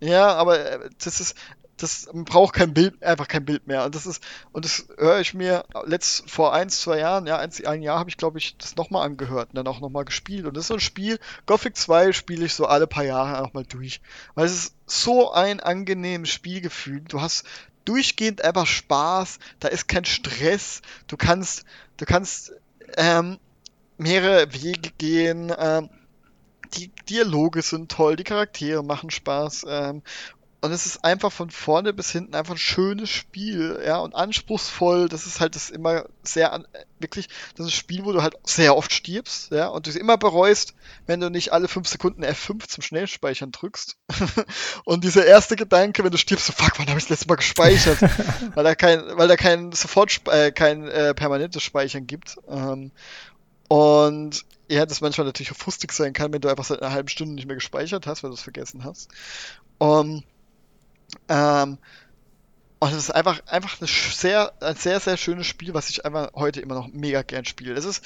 Ja, 0.00 0.34
aber 0.34 0.58
äh, 0.58 0.90
das 1.02 1.20
ist, 1.20 1.36
das 1.76 2.08
man 2.12 2.24
braucht 2.24 2.54
kein 2.54 2.74
Bild, 2.74 3.02
einfach 3.02 3.28
kein 3.28 3.44
Bild 3.44 3.66
mehr. 3.66 3.84
Und 3.84 3.94
das 3.94 4.06
ist, 4.06 4.22
und 4.52 4.64
das 4.64 4.86
höre 4.98 5.20
ich 5.20 5.34
mir 5.34 5.64
letzt 5.84 6.28
vor 6.30 6.52
ein, 6.52 6.70
zwei 6.70 6.98
Jahren, 6.98 7.26
ja, 7.26 7.38
ein, 7.38 7.50
ein 7.64 7.82
Jahr 7.82 7.98
habe 7.98 8.10
ich, 8.10 8.16
glaube 8.16 8.38
ich, 8.38 8.56
das 8.56 8.76
nochmal 8.76 9.06
angehört 9.06 9.50
und 9.50 9.56
dann 9.56 9.66
auch 9.66 9.80
nochmal 9.80 10.04
gespielt. 10.04 10.46
Und 10.46 10.56
das 10.56 10.64
ist 10.64 10.68
so 10.68 10.74
ein 10.74 10.80
Spiel, 10.80 11.18
Gothic 11.46 11.76
2 11.76 12.12
spiele 12.12 12.46
ich 12.46 12.54
so 12.54 12.66
alle 12.66 12.86
paar 12.86 13.04
Jahre 13.04 13.42
nochmal 13.42 13.64
durch. 13.64 14.00
Weil 14.34 14.46
es 14.46 14.52
ist 14.52 14.74
so 14.86 15.32
ein 15.32 15.60
angenehmes 15.60 16.30
Spielgefühl. 16.30 17.00
Du 17.00 17.20
hast, 17.20 17.44
durchgehend 17.84 18.44
einfach 18.44 18.66
Spaß, 18.66 19.38
da 19.60 19.68
ist 19.68 19.88
kein 19.88 20.04
Stress, 20.04 20.82
du 21.06 21.16
kannst, 21.16 21.64
du 21.96 22.04
kannst 22.04 22.52
ähm, 22.96 23.38
mehrere 23.98 24.52
Wege 24.52 24.90
gehen, 24.98 25.52
ähm, 25.58 25.90
die 26.74 26.88
Dialoge 27.08 27.62
sind 27.62 27.90
toll, 27.90 28.16
die 28.16 28.24
Charaktere 28.24 28.82
machen 28.82 29.10
Spaß 29.10 29.66
ähm, 29.68 30.02
und 30.62 30.70
es 30.70 30.86
ist 30.86 31.04
einfach 31.04 31.32
von 31.32 31.50
vorne 31.50 31.92
bis 31.92 32.12
hinten 32.12 32.36
einfach 32.36 32.54
ein 32.54 32.58
schönes 32.58 33.10
Spiel, 33.10 33.82
ja, 33.84 33.98
und 33.98 34.14
anspruchsvoll. 34.14 35.08
Das 35.08 35.26
ist 35.26 35.40
halt 35.40 35.56
das 35.56 35.70
immer 35.70 36.04
sehr, 36.22 36.52
an, 36.52 36.68
wirklich, 37.00 37.28
das 37.56 37.66
ist 37.66 37.72
ein 37.72 37.76
Spiel, 37.76 38.04
wo 38.04 38.12
du 38.12 38.22
halt 38.22 38.34
sehr 38.44 38.76
oft 38.76 38.92
stirbst, 38.92 39.50
ja, 39.50 39.66
und 39.66 39.86
du 39.86 39.90
es 39.90 39.96
immer 39.96 40.18
bereust, 40.18 40.74
wenn 41.06 41.18
du 41.18 41.30
nicht 41.30 41.52
alle 41.52 41.66
fünf 41.66 41.88
Sekunden 41.88 42.22
F5 42.24 42.68
zum 42.68 42.80
Schnellspeichern 42.80 43.50
drückst. 43.50 43.96
und 44.84 45.02
dieser 45.02 45.26
erste 45.26 45.56
Gedanke, 45.56 46.04
wenn 46.04 46.12
du 46.12 46.16
stirbst, 46.16 46.46
so, 46.46 46.52
fuck, 46.52 46.78
wann 46.78 46.86
habe 46.86 46.98
ich 46.98 47.06
das 47.06 47.10
letzte 47.10 47.28
Mal 47.28 47.36
gespeichert? 47.36 48.00
weil 48.54 48.62
da 48.62 48.76
kein, 48.76 49.02
weil 49.18 49.26
da 49.26 49.34
kein 49.34 49.72
sofort, 49.72 50.20
äh, 50.28 50.52
kein 50.52 50.86
äh, 50.86 51.12
permanentes 51.12 51.64
Speichern 51.64 52.06
gibt. 52.06 52.36
Ähm, 52.48 52.92
und 53.66 54.44
ja, 54.70 54.86
das 54.86 55.00
manchmal 55.00 55.26
natürlich 55.26 55.50
auch 55.50 55.56
frustig 55.56 55.90
sein 55.92 56.12
kann, 56.12 56.32
wenn 56.32 56.40
du 56.40 56.48
einfach 56.48 56.64
seit 56.64 56.82
einer 56.82 56.92
halben 56.92 57.08
Stunde 57.08 57.34
nicht 57.34 57.46
mehr 57.46 57.56
gespeichert 57.56 58.06
hast, 58.06 58.22
weil 58.22 58.30
du 58.30 58.34
es 58.36 58.42
vergessen 58.42 58.84
hast. 58.84 59.10
Um, 59.78 60.22
ähm, 61.28 61.78
und 62.78 62.88
es 62.88 62.96
ist 62.96 63.10
einfach, 63.10 63.46
einfach 63.46 63.80
eine 63.80 63.88
sehr, 63.88 64.52
ein 64.60 64.74
sehr, 64.74 64.98
sehr 64.98 65.16
schönes 65.16 65.46
Spiel, 65.46 65.72
was 65.72 65.88
ich 65.88 66.04
einfach 66.04 66.32
heute 66.34 66.60
immer 66.60 66.74
noch 66.74 66.88
mega 66.88 67.22
gern 67.22 67.44
spiele. 67.44 67.74
Es 67.74 67.84
ist, 67.84 68.04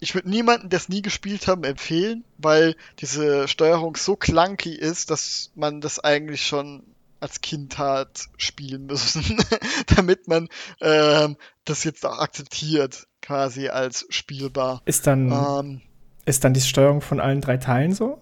ich 0.00 0.14
würde 0.14 0.28
niemanden, 0.28 0.68
der 0.68 0.78
es 0.78 0.88
nie 0.88 1.00
gespielt 1.00 1.46
haben, 1.46 1.64
empfehlen, 1.64 2.24
weil 2.36 2.76
diese 2.98 3.48
Steuerung 3.48 3.96
so 3.96 4.16
clunky 4.16 4.74
ist, 4.74 5.10
dass 5.10 5.50
man 5.54 5.80
das 5.80 5.98
eigentlich 5.98 6.46
schon 6.46 6.82
als 7.20 7.40
Kind 7.40 7.78
hat 7.78 8.26
spielen 8.36 8.86
müssen, 8.86 9.38
damit 9.96 10.28
man 10.28 10.48
ähm, 10.80 11.36
das 11.64 11.84
jetzt 11.84 12.04
auch 12.04 12.18
akzeptiert, 12.18 13.06
quasi 13.22 13.68
als 13.68 14.06
spielbar. 14.10 14.82
Ist 14.84 15.06
dann, 15.06 15.30
ähm, 15.30 15.80
ist 16.24 16.44
dann 16.44 16.52
die 16.52 16.60
Steuerung 16.60 17.00
von 17.00 17.20
allen 17.20 17.40
drei 17.40 17.56
Teilen 17.56 17.94
so? 17.94 18.20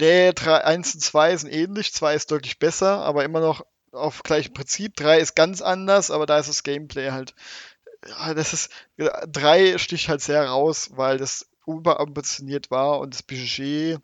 Der 0.00 0.32
3, 0.32 0.64
1 0.64 0.94
und 0.94 1.00
2 1.00 1.36
sind 1.36 1.50
ähnlich, 1.50 1.92
2 1.92 2.14
ist 2.14 2.30
deutlich 2.30 2.58
besser, 2.58 3.00
aber 3.00 3.24
immer 3.24 3.40
noch 3.40 3.66
auf 3.92 4.22
gleichem 4.22 4.52
Prinzip. 4.52 4.94
3 4.96 5.18
ist 5.18 5.34
ganz 5.34 5.60
anders, 5.62 6.10
aber 6.10 6.26
da 6.26 6.38
ist 6.38 6.48
das 6.48 6.62
Gameplay 6.62 7.10
halt. 7.10 7.34
Ja, 8.06 8.34
das 8.34 8.52
ist. 8.52 8.70
3 8.96 9.78
sticht 9.78 10.08
halt 10.08 10.20
sehr 10.20 10.46
raus, 10.48 10.90
weil 10.94 11.18
das 11.18 11.48
überambitioniert 11.66 12.70
war 12.70 13.00
und 13.00 13.14
das 13.14 13.22
Budget 13.22 14.00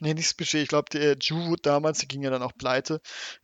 Nee, 0.00 0.12
nicht 0.14 0.28
Spichet. 0.28 0.62
Ich 0.62 0.68
glaube, 0.68 0.90
der 0.92 1.16
Juwood 1.18 1.64
damals, 1.64 1.98
die 1.98 2.08
ging 2.08 2.22
ja 2.22 2.30
dann 2.30 2.42
auch 2.42 2.52
pleite. 2.56 3.00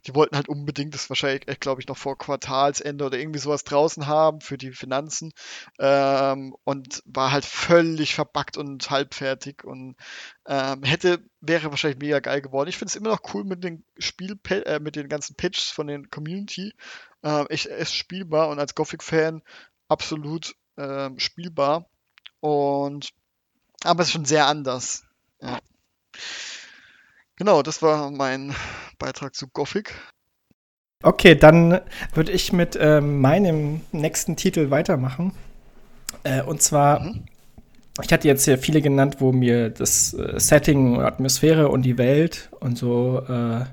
Die 0.06 0.14
wollten 0.14 0.36
halt 0.36 0.48
unbedingt 0.48 0.94
das 0.94 1.08
wahrscheinlich, 1.08 1.46
glaube 1.60 1.80
ich, 1.80 1.88
noch 1.88 1.96
vor 1.96 2.18
Quartalsende 2.18 3.06
oder 3.06 3.18
irgendwie 3.18 3.38
sowas 3.38 3.64
draußen 3.64 4.06
haben 4.06 4.40
für 4.42 4.58
die 4.58 4.72
Finanzen. 4.72 5.32
Ähm, 5.78 6.54
und 6.64 7.02
war 7.06 7.32
halt 7.32 7.46
völlig 7.46 8.14
verbackt 8.14 8.58
und 8.58 8.90
halbfertig 8.90 9.64
und 9.64 9.96
ähm, 10.46 10.82
hätte, 10.82 11.24
wäre 11.40 11.70
wahrscheinlich 11.70 12.00
mega 12.00 12.20
geil 12.20 12.42
geworden. 12.42 12.68
Ich 12.68 12.76
finde 12.76 12.90
es 12.90 12.96
immer 12.96 13.10
noch 13.10 13.34
cool 13.34 13.44
mit 13.44 13.64
den 13.64 13.84
Spiel, 13.98 14.38
äh, 14.50 14.78
mit 14.78 14.96
den 14.96 15.08
ganzen 15.08 15.36
Pitches 15.36 15.70
von 15.70 15.86
den 15.86 16.10
Community. 16.10 16.74
Ähm, 17.22 17.46
ich, 17.48 17.66
ist 17.66 17.94
spielbar 17.94 18.48
und 18.48 18.58
als 18.58 18.74
Gothic-Fan 18.74 19.42
absolut 19.88 20.54
ähm, 20.76 21.18
spielbar. 21.18 21.88
Und 22.40 23.10
aber 23.84 24.02
es 24.02 24.08
ist 24.08 24.12
schon 24.12 24.24
sehr 24.24 24.46
anders. 24.46 25.04
Ja. 25.40 25.58
Genau, 27.42 27.60
das 27.60 27.82
war 27.82 28.12
mein 28.12 28.54
Beitrag 29.00 29.34
zu 29.34 29.48
Gothic. 29.48 29.92
Okay, 31.02 31.34
dann 31.34 31.80
würde 32.14 32.30
ich 32.30 32.52
mit 32.52 32.78
ähm, 32.80 33.20
meinem 33.20 33.80
nächsten 33.90 34.36
Titel 34.36 34.70
weitermachen. 34.70 35.32
Äh, 36.22 36.42
und 36.42 36.62
zwar, 36.62 37.00
mhm. 37.00 37.24
ich 38.00 38.12
hatte 38.12 38.28
jetzt 38.28 38.44
hier 38.44 38.58
viele 38.58 38.80
genannt, 38.80 39.16
wo 39.18 39.32
mir 39.32 39.70
das 39.70 40.14
äh, 40.14 40.38
Setting 40.38 40.98
und 40.98 41.04
Atmosphäre 41.04 41.68
und 41.68 41.82
die 41.82 41.98
Welt 41.98 42.48
und 42.60 42.78
so 42.78 43.18
äh, 43.28 43.64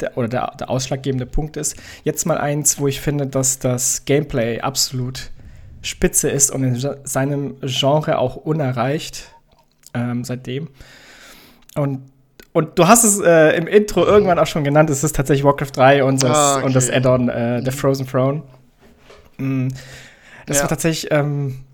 der, 0.00 0.18
oder 0.18 0.28
der, 0.28 0.52
der 0.60 0.68
ausschlaggebende 0.68 1.24
Punkt 1.24 1.56
ist. 1.56 1.76
Jetzt 2.02 2.26
mal 2.26 2.36
eins, 2.36 2.78
wo 2.78 2.88
ich 2.88 3.00
finde, 3.00 3.26
dass 3.26 3.58
das 3.58 4.04
Gameplay 4.04 4.60
absolut 4.60 5.30
spitze 5.80 6.28
ist 6.28 6.50
und 6.50 6.62
in 6.62 6.96
seinem 7.04 7.56
Genre 7.62 8.18
auch 8.18 8.36
unerreicht 8.36 9.34
ähm, 9.94 10.24
seitdem. 10.24 10.68
Und 11.74 12.02
und 12.54 12.78
du 12.78 12.86
hast 12.86 13.02
es 13.02 13.18
äh, 13.18 13.56
im 13.56 13.66
Intro 13.66 14.06
irgendwann 14.06 14.38
auch 14.38 14.46
schon 14.46 14.62
genannt, 14.62 14.88
es 14.88 15.02
ist 15.02 15.16
tatsächlich 15.16 15.44
Warcraft 15.44 15.72
3 15.74 16.04
und 16.04 16.22
das, 16.22 16.30
ah, 16.30 16.58
okay. 16.62 16.72
das 16.72 16.88
Add-on, 16.88 17.28
äh, 17.28 17.60
The 17.62 17.70
mhm. 17.70 17.74
Frozen 17.74 18.06
Throne. 18.06 18.42
Mm, 19.38 19.68
das 20.46 20.58
ja. 20.58 20.62
war 20.62 20.68
tatsächlich, 20.68 21.10
ähm, 21.10 21.64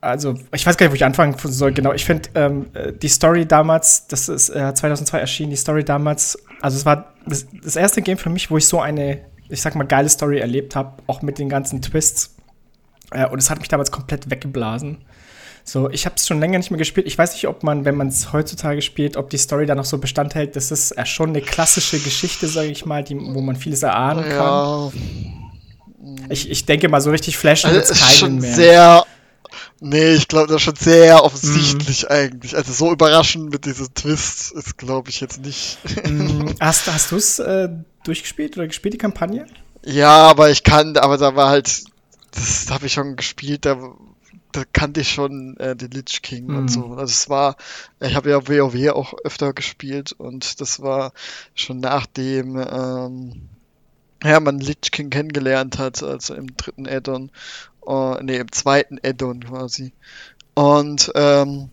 also 0.00 0.34
ich 0.54 0.64
weiß 0.64 0.76
gar 0.76 0.86
nicht, 0.86 0.92
wo 0.92 0.94
ich 0.94 1.04
anfangen 1.04 1.34
soll, 1.36 1.72
genau. 1.72 1.92
Ich 1.92 2.04
finde 2.04 2.28
ähm, 2.36 2.66
äh, 2.72 2.92
die 2.92 3.08
Story 3.08 3.46
damals, 3.46 4.06
das 4.06 4.28
ist 4.28 4.50
äh, 4.50 4.72
2002 4.72 5.18
erschienen, 5.18 5.50
die 5.50 5.56
Story 5.56 5.84
damals, 5.84 6.38
also 6.60 6.76
es 6.76 6.86
war 6.86 7.12
das, 7.26 7.48
das, 7.60 7.74
erste 7.74 8.00
Game 8.00 8.16
für 8.16 8.30
mich, 8.30 8.48
wo 8.48 8.58
ich 8.58 8.68
so 8.68 8.80
eine, 8.80 9.22
ich 9.48 9.60
sag 9.60 9.74
mal, 9.74 9.84
geile 9.84 10.08
Story 10.08 10.38
erlebt 10.38 10.76
habe, 10.76 11.02
auch 11.08 11.20
mit 11.22 11.38
den 11.38 11.48
ganzen 11.48 11.82
Twists. 11.82 12.36
Äh, 13.10 13.26
und 13.26 13.40
es 13.40 13.50
hat 13.50 13.58
mich 13.58 13.66
damals 13.66 13.90
komplett 13.90 14.30
weggeblasen. 14.30 14.98
So, 15.64 15.90
ich 15.90 16.06
habe 16.06 16.16
es 16.16 16.26
schon 16.26 16.40
länger 16.40 16.58
nicht 16.58 16.70
mehr 16.70 16.78
gespielt. 16.78 17.06
Ich 17.06 17.16
weiß 17.16 17.32
nicht, 17.34 17.46
ob 17.46 17.62
man, 17.62 17.84
wenn 17.84 17.94
man 17.94 18.08
es 18.08 18.32
heutzutage 18.32 18.82
spielt, 18.82 19.16
ob 19.16 19.30
die 19.30 19.38
Story 19.38 19.66
da 19.66 19.74
noch 19.74 19.84
so 19.84 19.98
Bestand 19.98 20.34
hält. 20.34 20.56
Das 20.56 20.70
ist 20.70 20.94
ja 20.96 21.06
schon 21.06 21.30
eine 21.30 21.42
klassische 21.42 21.98
Geschichte, 21.98 22.48
sage 22.48 22.68
ich 22.68 22.86
mal, 22.86 23.04
die, 23.04 23.16
wo 23.16 23.40
man 23.40 23.56
vieles 23.56 23.82
erahnen 23.82 24.24
kann. 24.24 24.36
Ja. 24.36 24.92
Ich, 26.28 26.50
ich 26.50 26.64
denke 26.66 26.88
mal, 26.88 27.00
so 27.00 27.10
richtig 27.10 27.36
flashen 27.36 27.68
also, 27.68 27.80
wird 27.80 27.90
es 27.90 28.00
keinen 28.00 28.16
schon 28.16 28.38
mehr. 28.38 28.54
Sehr 28.54 29.04
Nee, 29.82 30.14
ich 30.14 30.28
glaube, 30.28 30.48
das 30.48 30.56
ist 30.56 30.62
schon 30.62 30.76
sehr 30.76 31.24
offensichtlich 31.24 32.02
mhm. 32.02 32.08
eigentlich. 32.10 32.54
Also 32.54 32.72
so 32.72 32.92
überraschend 32.92 33.50
mit 33.50 33.64
diesem 33.64 33.92
Twist 33.94 34.52
ist, 34.52 34.76
glaube 34.76 35.08
ich, 35.08 35.20
jetzt 35.20 35.42
nicht. 35.42 35.78
Mhm. 36.06 36.54
hast 36.60 36.86
hast 36.86 37.10
du 37.10 37.16
es 37.16 37.38
äh, 37.38 37.70
durchgespielt 38.04 38.58
oder 38.58 38.66
gespielt, 38.66 38.94
die 38.94 38.98
Kampagne? 38.98 39.46
Ja, 39.82 40.28
aber 40.28 40.50
ich 40.50 40.64
kann, 40.64 40.98
aber 40.98 41.16
da 41.16 41.34
war 41.34 41.48
halt, 41.48 41.84
das 42.32 42.70
habe 42.70 42.86
ich 42.86 42.92
schon 42.92 43.16
gespielt, 43.16 43.64
da 43.64 43.94
da 44.52 44.64
kannte 44.72 45.00
ich 45.00 45.10
schon 45.10 45.56
äh, 45.58 45.76
den 45.76 45.90
Lich 45.90 46.22
King 46.22 46.46
mhm. 46.46 46.56
und 46.56 46.68
so. 46.68 46.84
Also 46.92 47.12
es 47.12 47.28
war, 47.28 47.56
ich 48.00 48.14
habe 48.14 48.30
ja 48.30 48.48
WoW 48.48 48.90
auch 48.90 49.14
öfter 49.24 49.52
gespielt 49.52 50.12
und 50.12 50.60
das 50.60 50.80
war 50.80 51.12
schon 51.54 51.80
nachdem 51.80 52.56
ähm, 52.56 53.48
ja, 54.22 54.40
man 54.40 54.58
Lich 54.58 54.90
King 54.90 55.10
kennengelernt 55.10 55.78
hat, 55.78 56.02
also 56.02 56.34
im 56.34 56.54
dritten 56.56 56.86
Addon, 56.86 57.30
uh, 57.86 58.16
nee, 58.20 58.36
im 58.36 58.52
zweiten 58.52 58.98
Addon 59.02 59.44
quasi. 59.44 59.92
Und 60.54 61.10
ähm, 61.14 61.70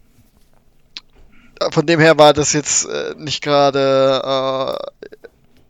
von 1.72 1.86
dem 1.86 2.00
her 2.00 2.18
war 2.18 2.34
das 2.34 2.54
jetzt 2.54 2.86
äh, 2.86 3.16
nicht 3.18 3.44
gerade 3.44 4.22
äh, 4.24 5.17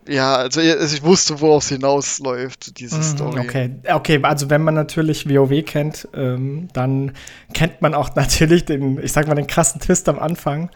ja, 0.07 0.35
also, 0.35 0.61
also 0.61 0.95
ich 0.95 1.03
wusste, 1.03 1.41
worauf 1.41 1.63
es 1.63 1.69
hinausläuft, 1.69 2.79
diese 2.79 2.97
mhm, 2.97 3.03
Story. 3.03 3.39
Okay, 3.39 3.71
okay, 3.91 4.19
also 4.23 4.49
wenn 4.49 4.61
man 4.61 4.73
natürlich 4.73 5.29
WoW 5.29 5.63
kennt, 5.65 6.07
ähm, 6.13 6.69
dann 6.73 7.13
kennt 7.53 7.81
man 7.81 7.93
auch 7.93 8.15
natürlich 8.15 8.65
den, 8.65 9.01
ich 9.03 9.11
sag 9.11 9.27
mal, 9.27 9.35
den 9.35 9.47
krassen 9.47 9.81
Twist 9.81 10.07
am 10.09 10.19
Anfang. 10.19 10.69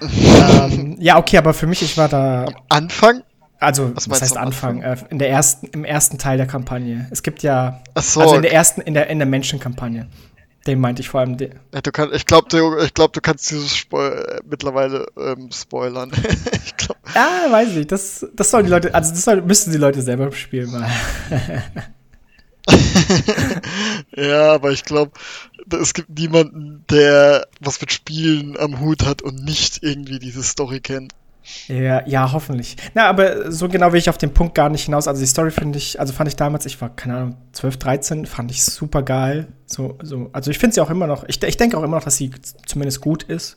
ähm, 0.00 0.96
ja, 0.98 1.18
okay, 1.18 1.38
aber 1.38 1.54
für 1.54 1.66
mich, 1.66 1.82
ich 1.82 1.96
war 1.96 2.08
da. 2.08 2.44
Am 2.44 2.56
Anfang? 2.68 3.22
Also, 3.58 3.96
was, 3.96 4.10
was 4.10 4.20
heißt 4.20 4.36
Anfang? 4.36 4.84
Anfang? 4.84 5.08
Äh, 5.08 5.10
in 5.12 5.18
der 5.18 5.30
ersten, 5.30 5.66
im 5.68 5.84
ersten 5.84 6.18
Teil 6.18 6.36
der 6.36 6.46
Kampagne. 6.46 7.08
Es 7.10 7.22
gibt 7.22 7.42
ja, 7.42 7.80
so, 7.98 8.20
also 8.20 8.36
in 8.36 8.42
der 8.42 8.52
ersten, 8.52 8.82
in 8.82 8.94
der, 8.94 9.08
in 9.08 9.18
der 9.18 9.26
Menschenkampagne. 9.26 10.08
Den 10.66 10.80
meinte 10.80 11.00
ich 11.00 11.08
vor 11.08 11.20
allem. 11.20 11.36
Ja, 11.72 11.80
du 11.80 11.92
kann, 11.92 12.10
ich 12.12 12.26
glaube, 12.26 12.48
du, 12.50 12.88
glaub, 12.92 13.12
du 13.12 13.20
kannst 13.20 13.50
dieses 13.50 13.76
Spoil 13.76 14.40
mittlerweile 14.44 15.06
ähm, 15.16 15.50
spoilern. 15.52 16.10
ich 16.64 16.76
glaub. 16.76 16.95
Ja, 17.16 17.50
weiß 17.50 17.76
ich. 17.76 17.86
Das, 17.86 18.26
das 18.34 18.50
sollen 18.50 18.66
die 18.66 18.70
Leute, 18.70 18.94
also 18.94 19.10
das 19.10 19.24
soll, 19.24 19.40
müssten 19.40 19.72
die 19.72 19.78
Leute 19.78 20.02
selber 20.02 20.30
spielen 20.32 20.70
mal. 20.70 20.86
ja, 24.16 24.52
aber 24.52 24.72
ich 24.72 24.84
glaube, 24.84 25.12
es 25.80 25.94
gibt 25.94 26.10
niemanden, 26.10 26.84
der 26.90 27.46
was 27.58 27.80
mit 27.80 27.90
Spielen 27.90 28.58
am 28.58 28.80
Hut 28.80 29.06
hat 29.06 29.22
und 29.22 29.42
nicht 29.42 29.82
irgendwie 29.82 30.18
diese 30.18 30.42
Story 30.42 30.80
kennt. 30.80 31.14
Ja, 31.68 32.06
ja, 32.06 32.32
hoffentlich. 32.32 32.76
Na, 32.92 33.08
aber 33.08 33.50
so 33.50 33.68
genau 33.68 33.92
will 33.92 33.98
ich 33.98 34.10
auf 34.10 34.18
den 34.18 34.34
Punkt 34.34 34.54
gar 34.54 34.68
nicht 34.68 34.84
hinaus. 34.84 35.08
Also 35.08 35.22
die 35.22 35.26
Story 35.26 35.52
finde 35.52 35.78
ich, 35.78 35.98
also 35.98 36.12
fand 36.12 36.28
ich 36.28 36.36
damals, 36.36 36.66
ich 36.66 36.78
war, 36.82 36.94
keine 36.94 37.16
Ahnung, 37.16 37.36
12, 37.52 37.76
13, 37.78 38.26
fand 38.26 38.50
ich 38.50 38.62
super 38.62 39.02
geil. 39.02 39.46
So, 39.64 39.96
so, 40.02 40.28
also 40.34 40.50
ich 40.50 40.58
finde 40.58 40.74
sie 40.74 40.82
auch 40.82 40.90
immer 40.90 41.06
noch, 41.06 41.24
ich, 41.28 41.42
ich 41.42 41.56
denke 41.56 41.78
auch 41.78 41.82
immer 41.82 41.96
noch, 41.96 42.04
dass 42.04 42.16
sie 42.18 42.30
zumindest 42.66 43.00
gut 43.00 43.22
ist. 43.22 43.56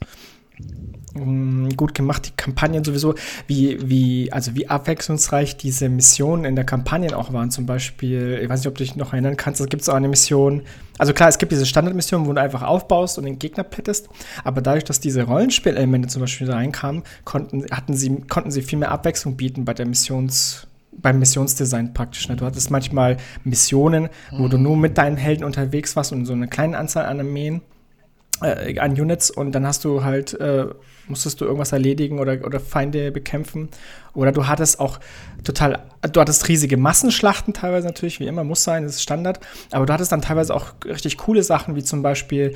Mm, 1.16 1.70
gut 1.76 1.96
gemacht, 1.96 2.28
die 2.28 2.32
Kampagnen 2.38 2.84
sowieso, 2.84 3.16
wie, 3.48 3.78
wie, 3.90 4.32
also 4.32 4.54
wie 4.56 4.68
abwechslungsreich 4.68 5.58
diese 5.58 5.90
Missionen 5.90 6.46
in 6.46 6.56
der 6.56 6.66
Kampagne 6.66 7.18
auch 7.18 7.34
waren. 7.34 7.50
Zum 7.50 7.66
Beispiel, 7.66 8.40
ich 8.42 8.50
weiß 8.50 8.60
nicht, 8.60 8.68
ob 8.68 8.76
du 8.76 8.84
dich 8.84 8.96
noch 8.96 9.14
erinnern 9.14 9.36
kannst, 9.36 9.60
da 9.60 9.66
gibt 9.66 9.82
es 9.82 9.90
auch 9.90 9.96
eine 9.96 10.08
Mission, 10.08 10.62
also 11.00 11.14
klar, 11.14 11.30
es 11.30 11.38
gibt 11.38 11.52
diese 11.52 11.66
Standardmission, 11.66 12.28
wo 12.28 12.34
du 12.34 12.42
einfach 12.42 12.62
aufbaust 12.62 13.18
und 13.18 13.26
den 13.26 13.40
Gegner 13.40 13.64
plättest, 13.64 14.10
aber 14.44 14.62
dadurch, 14.62 14.84
dass 14.84 15.00
diese 15.00 15.24
Rollenspielelemente 15.24 16.10
zum 16.10 16.22
Beispiel 16.22 16.52
reinkamen, 16.52 17.04
konnten, 17.24 17.66
hatten 17.72 17.96
sie, 17.96 18.18
konnten 18.30 18.52
sie 18.52 18.62
viel 18.62 18.78
mehr 18.78 18.92
Abwechslung 18.92 19.36
bieten 19.36 19.66
bei 19.66 19.74
der 19.74 19.88
Missions, 19.88 20.68
beim 20.92 21.18
Missionsdesign 21.18 21.94
praktisch. 21.94 22.28
Ne? 22.28 22.36
Du 22.36 22.46
hattest 22.46 22.70
manchmal 22.70 23.18
Missionen, 23.44 24.10
wo 24.32 24.44
mhm. 24.44 24.50
du 24.50 24.58
nur 24.58 24.78
mit 24.78 24.98
deinen 24.98 25.18
Helden 25.18 25.44
unterwegs 25.44 25.96
warst 25.96 26.12
und 26.12 26.26
so 26.26 26.34
eine 26.34 26.48
kleine 26.48 26.78
Anzahl 26.78 27.06
an 27.06 27.20
Armeen 27.20 27.62
äh, 28.42 28.78
an 28.80 28.92
Units 28.92 29.32
und 29.32 29.54
dann 29.54 29.66
hast 29.66 29.86
du 29.86 30.04
halt, 30.04 30.40
äh, 30.40 30.68
musstest 31.08 31.42
du 31.42 31.46
irgendwas 31.46 31.72
erledigen 31.72 32.20
oder, 32.20 32.46
oder 32.46 32.60
Feinde 32.60 33.12
bekämpfen. 33.12 33.70
Oder 34.14 34.32
du 34.32 34.48
hattest 34.48 34.80
auch 34.80 35.00
total, 35.44 35.80
du 36.12 36.20
hattest 36.20 36.48
riesige 36.48 36.78
Massenschlachten 36.78 37.54
teilweise 37.54 37.88
natürlich, 37.88 38.20
wie 38.20 38.28
immer, 38.28 38.44
muss 38.44 38.64
sein, 38.64 38.84
das 38.84 38.96
ist 38.96 39.04
Standard. 39.04 39.40
Aber 39.72 39.86
du 39.86 39.94
hattest 39.94 40.12
dann 40.12 40.22
teilweise 40.22 40.54
auch 40.54 40.74
richtig 40.86 41.18
coole 41.18 41.44
Sachen, 41.44 41.76
wie 41.76 41.84
zum 41.84 42.02
Beispiel 42.02 42.56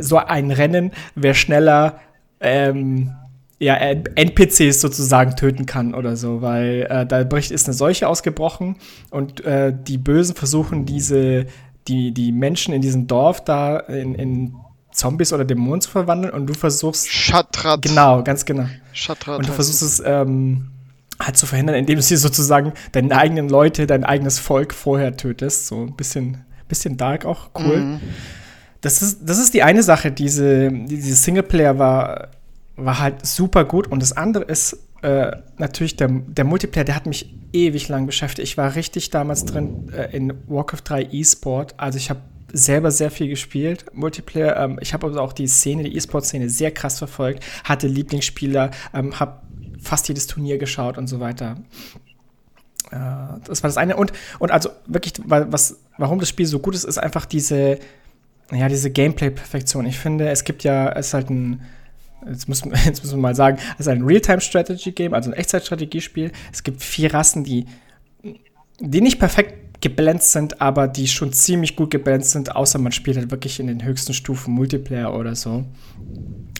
so 0.00 0.18
ein 0.18 0.50
Rennen, 0.50 0.92
wer 1.14 1.34
schneller 1.34 2.00
ähm, 2.40 3.14
ja, 3.58 3.76
NPCs 3.76 4.80
sozusagen 4.80 5.34
töten 5.36 5.64
kann 5.64 5.94
oder 5.94 6.16
so, 6.16 6.42
weil 6.42 6.86
äh, 6.90 7.06
da 7.06 7.24
bricht 7.24 7.50
ist 7.50 7.66
eine 7.66 7.74
Seuche 7.74 8.06
ausgebrochen 8.06 8.76
und 9.10 9.44
äh, 9.44 9.72
die 9.74 9.96
Bösen 9.96 10.34
versuchen 10.34 10.84
diese 10.84 11.46
die, 11.88 12.12
die 12.12 12.32
Menschen 12.32 12.74
in 12.74 12.82
diesem 12.82 13.06
Dorf 13.06 13.44
da 13.44 13.78
in, 13.78 14.14
in 14.14 14.56
Zombies 14.96 15.32
oder 15.32 15.44
Dämonen 15.44 15.80
zu 15.80 15.90
verwandeln 15.90 16.32
und 16.32 16.46
du 16.46 16.54
versuchst. 16.54 17.08
Shatrat. 17.08 17.82
Genau, 17.82 18.22
ganz 18.22 18.44
genau. 18.44 18.66
Shatrat. 18.92 19.38
Und 19.38 19.48
du 19.48 19.52
versuchst 19.52 19.82
es 19.82 20.02
ähm, 20.04 20.70
halt 21.20 21.36
zu 21.36 21.46
verhindern, 21.46 21.76
indem 21.76 21.96
du 21.96 22.02
sie 22.02 22.16
sozusagen 22.16 22.72
deine 22.92 23.16
eigenen 23.16 23.48
Leute, 23.48 23.86
dein 23.86 24.04
eigenes 24.04 24.38
Volk 24.38 24.72
vorher 24.72 25.16
tötest. 25.16 25.66
So 25.66 25.82
ein 25.82 25.96
bisschen, 25.96 26.44
bisschen 26.66 26.96
dark 26.96 27.26
auch, 27.26 27.50
cool. 27.58 27.76
Mhm. 27.76 28.00
Das 28.80 29.02
ist, 29.02 29.20
das 29.22 29.38
ist 29.38 29.52
die 29.52 29.62
eine 29.62 29.82
Sache, 29.82 30.12
diese, 30.12 30.70
diese 30.70 31.14
Singleplayer 31.14 31.78
war, 31.78 32.28
war 32.76 32.98
halt 32.98 33.26
super 33.26 33.64
gut 33.64 33.88
und 33.88 34.00
das 34.00 34.12
andere 34.12 34.44
ist, 34.44 34.78
äh, 35.02 35.36
natürlich 35.58 35.96
der, 35.96 36.08
der 36.08 36.44
Multiplayer, 36.44 36.84
der 36.84 36.96
hat 36.96 37.06
mich 37.06 37.34
ewig 37.52 37.88
lang 37.88 38.06
beschäftigt. 38.06 38.48
Ich 38.48 38.56
war 38.56 38.74
richtig 38.74 39.10
damals 39.10 39.44
drin 39.44 39.90
äh, 39.92 40.16
in 40.16 40.32
Warcraft 40.46 40.82
3 40.84 41.08
E-Sport. 41.12 41.74
Also 41.76 41.98
ich 41.98 42.10
habe 42.10 42.20
selber 42.56 42.90
sehr 42.90 43.10
viel 43.10 43.28
gespielt, 43.28 43.84
Multiplayer. 43.92 44.56
Ähm, 44.56 44.78
ich 44.80 44.94
habe 44.94 45.06
also 45.06 45.20
auch 45.20 45.32
die 45.32 45.46
Szene, 45.46 45.84
die 45.84 45.96
E-Sport-Szene 45.96 46.48
sehr 46.48 46.70
krass 46.70 46.98
verfolgt, 46.98 47.44
hatte 47.64 47.86
Lieblingsspieler, 47.86 48.70
ähm, 48.94 49.18
habe 49.20 49.40
fast 49.80 50.08
jedes 50.08 50.26
Turnier 50.26 50.58
geschaut 50.58 50.98
und 50.98 51.06
so 51.06 51.20
weiter. 51.20 51.56
Äh, 52.90 52.96
das 53.44 53.62
war 53.62 53.68
das 53.68 53.76
eine. 53.76 53.96
Und, 53.96 54.12
und 54.38 54.50
also 54.50 54.70
wirklich, 54.86 55.14
was, 55.24 55.76
warum 55.98 56.18
das 56.18 56.28
Spiel 56.28 56.46
so 56.46 56.58
gut 56.58 56.74
ist, 56.74 56.84
ist 56.84 56.98
einfach 56.98 57.26
diese, 57.26 57.78
ja, 58.50 58.68
diese 58.68 58.90
Gameplay-Perfektion. 58.90 59.86
Ich 59.86 59.98
finde, 59.98 60.30
es 60.30 60.44
gibt 60.44 60.64
ja, 60.64 60.90
es 60.92 61.08
ist 61.08 61.14
halt 61.14 61.30
ein, 61.30 61.62
jetzt 62.26 62.48
müssen, 62.48 62.72
jetzt 62.84 63.02
müssen 63.02 63.18
wir 63.18 63.22
mal 63.22 63.34
sagen, 63.34 63.58
es 63.74 63.80
ist 63.80 63.88
ein 63.88 64.02
Real-Time-Strategy-Game, 64.02 65.12
also 65.12 65.30
ein 65.30 65.34
Echtzeitstrategiespiel. 65.34 66.32
Es 66.52 66.62
gibt 66.62 66.82
vier 66.82 67.12
Rassen, 67.12 67.44
die, 67.44 67.66
die 68.80 69.00
nicht 69.02 69.18
perfekt 69.18 69.65
gebalanced 69.80 70.32
sind, 70.32 70.60
aber 70.60 70.88
die 70.88 71.06
schon 71.06 71.32
ziemlich 71.32 71.76
gut 71.76 71.90
gebalanced 71.90 72.32
sind, 72.32 72.54
außer 72.54 72.78
man 72.78 72.92
spielt 72.92 73.16
halt 73.16 73.30
wirklich 73.30 73.60
in 73.60 73.66
den 73.66 73.84
höchsten 73.84 74.14
Stufen 74.14 74.54
Multiplayer 74.54 75.14
oder 75.14 75.34
so. 75.34 75.64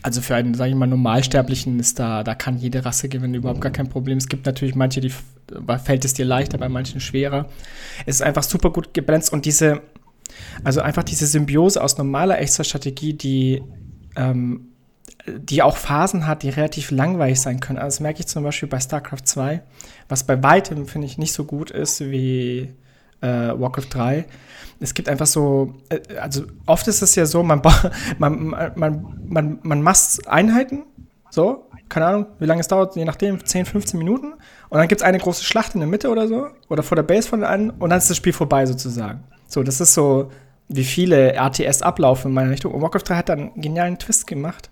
Also 0.03 0.21
für 0.21 0.35
einen, 0.37 0.55
sage 0.55 0.71
ich 0.71 0.77
mal, 0.77 0.87
Normalsterblichen 0.87 1.81
ist 1.81 1.99
da, 1.99 2.23
da 2.23 2.35
kann 2.35 2.59
jede 2.59 2.85
Rasse 2.85 3.09
gewinnen, 3.09 3.35
überhaupt 3.35 3.61
gar 3.61 3.73
kein 3.73 3.89
Problem. 3.89 4.19
Es 4.19 4.29
gibt 4.29 4.47
natürlich 4.47 4.75
manche, 4.75 5.01
die 5.01 5.12
fällt 5.85 6.05
es 6.05 6.14
dir 6.14 6.25
leichter, 6.25 6.59
bei 6.59 6.69
manchen 6.69 7.01
schwerer. 7.01 7.49
Es 8.05 8.17
ist 8.17 8.23
einfach 8.23 8.43
super 8.43 8.71
gut 8.71 8.95
gebalanced 8.95 9.33
und 9.33 9.45
diese, 9.45 9.81
also 10.62 10.81
einfach 10.81 11.03
diese 11.03 11.27
Symbiose 11.27 11.83
aus 11.83 11.99
normaler 11.99 12.39
Echtzeitstrategie, 12.39 13.14
die 13.14 13.62
ähm, 14.17 14.69
die 15.27 15.62
auch 15.62 15.77
Phasen 15.77 16.27
hat, 16.27 16.43
die 16.43 16.51
relativ 16.51 16.91
langweilig 16.91 17.41
sein 17.41 17.61
können. 17.61 17.79
Also 17.79 17.97
das 17.97 18.01
merke 18.01 18.21
ich 18.21 18.27
zum 18.27 18.45
Beispiel 18.45 18.69
bei 18.69 18.81
StarCraft 18.81 19.25
2, 19.25 19.62
was 20.09 20.25
bei 20.25 20.43
weitem, 20.43 20.87
finde 20.87 21.07
ich, 21.07 21.19
nicht 21.19 21.33
so 21.33 21.45
gut 21.45 21.71
ist 21.71 22.01
wie 22.01 22.71
äh, 23.21 23.27
Warcraft 23.27 23.89
3. 23.91 24.27
Es 24.81 24.95
gibt 24.95 25.09
einfach 25.09 25.27
so, 25.27 25.75
äh, 25.89 26.17
also 26.19 26.43
oft 26.67 26.87
ist 26.89 27.03
es 27.03 27.14
ja 27.14 27.27
so, 27.27 27.43
man, 27.43 27.62
man, 28.19 28.73
man, 28.75 29.19
man, 29.27 29.59
man 29.62 29.83
macht 29.83 30.27
Einheiten, 30.27 30.85
so, 31.31 31.69
keine 31.89 32.07
Ahnung, 32.07 32.27
wie 32.39 32.47
lange 32.47 32.61
es 32.61 32.69
dauert, 32.69 32.97
je 32.97 33.05
nachdem, 33.05 33.45
10, 33.45 33.67
15 33.67 33.99
Minuten. 33.99 34.33
Und 34.69 34.79
dann 34.79 34.89
gibt 34.89 35.01
es 35.01 35.07
eine 35.07 35.19
große 35.19 35.45
Schlacht 35.45 35.75
in 35.75 35.81
der 35.81 35.89
Mitte 35.89 36.09
oder 36.09 36.29
so, 36.29 36.49
oder 36.69 36.83
vor 36.83 36.97
der 36.97 37.03
Base 37.03 37.29
von 37.29 37.45
einem, 37.45 37.71
und 37.79 37.91
dann 37.91 37.99
ist 37.99 38.11
das 38.11 38.17
Spiel 38.17 38.33
vorbei 38.33 38.67
sozusagen. 38.67 39.25
So, 39.47 39.62
das 39.62 39.81
ist 39.81 39.95
so, 39.95 40.31
wie 40.69 40.85
viele 40.85 41.35
RTS 41.35 41.83
ablaufen 41.83 42.29
in 42.29 42.35
meiner 42.35 42.51
Richtung. 42.51 42.75
Und 42.75 42.83
Warcraft 42.83 43.03
3 43.05 43.17
hat 43.17 43.29
dann 43.29 43.39
einen 43.39 43.62
genialen 43.62 43.99
Twist 43.99 44.27
gemacht. 44.27 44.71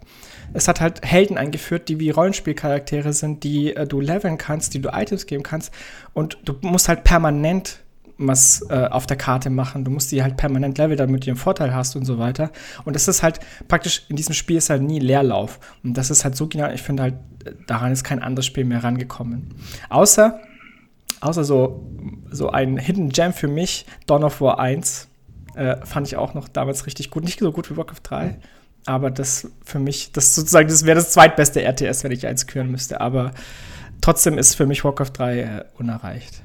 Es 0.52 0.68
hat 0.68 0.80
halt 0.80 1.04
Helden 1.04 1.38
eingeführt, 1.38 1.88
die 1.88 2.00
wie 2.00 2.10
Rollenspielcharaktere 2.10 3.12
sind, 3.12 3.44
die 3.44 3.74
äh, 3.74 3.86
du 3.86 4.00
leveln 4.00 4.38
kannst, 4.38 4.74
die 4.74 4.80
du 4.80 4.90
Items 4.92 5.26
geben 5.26 5.42
kannst. 5.42 5.72
Und 6.12 6.38
du 6.44 6.54
musst 6.62 6.88
halt 6.88 7.04
permanent 7.04 7.83
was 8.18 8.64
äh, 8.70 8.86
auf 8.86 9.06
der 9.06 9.16
Karte 9.16 9.50
machen. 9.50 9.84
Du 9.84 9.90
musst 9.90 10.12
die 10.12 10.22
halt 10.22 10.36
permanent 10.36 10.78
leveln, 10.78 10.98
damit 10.98 11.26
du 11.26 11.30
einen 11.30 11.36
Vorteil 11.36 11.74
hast 11.74 11.96
und 11.96 12.04
so 12.04 12.18
weiter. 12.18 12.50
Und 12.84 12.94
das 12.94 13.08
ist 13.08 13.22
halt 13.22 13.40
praktisch, 13.68 14.02
in 14.08 14.16
diesem 14.16 14.34
Spiel 14.34 14.56
ist 14.56 14.70
halt 14.70 14.82
nie 14.82 15.00
Leerlauf. 15.00 15.58
Und 15.82 15.94
das 15.94 16.10
ist 16.10 16.24
halt 16.24 16.36
so 16.36 16.46
genial. 16.46 16.74
Ich 16.74 16.82
finde 16.82 17.02
halt, 17.02 17.14
daran 17.66 17.92
ist 17.92 18.04
kein 18.04 18.22
anderes 18.22 18.46
Spiel 18.46 18.64
mehr 18.64 18.84
rangekommen. 18.84 19.54
Außer, 19.88 20.40
außer 21.20 21.44
so, 21.44 21.86
so 22.30 22.50
ein 22.50 22.78
Hidden 22.78 23.08
Gem 23.08 23.32
für 23.32 23.48
mich, 23.48 23.86
Dawn 24.06 24.24
of 24.24 24.40
War 24.40 24.58
1, 24.58 25.08
äh, 25.56 25.84
fand 25.84 26.06
ich 26.06 26.16
auch 26.16 26.34
noch 26.34 26.48
damals 26.48 26.86
richtig 26.86 27.10
gut. 27.10 27.24
Nicht 27.24 27.40
so 27.40 27.52
gut 27.52 27.70
wie 27.70 27.76
Warcraft 27.76 28.00
3. 28.02 28.38
Aber 28.86 29.10
das 29.10 29.50
für 29.64 29.78
mich, 29.78 30.12
das 30.12 30.34
sozusagen, 30.34 30.68
das 30.68 30.84
wäre 30.84 30.96
das 30.96 31.10
zweitbeste 31.10 31.62
RTS, 31.62 32.04
wenn 32.04 32.12
ich 32.12 32.26
eins 32.26 32.46
küren 32.46 32.70
müsste. 32.70 33.00
Aber 33.00 33.32
trotzdem 34.00 34.38
ist 34.38 34.54
für 34.54 34.66
mich 34.66 34.84
Warcraft 34.84 35.10
3 35.14 35.38
äh, 35.38 35.64
unerreicht. 35.78 36.43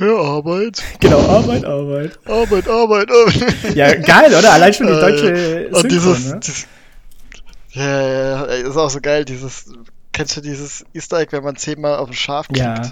Ja, 0.00 0.16
Arbeit. 0.16 0.82
Genau, 1.00 1.20
Arbeit, 1.20 1.64
Arbeit. 1.64 2.18
Arbeit, 2.24 2.68
Arbeit, 2.68 3.10
Arbeit. 3.10 3.74
Ja, 3.76 3.94
geil, 3.94 4.34
oder? 4.34 4.52
Allein 4.52 4.72
schon 4.72 4.86
die 4.86 4.94
äh, 4.94 5.00
deutsche 5.00 5.36
Synchron, 5.36 5.74
Und 5.74 5.92
dieses, 5.92 6.26
ne? 6.26 6.40
dieses 6.40 6.66
ja, 7.72 8.08
ja, 8.08 8.44
ist 8.44 8.76
auch 8.76 8.90
so 8.90 9.00
geil, 9.00 9.24
dieses, 9.24 9.72
kennst 10.12 10.36
du 10.36 10.40
dieses 10.40 10.84
Easter 10.94 11.18
Egg, 11.18 11.32
wenn 11.32 11.44
man 11.44 11.56
zehnmal 11.56 11.98
auf 11.98 12.08
ein 12.08 12.14
Schaf 12.14 12.48
klickt? 12.48 12.60
Ja. 12.60 12.82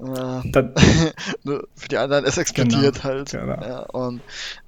Äh, 0.00 0.42
für 1.76 1.88
die 1.88 1.98
anderen, 1.98 2.24
es 2.24 2.38
explodiert 2.38 2.94
genau, 2.94 3.04
halt. 3.04 3.30
Genau. 3.30 3.62
Ja, 3.62 3.80
und, 3.80 4.22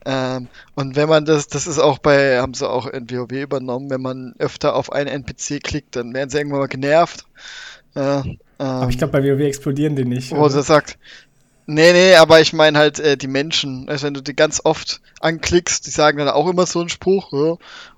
ähm, 0.04 0.48
und 0.74 0.96
wenn 0.96 1.08
man 1.08 1.24
das, 1.24 1.48
das 1.48 1.66
ist 1.66 1.78
auch 1.78 1.98
bei, 1.98 2.40
haben 2.40 2.52
sie 2.54 2.68
auch 2.68 2.86
in 2.86 3.10
WoW 3.10 3.32
übernommen, 3.32 3.88
wenn 3.88 4.02
man 4.02 4.34
öfter 4.38 4.76
auf 4.76 4.92
einen 4.92 5.08
NPC 5.08 5.62
klickt, 5.62 5.96
dann 5.96 6.12
werden 6.12 6.28
sie 6.28 6.36
irgendwann 6.36 6.60
mal 6.60 6.68
genervt. 6.68 7.24
Ja, 7.94 8.22
aber 8.62 8.90
ich 8.90 8.98
glaube, 8.98 9.12
bei 9.12 9.22
WoW 9.22 9.40
explodieren 9.40 9.96
die 9.96 10.04
nicht. 10.04 10.30
Wo 10.30 10.48
sie 10.48 10.62
sagt, 10.62 10.98
nee, 11.66 11.92
nee, 11.92 12.14
aber 12.16 12.40
ich 12.40 12.52
meine 12.52 12.78
halt 12.78 13.00
äh, 13.00 13.16
die 13.16 13.26
Menschen. 13.26 13.88
Also 13.88 14.06
wenn 14.06 14.14
du 14.14 14.20
die 14.20 14.36
ganz 14.36 14.60
oft 14.64 15.00
anklickst, 15.20 15.86
die 15.86 15.90
sagen 15.90 16.18
dann 16.18 16.28
auch 16.28 16.48
immer 16.48 16.66
so 16.66 16.80
einen 16.80 16.88
Spruch, 16.88 17.32
ja. 17.32 17.56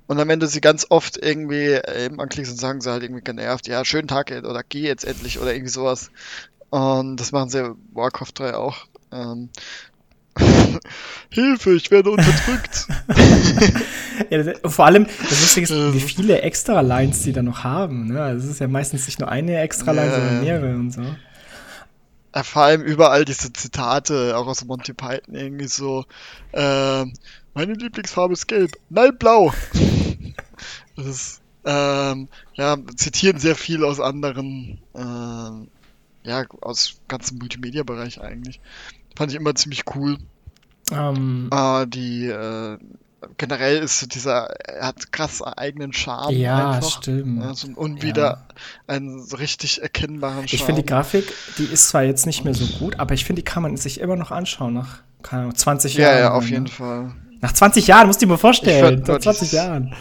Und 0.09 0.19
dann, 0.19 0.29
wenn 0.29 0.41
du 0.41 0.47
sie 0.47 0.61
ganz 0.61 0.87
oft 0.89 1.17
irgendwie 1.17 1.73
äh, 1.73 2.07
eben 2.07 2.21
anklickst 2.21 2.53
und 2.53 2.59
sagen 2.59 2.81
sie 2.81 2.91
halt 2.91 3.03
irgendwie 3.03 3.25
genervt, 3.25 3.67
ja, 3.67 3.85
schönen 3.85 4.09
Tag 4.09 4.31
oder 4.31 4.63
geh 4.69 4.83
jetzt 4.83 5.05
endlich 5.05 5.41
oder 5.41 5.53
irgendwie 5.53 5.73
sowas. 5.73 6.11
Und 6.71 7.17
das 7.17 7.33
machen 7.33 7.51
sie 7.51 7.75
Warcraft 7.93 8.33
3 8.35 8.55
auch. 8.55 8.87
Ähm, 9.13 9.49
Hilfe, 11.30 11.74
ich 11.74 11.91
werde 11.91 12.11
unterdrückt. 12.11 12.87
ja, 14.30 14.43
das, 14.43 14.74
vor 14.74 14.87
allem, 14.87 15.07
das 15.07 15.41
Lustige 15.41 15.64
ist, 15.64 15.95
wie 15.95 16.01
viele 16.01 16.41
Extra-Lines 16.43 17.22
die 17.22 17.32
da 17.32 17.43
noch 17.43 17.64
haben. 17.64 18.09
Ne? 18.09 18.22
Also 18.22 18.47
es 18.47 18.53
ist 18.53 18.61
ja 18.61 18.68
meistens 18.68 19.07
nicht 19.07 19.20
nur 19.20 19.28
eine 19.30 19.59
Extra-Line, 19.59 20.07
ja. 20.07 20.14
sondern 20.14 20.45
mehrere 20.45 20.74
und 20.74 20.93
so. 20.93 21.03
Ja, 22.34 22.43
vor 22.43 22.62
allem 22.62 22.82
überall 22.82 23.24
diese 23.24 23.53
Zitate, 23.53 24.37
auch 24.37 24.47
aus 24.47 24.64
Monty 24.64 24.93
Python, 24.93 25.34
irgendwie 25.34 25.68
so, 25.68 26.05
äh, 26.53 27.05
meine 27.55 27.72
Lieblingsfarbe 27.72 28.34
ist 28.34 28.47
gelb, 28.47 28.72
nein, 28.91 29.16
blau. 29.18 29.55
das 30.97 31.07
ist, 31.07 31.41
ähm, 31.64 32.28
ja, 32.53 32.76
zitieren 32.97 33.39
sehr 33.39 33.57
viel 33.57 33.84
aus 33.84 34.01
anderen, 34.01 34.78
äh, 34.95 36.28
ja, 36.28 36.45
aus 36.61 37.01
ganzem 37.09 37.39
Multimedia-Bereich 37.39 38.20
eigentlich. 38.20 38.61
Fand 39.17 39.33
ich 39.33 39.37
immer 39.37 39.55
ziemlich 39.55 39.85
cool. 39.95 40.19
Ähm. 40.93 41.51
äh, 41.53 41.87
die 41.89 42.27
äh, 42.27 42.79
generell 43.37 43.79
ist 43.79 44.14
dieser, 44.14 44.51
er 44.69 44.87
hat 44.87 45.11
krass 45.11 45.43
eigenen 45.43 45.93
Charme. 45.93 46.37
Ja, 46.37 46.73
einfach. 46.73 46.99
stimmt. 46.99 47.43
Also, 47.43 47.69
und 47.75 48.03
wieder 48.03 48.23
ja. 48.23 48.47
einen 48.87 49.25
so 49.25 49.37
richtig 49.37 49.83
erkennbaren 49.83 50.47
Charme. 50.47 50.55
Ich 50.55 50.62
finde 50.62 50.83
die 50.83 50.87
Grafik, 50.89 51.33
die 51.59 51.64
ist 51.64 51.89
zwar 51.89 52.05
jetzt 52.05 52.27
nicht 52.27 52.45
mehr 52.45 52.55
so 52.55 52.67
gut, 52.79 53.01
aber 53.01 53.14
ich 53.14 53.25
finde, 53.25 53.43
die 53.43 53.45
kann 53.45 53.62
man 53.62 53.77
sich 53.77 54.01
immer 54.01 54.17
noch 54.17 54.31
anschauen 54.31 54.75
nach 54.75 55.03
keine 55.23 55.43
Ahnung, 55.43 55.57
20 55.57 55.95
ja, 55.95 56.03
Jahren. 56.03 56.14
Ja, 56.14 56.21
ja, 56.21 56.33
auf 56.33 56.49
jeden 56.49 56.69
Fall. 56.69 57.12
Nach 57.41 57.53
20 57.53 57.86
Jahren, 57.86 58.07
musst 58.07 58.23
du 58.23 58.27
dir 58.27 58.31
mal 58.31 58.39
vorstellen. 58.39 59.01
Nach 59.01 59.19
20 59.19 59.40
dieses, 59.40 59.53
Jahren. 59.53 59.95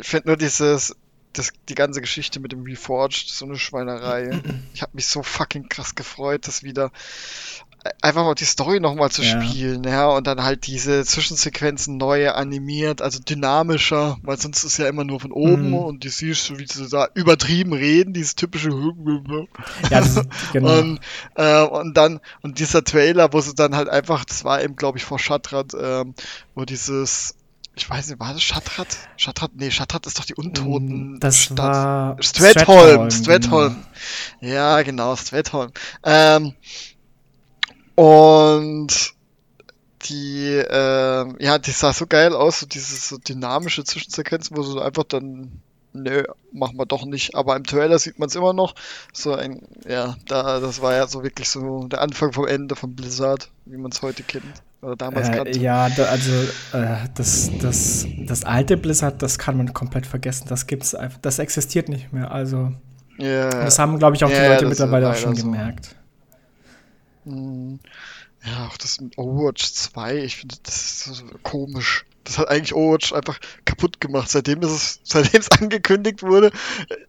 Ich 0.00 0.06
finde 0.06 0.28
nur 0.28 0.36
dieses, 0.36 0.96
das, 1.32 1.52
die 1.68 1.74
ganze 1.74 2.00
Geschichte 2.00 2.40
mit 2.40 2.52
dem 2.52 2.62
Reforged, 2.62 3.28
so 3.28 3.44
eine 3.44 3.56
Schweinerei. 3.56 4.40
Ich 4.74 4.82
habe 4.82 4.92
mich 4.94 5.06
so 5.06 5.22
fucking 5.22 5.68
krass 5.68 5.94
gefreut, 5.94 6.48
dass 6.48 6.62
wieder 6.62 6.90
einfach 8.02 8.24
mal 8.24 8.34
die 8.34 8.44
Story 8.44 8.80
nochmal 8.80 9.10
zu 9.10 9.22
ja. 9.22 9.40
spielen, 9.42 9.84
ja, 9.84 10.08
und 10.08 10.26
dann 10.26 10.42
halt 10.42 10.66
diese 10.66 11.04
Zwischensequenzen 11.04 11.96
neu 11.96 12.30
animiert, 12.30 13.00
also 13.00 13.18
dynamischer, 13.20 14.18
weil 14.22 14.38
sonst 14.38 14.64
ist 14.64 14.78
ja 14.78 14.88
immer 14.88 15.04
nur 15.04 15.20
von 15.20 15.32
oben 15.32 15.68
mhm. 15.68 15.74
und 15.74 16.04
die 16.04 16.10
siehst 16.10 16.50
du, 16.50 16.58
wie 16.58 16.66
sie 16.66 16.88
da 16.88 17.08
übertrieben 17.14 17.72
reden, 17.72 18.12
dieses 18.12 18.34
typische 18.34 18.70
ja, 18.70 20.00
das, 20.00 20.20
genau. 20.52 20.78
und, 20.78 21.00
äh, 21.36 21.62
und 21.62 21.96
dann, 21.96 22.20
und 22.42 22.58
dieser 22.58 22.84
Trailer, 22.84 23.32
wo 23.32 23.40
sie 23.40 23.54
dann 23.54 23.74
halt 23.74 23.88
einfach, 23.88 24.24
das 24.24 24.44
war 24.44 24.62
eben, 24.62 24.76
glaube 24.76 24.98
ich, 24.98 25.04
vor 25.04 25.18
Shatrat, 25.18 25.72
ähm, 25.80 26.14
wo 26.54 26.64
dieses 26.64 27.34
ich 27.76 27.88
weiß 27.88 28.08
nicht, 28.08 28.20
war 28.20 28.34
das 28.34 28.42
Shatrat? 28.42 28.88
Shatrat, 29.16 29.52
nee, 29.54 29.70
Shatrat 29.70 30.06
ist 30.06 30.18
doch 30.18 30.24
die 30.26 30.34
Untoten. 30.34 31.18
Das 31.20 31.44
Stadt. 31.44 31.58
war 31.58 32.16
Stratholm, 32.20 33.10
Stratholm. 33.10 33.76
Genau. 34.40 34.52
Ja, 34.52 34.82
genau, 34.82 35.16
Stratholm. 35.16 35.70
Ähm, 36.04 36.52
und 37.94 39.14
die, 40.02 40.56
äh, 40.56 41.44
ja, 41.44 41.58
die 41.58 41.70
sah 41.70 41.92
so 41.92 42.06
geil 42.06 42.34
aus, 42.34 42.60
so 42.60 42.66
diese 42.66 42.96
so 42.96 43.18
dynamische 43.18 43.84
Zwischensequenzen, 43.84 44.56
wo 44.56 44.62
so 44.62 44.80
einfach 44.80 45.04
dann, 45.04 45.60
nö, 45.92 46.24
machen 46.52 46.78
wir 46.78 46.86
doch 46.86 47.04
nicht. 47.04 47.34
Aber 47.34 47.56
im 47.56 47.64
Trailer 47.64 47.98
sieht 47.98 48.18
man 48.18 48.28
es 48.28 48.34
immer 48.34 48.52
noch. 48.52 48.74
So 49.12 49.34
ein, 49.34 49.62
ja, 49.88 50.16
da, 50.26 50.60
das 50.60 50.80
war 50.80 50.94
ja 50.94 51.06
so 51.06 51.22
wirklich 51.22 51.48
so 51.48 51.84
der 51.84 52.00
Anfang 52.00 52.32
vom 52.32 52.46
Ende 52.46 52.76
von 52.76 52.94
Blizzard, 52.94 53.50
wie 53.66 53.76
man 53.76 53.92
es 53.92 54.00
heute 54.02 54.22
kennt. 54.22 54.62
Oder 54.82 54.96
damals 54.96 55.28
äh, 55.28 55.32
kannte. 55.32 55.58
Ja, 55.58 55.90
da, 55.90 56.04
also 56.04 56.32
äh, 56.72 56.96
das, 57.14 57.50
das, 57.60 58.06
das 58.26 58.44
alte 58.44 58.78
Blizzard, 58.78 59.20
das 59.22 59.38
kann 59.38 59.56
man 59.58 59.74
komplett 59.74 60.06
vergessen. 60.06 60.46
Das 60.48 60.66
gibt's 60.66 60.94
einfach, 60.94 61.18
das 61.20 61.38
existiert 61.38 61.90
nicht 61.90 62.12
mehr. 62.12 62.30
Also 62.30 62.72
yeah. 63.18 63.50
das 63.50 63.78
haben, 63.78 63.98
glaube 63.98 64.16
ich, 64.16 64.24
auch 64.24 64.30
yeah, 64.30 64.44
die 64.44 64.48
Leute 64.48 64.66
mittlerweile 64.66 65.10
auch 65.10 65.16
schon 65.16 65.36
so. 65.36 65.42
gemerkt. 65.44 65.96
Ja, 68.44 68.66
auch 68.66 68.76
das 68.78 69.00
mit 69.00 69.18
Overwatch 69.18 69.72
2, 69.72 70.16
ich 70.16 70.36
finde 70.36 70.54
das 70.62 70.76
ist 70.76 71.04
so 71.04 71.24
komisch. 71.42 72.06
das 72.24 72.38
hat 72.38 72.48
eigentlich 72.48 72.74
Overwatch 72.74 73.12
einfach 73.12 73.38
kaputt 73.66 74.00
gemacht. 74.00 74.30
Seitdem 74.30 74.62
es, 74.62 75.00
seitdem 75.04 75.40
es 75.40 75.50
angekündigt 75.50 76.22
wurde, 76.22 76.50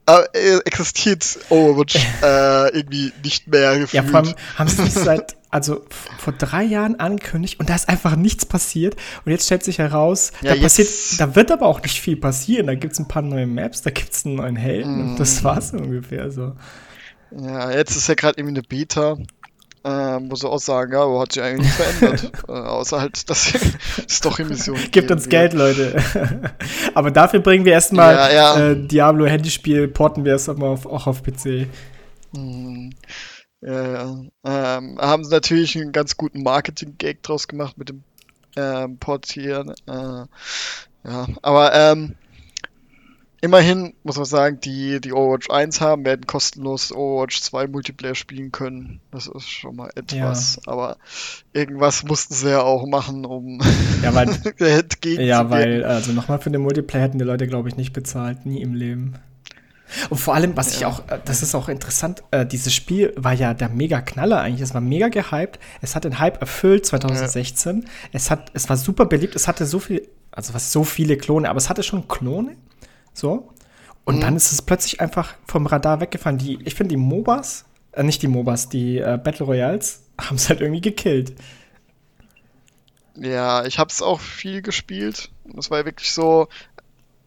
äh, 0.07 0.57
existiert 0.65 1.39
Overwatch 1.49 1.95
äh, 2.21 2.75
irgendwie 2.75 3.13
nicht 3.23 3.47
mehr 3.47 3.79
gefühlt. 3.79 4.03
Ja, 4.03 4.09
vor 4.09 4.19
allem 4.19 4.35
haben 4.57 4.67
sie 4.67 4.81
es 4.83 4.93
seit, 4.93 5.37
also 5.49 5.85
vor 6.17 6.33
drei 6.33 6.63
Jahren 6.63 6.99
angekündigt 6.99 7.61
und 7.61 7.69
da 7.69 7.75
ist 7.75 7.87
einfach 7.87 8.17
nichts 8.17 8.45
passiert. 8.45 8.97
Und 9.23 9.31
jetzt 9.31 9.45
stellt 9.45 9.63
sich 9.63 9.77
heraus, 9.77 10.33
ja, 10.41 10.55
da 10.55 10.61
passiert, 10.61 10.89
da 11.17 11.33
wird 11.33 11.49
aber 11.49 11.67
auch 11.67 11.81
nicht 11.81 12.01
viel 12.01 12.17
passieren. 12.17 12.67
Da 12.67 12.75
gibt 12.75 12.91
es 12.91 12.99
ein 12.99 13.07
paar 13.07 13.21
neue 13.21 13.47
Maps, 13.47 13.83
da 13.83 13.89
gibt 13.89 14.11
es 14.11 14.25
einen 14.25 14.35
neuen 14.35 14.57
Helden 14.57 14.97
mm. 14.97 15.11
und 15.11 15.19
das 15.19 15.45
war's 15.45 15.71
ungefähr 15.71 16.29
so. 16.29 16.57
Ja, 17.31 17.71
jetzt 17.71 17.95
ist 17.95 18.09
ja 18.09 18.15
gerade 18.15 18.37
irgendwie 18.37 18.57
eine 18.57 18.63
Beta. 18.63 19.17
Äh, 19.83 20.19
muss 20.19 20.45
auch 20.45 20.59
sagen, 20.59 20.93
ja, 20.93 21.19
hat 21.19 21.33
sich 21.33 21.41
eigentlich 21.41 21.67
nicht 21.67 21.75
verändert. 21.75 22.31
äh, 22.47 22.51
außer 22.51 23.01
halt, 23.01 23.29
dass 23.29 23.51
Story-Mission. 24.09 24.77
Gibt 24.91 25.09
uns 25.09 25.27
Geld, 25.27 25.53
Leute. 25.53 26.01
Aber 26.93 27.09
dafür 27.09 27.39
bringen 27.39 27.65
wir 27.65 27.73
erstmal 27.73 28.13
ja, 28.13 28.31
ja. 28.31 28.69
äh, 28.71 28.75
Diablo 28.87 29.25
Handyspiel, 29.25 29.87
porten 29.87 30.23
wir 30.23 30.35
es 30.35 30.47
auch 30.47 31.07
auf 31.07 31.23
PC. 31.23 31.67
Hm. 32.35 32.91
Ja, 33.61 33.93
ja. 33.93 34.21
Ähm, 34.45 34.97
haben 34.99 35.23
sie 35.23 35.31
natürlich 35.31 35.75
einen 35.75 35.91
ganz 35.91 36.15
guten 36.15 36.43
Marketing-Gag 36.43 37.23
draus 37.23 37.47
gemacht 37.47 37.77
mit 37.77 37.89
dem 37.89 38.03
ähm, 38.55 38.97
Portieren. 38.97 39.73
Äh, 39.87 40.25
ja, 41.03 41.27
aber 41.41 41.73
ähm, 41.73 42.15
Immerhin 43.43 43.95
muss 44.03 44.17
man 44.17 44.25
sagen, 44.25 44.59
die, 44.59 45.01
die 45.01 45.13
Overwatch 45.13 45.49
1 45.49 45.81
haben, 45.81 46.05
werden 46.05 46.27
kostenlos 46.27 46.91
Overwatch 46.91 47.41
2 47.41 47.67
Multiplayer 47.67 48.13
spielen 48.13 48.51
können. 48.51 48.99
Das 49.09 49.25
ist 49.25 49.49
schon 49.49 49.77
mal 49.77 49.89
etwas. 49.95 50.57
Ja. 50.57 50.71
Aber 50.71 50.97
irgendwas 51.51 52.03
mussten 52.03 52.35
sie 52.35 52.51
ja 52.51 52.61
auch 52.61 52.85
machen, 52.85 53.25
um 53.25 53.59
ja, 54.03 54.13
weil, 54.13 54.29
Ja, 55.03 55.49
weil, 55.49 55.83
also 55.83 56.11
nochmal 56.11 56.37
für 56.37 56.51
den 56.51 56.61
Multiplayer 56.61 57.01
hätten 57.01 57.17
die 57.17 57.25
Leute, 57.25 57.47
glaube 57.47 57.67
ich, 57.67 57.77
nicht 57.77 57.93
bezahlt. 57.93 58.45
Nie 58.45 58.61
im 58.61 58.75
Leben. 58.75 59.15
Und 60.11 60.19
vor 60.19 60.35
allem, 60.35 60.55
was 60.55 60.73
ja. 60.73 60.77
ich 60.77 60.85
auch, 60.85 60.99
äh, 61.09 61.19
das 61.25 61.41
ist 61.41 61.55
auch 61.55 61.67
interessant, 61.67 62.23
äh, 62.29 62.45
dieses 62.45 62.75
Spiel 62.75 63.11
war 63.17 63.33
ja 63.33 63.55
der 63.55 63.69
mega 63.69 64.01
Knaller 64.01 64.39
eigentlich. 64.39 64.61
Es 64.61 64.75
war 64.75 64.81
mega 64.81 65.09
gehypt. 65.09 65.59
Es 65.81 65.95
hat 65.95 66.03
den 66.03 66.19
Hype 66.19 66.39
erfüllt 66.41 66.85
2016. 66.85 67.81
Ja. 67.81 67.89
Es 68.13 68.29
hat, 68.29 68.51
es 68.53 68.69
war 68.69 68.77
super 68.77 69.05
beliebt. 69.05 69.35
Es 69.35 69.47
hatte 69.47 69.65
so 69.65 69.79
viel, 69.79 70.07
also 70.31 70.53
was 70.53 70.71
so 70.71 70.83
viele 70.83 71.17
Klone, 71.17 71.49
aber 71.49 71.57
es 71.57 71.69
hatte 71.69 71.81
schon 71.81 72.07
Klone. 72.07 72.55
So. 73.13 73.51
Und 74.03 74.17
mhm. 74.17 74.21
dann 74.21 74.35
ist 74.35 74.51
es 74.51 74.61
plötzlich 74.61 75.01
einfach 75.01 75.35
vom 75.45 75.65
Radar 75.65 76.01
weggefallen. 76.01 76.37
Die, 76.37 76.59
ich 76.63 76.75
finde, 76.75 76.95
die 76.95 77.01
MOBAs, 77.01 77.65
äh, 77.91 78.03
nicht 78.03 78.21
die 78.21 78.27
MOBAs, 78.27 78.69
die 78.69 78.97
äh, 78.97 79.19
Battle 79.21 79.45
Royals, 79.45 80.03
haben 80.19 80.35
es 80.35 80.49
halt 80.49 80.61
irgendwie 80.61 80.81
gekillt. 80.81 81.33
Ja, 83.15 83.65
ich 83.65 83.77
habe 83.77 83.89
es 83.89 84.01
auch 84.01 84.19
viel 84.19 84.61
gespielt. 84.61 85.29
Das 85.45 85.69
war 85.69 85.79
ja 85.79 85.85
wirklich 85.85 86.11
so. 86.11 86.47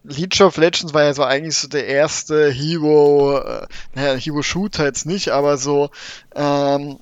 Leech 0.06 0.42
of 0.42 0.58
Legends 0.58 0.92
war 0.92 1.04
ja 1.04 1.14
so 1.14 1.22
eigentlich 1.22 1.56
so 1.56 1.66
der 1.66 1.86
erste 1.86 2.50
Hero, 2.50 3.38
äh, 3.38 3.66
naja, 3.94 4.14
Hero-Shooter 4.14 4.84
jetzt 4.84 5.06
nicht, 5.06 5.30
aber 5.30 5.56
so, 5.56 5.88
ähm, 6.34 6.98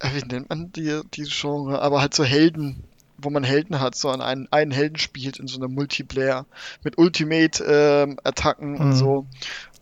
wie 0.00 0.24
nennt 0.24 0.48
man 0.48 0.70
die, 0.70 1.00
die 1.12 1.24
Genre, 1.24 1.82
aber 1.82 2.00
halt 2.00 2.14
so 2.14 2.22
Helden, 2.22 2.84
wo 3.24 3.30
man 3.30 3.44
Helden 3.44 3.80
hat, 3.80 3.94
so 3.94 4.08
an 4.08 4.20
einen, 4.20 4.48
einen 4.50 4.70
Helden 4.70 4.98
spielt 4.98 5.38
in 5.38 5.46
so 5.46 5.60
einem 5.60 5.74
Multiplayer 5.74 6.46
mit 6.82 6.98
Ultimate-Attacken 6.98 8.68
ähm, 8.68 8.74
mhm. 8.74 8.80
und 8.80 8.92
so. 8.94 9.26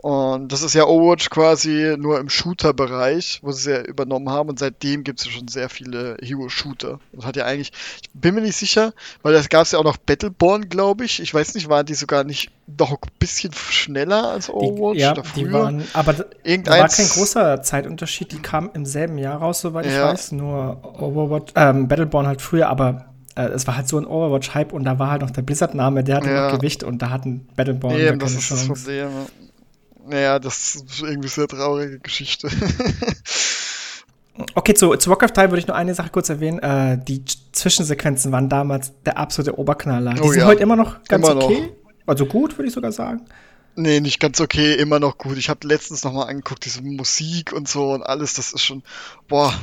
Und 0.02 0.50
das 0.50 0.62
ist 0.62 0.74
ja 0.74 0.86
Overwatch 0.86 1.30
quasi 1.30 1.94
nur 1.96 2.18
im 2.18 2.28
Shooter-Bereich, 2.28 3.38
wo 3.42 3.52
sie 3.52 3.70
es 3.70 3.78
ja 3.78 3.84
übernommen 3.84 4.28
haben. 4.30 4.48
Und 4.48 4.58
seitdem 4.58 5.04
gibt 5.04 5.20
es 5.20 5.26
ja 5.26 5.30
schon 5.30 5.46
sehr 5.46 5.68
viele 5.68 6.16
Hero-Shooter. 6.20 6.98
Das 7.12 7.24
hat 7.24 7.36
ja 7.36 7.44
eigentlich, 7.44 7.70
ich 8.02 8.10
bin 8.12 8.34
mir 8.34 8.40
nicht 8.40 8.56
sicher, 8.56 8.94
weil 9.22 9.32
das 9.32 9.48
gab 9.48 9.62
es 9.62 9.70
ja 9.70 9.78
auch 9.78 9.84
noch 9.84 9.96
Battleborn, 9.98 10.68
glaube 10.68 11.04
ich. 11.04 11.22
Ich 11.22 11.32
weiß 11.32 11.54
nicht, 11.54 11.68
waren 11.68 11.86
die 11.86 11.94
sogar 11.94 12.24
nicht 12.24 12.50
noch 12.66 12.90
ein 12.90 12.98
bisschen 13.20 13.52
schneller 13.52 14.30
als 14.30 14.50
Overwatch? 14.50 14.96
Die, 14.96 15.02
ja, 15.02 15.14
die 15.36 15.52
waren, 15.52 15.84
aber 15.92 16.14
da 16.14 16.24
war 16.24 16.88
kein 16.88 17.08
großer 17.08 17.62
Zeitunterschied. 17.62 18.32
Die 18.32 18.42
kamen 18.42 18.70
im 18.74 18.84
selben 18.84 19.18
Jahr 19.18 19.38
raus, 19.38 19.60
soweit 19.60 19.86
ja. 19.86 19.92
ich 19.92 20.14
weiß. 20.14 20.32
Nur 20.32 20.78
Overwatch, 21.00 21.52
ähm, 21.54 21.86
Battleborn 21.86 22.26
halt 22.26 22.42
früher, 22.42 22.68
aber 22.68 23.11
äh, 23.34 23.48
es 23.48 23.66
war 23.66 23.76
halt 23.76 23.88
so 23.88 23.98
ein 23.98 24.06
Overwatch-Hype 24.06 24.72
und 24.72 24.84
da 24.84 24.98
war 24.98 25.10
halt 25.10 25.22
noch 25.22 25.30
der 25.30 25.42
Blizzard-Name, 25.42 26.04
der 26.04 26.16
hatte 26.16 26.30
ja. 26.30 26.50
noch 26.50 26.58
Gewicht 26.58 26.84
und 26.84 27.00
da 27.00 27.10
hatten 27.10 27.46
Battleborn 27.56 27.96
Eben, 27.96 28.18
das 28.18 28.32
ist 28.32 28.42
Chance. 28.42 28.68
das 28.68 28.82
Problem. 28.82 29.08
Naja, 30.06 30.38
das 30.38 30.74
ist 30.74 31.02
irgendwie 31.02 31.28
sehr 31.28 31.46
traurige 31.46 32.00
Geschichte. 32.00 32.48
okay, 34.54 34.74
zu, 34.74 34.94
zu 34.96 35.10
Warcraft 35.10 35.32
3 35.34 35.50
würde 35.50 35.60
ich 35.60 35.66
nur 35.66 35.76
eine 35.76 35.94
Sache 35.94 36.10
kurz 36.10 36.28
erwähnen. 36.28 36.58
Äh, 36.58 36.98
die 36.98 37.24
Zwischensequenzen 37.52 38.32
waren 38.32 38.48
damals 38.48 38.92
der 39.04 39.18
absolute 39.18 39.58
Oberknaller. 39.58 40.14
Die 40.14 40.20
oh, 40.20 40.30
sind 40.30 40.40
ja. 40.40 40.46
heute 40.46 40.62
immer 40.62 40.76
noch 40.76 41.04
ganz 41.04 41.28
immer 41.28 41.44
okay. 41.44 41.60
Noch. 41.60 41.68
Also 42.06 42.26
gut, 42.26 42.58
würde 42.58 42.68
ich 42.68 42.74
sogar 42.74 42.92
sagen. 42.92 43.26
Nee, 43.74 44.00
nicht 44.00 44.20
ganz 44.20 44.40
okay, 44.40 44.74
immer 44.74 45.00
noch 45.00 45.16
gut. 45.16 45.38
Ich 45.38 45.48
habe 45.48 45.66
letztens 45.66 46.04
noch 46.04 46.12
mal 46.12 46.24
angeguckt, 46.24 46.64
diese 46.64 46.82
Musik 46.82 47.52
und 47.52 47.68
so 47.68 47.92
und 47.92 48.02
alles, 48.02 48.34
das 48.34 48.52
ist 48.52 48.62
schon, 48.62 48.82
boah, 49.28 49.54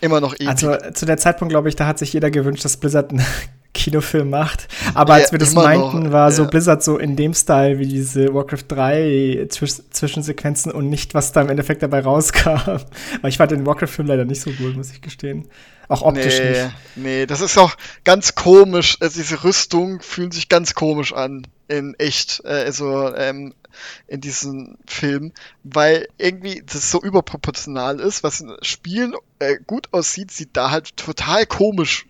immer 0.00 0.20
noch 0.20 0.34
epic. 0.34 0.48
Also 0.48 0.76
zu 0.92 1.06
der 1.06 1.16
Zeitpunkt, 1.16 1.50
glaube 1.50 1.68
ich, 1.68 1.76
da 1.76 1.86
hat 1.86 1.98
sich 1.98 2.12
jeder 2.12 2.30
gewünscht, 2.30 2.64
dass 2.64 2.76
Blizzard 2.76 3.10
einen 3.12 3.24
Kinofilm 3.74 4.30
macht. 4.30 4.68
Aber 4.94 5.16
ja, 5.16 5.22
als 5.22 5.32
wir 5.32 5.38
das 5.38 5.54
meinten, 5.54 6.04
noch, 6.04 6.12
war 6.12 6.28
ja. 6.28 6.34
so 6.34 6.46
Blizzard 6.46 6.82
so 6.82 6.98
in 6.98 7.16
dem 7.16 7.34
Style 7.34 7.78
wie 7.78 7.86
diese 7.86 8.34
Warcraft 8.34 8.64
3 8.68 9.46
Zwisch 9.50 9.74
Zwischensequenzen 9.90 10.72
und 10.72 10.88
nicht, 10.88 11.14
was 11.14 11.32
da 11.32 11.42
im 11.42 11.48
Endeffekt 11.48 11.82
dabei 11.82 12.00
rauskam. 12.00 12.56
Weil 13.20 13.30
ich 13.30 13.36
fand 13.36 13.50
den 13.50 13.66
Warcraft-Film 13.66 14.08
leider 14.08 14.24
nicht 14.24 14.40
so 14.40 14.50
gut, 14.50 14.76
muss 14.76 14.90
ich 14.90 15.00
gestehen. 15.00 15.48
Auch 15.88 16.02
optisch 16.02 16.38
nee, 16.38 16.50
nicht. 16.50 16.70
Nee, 16.96 17.26
das 17.26 17.40
ist 17.40 17.56
auch 17.56 17.74
ganz 18.04 18.34
komisch. 18.34 18.98
Also 19.00 19.20
diese 19.20 19.42
Rüstung 19.44 20.00
fühlen 20.02 20.32
sich 20.32 20.48
ganz 20.48 20.74
komisch 20.74 21.12
an. 21.12 21.46
In 21.68 21.94
echt. 21.98 22.42
Äh, 22.44 22.64
also, 22.64 23.14
ähm, 23.14 23.54
in 24.08 24.20
diesem 24.20 24.76
Film, 24.86 25.32
weil 25.62 26.08
irgendwie 26.18 26.62
das 26.66 26.90
so 26.90 27.00
überproportional 27.00 28.00
ist, 28.00 28.24
was 28.24 28.40
in 28.40 28.50
Spielen 28.62 29.14
äh, 29.38 29.56
gut 29.66 29.88
aussieht, 29.92 30.32
sieht 30.32 30.50
da 30.54 30.72
halt 30.72 30.96
total 30.96 31.46
komisch 31.46 32.06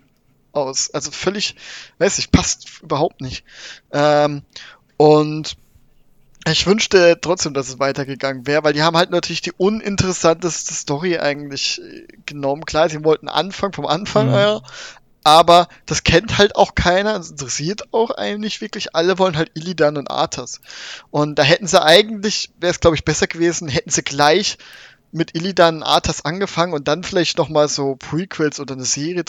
aus. 0.58 0.90
Also 0.90 1.10
völlig, 1.10 1.56
weiß 1.98 2.18
ich, 2.18 2.30
passt 2.30 2.82
überhaupt 2.82 3.20
nicht. 3.20 3.44
Ähm, 3.92 4.42
und 4.96 5.56
ich 6.46 6.66
wünschte 6.66 7.18
trotzdem, 7.20 7.54
dass 7.54 7.68
es 7.68 7.78
weitergegangen 7.78 8.46
wäre, 8.46 8.64
weil 8.64 8.72
die 8.72 8.82
haben 8.82 8.96
halt 8.96 9.10
natürlich 9.10 9.42
die 9.42 9.52
uninteressanteste 9.52 10.74
Story 10.74 11.18
eigentlich 11.18 11.80
äh, 11.80 12.06
genommen. 12.26 12.64
Klar, 12.64 12.88
sie 12.88 13.04
wollten 13.04 13.28
Anfang 13.28 13.72
vom 13.72 13.86
Anfang, 13.86 14.28
mhm. 14.28 14.34
ja, 14.34 14.60
aber 15.24 15.68
das 15.84 16.04
kennt 16.04 16.38
halt 16.38 16.56
auch 16.56 16.74
keiner, 16.74 17.18
das 17.18 17.30
interessiert 17.30 17.92
auch 17.92 18.10
eigentlich 18.10 18.60
wirklich. 18.60 18.94
Alle 18.94 19.18
wollen 19.18 19.36
halt 19.36 19.50
Illidan 19.54 19.98
und 19.98 20.10
Arthas. 20.10 20.60
Und 21.10 21.38
da 21.38 21.42
hätten 21.42 21.66
sie 21.66 21.82
eigentlich, 21.82 22.50
wäre 22.58 22.70
es 22.70 22.80
glaube 22.80 22.96
ich 22.96 23.04
besser 23.04 23.26
gewesen, 23.26 23.68
hätten 23.68 23.90
sie 23.90 24.02
gleich 24.02 24.56
mit 25.12 25.34
Illidan 25.34 25.76
und 25.76 25.82
Arthas 25.82 26.24
angefangen 26.24 26.72
und 26.72 26.88
dann 26.88 27.02
vielleicht 27.02 27.38
nochmal 27.38 27.68
so 27.68 27.96
Prequels 27.96 28.60
oder 28.60 28.74
eine 28.74 28.84
Serie 28.84 29.24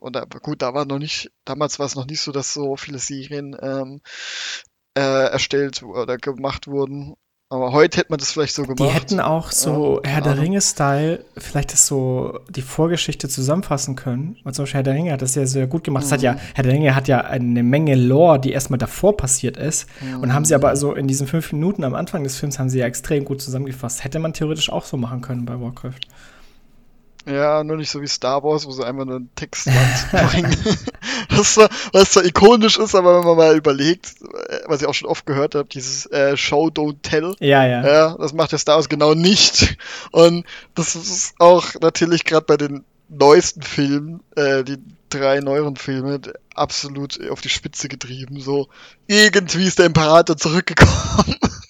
oder 0.00 0.26
gut, 0.26 0.62
da 0.62 0.74
war 0.74 0.84
noch 0.84 0.98
nicht, 0.98 1.30
damals 1.44 1.78
war 1.78 1.86
es 1.86 1.94
noch 1.94 2.06
nicht 2.06 2.20
so, 2.20 2.32
dass 2.32 2.52
so 2.52 2.76
viele 2.76 2.98
Serien 2.98 3.56
ähm, 3.60 4.00
äh, 4.96 5.30
erstellt 5.30 5.82
oder 5.82 6.16
gemacht 6.16 6.66
wurden. 6.66 7.14
Aber 7.52 7.72
heute 7.72 7.98
hätte 7.98 8.10
man 8.10 8.20
das 8.20 8.30
vielleicht 8.30 8.54
so 8.54 8.62
gemacht. 8.62 8.78
Die 8.78 8.94
hätten 8.94 9.18
auch 9.18 9.50
so 9.50 10.00
ja, 10.04 10.10
Herr 10.10 10.20
der 10.20 10.38
Ringe-Style 10.38 11.24
vielleicht 11.36 11.72
das 11.72 11.84
so 11.84 12.38
die 12.48 12.62
Vorgeschichte 12.62 13.28
zusammenfassen 13.28 13.96
können. 13.96 14.36
Weil 14.44 14.54
zum 14.54 14.62
Beispiel 14.62 14.78
Herr 14.78 14.82
der 14.84 14.94
Ringe 14.94 15.12
hat 15.12 15.20
das 15.20 15.34
ja 15.34 15.44
sehr 15.46 15.66
gut 15.66 15.82
gemacht. 15.82 16.02
Mhm. 16.02 16.04
Das 16.04 16.12
hat 16.12 16.22
ja, 16.22 16.34
mhm. 16.34 16.38
Herr 16.54 16.62
der 16.62 16.72
Ringe 16.72 16.94
hat 16.94 17.08
ja 17.08 17.22
eine 17.22 17.64
Menge 17.64 17.96
Lore, 17.96 18.38
die 18.38 18.52
erstmal 18.52 18.78
davor 18.78 19.16
passiert 19.16 19.56
ist. 19.56 19.88
Mhm. 20.00 20.20
Und 20.20 20.32
haben 20.32 20.44
sie 20.44 20.54
aber 20.54 20.76
so 20.76 20.94
in 20.94 21.08
diesen 21.08 21.26
fünf 21.26 21.50
Minuten 21.50 21.82
am 21.82 21.96
Anfang 21.96 22.22
des 22.22 22.38
Films 22.38 22.60
haben 22.60 22.68
sie 22.68 22.78
ja 22.78 22.86
extrem 22.86 23.24
gut 23.24 23.42
zusammengefasst. 23.42 24.04
Hätte 24.04 24.20
man 24.20 24.32
theoretisch 24.32 24.70
auch 24.70 24.84
so 24.84 24.96
machen 24.96 25.20
können 25.20 25.44
bei 25.44 25.60
Warcraft. 25.60 25.98
Ja, 27.26 27.62
nur 27.64 27.76
nicht 27.76 27.90
so 27.90 28.00
wie 28.00 28.08
Star 28.08 28.42
Wars, 28.42 28.66
wo 28.66 28.72
sie 28.72 28.84
einfach 28.84 29.04
nur 29.04 29.16
einen 29.16 29.34
Textwand 29.34 30.30
bringen. 30.30 30.56
was, 31.28 31.54
zwar, 31.54 31.68
was 31.92 32.12
zwar 32.12 32.24
ikonisch 32.24 32.78
ist, 32.78 32.94
aber 32.94 33.18
wenn 33.18 33.26
man 33.26 33.36
mal 33.36 33.56
überlegt, 33.56 34.14
äh, 34.48 34.60
was 34.66 34.80
ich 34.80 34.88
auch 34.88 34.94
schon 34.94 35.08
oft 35.08 35.26
gehört 35.26 35.54
habe, 35.54 35.68
dieses 35.68 36.06
äh, 36.06 36.36
Show, 36.36 36.68
Don't 36.68 37.02
Tell. 37.02 37.34
Ja, 37.40 37.66
ja. 37.66 37.86
Ja, 37.86 38.16
das 38.18 38.32
macht 38.32 38.52
der 38.52 38.58
Star 38.58 38.76
Wars 38.76 38.88
genau 38.88 39.14
nicht. 39.14 39.76
Und 40.12 40.46
das 40.74 40.96
ist 40.96 41.34
auch 41.38 41.74
natürlich 41.80 42.24
gerade 42.24 42.46
bei 42.46 42.56
den 42.56 42.84
neuesten 43.08 43.62
Filmen, 43.62 44.20
äh, 44.36 44.64
die 44.64 44.78
drei 45.10 45.40
neueren 45.40 45.76
Filme, 45.76 46.20
absolut 46.54 47.20
auf 47.30 47.40
die 47.40 47.48
Spitze 47.48 47.88
getrieben. 47.88 48.40
So, 48.40 48.68
irgendwie 49.06 49.66
ist 49.66 49.78
der 49.78 49.86
Imperator 49.86 50.36
zurückgekommen. 50.36 51.36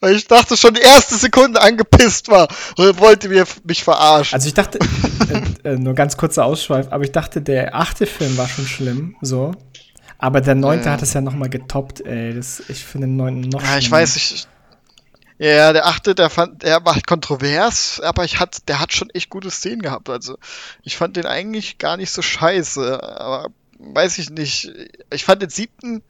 Weil 0.00 0.16
ich 0.16 0.26
dachte 0.26 0.56
schon 0.56 0.74
die 0.74 0.80
erste 0.80 1.16
Sekunde 1.16 1.60
angepisst 1.60 2.28
war 2.28 2.48
und 2.76 2.98
wollte 2.98 3.28
mir 3.28 3.44
mich 3.64 3.84
verarschen. 3.84 4.34
Also 4.34 4.48
ich 4.48 4.54
dachte, 4.54 4.78
äh, 5.64 5.68
äh, 5.70 5.76
nur 5.76 5.94
ganz 5.94 6.16
kurzer 6.16 6.44
Ausschweif, 6.44 6.88
aber 6.90 7.04
ich 7.04 7.12
dachte, 7.12 7.42
der 7.42 7.74
achte 7.74 8.06
Film 8.06 8.36
war 8.36 8.48
schon 8.48 8.66
schlimm, 8.66 9.16
so. 9.20 9.52
Aber 10.18 10.40
der 10.40 10.54
neunte 10.54 10.86
ja. 10.86 10.92
hat 10.92 11.02
es 11.02 11.14
ja 11.14 11.20
nochmal 11.20 11.48
getoppt, 11.48 12.00
ey. 12.02 12.32
Das, 12.34 12.62
ich 12.68 12.84
finde 12.84 13.08
den 13.08 13.16
neunten 13.16 13.48
noch 13.48 13.62
Ja, 13.62 13.78
ich 13.78 13.90
weiß, 13.90 14.16
ich. 14.16 14.46
Ja, 15.38 15.72
der 15.72 15.86
achte, 15.86 16.14
der 16.14 16.30
fand, 16.30 16.62
der 16.62 16.84
war 16.84 16.96
kontrovers, 17.04 17.98
aber 17.98 18.24
ich 18.24 18.38
hat, 18.38 18.68
der 18.68 18.78
hat 18.78 18.92
schon 18.92 19.10
echt 19.10 19.30
gute 19.30 19.50
Szenen 19.50 19.82
gehabt. 19.82 20.08
Also 20.08 20.38
ich 20.84 20.96
fand 20.96 21.16
den 21.16 21.26
eigentlich 21.26 21.78
gar 21.78 21.96
nicht 21.96 22.12
so 22.12 22.22
scheiße. 22.22 23.02
Aber 23.02 23.48
weiß 23.80 24.18
ich 24.18 24.30
nicht. 24.30 24.70
Ich 25.12 25.24
fand 25.24 25.42
den 25.42 25.50
siebten, 25.50 26.02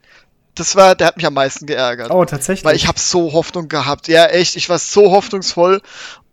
das 0.54 0.76
war, 0.76 0.94
der 0.94 1.06
hat 1.06 1.16
mich 1.16 1.26
am 1.26 1.34
meisten 1.34 1.66
geärgert. 1.66 2.10
Oh, 2.10 2.24
tatsächlich. 2.24 2.64
Weil 2.64 2.76
ich 2.76 2.86
habe 2.86 2.98
so 2.98 3.32
Hoffnung 3.32 3.68
gehabt. 3.68 4.08
Ja, 4.08 4.26
echt, 4.26 4.56
ich 4.56 4.68
war 4.68 4.78
so 4.78 5.10
hoffnungsvoll. 5.10 5.80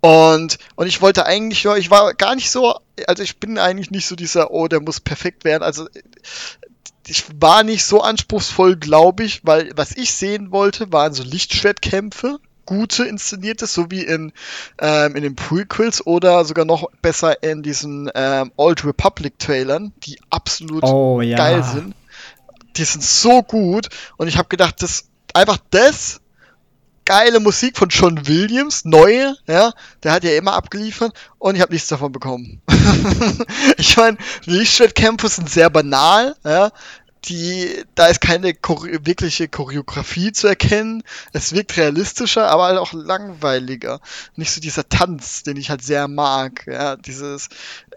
Und, 0.02 0.58
und 0.76 0.88
ich 0.88 1.02
wollte 1.02 1.26
eigentlich 1.26 1.64
nur, 1.64 1.78
ich 1.78 1.90
war 1.90 2.14
gar 2.14 2.36
nicht 2.36 2.52
so, 2.52 2.80
also 3.08 3.24
ich 3.24 3.40
bin 3.40 3.58
eigentlich 3.58 3.92
nicht 3.92 4.08
so 4.08 4.16
dieser, 4.16 4.52
oh, 4.52 4.68
der 4.68 4.82
muss 4.82 5.00
perfekt 5.00 5.44
werden. 5.44 5.64
Also 5.64 5.88
ich 7.08 7.26
war 7.40 7.64
nicht 7.64 7.86
so 7.86 8.02
anspruchsvoll, 8.02 8.76
glaube 8.76 9.24
ich, 9.24 9.46
weil 9.46 9.72
was 9.76 9.96
ich 9.96 10.14
sehen 10.14 10.52
wollte, 10.52 10.92
waren 10.92 11.14
so 11.14 11.24
Lichtschwertkämpfe 11.24 12.40
gute 12.70 13.04
inszenierte, 13.06 13.66
so 13.66 13.90
wie 13.90 14.04
in, 14.04 14.32
ähm, 14.80 15.16
in 15.16 15.24
den 15.24 15.36
Prequels 15.36 16.06
oder 16.06 16.46
sogar 16.46 16.66
noch 16.66 16.88
besser 17.02 17.42
in 17.42 17.64
diesen 17.64 18.12
ähm, 18.14 18.52
Old 18.58 18.86
Republic 18.86 19.40
Trailern, 19.40 19.92
die 20.04 20.20
absolut 20.30 20.84
oh, 20.84 21.20
ja. 21.20 21.36
geil 21.36 21.64
sind. 21.64 21.96
Die 22.78 22.84
sind 22.84 23.04
so 23.04 23.42
gut 23.44 23.90
und 24.18 24.28
ich 24.28 24.38
habe 24.38 24.50
gedacht, 24.50 24.82
das 24.82 25.06
einfach 25.34 25.58
das 25.70 26.22
geile 27.10 27.40
Musik 27.40 27.76
von 27.76 27.90
John 27.90 28.28
Williams, 28.28 28.86
neue, 28.86 29.36
ja, 29.48 29.74
der 30.04 30.12
hat 30.12 30.24
ja 30.24 30.36
immer 30.36 30.54
abgeliefert 30.54 31.12
und 31.40 31.56
ich 31.56 31.62
habe 31.62 31.74
nichts 31.74 31.88
davon 31.88 32.12
bekommen. 32.12 32.62
ich 33.78 33.98
meine, 33.98 34.18
Lichtschwertkämpfe 34.46 35.28
sind 35.28 35.50
sehr 35.50 35.72
banal, 35.72 36.36
ja, 36.46 36.72
die, 37.26 37.84
da 37.96 38.08
ist 38.08 38.22
keine 38.22 38.54
Chore 38.54 39.06
wirkliche 39.06 39.48
Choreografie 39.48 40.32
zu 40.32 40.48
erkennen. 40.48 41.04
Es 41.34 41.54
wirkt 41.54 41.76
realistischer, 41.78 42.50
aber 42.50 42.66
halt 42.66 42.78
auch 42.78 42.94
langweiliger. 42.94 44.00
Nicht 44.36 44.52
so 44.52 44.62
dieser 44.62 44.88
Tanz, 44.88 45.44
den 45.44 45.58
ich 45.58 45.70
halt 45.70 45.84
sehr 45.84 46.08
mag. 46.08 46.66
Ja, 46.68 46.96
dieses 46.96 47.50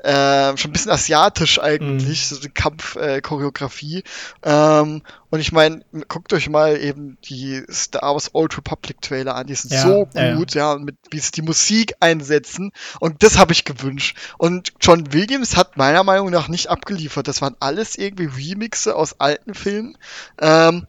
äh, 0.02 0.56
schon 0.56 0.70
ein 0.70 0.72
bisschen 0.72 0.90
asiatisch 0.90 1.60
eigentlich, 1.60 2.30
mhm. 2.30 2.34
so 2.34 2.40
die 2.40 2.48
Kampfchoreografie. 2.48 4.02
Äh, 4.42 4.80
ähm, 4.80 5.02
und 5.30 5.40
ich 5.40 5.52
meine, 5.52 5.82
guckt 6.08 6.32
euch 6.32 6.48
mal 6.48 6.76
eben 6.76 7.18
die 7.24 7.62
Star 7.70 8.12
Wars 8.12 8.30
Old 8.34 8.56
Republic 8.58 9.00
Trailer 9.00 9.36
an, 9.36 9.46
die 9.46 9.54
sind 9.54 9.72
ja, 9.72 9.82
so 9.82 10.06
gut, 10.06 10.54
ja, 10.54 10.60
ja 10.60 10.72
und 10.72 10.84
mit, 10.84 10.96
wie 11.10 11.20
sie 11.20 11.30
die 11.30 11.42
Musik 11.42 11.94
einsetzen. 12.00 12.72
Und 13.00 13.22
das 13.22 13.38
habe 13.38 13.52
ich 13.52 13.64
gewünscht. 13.64 14.16
Und 14.38 14.72
John 14.80 15.12
Williams 15.12 15.56
hat 15.56 15.76
meiner 15.76 16.04
Meinung 16.04 16.30
nach 16.30 16.48
nicht 16.48 16.68
abgeliefert. 16.68 17.28
Das 17.28 17.40
waren 17.40 17.56
alles 17.60 17.96
irgendwie 17.96 18.26
Remixe 18.26 18.96
aus 18.96 19.20
alten 19.20 19.54
Filmen. 19.54 19.96
Ähm, 20.40 20.86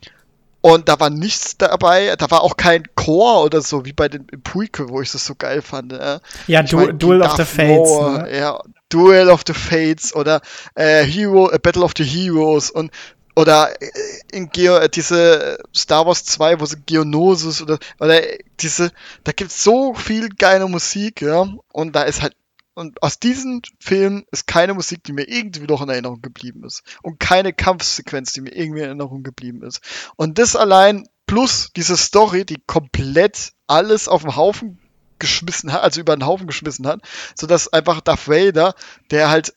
und 0.66 0.88
da 0.88 0.98
war 0.98 1.10
nichts 1.10 1.58
dabei, 1.58 2.16
da 2.18 2.32
war 2.32 2.42
auch 2.42 2.56
kein 2.56 2.84
Chor 2.96 3.44
oder 3.44 3.62
so, 3.62 3.84
wie 3.84 3.92
bei 3.92 4.08
den 4.08 4.26
Prequel, 4.28 4.88
wo 4.88 5.02
ich 5.02 5.12
das 5.12 5.26
so 5.26 5.36
geil 5.36 5.62
fand. 5.62 5.92
Ja, 5.92 6.22
ja 6.48 6.64
du, 6.64 6.94
Duel 6.94 7.22
of 7.22 7.36
the 7.36 7.44
Fates. 7.44 8.00
ne? 8.00 8.30
Ja, 8.34 8.62
Duel 8.94 9.30
of 9.30 9.44
the 9.48 9.54
Fates 9.54 10.16
oder 10.16 10.42
äh, 10.76 11.04
Hero, 11.04 11.50
äh, 11.50 11.58
Battle 11.58 11.84
of 11.84 11.94
the 11.98 12.04
Heroes 12.04 12.70
und 12.70 12.92
oder 13.36 13.82
äh, 13.82 13.90
in 14.32 14.50
Geo, 14.50 14.78
äh, 14.78 14.90
diese 14.90 15.58
Star 15.76 16.06
Wars 16.06 16.24
2, 16.26 16.60
wo 16.60 16.66
sie 16.66 16.78
Geonosis 16.86 17.64
oder, 17.64 17.80
oder 18.00 18.22
diese, 18.60 18.92
da 19.24 19.32
gibt's 19.32 19.64
so 19.64 19.96
viel 19.96 20.30
geile 20.30 20.68
Musik, 20.68 21.22
ja, 21.22 21.48
und 21.72 21.96
da 21.96 22.04
ist 22.04 22.22
halt, 22.22 22.36
und 22.76 23.02
aus 23.02 23.20
diesen 23.20 23.62
Filmen 23.80 24.26
ist 24.32 24.48
keine 24.48 24.74
Musik, 24.74 25.04
die 25.04 25.14
mir 25.14 25.28
irgendwie 25.28 25.66
noch 25.66 25.82
in 25.82 25.90
Erinnerung 25.90 26.24
geblieben 26.24 26.64
ist. 26.64 26.82
Und 27.04 27.20
keine 27.20 27.54
Kampfsequenz, 27.54 28.34
die 28.34 28.42
mir 28.42 28.56
irgendwie 28.56 28.80
in 28.80 28.88
Erinnerung 28.88 29.22
geblieben 29.22 29.62
ist. 29.62 29.80
Und 30.16 30.40
das 30.40 30.56
allein 30.56 31.08
plus 31.28 31.70
diese 31.76 31.96
Story, 31.96 32.46
die 32.46 32.60
komplett 32.66 33.54
alles 33.68 34.08
auf 34.08 34.24
den 34.24 34.36
Haufen 34.36 34.80
geschmissen 35.24 35.72
hat, 35.72 35.82
also 35.82 36.02
über 36.02 36.16
den 36.16 36.26
Haufen 36.26 36.48
geschmissen 36.48 36.86
hat, 36.86 37.00
sodass 37.36 37.72
einfach 37.72 38.02
Darth 38.02 38.28
Vader, 38.28 38.76
der 39.10 39.30
halt 39.30 39.54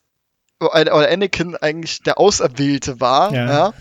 oder 0.58 1.10
Anakin 1.10 1.54
eigentlich 1.56 2.02
der 2.02 2.18
Auserwählte 2.18 2.98
war, 2.98 3.32
ja. 3.34 3.46
ja 3.46 3.74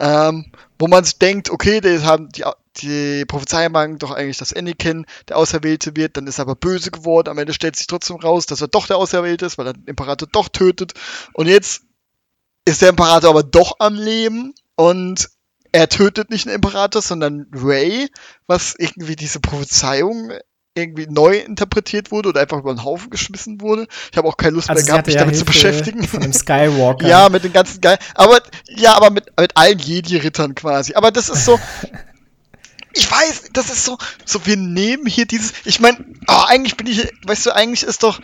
ähm, 0.00 0.52
wo 0.78 0.86
man 0.86 1.04
sich 1.04 1.18
denkt, 1.18 1.48
okay, 1.48 1.80
die 1.80 2.00
haben 2.00 2.28
die, 2.30 2.44
die 2.82 3.24
Prophezeiung 3.24 3.72
machen 3.72 3.98
doch 3.98 4.10
eigentlich, 4.10 4.36
dass 4.36 4.52
Anakin 4.52 5.06
der 5.28 5.38
Auserwählte 5.38 5.96
wird, 5.96 6.16
dann 6.16 6.26
ist 6.26 6.38
er 6.38 6.42
aber 6.42 6.54
böse 6.54 6.90
geworden, 6.90 7.30
am 7.30 7.38
Ende 7.38 7.54
stellt 7.54 7.76
sich 7.76 7.86
trotzdem 7.86 8.16
raus, 8.16 8.46
dass 8.46 8.60
er 8.60 8.68
doch 8.68 8.86
der 8.86 8.98
Auserwählte 8.98 9.46
ist, 9.46 9.56
weil 9.56 9.68
er 9.68 9.72
den 9.72 9.86
Imperator 9.86 10.28
doch 10.30 10.48
tötet 10.48 10.92
und 11.32 11.46
jetzt 11.46 11.82
ist 12.66 12.82
der 12.82 12.90
Imperator 12.90 13.30
aber 13.30 13.42
doch 13.42 13.76
am 13.78 13.94
Leben 13.94 14.54
und 14.76 15.30
er 15.72 15.88
tötet 15.88 16.30
nicht 16.30 16.46
den 16.46 16.52
Imperator, 16.54 17.02
sondern 17.02 17.46
Ray, 17.52 18.08
was 18.46 18.74
irgendwie 18.78 19.16
diese 19.16 19.40
Prophezeiung 19.40 20.32
irgendwie 20.80 21.06
neu 21.06 21.38
interpretiert 21.38 22.10
wurde 22.10 22.30
oder 22.30 22.40
einfach 22.40 22.58
über 22.58 22.74
den 22.74 22.84
Haufen 22.84 23.10
geschmissen 23.10 23.60
wurde. 23.60 23.86
Ich 24.10 24.16
habe 24.16 24.28
auch 24.28 24.36
keine 24.36 24.54
Lust 24.56 24.70
also 24.70 24.80
mehr 24.80 24.86
gehabt, 24.86 25.06
mich 25.06 25.14
ja 25.14 25.20
damit 25.20 25.36
Hilfe 25.36 25.46
zu 25.46 25.52
beschäftigen. 25.52 26.06
Von 26.06 26.20
dem 26.20 26.32
Skywalker. 26.32 27.08
ja, 27.08 27.28
mit 27.28 27.44
den 27.44 27.52
ganzen 27.52 27.80
geil. 27.80 27.98
Aber 28.14 28.40
ja, 28.68 28.94
aber 28.94 29.10
mit, 29.10 29.26
mit 29.38 29.56
allen 29.56 29.78
Jedi-Rittern 29.78 30.54
quasi. 30.54 30.94
Aber 30.94 31.10
das 31.10 31.28
ist 31.28 31.44
so. 31.44 31.58
ich 32.92 33.10
weiß, 33.10 33.50
das 33.52 33.70
ist 33.70 33.84
so, 33.84 33.98
so 34.24 34.44
wir 34.46 34.56
nehmen 34.56 35.06
hier 35.06 35.26
dieses. 35.26 35.52
Ich 35.64 35.80
meine, 35.80 36.04
oh, 36.28 36.44
eigentlich 36.46 36.76
bin 36.76 36.86
ich, 36.86 37.08
weißt 37.24 37.46
du, 37.46 37.54
eigentlich 37.54 37.82
ist 37.82 38.02
doch. 38.02 38.20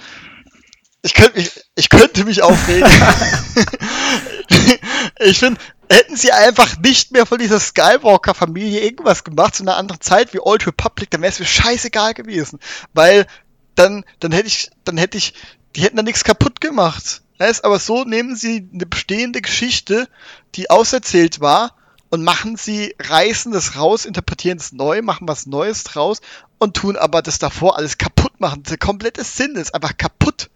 Ich 1.05 1.12
könnte 1.12 1.39
mich, 1.39 1.51
ich 1.74 1.90
könnte 1.90 2.24
mich 2.24 2.43
aufregen. 2.43 2.90
ich 5.20 5.39
finde, 5.39 5.60
hätten 5.90 6.16
sie 6.16 6.32
einfach 6.32 6.78
nicht 6.78 7.12
mehr 7.12 7.26
von 7.26 7.39
dieser 7.39 7.60
Skywalker-Familie 7.60 8.81
irgendwas 8.81 9.22
gemacht 9.22 9.55
zu 9.55 9.64
einer 9.64 9.76
anderen 9.76 10.01
Zeit 10.01 10.32
wie 10.32 10.40
Old 10.40 10.66
Republic, 10.66 11.10
dann 11.10 11.20
wäre 11.20 11.31
es 11.31 11.39
mir 11.39 11.44
scheißegal 11.44 12.14
gewesen. 12.14 12.59
Weil 12.94 13.26
dann, 13.74 14.06
dann 14.20 14.32
hätte 14.32 14.48
ich, 14.48 14.70
dann 14.85 14.97
hätte 14.97 15.18
ich, 15.18 15.35
die 15.76 15.82
hätten 15.82 15.98
da 15.98 16.02
nichts 16.02 16.24
kaputt 16.24 16.62
gemacht. 16.62 17.20
Heißt, 17.39 17.66
aber 17.66 17.78
so 17.78 18.05
nehmen 18.05 18.35
sie 18.35 18.66
eine 18.72 18.86
bestehende 18.86 19.43
Geschichte, 19.43 20.09
die 20.55 20.70
auserzählt 20.70 21.39
war, 21.39 21.76
und 22.09 22.22
machen 22.22 22.56
sie, 22.56 22.94
reißen 23.01 23.52
das 23.52 23.76
raus, 23.76 24.06
interpretieren 24.06 24.56
es 24.56 24.72
neu, 24.72 25.02
machen 25.02 25.28
was 25.28 25.47
Neues 25.47 25.82
draus 25.82 26.20
und 26.59 26.76
tun 26.76 26.97
aber 26.97 27.22
das 27.22 27.40
davor 27.40 27.76
alles 27.76 27.98
kaputt 27.98 28.40
machen. 28.40 28.62
Der 28.62 28.78
komplette 28.78 29.24
Sinn 29.24 29.56
ist 29.56 29.74
einfach 29.74 29.97
kaputt. 29.97 30.48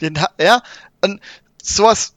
Den, 0.00 0.18
ja, 0.40 0.62
und 1.02 1.20
sowas, 1.62 2.14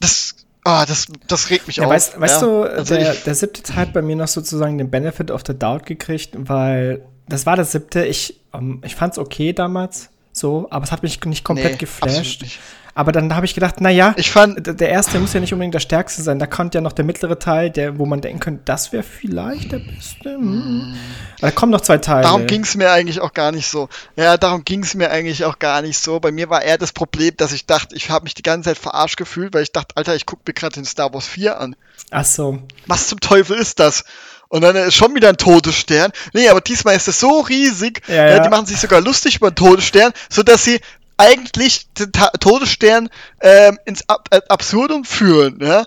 das 0.00 0.34
Ah, 0.62 0.84
das, 0.84 1.06
das 1.26 1.48
regt 1.50 1.66
mich 1.66 1.76
ja, 1.76 1.84
auf. 1.84 1.90
Weißt, 1.90 2.20
weißt 2.20 2.42
ja, 2.42 2.46
du, 2.46 2.84
der, 2.84 3.14
der 3.14 3.34
siebte 3.34 3.62
Teil 3.62 3.86
hat 3.86 3.92
bei 3.94 4.02
mir 4.02 4.16
noch 4.16 4.28
sozusagen 4.28 4.76
den 4.76 4.90
Benefit 4.90 5.30
of 5.30 5.42
the 5.46 5.58
Doubt 5.58 5.86
gekriegt, 5.86 6.32
weil 6.34 7.02
das 7.28 7.46
war 7.46 7.56
das 7.56 7.72
siebte. 7.72 8.04
Ich, 8.04 8.40
um, 8.52 8.72
ähm, 8.72 8.82
ich 8.84 8.94
fand 8.94 9.14
es 9.14 9.18
okay 9.18 9.52
damals, 9.54 10.10
so, 10.32 10.68
aber 10.70 10.84
es 10.84 10.92
hat 10.92 11.02
mich 11.02 11.24
nicht 11.24 11.44
komplett 11.44 11.72
nee, 11.72 11.78
geflasht. 11.78 12.42
Nicht. 12.42 12.58
Aber 12.94 13.12
dann 13.12 13.34
habe 13.34 13.46
ich 13.46 13.54
gedacht, 13.54 13.80
naja, 13.80 14.14
ich 14.16 14.30
fand, 14.30 14.80
der 14.80 14.88
erste 14.88 15.18
muss 15.18 15.32
ja 15.32 15.40
nicht 15.40 15.52
unbedingt 15.52 15.74
der 15.74 15.80
stärkste 15.80 16.22
sein. 16.22 16.38
Da 16.38 16.46
kommt 16.46 16.74
ja 16.74 16.80
noch 16.80 16.92
der 16.92 17.04
mittlere 17.04 17.38
Teil, 17.38 17.70
der, 17.70 17.98
wo 17.98 18.06
man 18.06 18.20
denken 18.20 18.40
könnte, 18.40 18.62
das 18.64 18.92
wäre 18.92 19.02
vielleicht 19.02 19.72
der 19.72 19.78
beste. 19.78 20.34
Hm. 20.34 20.94
Da 21.40 21.50
kommen 21.50 21.72
noch 21.72 21.80
zwei 21.80 21.98
Teile. 21.98 22.22
Darum 22.22 22.46
ging 22.46 22.62
es 22.62 22.74
mir 22.74 22.90
eigentlich 22.90 23.20
auch 23.20 23.32
gar 23.32 23.52
nicht 23.52 23.68
so. 23.68 23.88
Ja, 24.16 24.36
darum 24.36 24.64
ging 24.64 24.82
es 24.82 24.94
mir 24.94 25.10
eigentlich 25.10 25.44
auch 25.44 25.58
gar 25.58 25.82
nicht 25.82 25.98
so. 25.98 26.20
Bei 26.20 26.32
mir 26.32 26.50
war 26.50 26.62
eher 26.62 26.78
das 26.78 26.92
Problem, 26.92 27.34
dass 27.36 27.52
ich 27.52 27.66
dachte, 27.66 27.94
ich 27.96 28.10
habe 28.10 28.24
mich 28.24 28.34
die 28.34 28.42
ganze 28.42 28.70
Zeit 28.70 28.78
verarscht 28.78 29.16
gefühlt, 29.16 29.54
weil 29.54 29.62
ich 29.62 29.72
dachte, 29.72 29.96
Alter, 29.96 30.14
ich 30.16 30.26
gucke 30.26 30.42
mir 30.46 30.54
gerade 30.54 30.74
den 30.74 30.84
Star 30.84 31.12
Wars 31.14 31.26
4 31.26 31.58
an. 31.58 31.76
Ach 32.10 32.24
so. 32.24 32.58
Was 32.86 33.08
zum 33.08 33.20
Teufel 33.20 33.56
ist 33.56 33.78
das? 33.78 34.04
Und 34.48 34.62
dann 34.62 34.74
ist 34.74 34.96
schon 34.96 35.14
wieder 35.14 35.28
ein 35.28 35.36
Todesstern. 35.36 36.10
Nee, 36.32 36.48
aber 36.48 36.60
diesmal 36.60 36.96
ist 36.96 37.06
es 37.06 37.20
so 37.20 37.40
riesig. 37.40 38.02
Ja, 38.08 38.28
ja. 38.28 38.38
Die 38.40 38.48
machen 38.48 38.66
sich 38.66 38.80
sogar 38.80 39.00
lustig 39.00 39.36
über 39.36 39.52
den 39.52 39.54
Todesstern, 39.54 40.12
sodass 40.28 40.64
sie 40.64 40.80
eigentlich 41.20 41.92
den 41.92 42.12
Ta 42.12 42.30
Todesstern 42.30 43.10
ähm, 43.42 43.78
ins 43.84 44.08
Ab 44.08 44.28
äh, 44.30 44.40
Absurdum 44.48 45.04
führen, 45.04 45.58
ja. 45.60 45.84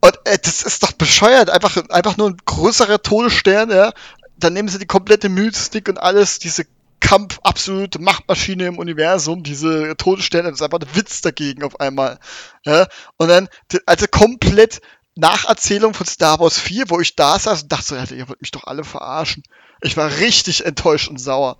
Und 0.00 0.18
äh, 0.24 0.38
das 0.42 0.62
ist 0.62 0.82
doch 0.82 0.92
bescheuert. 0.92 1.50
Einfach, 1.50 1.76
einfach 1.90 2.16
nur 2.16 2.30
ein 2.30 2.36
größerer 2.44 3.02
Todesstern, 3.02 3.70
ja. 3.70 3.92
Dann 4.38 4.54
nehmen 4.54 4.68
sie 4.68 4.78
die 4.78 4.86
komplette 4.86 5.28
Mystik 5.28 5.88
und 5.88 5.98
alles, 5.98 6.38
diese 6.38 6.64
Kampf, 7.00 7.38
absolute 7.42 7.98
Machtmaschine 7.98 8.66
im 8.66 8.78
Universum, 8.78 9.42
diese 9.42 9.94
Todessterne, 9.98 10.48
das 10.48 10.60
ist 10.60 10.62
einfach 10.62 10.80
ein 10.80 10.96
Witz 10.96 11.20
dagegen 11.20 11.62
auf 11.62 11.78
einmal. 11.78 12.18
Ja? 12.64 12.86
Und 13.18 13.28
dann, 13.28 13.48
also 13.84 14.06
komplett 14.10 14.80
Nacherzählung 15.14 15.92
von 15.92 16.06
Star 16.06 16.40
Wars 16.40 16.58
4, 16.58 16.84
wo 16.88 17.00
ich 17.00 17.14
da 17.14 17.38
saß 17.38 17.64
und 17.64 17.72
dachte 17.72 17.84
so, 17.84 18.14
ihr 18.14 18.28
wollt 18.28 18.40
mich 18.40 18.50
doch 18.50 18.64
alle 18.64 18.84
verarschen. 18.84 19.42
Ich 19.82 19.98
war 19.98 20.10
richtig 20.16 20.64
enttäuscht 20.64 21.08
und 21.08 21.18
sauer. 21.18 21.58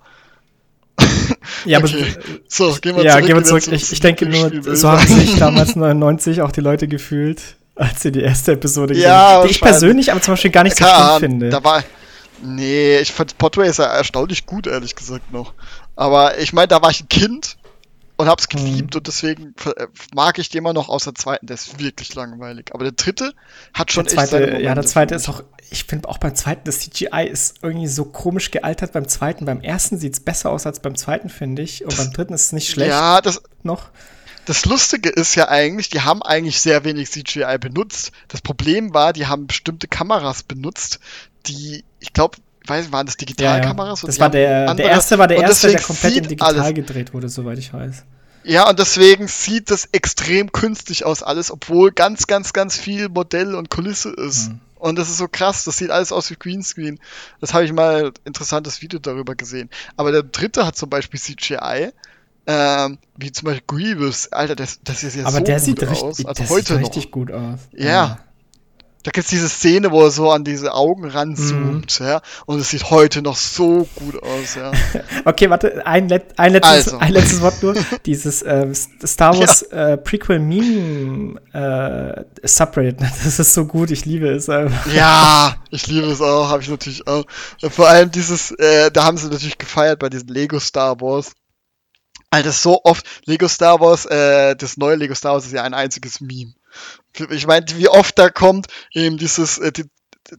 Ja, 1.65 1.79
aber 1.79 1.87
okay. 1.87 2.05
so, 2.47 2.75
gehen 2.79 2.95
wir 2.95 3.03
ja, 3.03 3.13
zurück. 3.13 3.25
Gehen 3.25 3.37
wir 3.37 3.43
zurück. 3.43 3.67
Ich, 3.71 3.91
ich 3.91 3.99
denke 3.99 4.25
nur, 4.27 4.75
so 4.75 4.89
haben 4.89 5.07
sich 5.07 5.35
damals 5.39 5.75
99 5.75 6.41
auch 6.41 6.51
die 6.51 6.61
Leute 6.61 6.87
gefühlt, 6.87 7.41
als 7.75 8.01
sie 8.01 8.11
die 8.11 8.21
erste 8.21 8.53
Episode 8.53 8.93
gesehen 8.93 9.09
haben. 9.09 9.47
Die 9.47 9.51
ich 9.51 9.61
persönlich 9.61 10.11
aber 10.11 10.21
zum 10.21 10.33
Beispiel 10.33 10.51
gar 10.51 10.63
nicht 10.63 10.77
so 10.77 10.85
schlimm 10.85 11.19
finde. 11.19 11.49
Da 11.49 11.63
war, 11.63 11.83
nee, 12.43 12.99
ich 12.99 13.11
fand 13.11 13.37
Podway 13.37 13.71
ja 13.71 13.85
erstaunlich 13.85 14.45
gut, 14.45 14.67
ehrlich 14.67 14.95
gesagt 14.95 15.31
noch. 15.31 15.53
Aber 15.95 16.37
ich 16.37 16.53
meine, 16.53 16.67
da 16.67 16.81
war 16.81 16.91
ich 16.91 17.01
ein 17.01 17.09
Kind 17.09 17.57
und 18.17 18.27
hab's 18.27 18.47
geliebt 18.47 18.93
mhm. 18.93 18.97
und 18.97 19.07
deswegen 19.07 19.55
äh, 19.65 19.87
mag 20.13 20.39
ich 20.39 20.49
den 20.49 20.59
immer 20.59 20.73
noch 20.73 20.89
außer 20.89 21.13
zweiten, 21.13 21.47
der 21.47 21.55
ist 21.55 21.79
wirklich 21.79 22.15
langweilig. 22.15 22.73
Aber 22.73 22.83
der 22.83 22.93
dritte 22.93 23.33
hat 23.73 23.91
schon 23.91 24.05
der 24.05 24.13
zweite, 24.13 24.51
echt 24.51 24.61
Ja, 24.61 24.73
der 24.73 24.85
zweite 24.85 25.15
ist 25.15 25.27
auch, 25.27 25.43
ich 25.69 25.83
finde 25.83 26.07
auch 26.07 26.17
beim 26.17 26.35
zweiten, 26.35 26.61
das 26.65 26.79
CGI 26.79 27.27
ist 27.29 27.57
irgendwie 27.61 27.87
so 27.87 28.05
komisch 28.05 28.51
gealtert 28.51 28.93
beim 28.93 29.07
zweiten. 29.07 29.45
Beim 29.45 29.61
ersten 29.61 29.97
sieht's 29.97 30.19
besser 30.19 30.49
aus 30.49 30.65
als 30.65 30.79
beim 30.79 30.95
zweiten, 30.95 31.29
finde 31.29 31.61
ich. 31.61 31.83
Und 31.83 31.95
beim 31.97 32.13
dritten 32.13 32.33
ist 32.33 32.45
es 32.45 32.51
nicht 32.53 32.69
schlecht. 32.69 32.91
Ja, 32.91 33.21
das. 33.21 33.41
Noch. 33.63 33.89
das 34.45 34.65
Lustige 34.65 35.09
ist 35.09 35.35
ja 35.35 35.49
eigentlich, 35.49 35.89
die 35.89 36.01
haben 36.01 36.21
eigentlich 36.21 36.61
sehr 36.61 36.83
wenig 36.83 37.11
CGI 37.11 37.57
benutzt. 37.59 38.11
Das 38.27 38.41
Problem 38.41 38.93
war, 38.93 39.11
die 39.11 39.25
haben 39.25 39.47
bestimmte 39.47 39.87
Kameras 39.87 40.43
benutzt, 40.43 40.99
die, 41.47 41.83
ich 41.99 42.13
glaube, 42.13 42.37
weiß, 42.67 42.91
waren 42.91 43.05
das 43.05 43.17
Digitalkameras? 43.17 44.01
Ja, 44.01 44.05
ja. 44.05 44.07
Das 44.07 44.19
war 44.19 44.29
der, 44.29 44.73
der 44.75 44.85
erste 44.85 45.17
war 45.17 45.27
der 45.27 45.37
erste, 45.37 45.69
der 45.69 45.81
komplett 45.81 46.17
in 46.17 46.23
digital 46.23 46.59
alles. 46.59 46.73
gedreht 46.75 47.13
wurde, 47.13 47.29
soweit 47.29 47.57
ich 47.57 47.73
weiß. 47.73 48.03
Ja, 48.43 48.69
und 48.69 48.77
deswegen 48.77 49.27
sieht 49.27 49.71
das 49.71 49.89
extrem 49.91 50.51
künstlich 50.51 51.03
aus 51.05 51.23
alles, 51.23 51.49
obwohl 51.49 51.91
ganz, 51.91 52.27
ganz, 52.27 52.53
ganz 52.53 52.77
viel 52.77 53.09
Modell 53.09 53.55
und 53.55 53.69
Kulisse 53.69 54.11
ist. 54.11 54.49
Mhm. 54.49 54.59
Und 54.75 54.99
das 54.99 55.09
ist 55.09 55.17
so 55.17 55.27
krass, 55.27 55.63
das 55.63 55.77
sieht 55.77 55.89
alles 55.89 56.11
aus 56.11 56.29
wie 56.29 56.35
Greenscreen. 56.35 56.99
Das 57.41 57.55
habe 57.55 57.65
ich 57.65 57.73
mal 57.73 58.05
ein 58.05 58.11
interessantes 58.23 58.83
Video 58.83 58.99
darüber 58.99 59.33
gesehen. 59.33 59.69
Aber 59.97 60.11
der 60.11 60.21
dritte 60.21 60.65
hat 60.65 60.75
zum 60.75 60.89
Beispiel 60.89 61.19
CGI. 61.19 61.91
Ähm, 62.47 62.99
wie 63.17 63.31
zum 63.31 63.47
Beispiel 63.47 63.63
Grievous, 63.65 64.31
Alter, 64.31 64.55
das, 64.55 64.79
das 64.83 65.03
ist 65.03 65.15
ja 65.15 65.23
Aber 65.25 65.39
so 65.39 65.43
der 65.43 65.55
gut 65.55 65.65
sieht 65.65 65.83
aus. 65.83 66.03
Richtig, 66.03 66.27
also 66.27 66.49
heute 66.49 66.67
sieht 66.67 66.77
richtig 66.77 67.05
noch. 67.05 67.11
gut 67.11 67.31
aus. 67.31 67.59
Ja, 67.71 67.85
ja. 67.85 68.19
Da 69.05 69.11
gibt 69.11 69.25
es 69.25 69.29
diese 69.29 69.49
Szene, 69.49 69.91
wo 69.91 70.03
er 70.03 70.09
so 70.09 70.31
an 70.31 70.43
diese 70.43 70.73
Augen 70.73 71.05
ranzoomt, 71.05 71.99
mhm. 71.99 72.05
ja, 72.07 72.21
und 72.47 72.59
es 72.59 72.71
sieht 72.71 72.89
heute 72.89 73.21
noch 73.21 73.35
so 73.35 73.87
gut 73.93 74.15
aus, 74.23 74.55
ja. 74.55 74.71
okay, 75.25 75.47
warte, 75.47 75.85
ein, 75.85 76.09
Let 76.09 76.39
ein, 76.39 76.53
letztes, 76.53 76.87
also. 76.87 76.97
ein 76.97 77.13
letztes 77.13 77.41
Wort 77.41 77.61
nur. 77.61 77.75
Dieses 78.07 78.41
äh, 78.41 78.67
Star 78.73 79.37
Wars 79.37 79.63
ja. 79.71 79.89
äh, 79.89 79.97
Prequel 79.97 80.39
Meme 80.39 81.39
äh, 81.53 82.47
Subreddit, 82.47 82.99
das 82.99 83.37
ist 83.37 83.53
so 83.53 83.65
gut, 83.65 83.91
ich 83.91 84.05
liebe 84.05 84.27
es 84.27 84.49
einfach. 84.49 84.91
Ja, 84.91 85.55
ich 85.69 85.85
liebe 85.85 86.07
es 86.07 86.19
auch, 86.19 86.49
habe 86.49 86.63
ich 86.63 86.69
natürlich 86.69 87.05
auch. 87.05 87.25
Vor 87.69 87.87
allem 87.87 88.09
dieses, 88.09 88.49
äh, 88.53 88.89
da 88.89 89.03
haben 89.03 89.17
sie 89.17 89.27
natürlich 89.27 89.59
gefeiert 89.59 89.99
bei 89.99 90.09
diesen 90.09 90.29
Lego 90.29 90.59
Star 90.59 90.99
Wars. 90.99 91.33
Alter, 92.31 92.51
so 92.51 92.81
oft 92.83 93.05
Lego 93.25 93.47
Star 93.47 93.79
Wars, 93.79 94.07
äh, 94.07 94.55
das 94.55 94.77
neue 94.77 94.95
Lego 94.95 95.13
Star 95.13 95.33
Wars 95.33 95.45
ist 95.45 95.53
ja 95.53 95.61
ein 95.61 95.75
einziges 95.75 96.21
Meme. 96.21 96.55
Ich 97.29 97.47
meine, 97.47 97.65
wie 97.75 97.87
oft 97.87 98.17
da 98.17 98.29
kommt 98.29 98.67
eben 98.93 99.17
dieses, 99.17 99.57
äh, 99.57 99.71
die, 99.71 99.85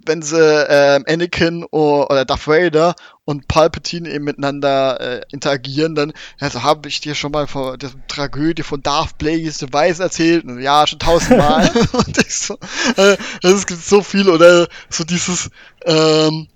wenn 0.04 0.22
sie 0.22 0.36
äh, 0.36 1.00
Anakin 1.06 1.64
oder, 1.64 2.24
Darth 2.24 2.46
Vader 2.46 2.94
und 3.24 3.46
Palpatine 3.48 4.10
eben 4.10 4.24
miteinander 4.24 5.00
äh, 5.00 5.20
interagieren, 5.30 5.94
dann 5.94 6.12
also 6.40 6.62
habe 6.62 6.88
ich 6.88 7.00
dir 7.00 7.14
schon 7.14 7.32
mal 7.32 7.46
von 7.46 7.78
der 7.78 7.90
Tragödie 8.08 8.62
von 8.62 8.82
Darth 8.82 9.18
Plagueis 9.18 9.58
the 9.58 9.72
Wise 9.72 10.02
erzählt. 10.02 10.44
Und, 10.44 10.60
ja, 10.60 10.86
schon 10.86 10.98
tausendmal. 10.98 11.70
und 11.92 12.18
ich 12.18 12.36
so, 12.36 12.58
äh, 12.96 13.16
es 13.42 13.66
gibt 13.66 13.84
so 13.84 14.02
viel 14.02 14.28
oder 14.28 14.68
so 14.90 15.04
dieses 15.04 15.50
ähm, 15.84 16.48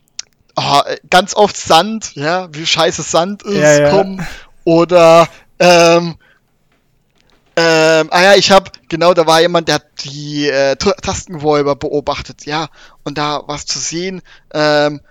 oh, 0.57 0.81
ganz 1.09 1.35
oft 1.35 1.57
Sand, 1.57 2.15
ja, 2.15 2.49
wie 2.53 2.67
scheiße 2.67 3.03
Sand 3.03 3.43
ist, 3.43 3.57
ja, 3.57 3.81
ja. 3.81 3.91
kommen 3.91 4.27
oder 4.65 5.29
ähm, 5.59 6.17
ähm, 7.61 8.09
ah 8.11 8.23
ja, 8.23 8.35
ich 8.37 8.51
habe, 8.51 8.71
genau, 8.89 9.13
da 9.13 9.27
war 9.27 9.43
jemand, 9.43 9.69
der 9.69 9.77
hat 9.77 10.05
die 10.05 10.49
äh, 10.49 10.77
Tastengewölber 10.77 11.77
beobachtet, 11.77 12.47
ja, 12.47 12.69
und 13.05 13.19
da 13.19 13.43
was 13.47 13.67
zu 13.67 13.79
sehen, 13.79 14.23
ähm, 14.55 15.03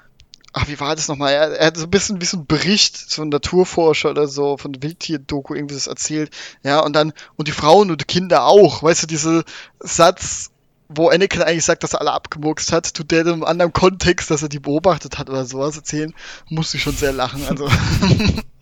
ach, 0.54 0.68
wie 0.68 0.80
war 0.80 0.96
das 0.96 1.08
nochmal? 1.08 1.32
Er, 1.32 1.52
er 1.52 1.68
hat 1.68 1.78
so 1.78 1.84
ein 1.84 1.92
bisschen 1.92 2.22
wie 2.22 2.26
so 2.26 2.38
ein 2.38 2.48
Bericht, 2.48 2.98
so 2.98 3.22
ein 3.22 3.30
Naturforscher 3.30 4.10
oder 4.10 4.28
so, 4.28 4.58
von 4.58 4.82
Wildtier-Doku 4.82 5.54
irgendwie 5.54 5.76
das 5.76 5.86
erzählt, 5.86 6.32
ja, 6.64 6.80
und 6.80 6.94
dann, 6.94 7.14
und 7.36 7.48
die 7.48 7.52
Frauen 7.52 7.92
und 7.92 8.02
die 8.02 8.06
Kinder 8.06 8.46
auch, 8.46 8.82
weißt 8.82 9.04
du, 9.04 9.08
diese 9.08 9.44
Satz, 9.80 10.50
wo 10.88 11.10
Anakin 11.10 11.44
eigentlich 11.44 11.66
sagt, 11.66 11.84
dass 11.84 11.94
er 11.94 12.02
alle 12.02 12.14
abgemurkst 12.14 12.72
hat, 12.72 12.96
tut 12.96 13.12
der 13.12 13.22
in 13.22 13.28
einem 13.28 13.44
anderen 13.44 13.74
Kontext, 13.74 14.32
dass 14.32 14.42
er 14.42 14.50
die 14.50 14.60
beobachtet 14.60 15.20
hat 15.20 15.30
oder 15.30 15.46
sowas 15.46 15.78
erzählen, 15.78 16.16
musste 16.50 16.78
ich 16.78 16.84
schon 16.84 16.96
sehr 16.96 17.12
lachen, 17.12 17.46
also. 17.48 17.70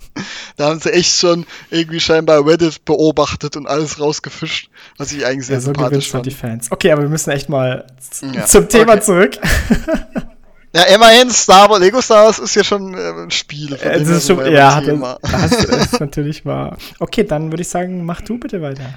da 0.55 0.69
haben 0.69 0.79
sie 0.79 0.91
echt 0.93 1.19
schon 1.19 1.45
irgendwie 1.69 1.99
scheinbar 1.99 2.45
Reddit 2.45 2.85
beobachtet 2.85 3.55
und 3.55 3.67
alles 3.67 3.99
rausgefischt, 3.99 4.69
was 4.97 5.11
ich 5.11 5.25
eigentlich 5.25 5.47
sehr 5.47 5.55
ja, 5.55 5.61
so 5.61 5.65
sympathisch 5.67 6.09
fand. 6.09 6.25
die 6.25 6.31
Fans. 6.31 6.71
Okay, 6.71 6.91
aber 6.91 7.03
wir 7.03 7.09
müssen 7.09 7.31
echt 7.31 7.49
mal 7.49 7.85
ja. 8.33 8.45
zum 8.45 8.69
Thema 8.69 8.93
okay. 8.93 9.01
zurück. 9.01 9.37
Ja, 10.75 10.83
immerhin, 10.83 11.31
Star 11.31 11.69
Wars, 11.69 11.79
Lego 11.79 12.01
Star 12.01 12.25
Wars 12.25 12.37
ist 12.37 12.53
ja 12.53 12.63
schon 12.63 12.93
äh, 12.93 13.23
ein 13.23 13.31
Spiel. 13.31 13.73
Äh, 13.73 13.99
das 13.99 14.09
ist 14.09 14.27
schon, 14.27 14.51
ja, 14.51 14.79
das, 14.79 15.65
das 15.65 15.93
ist 15.93 15.99
natürlich 15.99 16.45
wahr. 16.45 16.77
Okay, 16.99 17.23
dann 17.23 17.51
würde 17.51 17.61
ich 17.61 17.69
sagen, 17.69 18.05
mach 18.05 18.21
du 18.21 18.37
bitte 18.37 18.61
weiter. 18.61 18.93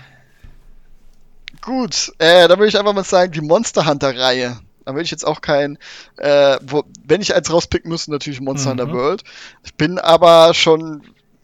Gut, 1.63 2.13
äh, 2.19 2.49
dann 2.49 2.59
würde 2.59 2.69
ich 2.69 2.79
einfach 2.79 2.93
mal 2.93 3.05
sagen, 3.05 3.33
die 3.33 3.41
Monster 3.41 3.87
Hunter-Reihe. 3.87 4.59
Da 4.85 4.95
will 4.95 5.03
ich 5.03 5.11
jetzt 5.11 5.27
auch 5.27 5.41
kein, 5.41 5.79
äh, 6.17 6.59
wo, 6.63 6.85
wenn 7.05 7.21
ich 7.21 7.35
eins 7.35 7.53
rauspicken 7.53 7.91
müsste, 7.91 8.11
natürlich 8.11 8.41
Monster 8.41 8.75
mhm. 8.75 8.81
Hunter 8.81 8.93
World. 8.95 9.25
Ich 9.65 9.75
bin 9.75 9.99
aber 9.99 10.55
schon 10.55 11.03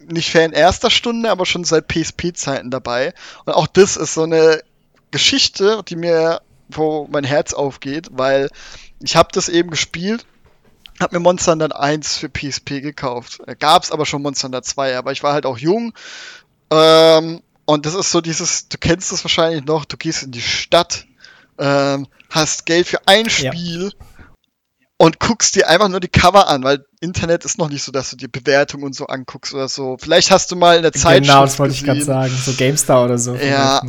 nicht 0.08 0.30
Fan 0.30 0.52
erster 0.52 0.90
Stunde, 0.90 1.30
aber 1.30 1.46
schon 1.46 1.64
seit 1.64 1.88
PSP-Zeiten 1.88 2.70
dabei. 2.70 3.12
Und 3.44 3.54
auch 3.54 3.66
das 3.66 3.96
ist 3.96 4.14
so 4.14 4.22
eine 4.22 4.62
Geschichte, 5.10 5.82
die 5.88 5.96
mir, 5.96 6.40
wo 6.68 7.08
mein 7.10 7.24
Herz 7.24 7.52
aufgeht, 7.52 8.08
weil 8.12 8.50
ich 9.00 9.16
habe 9.16 9.28
das 9.32 9.48
eben 9.48 9.70
gespielt, 9.70 10.26
habe 11.00 11.16
mir 11.16 11.20
Monster 11.20 11.52
Hunter 11.52 11.78
1 11.78 12.18
für 12.18 12.28
PSP 12.28 12.80
gekauft. 12.80 13.40
Gab 13.58 13.82
es 13.82 13.90
aber 13.90 14.06
schon 14.06 14.22
Monster 14.22 14.46
Hunter 14.46 14.62
2, 14.62 14.96
aber 14.96 15.12
ich 15.12 15.22
war 15.22 15.32
halt 15.32 15.46
auch 15.46 15.58
jung. 15.58 15.92
Ähm, 16.70 17.42
und 17.64 17.84
das 17.84 17.94
ist 17.94 18.10
so 18.10 18.20
dieses, 18.20 18.68
du 18.68 18.78
kennst 18.78 19.12
das 19.12 19.24
wahrscheinlich 19.24 19.64
noch, 19.64 19.84
du 19.84 19.96
gehst 19.96 20.22
in 20.22 20.30
die 20.30 20.40
Stadt, 20.40 21.06
ähm, 21.58 22.06
hast 22.30 22.66
Geld 22.66 22.86
für 22.86 23.06
ein 23.06 23.28
Spiel 23.30 23.92
ja. 23.98 24.26
und 24.98 25.20
guckst 25.20 25.54
dir 25.54 25.68
einfach 25.68 25.88
nur 25.88 26.00
die 26.00 26.08
Cover 26.08 26.48
an, 26.48 26.62
weil 26.62 26.84
Internet 27.00 27.44
ist 27.44 27.58
noch 27.58 27.68
nicht 27.68 27.82
so, 27.82 27.92
dass 27.92 28.10
du 28.10 28.16
dir 28.16 28.28
Bewertungen 28.28 28.84
und 28.84 28.94
so 28.94 29.06
anguckst 29.06 29.54
oder 29.54 29.68
so. 29.68 29.96
Vielleicht 29.98 30.30
hast 30.30 30.50
du 30.50 30.56
mal 30.56 30.76
in 30.76 30.82
der 30.82 30.92
Zeit 30.92 31.22
Genau, 31.22 31.42
das 31.42 31.58
wollte 31.58 31.74
ich 31.74 31.84
gerade 31.84 32.04
sagen, 32.04 32.32
so 32.44 32.52
GameStar 32.52 33.04
oder 33.04 33.18
so. 33.18 33.34
Ja. 33.34 33.82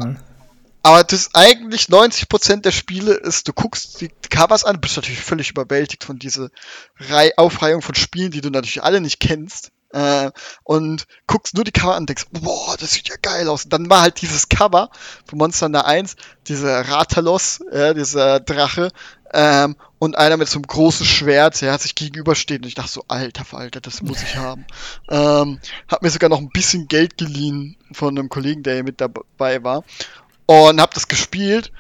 Aber 0.83 1.03
das 1.03 1.31
eigentlich 1.33 1.87
90% 1.87 2.61
der 2.61 2.71
Spiele 2.71 3.13
ist, 3.13 3.47
du 3.47 3.53
guckst 3.53 3.99
die 3.99 4.09
Covers 4.29 4.63
an, 4.63 4.79
bist 4.79 4.95
natürlich 4.95 5.19
völlig 5.19 5.49
überwältigt 5.49 6.05
von 6.05 6.17
dieser 6.17 6.49
Rei 6.97 7.33
Aufreihung 7.35 7.81
von 7.81 7.93
Spielen, 7.93 8.31
die 8.31 8.39
du 8.39 8.49
natürlich 8.49 8.83
alle 8.83 9.01
nicht 9.01 9.19
kennst. 9.19 9.71
Äh, 9.91 10.31
und 10.63 11.07
guckst 11.27 11.55
nur 11.55 11.63
die 11.63 11.71
Cover 11.71 11.95
an 11.95 12.03
und 12.03 12.09
denkst, 12.09 12.25
boah, 12.31 12.75
das 12.77 12.91
sieht 12.91 13.07
ja 13.07 13.15
geil 13.21 13.47
aus. 13.47 13.65
Und 13.65 13.73
dann 13.73 13.89
war 13.89 14.01
halt 14.01 14.21
dieses 14.21 14.49
Cover 14.49 14.89
von 15.25 15.37
Monster 15.37 15.67
Hunter 15.67 15.85
1, 15.85 16.15
dieser 16.47 16.81
Ratalos, 16.89 17.61
äh, 17.71 17.93
dieser 17.93 18.39
Drache, 18.41 18.91
ähm, 19.33 19.75
und 19.99 20.17
einer 20.17 20.37
mit 20.37 20.47
so 20.47 20.57
einem 20.57 20.67
großen 20.67 21.05
Schwert, 21.05 21.61
der 21.61 21.73
hat 21.73 21.81
sich 21.81 21.95
gegenübersteht. 21.95 22.61
Und 22.61 22.67
ich 22.67 22.75
dachte 22.75 22.91
so, 22.91 23.05
alter 23.07 23.45
Falter, 23.45 23.81
das 23.81 24.01
muss 24.01 24.21
ich 24.21 24.35
haben. 24.35 24.65
Ähm, 25.09 25.59
hab 25.87 26.01
mir 26.01 26.09
sogar 26.09 26.29
noch 26.29 26.39
ein 26.39 26.49
bisschen 26.49 26.87
Geld 26.87 27.17
geliehen 27.17 27.77
von 27.93 28.17
einem 28.17 28.27
Kollegen, 28.27 28.63
der 28.63 28.73
hier 28.75 28.83
mit 28.83 28.99
dabei 28.99 29.63
war. 29.63 29.83
Und 30.45 30.81
hab 30.81 30.93
das 30.93 31.07
gespielt. 31.07 31.71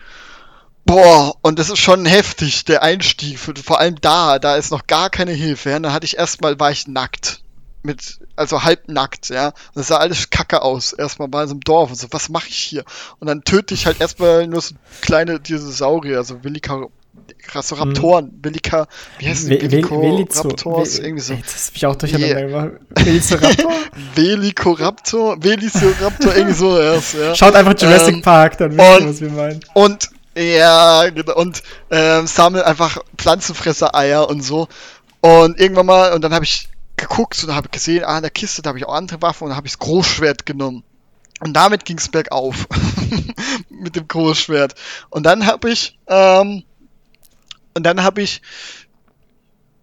Boah, 0.85 1.35
und 1.41 1.59
das 1.59 1.69
ist 1.69 1.79
schon 1.79 2.05
heftig, 2.05 2.63
der 2.63 2.83
Einstieg. 2.83 3.37
Vor 3.37 3.79
allem 3.79 3.99
da, 3.99 4.39
da 4.39 4.55
ist 4.55 4.71
noch 4.71 4.87
gar 4.87 5.09
keine 5.09 5.33
Hilfe. 5.33 5.71
Ja. 5.71 5.79
Dann 5.79 5.91
hatte 5.91 6.05
ich 6.05 6.17
erstmal, 6.17 6.57
war 6.59 6.71
ich 6.71 6.87
nackt 6.87 7.41
mit, 7.87 8.19
also 8.35 8.63
halbnackt, 8.63 9.29
ja. 9.29 9.47
Und 9.47 9.75
das 9.75 9.87
sah 9.87 9.97
alles 9.97 10.29
kacke 10.29 10.61
aus. 10.61 10.93
Erstmal 10.93 11.29
bei 11.29 11.47
so 11.47 11.53
einem 11.53 11.61
Dorf 11.61 11.89
und 11.89 11.95
so, 11.95 12.07
was 12.11 12.29
mache 12.29 12.49
ich 12.49 12.57
hier? 12.57 12.83
Und 13.19 13.27
dann 13.27 13.43
töte 13.43 13.73
ich 13.73 13.87
halt 13.87 13.99
erstmal 13.99 14.45
nur 14.45 14.61
so 14.61 14.75
kleine 15.01 15.39
Dinosaurier, 15.39 16.17
also 16.17 16.43
Velika, 16.43 16.87
krasse 17.39 17.79
Raptoren, 17.79 18.25
hm. 18.25 18.39
Velika, 18.43 18.87
wie 19.17 19.27
heißt 19.27 19.49
die? 19.49 19.61
Velociraptors, 19.61 20.99
irgendwie 20.99 21.23
so. 21.23 21.33
Jetzt 21.33 21.55
hast 21.55 21.73
mich 21.73 21.85
auch 21.85 21.95
durcheinander 21.95 22.41
gemacht. 22.41 22.71
Velociraptor? 22.89 23.73
Veliciraptor? 24.13 25.43
Velociraptor, 25.43 26.35
irgendwie 26.35 26.55
so 26.55 26.79
erst, 26.79 27.13
ja. 27.15 27.35
Schaut 27.35 27.55
einfach 27.55 27.73
Jurassic 27.79 28.15
ähm, 28.15 28.21
Park, 28.21 28.57
dann 28.57 28.77
wisst 28.77 28.99
ihr, 28.99 29.09
was 29.09 29.21
wir 29.21 29.31
meinen. 29.31 29.59
Und, 29.73 30.09
ja, 30.37 31.09
genau, 31.09 31.35
und 31.35 31.63
ähm, 31.89 32.27
sammelt 32.27 32.65
einfach 32.65 32.99
Pflanzenfresser-Eier 33.17 34.29
und 34.29 34.41
so. 34.41 34.67
Und 35.21 35.59
irgendwann 35.59 35.87
mal, 35.87 36.13
und 36.13 36.21
dann 36.21 36.33
habe 36.33 36.45
ich 36.45 36.69
geguckt 36.97 37.43
und 37.43 37.55
habe 37.55 37.69
gesehen, 37.69 38.03
ah, 38.03 38.17
in 38.17 38.23
der 38.23 38.31
Kiste, 38.31 38.61
da 38.61 38.69
habe 38.69 38.79
ich 38.79 38.85
auch 38.85 38.93
andere 38.93 39.21
Waffen 39.21 39.45
und 39.45 39.55
habe 39.55 39.67
ich 39.67 39.73
das 39.73 39.79
Großschwert 39.79 40.45
genommen. 40.45 40.83
Und 41.39 41.53
damit 41.53 41.85
ging 41.85 41.97
es 41.97 42.09
bergauf. 42.09 42.67
Mit 43.69 43.95
dem 43.95 44.07
Großschwert. 44.07 44.73
Und 45.09 45.23
dann 45.23 45.45
habe 45.45 45.69
ich, 45.69 45.99
ähm, 46.07 46.63
und 47.75 47.83
dann 47.83 48.03
habe 48.03 48.21
ich 48.21 48.41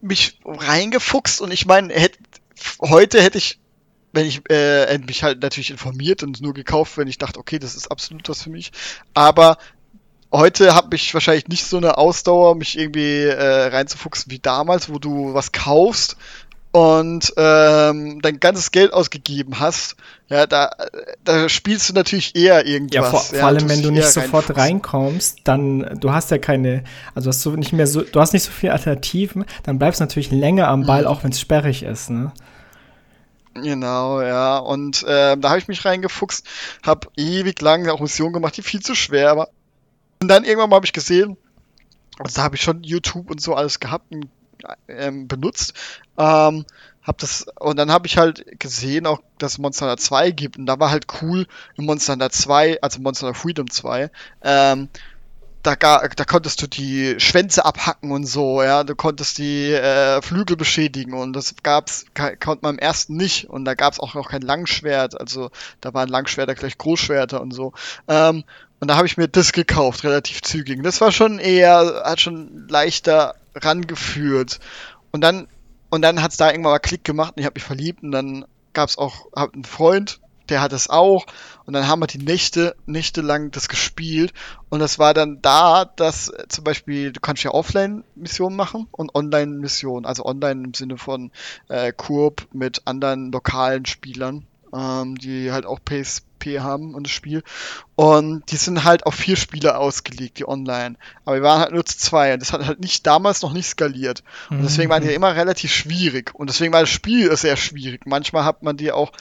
mich 0.01 0.39
reingefuchst 0.45 1.41
und 1.41 1.51
ich 1.53 1.65
meine, 1.65 1.95
hätt, 1.95 2.19
heute 2.82 3.23
hätte 3.23 3.39
ich, 3.39 3.59
wenn 4.12 4.27
ich 4.27 4.43
äh, 4.51 4.99
mich 4.99 5.23
halt 5.23 5.41
natürlich 5.41 5.70
informiert 5.70 6.23
und 6.23 6.41
nur 6.41 6.55
gekauft, 6.55 6.99
wenn 6.99 7.09
ich 7.09 7.19
dachte, 7.19 7.39
okay, 7.39 7.59
das 7.59 7.74
ist 7.74 7.91
absolut 7.91 8.28
was 8.28 8.43
für 8.43 8.51
mich. 8.51 8.73
Aber 9.15 9.57
heute 10.31 10.74
habe 10.74 10.95
ich 10.97 11.15
wahrscheinlich 11.15 11.49
nicht 11.49 11.65
so 11.65 11.77
eine 11.78 11.97
Ausdauer, 11.97 12.55
mich 12.57 12.77
irgendwie 12.77 13.23
äh, 13.23 13.66
reinzufuchsen 13.69 14.31
wie 14.31 14.41
damals, 14.41 14.89
wo 14.89 14.99
du 14.99 15.32
was 15.32 15.53
kaufst 15.53 16.16
und 16.75 17.33
ähm, 17.37 18.21
dein 18.21 18.41
ganzes 18.41 18.73
Geld 18.73 18.93
ausgegeben 18.93 19.61
hast, 19.61 19.95
ja, 20.29 20.45
da, 20.45 20.73
da 21.23 21.49
spielst 21.49 21.89
du 21.89 21.93
natürlich 21.93 22.35
eher 22.35 22.67
irgendwas. 22.67 22.95
Ja, 22.95 23.05
vor, 23.05 23.21
vor 23.21 23.39
ja, 23.39 23.47
allem, 23.47 23.69
wenn 23.69 23.81
du 23.81 23.93
nicht 23.93 24.09
sofort 24.09 24.57
reinkommst, 24.57 25.43
dann, 25.45 26.01
du 26.01 26.13
hast 26.13 26.33
ja 26.33 26.39
keine, 26.39 26.83
also 27.15 27.29
hast 27.29 27.47
du 27.47 27.53
nicht 27.55 27.73
mehr 27.73 27.87
so, 27.87 28.01
du 28.01 28.21
hast 28.21 28.33
nicht 28.33 28.43
so 28.43 28.51
viele 28.51 28.73
Alternativen, 28.73 29.45
dann 29.63 29.79
bleibst 29.79 30.01
du 30.01 30.03
natürlich 30.03 30.33
länger 30.33 30.67
am 30.67 30.85
Ball, 30.85 31.03
mhm. 31.03 31.07
auch 31.07 31.23
wenn 31.23 31.31
es 31.31 31.39
sperrig 31.39 31.85
ist, 31.85 32.11
ne? 32.11 32.33
Genau, 33.55 34.21
ja. 34.21 34.59
Und 34.59 35.05
äh, 35.05 35.37
da 35.37 35.51
habe 35.51 35.61
ich 35.61 35.69
mich 35.69 35.85
reingefuchst, 35.85 36.45
habe 36.83 37.07
ewig 37.17 37.61
lang 37.61 37.89
auch 37.89 38.01
Missionen 38.01 38.33
gemacht, 38.33 38.57
die 38.57 38.63
viel 38.63 38.81
zu 38.81 38.97
schwer 38.97 39.37
war. 39.37 39.49
Und 40.21 40.27
dann 40.27 40.43
irgendwann 40.43 40.71
mal 40.71 40.77
habe 40.77 40.87
ich 40.87 40.93
gesehen, 40.93 41.37
also 42.19 42.35
da 42.35 42.43
habe 42.43 42.57
ich 42.57 42.63
schon 42.63 42.83
YouTube 42.83 43.31
und 43.31 43.41
so 43.41 43.55
alles 43.55 43.79
gehabt 43.79 44.13
und 44.13 44.29
ähm, 44.89 45.28
benutzt. 45.28 45.74
Ähm, 46.18 46.64
hab 47.02 47.18
das, 47.18 47.47
und 47.60 47.78
dann 47.78 47.90
habe 47.90 48.06
ich 48.06 48.16
halt 48.16 48.59
gesehen, 48.59 49.06
auch, 49.06 49.20
dass 49.39 49.52
es 49.52 49.59
Monster 49.59 49.86
Hunter 49.86 49.98
2 49.98 50.31
gibt. 50.31 50.56
Und 50.56 50.66
da 50.66 50.81
war 50.81 50.90
halt 50.90 51.06
cool 51.20 51.47
in 51.76 51.85
Monster 51.85 52.14
Hunter 52.14 52.31
2, 52.31 52.81
also 52.81 53.01
Monster 53.01 53.26
Hunter 53.26 53.39
Freedom 53.39 53.70
2, 53.70 54.10
ähm, 54.43 54.89
da, 55.64 55.76
da 55.76 56.24
konntest 56.24 56.60
du 56.60 56.66
die 56.66 57.18
Schwänze 57.18 57.64
abhacken 57.64 58.12
und 58.12 58.26
so, 58.26 58.62
ja, 58.62 58.85
du 58.85 58.94
konntest 58.94 59.39
die 59.39 59.72
äh, 59.72 60.20
Flügel 60.20 60.56
beschädigen 60.56 61.14
und 61.14 61.32
das 61.32 61.55
gab's, 61.62 62.05
konnte 62.14 62.59
man 62.62 62.74
im 62.74 62.78
ersten 62.78 63.16
nicht 63.16 63.48
und 63.48 63.64
da 63.64 63.74
gab's 63.74 63.98
auch 63.98 64.14
noch 64.14 64.28
kein 64.28 64.43
Langschwert, 64.43 65.18
also 65.18 65.51
da 65.81 65.94
waren 65.94 66.09
Langschwerter 66.09 66.55
gleich 66.55 66.76
Großschwerter 66.76 67.40
und 67.40 67.52
so. 67.52 67.72
Ähm, 68.09 68.44
und 68.81 68.89
da 68.89 68.97
habe 68.97 69.06
ich 69.06 69.16
mir 69.16 69.28
das 69.28 69.52
gekauft, 69.52 70.05
relativ 70.05 70.43
zügig. 70.43 70.82
Das 70.82 71.01
war 71.01 71.10
schon 71.10 71.39
eher, 71.39 72.02
hat 72.05 72.20
schon 72.20 72.68
leichter 72.68 73.35
rangeführt. 73.55 74.60
Und 75.10 75.20
dann, 75.20 75.48
und 75.90 76.02
dann 76.02 76.22
hat's 76.22 76.36
da 76.36 76.51
irgendwann 76.51 76.72
mal 76.72 76.78
Klick 76.78 77.05
gemacht 77.05 77.35
und 77.36 77.40
ich 77.40 77.47
habe 77.47 77.55
mich 77.55 77.64
verliebt 77.64 78.02
und 78.02 78.10
dann 78.10 78.44
gab's 78.72 78.98
auch, 78.98 79.26
hab 79.35 79.55
einen 79.55 79.64
Freund, 79.64 80.20
der 80.48 80.60
hat 80.60 80.72
es 80.72 80.90
auch. 80.90 81.26
Und 81.64 81.72
dann 81.72 81.89
haben 81.89 82.01
wir 82.01 82.06
die 82.06 82.18
Nächte, 82.18 82.76
Nächte 82.86 83.22
lang 83.22 83.51
das 83.51 83.68
gespielt. 83.68 84.32
Und 84.68 84.81
das 84.81 84.98
war 84.98 85.14
dann 85.14 85.40
da, 85.40 85.85
dass 85.85 86.28
äh, 86.28 86.47
zum 86.48 86.64
Beispiel, 86.64 87.12
du 87.12 87.20
kannst 87.20 87.43
ja 87.43 87.52
Offline-Missionen 87.52 88.56
machen 88.56 88.86
und 88.90 89.14
Online-Missionen. 89.14 90.05
Also 90.05 90.24
online 90.24 90.64
im 90.64 90.74
Sinne 90.74 90.98
von 90.98 91.31
äh, 91.68 91.93
Kurb 91.93 92.47
mit 92.52 92.82
anderen 92.85 93.32
lokalen 93.32 93.86
Spielern, 93.86 94.47
ähm, 94.74 95.16
die 95.16 95.51
halt 95.52 95.66
auch 95.66 95.81
Haben 96.47 96.95
und 96.95 97.07
das 97.07 97.12
Spiel. 97.12 97.43
Und 97.97 98.51
die 98.51 98.57
sind 98.57 98.85
halt 98.85 99.07
auf 99.07 99.15
vier 99.15 99.37
Spieler 99.37 99.79
ausgelegt, 99.79 100.39
die 100.39 100.49
online. 100.49 100.97
Aber 101.25 101.37
wir 101.37 101.43
waren 101.43 101.61
halt 101.61 101.73
nur 101.73 101.85
zu 101.85 101.99
zwei. 101.99 102.35
Und 102.35 102.41
das 102.41 102.53
hat 102.53 102.66
halt 102.66 102.81
nicht 102.81 103.07
damals 103.07 103.43
noch 103.43 103.53
nicht 103.53 103.69
skaliert. 103.69 104.23
Und 104.51 104.62
deswegen 104.62 104.91
waren 104.91 105.03
die 105.03 105.09
mhm. 105.09 105.15
immer 105.15 105.37
relativ 105.37 105.73
schwierig. 105.73 106.35
Und 106.35 106.51
deswegen 106.51 106.73
war 106.73 106.81
das 106.81 106.91
Spiel 106.91 107.35
sehr 107.37 107.57
schwierig. 107.57 108.07
Manchmal 108.07 108.45
hat 108.45 108.62
man 108.62 108.77
die 108.77 108.93
auch 108.93 109.12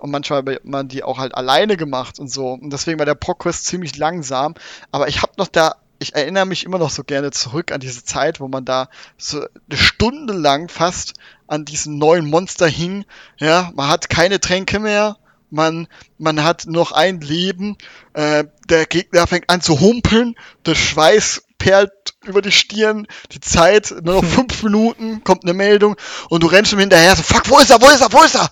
und 0.00 0.10
manchmal 0.10 0.42
hat 0.44 0.64
man 0.64 0.88
die 0.88 1.04
auch 1.04 1.18
halt 1.18 1.34
alleine 1.34 1.76
gemacht 1.76 2.18
und 2.18 2.28
so. 2.28 2.52
Und 2.52 2.70
deswegen 2.72 2.98
war 2.98 3.06
der 3.06 3.14
Progress 3.14 3.62
ziemlich 3.62 3.96
langsam. 3.96 4.54
Aber 4.90 5.08
ich 5.08 5.22
habe 5.22 5.32
noch 5.36 5.48
da, 5.48 5.76
ich 5.98 6.14
erinnere 6.14 6.46
mich 6.46 6.64
immer 6.64 6.78
noch 6.78 6.90
so 6.90 7.04
gerne 7.04 7.30
zurück 7.30 7.70
an 7.70 7.80
diese 7.80 8.02
Zeit, 8.02 8.40
wo 8.40 8.48
man 8.48 8.64
da 8.64 8.88
so 9.18 9.40
eine 9.40 9.78
Stunde 9.78 10.32
lang 10.32 10.68
fast 10.68 11.14
an 11.46 11.66
diesen 11.66 11.98
neuen 11.98 12.28
Monster 12.28 12.66
hing. 12.66 13.04
Ja, 13.38 13.70
man 13.74 13.88
hat 13.88 14.08
keine 14.08 14.40
Tränke 14.40 14.78
mehr. 14.78 15.18
Man, 15.50 15.88
man 16.18 16.44
hat 16.44 16.66
noch 16.66 16.92
ein 16.92 17.20
Leben. 17.20 17.76
Äh, 18.12 18.44
der 18.68 18.86
Gegner 18.86 19.26
fängt 19.26 19.50
an 19.50 19.60
zu 19.60 19.80
humpeln. 19.80 20.36
Der 20.64 20.74
Schweiß 20.74 21.42
perlt 21.60 21.92
über 22.24 22.42
die 22.42 22.50
Stirn, 22.50 23.06
die 23.32 23.40
Zeit, 23.40 23.94
nur 24.02 24.14
noch 24.14 24.22
hm. 24.22 24.30
fünf 24.30 24.62
Minuten, 24.62 25.22
kommt 25.22 25.44
eine 25.44 25.54
Meldung 25.54 25.96
und 26.28 26.42
du 26.42 26.48
rennst 26.48 26.72
ihm 26.72 26.78
hinterher, 26.80 27.14
so, 27.14 27.22
fuck, 27.22 27.48
wo 27.48 27.58
ist 27.58 27.70
er, 27.70 27.80
wo 27.80 27.88
ist 27.88 28.00
er, 28.00 28.12
wo 28.12 28.22
ist 28.22 28.34
er? 28.34 28.50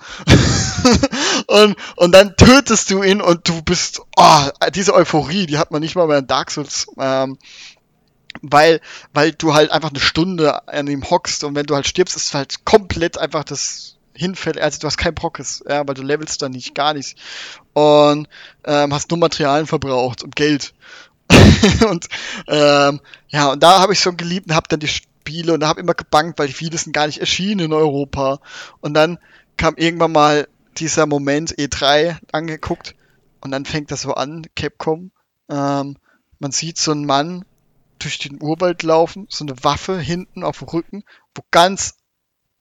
und, 1.62 1.76
und 1.96 2.12
dann 2.12 2.36
tötest 2.36 2.90
du 2.90 3.02
ihn 3.02 3.20
und 3.20 3.48
du 3.48 3.60
bist, 3.62 4.02
oh, 4.16 4.48
diese 4.74 4.94
Euphorie, 4.94 5.46
die 5.46 5.58
hat 5.58 5.70
man 5.70 5.80
nicht 5.80 5.96
mal 5.96 6.06
bei 6.06 6.20
Dark 6.20 6.50
Souls, 6.50 6.86
ähm, 6.98 7.38
weil, 8.42 8.80
weil 9.12 9.32
du 9.32 9.54
halt 9.54 9.70
einfach 9.70 9.90
eine 9.90 10.00
Stunde 10.00 10.68
an 10.68 10.86
ihm 10.86 11.08
hockst 11.08 11.44
und 11.44 11.54
wenn 11.54 11.66
du 11.66 11.74
halt 11.74 11.86
stirbst, 11.86 12.14
ist 12.14 12.34
halt 12.34 12.64
komplett 12.64 13.18
einfach 13.18 13.44
das 13.44 13.97
hinfällt, 14.18 14.58
also 14.58 14.80
du 14.80 14.86
hast 14.86 14.98
kein 14.98 15.14
Brockes, 15.14 15.62
ja, 15.68 15.86
weil 15.86 15.94
du 15.94 16.02
levelst 16.02 16.42
dann 16.42 16.52
nicht, 16.52 16.74
gar 16.74 16.94
nicht. 16.94 17.16
Und 17.72 18.28
ähm, 18.64 18.92
hast 18.92 19.10
nur 19.10 19.18
Materialien 19.18 19.66
verbraucht 19.66 20.22
und 20.22 20.36
Geld. 20.36 20.74
und 21.88 22.08
ähm, 22.48 23.00
ja, 23.28 23.52
und 23.52 23.62
da 23.62 23.80
habe 23.80 23.92
ich 23.92 24.00
schon 24.00 24.16
geliebt 24.16 24.48
und 24.48 24.54
habe 24.54 24.68
dann 24.68 24.80
die 24.80 24.88
Spiele 24.88 25.54
und 25.54 25.64
habe 25.64 25.80
immer 25.80 25.94
gebankt, 25.94 26.38
weil 26.38 26.48
viele 26.48 26.78
sind 26.78 26.92
gar 26.92 27.06
nicht 27.06 27.20
erschienen 27.20 27.66
in 27.66 27.72
Europa. 27.72 28.40
Und 28.80 28.94
dann 28.94 29.18
kam 29.56 29.76
irgendwann 29.76 30.12
mal 30.12 30.48
dieser 30.78 31.06
Moment 31.06 31.54
E3 31.56 32.16
angeguckt 32.32 32.94
und 33.40 33.50
dann 33.50 33.64
fängt 33.64 33.90
das 33.90 34.02
so 34.02 34.14
an, 34.14 34.46
Capcom. 34.56 35.10
Ähm, 35.48 35.96
man 36.38 36.52
sieht 36.52 36.78
so 36.78 36.92
einen 36.92 37.06
Mann 37.06 37.44
durch 37.98 38.18
den 38.18 38.42
Urwald 38.42 38.82
laufen, 38.82 39.26
so 39.28 39.44
eine 39.44 39.62
Waffe 39.64 39.98
hinten 39.98 40.44
auf 40.44 40.58
dem 40.58 40.68
Rücken, 40.68 41.04
wo 41.34 41.42
ganz, 41.50 41.94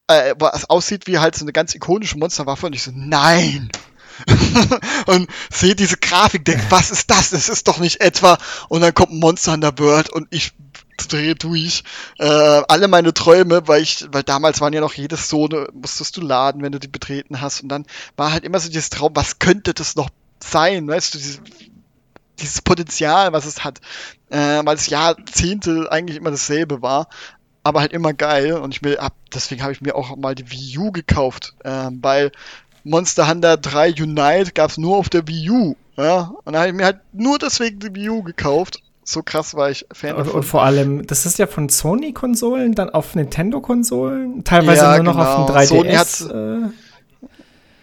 äh, 0.08 0.36
was 0.40 0.70
aussieht 0.70 1.08
wie 1.08 1.20
halt 1.20 1.36
so 1.36 1.44
eine 1.44 1.54
ganz 1.54 1.76
ikonische 1.76 2.18
Monsterwaffe 2.18 2.66
und 2.66 2.74
ich 2.74 2.84
so, 2.84 2.92
nein! 2.94 3.70
und 5.06 5.30
sehe 5.52 5.76
diese 5.76 5.98
Grafik, 5.98 6.44
denke, 6.44 6.66
was 6.70 6.90
ist 6.90 7.12
das? 7.12 7.30
Das 7.30 7.50
ist 7.50 7.68
doch 7.68 7.78
nicht 7.78 8.02
etwa. 8.02 8.40
Und 8.68 8.82
dann 8.82 8.94
kommt 8.94 9.12
ein 9.12 9.20
Monster 9.20 9.54
in 9.54 9.62
der 9.62 9.78
World 9.78 10.10
und 10.10 10.28
ich 10.32 10.54
drehe 11.08 11.36
durch. 11.36 11.84
Äh, 12.18 12.26
alle 12.26 12.88
meine 12.88 13.14
Träume, 13.14 13.68
weil 13.68 13.84
ich, 13.84 14.06
weil 14.12 14.24
damals 14.24 14.60
waren 14.62 14.74
ja 14.74 14.82
noch 14.82 14.94
jedes 14.94 15.30
so, 15.30 15.48
musstest 15.74 16.18
du 16.18 16.22
laden, 16.22 16.64
wenn 16.64 16.72
du 16.72 16.80
die 16.80 16.88
betreten 16.88 17.42
hast. 17.42 17.62
Und 17.62 17.70
dann 17.70 17.86
war 18.16 18.32
halt 18.32 18.44
immer 18.44 18.60
so 18.60 18.70
dieses 18.70 18.90
Traum, 18.90 19.16
was 19.16 19.38
könnte 19.40 19.74
das 19.74 19.96
noch 19.96 20.10
sein? 20.44 20.88
Weißt 20.88 21.14
du, 21.14 21.18
dieses, 21.20 21.42
dieses 22.40 22.62
Potenzial, 22.62 23.34
was 23.34 23.46
es 23.46 23.64
hat. 23.64 23.80
Äh, 24.30 24.62
weil 24.66 24.76
es 24.76 24.88
Jahrzehnte 24.88 25.92
eigentlich 25.92 26.18
immer 26.18 26.32
dasselbe 26.32 26.82
war 26.82 27.08
aber 27.68 27.82
halt 27.82 27.94
immer 27.94 28.14
geil 28.14 28.54
und 28.54 28.74
ich 28.74 28.82
mir 28.82 29.00
ab, 29.02 29.14
deswegen 29.34 29.62
habe 29.62 29.74
ich 29.74 29.82
mir 29.82 29.96
auch 29.96 30.16
mal 30.16 30.36
die 30.36 30.50
Wii 30.50 30.78
U 30.78 30.92
gekauft, 30.92 31.54
äh, 31.64 31.90
weil 32.02 32.32
Monster 32.84 33.28
Hunter 33.28 33.58
3 33.58 33.94
Unite 34.02 34.54
gab 34.54 34.70
es 34.72 34.78
nur 34.78 34.98
auf 34.98 35.10
der 35.10 35.28
Wii 35.28 35.50
U. 35.50 35.76
Ja? 35.98 36.34
Und 36.46 36.54
da 36.54 36.60
habe 36.60 36.70
ich 36.70 36.76
mir 36.76 36.86
halt 36.86 37.00
nur 37.12 37.38
deswegen 37.38 37.80
die 37.80 37.94
Wii 37.94 38.10
U 38.10 38.24
gekauft. 38.24 38.82
So 39.04 39.24
krass 39.24 39.56
war 39.56 39.70
ich 39.70 39.86
Fan 39.92 40.12
und, 40.12 40.20
davon. 40.20 40.36
Und 40.36 40.44
vor 40.44 40.64
allem, 40.64 41.06
das 41.08 41.26
ist 41.26 41.38
ja 41.40 41.48
von 41.48 41.70
Sony-Konsolen, 41.70 42.74
dann 42.74 42.90
auf 42.90 43.16
Nintendo-Konsolen, 43.16 44.44
teilweise 44.44 44.82
ja, 44.82 44.96
nur 44.96 45.14
noch 45.14 45.18
genau. 45.18 45.36
auf 45.36 45.46
dem 45.46 45.56
3DS. 45.56 45.66
Sony 45.68 45.94
hat, 45.94 46.32
äh. 46.32 46.70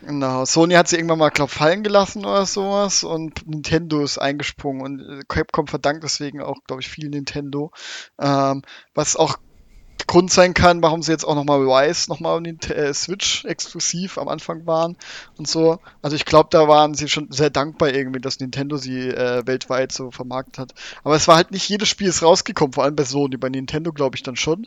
Genau, 0.06 0.44
Sony 0.44 0.74
hat 0.74 0.88
sie 0.88 0.96
irgendwann 0.96 1.18
mal, 1.18 1.30
glaub, 1.30 1.48
fallen 1.48 1.82
gelassen 1.82 2.26
oder 2.26 2.44
sowas 2.44 3.04
und 3.04 3.48
Nintendo 3.48 4.02
ist 4.02 4.18
eingesprungen 4.18 4.82
und 4.82 5.28
Capcom 5.28 5.66
verdankt 5.66 6.04
deswegen 6.04 6.42
auch, 6.42 6.58
glaube 6.66 6.82
ich, 6.82 6.88
viel 6.88 7.08
Nintendo. 7.08 7.70
Ähm, 8.20 8.62
was 8.94 9.16
auch 9.16 9.38
Grund 10.06 10.30
sein 10.30 10.54
kann, 10.54 10.82
warum 10.82 11.02
sie 11.02 11.12
jetzt 11.12 11.24
auch 11.24 11.34
nochmal 11.34 11.60
Rise 11.60 12.10
nochmal 12.10 12.36
auf 12.36 12.42
den 12.42 12.58
äh, 12.70 12.92
Switch 12.92 13.44
exklusiv 13.44 14.18
am 14.18 14.28
Anfang 14.28 14.66
waren 14.66 14.96
und 15.38 15.48
so. 15.48 15.78
Also 16.02 16.16
ich 16.16 16.24
glaube, 16.24 16.48
da 16.50 16.68
waren 16.68 16.94
sie 16.94 17.08
schon 17.08 17.30
sehr 17.30 17.50
dankbar 17.50 17.90
irgendwie, 17.90 18.20
dass 18.20 18.40
Nintendo 18.40 18.76
sie 18.76 19.08
äh, 19.08 19.46
weltweit 19.46 19.92
so 19.92 20.10
vermarktet 20.10 20.58
hat. 20.58 20.74
Aber 21.04 21.14
es 21.14 21.26
war 21.26 21.36
halt 21.36 21.52
nicht 21.52 21.68
jedes 21.68 21.88
Spiel 21.88 22.08
ist 22.08 22.22
rausgekommen, 22.22 22.72
vor 22.72 22.84
allem 22.84 22.96
bei 22.96 23.04
Sony. 23.04 23.36
Bei 23.36 23.48
Nintendo 23.48 23.92
glaube 23.92 24.16
ich 24.16 24.22
dann 24.22 24.36
schon. 24.36 24.66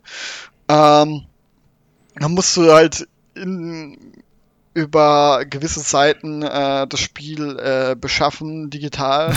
Ähm, 0.70 1.26
dann 2.16 2.32
musst 2.32 2.58
du 2.58 2.72
halt 2.72 3.08
in, 3.36 3.98
über 4.78 5.44
gewisse 5.50 5.80
Seiten 5.80 6.44
äh, 6.44 6.86
das 6.88 7.00
Spiel 7.00 7.58
äh, 7.58 7.96
beschaffen, 7.96 8.70
digital, 8.70 9.34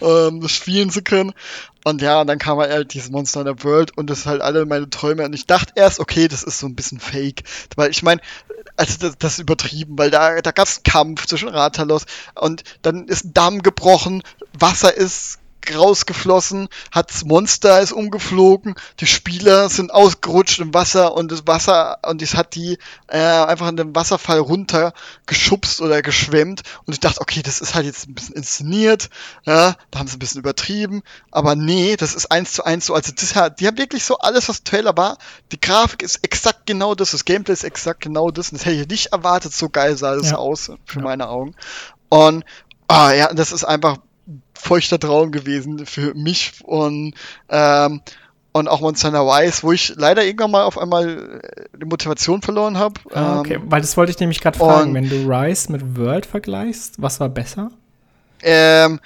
um 0.00 0.40
das 0.42 0.52
spielen 0.52 0.90
zu 0.90 1.00
können. 1.00 1.32
Und 1.84 2.02
ja, 2.02 2.20
und 2.20 2.26
dann 2.26 2.38
kam 2.38 2.58
halt 2.58 2.92
dieses 2.92 3.10
Monster 3.10 3.40
in 3.40 3.46
der 3.46 3.64
World 3.64 3.96
und 3.96 4.10
das 4.10 4.18
ist 4.20 4.26
halt 4.26 4.42
alle 4.42 4.66
meine 4.66 4.90
Träume. 4.90 5.24
Und 5.24 5.32
ich 5.32 5.46
dachte 5.46 5.72
erst, 5.74 6.00
okay, 6.00 6.28
das 6.28 6.42
ist 6.42 6.58
so 6.58 6.66
ein 6.66 6.74
bisschen 6.74 7.00
fake. 7.00 7.44
Weil 7.76 7.90
ich 7.90 8.02
meine, 8.02 8.20
also 8.76 8.98
das, 8.98 9.16
das 9.18 9.32
ist 9.34 9.38
übertrieben, 9.38 9.96
weil 9.96 10.10
da, 10.10 10.42
da 10.42 10.50
gab 10.50 10.66
es 10.66 10.76
einen 10.76 10.82
Kampf 10.82 11.26
zwischen 11.26 11.48
Ratalos 11.48 12.04
und 12.34 12.62
dann 12.82 13.06
ist 13.08 13.24
ein 13.24 13.32
Damm 13.32 13.62
gebrochen, 13.62 14.22
Wasser 14.52 14.94
ist 14.94 15.38
rausgeflossen, 15.74 16.68
hat's 16.92 17.24
Monster 17.24 17.80
ist 17.80 17.92
umgeflogen, 17.92 18.74
die 19.00 19.06
Spieler 19.06 19.68
sind 19.68 19.92
ausgerutscht 19.92 20.60
im 20.60 20.74
Wasser 20.74 21.14
und 21.14 21.32
das 21.32 21.46
Wasser 21.46 21.98
und 22.06 22.22
es 22.22 22.34
hat 22.34 22.54
die 22.54 22.78
äh, 23.08 23.18
einfach 23.18 23.68
in 23.68 23.76
den 23.76 23.94
Wasserfall 23.94 24.38
runter 24.38 24.92
geschubst 25.26 25.80
oder 25.80 26.02
geschwemmt. 26.02 26.62
Und 26.84 26.92
ich 26.92 27.00
dachte, 27.00 27.20
okay, 27.20 27.42
das 27.42 27.60
ist 27.60 27.74
halt 27.74 27.86
jetzt 27.86 28.08
ein 28.08 28.14
bisschen 28.14 28.36
inszeniert, 28.36 29.10
ja, 29.44 29.76
da 29.90 29.98
haben 29.98 30.08
sie 30.08 30.16
ein 30.16 30.20
bisschen 30.20 30.40
übertrieben, 30.40 31.02
aber 31.30 31.56
nee, 31.56 31.96
das 31.96 32.14
ist 32.14 32.30
eins 32.30 32.52
zu 32.52 32.64
eins 32.64 32.86
so, 32.86 32.94
also 32.94 33.12
das, 33.12 33.34
die 33.58 33.66
haben 33.66 33.78
wirklich 33.78 34.04
so 34.04 34.18
alles, 34.18 34.48
was 34.48 34.64
Trailer 34.64 34.96
war, 34.96 35.18
die 35.52 35.60
Grafik 35.60 36.02
ist 36.02 36.22
exakt 36.24 36.66
genau 36.66 36.94
das, 36.94 37.12
das 37.12 37.24
Gameplay 37.24 37.52
ist 37.52 37.64
exakt 37.64 38.00
genau 38.00 38.30
das. 38.30 38.50
Und 38.50 38.60
das 38.60 38.66
hätte 38.66 38.82
ich 38.82 38.88
nicht 38.88 39.06
erwartet, 39.06 39.52
so 39.52 39.68
geil 39.68 39.96
sah 39.96 40.14
das 40.14 40.30
ja. 40.30 40.36
aus, 40.36 40.70
für 40.84 40.98
ja. 40.98 41.04
meine 41.04 41.28
Augen. 41.28 41.54
Und 42.08 42.44
Ah, 42.88 43.12
ja, 43.12 43.32
das 43.34 43.50
ist 43.50 43.64
einfach 43.64 43.98
feuchter 44.56 44.98
Traum 44.98 45.32
gewesen 45.32 45.86
für 45.86 46.14
mich 46.14 46.52
und 46.64 47.14
ähm, 47.48 48.00
und 48.52 48.68
auch 48.68 48.80
Monster 48.80 49.08
Hunter 49.08 49.20
Rise, 49.20 49.62
wo 49.62 49.72
ich 49.72 49.92
leider 49.96 50.24
irgendwann 50.24 50.50
mal 50.50 50.64
auf 50.64 50.78
einmal 50.78 51.40
äh, 51.42 51.78
die 51.78 51.84
Motivation 51.84 52.40
verloren 52.40 52.78
habe. 52.78 53.00
Ah, 53.12 53.40
okay, 53.40 53.54
ähm, 53.54 53.64
weil 53.66 53.82
das 53.82 53.96
wollte 53.98 54.12
ich 54.12 54.18
nämlich 54.18 54.40
gerade 54.40 54.58
fragen, 54.58 54.94
wenn 54.94 55.10
du 55.10 55.26
Rise 55.26 55.70
mit 55.70 55.96
World 55.96 56.24
vergleichst, 56.24 57.00
was 57.02 57.20
war 57.20 57.28
besser? 57.28 57.70
Ähm, 58.42 59.00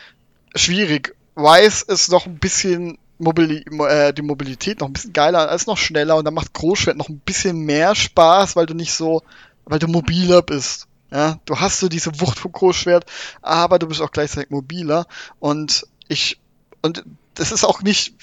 schwierig. 0.55 1.17
Rise 1.37 1.85
ist 1.89 2.13
noch 2.13 2.27
ein 2.27 2.39
bisschen 2.39 2.99
Mobili 3.19 3.65
äh, 3.89 4.13
die 4.13 4.23
Mobilität 4.23 4.81
noch 4.81 4.87
ein 4.87 4.93
bisschen 4.93 5.13
geiler, 5.13 5.53
ist 5.53 5.67
noch 5.67 5.77
schneller 5.77 6.17
und 6.17 6.25
dann 6.25 6.35
macht 6.35 6.55
Großschwert 6.55 6.97
noch 6.97 7.09
ein 7.09 7.19
bisschen 7.19 7.61
mehr 7.61 7.95
Spaß, 7.97 8.55
weil 8.55 8.67
du 8.67 8.75
nicht 8.75 8.93
so 8.93 9.23
weil 9.65 9.79
du 9.79 9.87
mobiler 9.87 10.43
bist. 10.43 10.87
Ja, 11.13 11.39
du 11.45 11.59
hast 11.59 11.81
so 11.81 11.89
diese 11.89 12.21
Wucht 12.21 12.39
vom 12.39 12.53
Großschwert, 12.53 13.05
aber 13.43 13.79
du 13.79 13.89
bist 13.89 14.01
auch 14.01 14.13
gleichzeitig 14.13 14.51
mobiler. 14.51 15.07
Und 15.39 15.87
ich, 16.09 16.41
und 16.83 17.05
das 17.35 17.53
ist 17.53 17.65
auch 17.65 17.83
nicht, 17.83 18.15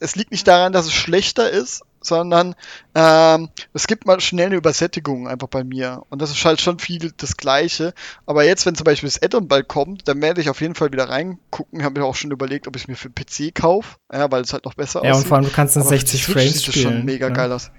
es 0.00 0.16
liegt 0.16 0.30
nicht 0.30 0.46
daran, 0.46 0.72
dass 0.72 0.86
es 0.86 0.92
schlechter 0.92 1.50
ist, 1.50 1.82
sondern 2.06 2.54
ähm, 2.94 3.48
es 3.72 3.86
gibt 3.86 4.06
mal 4.06 4.20
schnell 4.20 4.46
eine 4.46 4.56
Übersättigung 4.56 5.28
einfach 5.28 5.48
bei 5.48 5.64
mir. 5.64 6.02
Und 6.08 6.22
das 6.22 6.30
ist 6.30 6.44
halt 6.44 6.60
schon 6.60 6.78
viel 6.78 7.12
das 7.16 7.36
Gleiche. 7.36 7.94
Aber 8.26 8.44
jetzt, 8.44 8.64
wenn 8.64 8.74
zum 8.74 8.84
Beispiel 8.84 9.08
das 9.08 9.22
Addon 9.22 9.48
bald 9.48 9.68
kommt, 9.68 10.06
dann 10.06 10.22
werde 10.22 10.40
ich 10.40 10.48
auf 10.48 10.60
jeden 10.60 10.74
Fall 10.74 10.92
wieder 10.92 11.08
reingucken. 11.08 11.80
Ich 11.80 11.84
habe 11.84 12.00
mir 12.00 12.06
auch 12.06 12.14
schon 12.14 12.30
überlegt, 12.30 12.68
ob 12.68 12.76
ich 12.76 12.86
mir 12.86 12.96
für 12.96 13.10
PC 13.10 13.54
kaufe, 13.54 13.96
ja, 14.12 14.30
weil 14.30 14.42
es 14.42 14.52
halt 14.52 14.64
noch 14.64 14.74
besser 14.74 15.00
aussieht. 15.00 15.10
Ja, 15.10 15.16
und 15.16 15.26
vor 15.26 15.36
allem 15.36 15.46
du 15.46 15.52
kannst 15.52 15.76
in 15.76 15.82
60 15.82 16.24
Frames 16.24 16.64
spielen. 16.64 16.84
Das 16.84 16.92
schon 16.92 17.04
mega 17.04 17.28
ja. 17.28 17.34
geil 17.34 17.52
aus. 17.52 17.70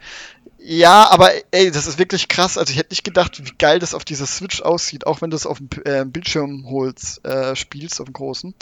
Ja, 0.70 1.10
aber 1.12 1.32
ey, 1.52 1.72
das 1.72 1.88
ist 1.88 1.98
wirklich 1.98 2.28
krass. 2.28 2.58
Also 2.58 2.72
ich 2.72 2.78
hätte 2.78 2.90
nicht 2.90 3.06
gedacht, 3.06 3.42
wie 3.42 3.54
geil 3.58 3.80
das 3.80 3.94
auf 3.94 4.04
dieser 4.04 4.26
Switch 4.26 4.62
aussieht, 4.62 5.08
auch 5.08 5.22
wenn 5.22 5.30
du 5.30 5.38
es 5.38 5.46
auf 5.46 5.60
dem 5.60 5.70
äh, 5.86 6.04
Bildschirm 6.04 6.66
holst, 6.70 7.26
äh, 7.26 7.56
spielst, 7.56 8.02
auf 8.02 8.08
dem 8.08 8.14
großen. 8.14 8.54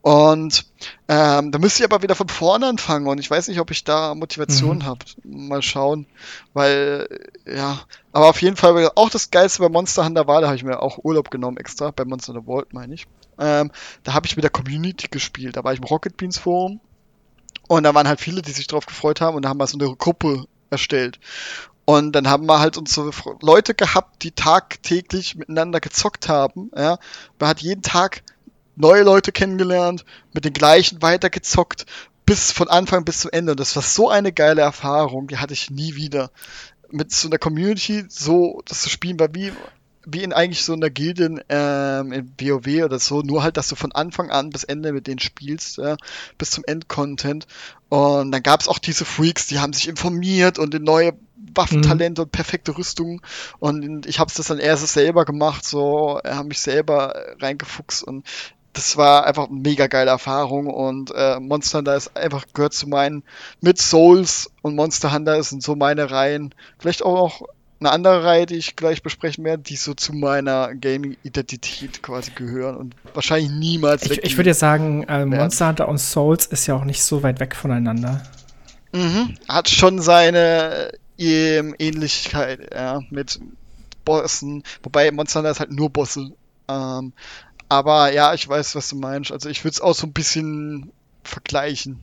Und 0.00 0.66
ähm, 1.08 1.50
da 1.50 1.58
müsste 1.58 1.82
ich 1.82 1.90
aber 1.90 2.00
wieder 2.00 2.14
von 2.14 2.28
vorne 2.28 2.68
anfangen 2.68 3.08
und 3.08 3.18
ich 3.18 3.28
weiß 3.28 3.48
nicht, 3.48 3.58
ob 3.58 3.72
ich 3.72 3.82
da 3.82 4.14
Motivation 4.14 4.78
mhm. 4.78 4.84
habe. 4.84 5.04
Mal 5.24 5.60
schauen. 5.62 6.06
Weil, 6.52 7.08
ja, 7.44 7.80
aber 8.12 8.28
auf 8.28 8.40
jeden 8.40 8.54
Fall 8.54 8.92
auch 8.94 9.10
das 9.10 9.32
Geilste 9.32 9.60
bei 9.60 9.68
Monster 9.68 10.04
Hunter 10.04 10.28
war, 10.28 10.40
da 10.40 10.46
habe 10.46 10.56
ich 10.56 10.62
mir 10.62 10.80
auch 10.80 11.00
Urlaub 11.02 11.28
genommen 11.28 11.56
extra, 11.56 11.90
bei 11.90 12.04
Monster 12.04 12.34
Hunter 12.34 12.46
World 12.46 12.72
meine 12.72 12.94
ich. 12.94 13.08
Ähm, 13.36 13.72
da 14.04 14.14
habe 14.14 14.28
ich 14.28 14.36
mit 14.36 14.44
der 14.44 14.52
Community 14.52 15.08
gespielt. 15.10 15.56
Da 15.56 15.64
war 15.64 15.72
ich 15.72 15.80
im 15.80 15.86
Rocket 15.86 16.16
Beans 16.16 16.38
Forum 16.38 16.78
und 17.66 17.82
da 17.82 17.96
waren 17.96 18.06
halt 18.06 18.20
viele, 18.20 18.42
die 18.42 18.52
sich 18.52 18.68
drauf 18.68 18.86
gefreut 18.86 19.20
haben 19.20 19.34
und 19.34 19.42
da 19.42 19.48
haben 19.48 19.58
wir 19.58 19.66
so 19.66 19.76
eine 19.76 19.92
Gruppe 19.96 20.46
erstellt. 20.70 21.18
Und 21.84 22.12
dann 22.12 22.28
haben 22.28 22.46
wir 22.46 22.60
halt 22.60 22.76
unsere 22.76 23.10
Leute 23.40 23.74
gehabt, 23.74 24.22
die 24.22 24.32
tagtäglich 24.32 25.36
miteinander 25.36 25.80
gezockt 25.80 26.28
haben. 26.28 26.70
Ja. 26.76 26.98
Man 27.38 27.48
hat 27.48 27.60
jeden 27.60 27.82
Tag 27.82 28.22
neue 28.76 29.02
Leute 29.02 29.32
kennengelernt, 29.32 30.04
mit 30.32 30.44
den 30.44 30.52
gleichen 30.52 31.02
weitergezockt, 31.02 31.86
bis 32.26 32.52
von 32.52 32.68
Anfang 32.68 33.04
bis 33.04 33.20
zum 33.20 33.30
Ende. 33.30 33.52
Und 33.52 33.60
das 33.60 33.74
war 33.74 33.82
so 33.82 34.10
eine 34.10 34.32
geile 34.32 34.60
Erfahrung, 34.60 35.28
die 35.28 35.38
hatte 35.38 35.54
ich 35.54 35.70
nie 35.70 35.94
wieder. 35.94 36.30
Mit 36.90 37.10
so 37.10 37.28
einer 37.28 37.38
Community 37.38 38.04
so 38.08 38.60
das 38.66 38.82
zu 38.82 38.90
spielen 38.90 39.18
war 39.18 39.34
wie, 39.34 39.52
wie 40.10 40.22
in 40.22 40.32
eigentlich 40.32 40.64
so 40.64 40.72
einer 40.72 40.90
Gilde 40.90 41.44
ähm, 41.48 42.12
in 42.12 42.32
WoW 42.40 42.84
oder 42.84 42.98
so, 42.98 43.20
nur 43.20 43.42
halt, 43.42 43.56
dass 43.56 43.68
du 43.68 43.76
von 43.76 43.92
Anfang 43.92 44.30
an 44.30 44.50
bis 44.50 44.64
Ende 44.64 44.92
mit 44.92 45.06
denen 45.06 45.18
spielst, 45.18 45.78
ja, 45.78 45.96
bis 46.38 46.50
zum 46.50 46.64
Endcontent. 46.64 47.46
Und 47.88 48.32
dann 48.32 48.42
gab 48.42 48.60
es 48.60 48.68
auch 48.68 48.78
diese 48.78 49.04
Freaks, 49.04 49.46
die 49.46 49.58
haben 49.58 49.72
sich 49.72 49.88
informiert 49.88 50.58
und 50.58 50.74
in 50.74 50.84
neue 50.84 51.12
Waffentalente 51.54 52.22
mhm. 52.22 52.26
und 52.26 52.32
perfekte 52.32 52.76
Rüstungen. 52.76 53.20
Und 53.58 54.06
ich 54.06 54.18
habe 54.18 54.32
das 54.34 54.46
dann 54.46 54.58
erst 54.58 54.86
selber 54.88 55.24
gemacht, 55.24 55.64
so, 55.64 56.20
habe 56.24 56.48
mich 56.48 56.60
selber 56.60 57.14
reingefuchst 57.40 58.02
und 58.02 58.26
das 58.72 58.96
war 58.96 59.26
einfach 59.26 59.48
eine 59.48 59.58
mega 59.58 59.88
geile 59.88 60.10
Erfahrung 60.10 60.68
und 60.68 61.10
äh, 61.14 61.40
Monster 61.40 61.78
Hunter 61.78 61.96
ist 61.96 62.16
einfach 62.16 62.44
gehört 62.52 62.74
zu 62.74 62.88
meinen 62.88 63.24
mit 63.60 63.78
Souls 63.78 64.50
und 64.62 64.76
Monster 64.76 65.12
Hunter 65.12 65.42
sind 65.42 65.62
so 65.62 65.74
meine 65.74 66.10
Reihen. 66.12 66.54
Vielleicht 66.78 67.02
auch 67.02 67.16
noch 67.16 67.48
eine 67.80 67.90
andere 67.90 68.24
Reihe, 68.24 68.46
die 68.46 68.56
ich 68.56 68.74
gleich 68.74 69.02
besprechen 69.02 69.44
werde, 69.44 69.62
die 69.62 69.76
so 69.76 69.94
zu 69.94 70.12
meiner 70.12 70.74
Gaming-Identität 70.74 72.02
quasi 72.02 72.32
gehören 72.32 72.76
und 72.76 72.96
wahrscheinlich 73.14 73.50
niemals. 73.50 74.02
Ich, 74.02 74.22
ich 74.24 74.36
würde 74.36 74.50
ja 74.50 74.54
sagen, 74.54 75.04
äh, 75.04 75.24
Monster 75.24 75.68
Hunter 75.68 75.88
und 75.88 75.98
Souls 75.98 76.46
ist 76.46 76.66
ja 76.66 76.74
auch 76.74 76.84
nicht 76.84 77.02
so 77.02 77.22
weit 77.22 77.38
weg 77.40 77.54
voneinander. 77.54 78.22
Mhm. 78.92 79.36
Hat 79.48 79.68
schon 79.68 80.00
seine 80.00 80.92
ähm, 81.18 81.74
Ähnlichkeit 81.78 82.74
ja, 82.74 83.00
mit 83.10 83.38
Bossen, 84.04 84.64
wobei 84.82 85.10
Monster 85.12 85.40
Hunter 85.40 85.50
ist 85.52 85.60
halt 85.60 85.72
nur 85.72 85.90
Bosse. 85.90 86.32
Ähm, 86.68 87.12
aber 87.68 88.12
ja, 88.12 88.34
ich 88.34 88.48
weiß, 88.48 88.74
was 88.74 88.88
du 88.88 88.96
meinst. 88.96 89.30
Also 89.30 89.48
ich 89.48 89.62
würde 89.62 89.74
es 89.74 89.80
auch 89.80 89.94
so 89.94 90.06
ein 90.06 90.12
bisschen 90.12 90.90
vergleichen. 91.22 92.00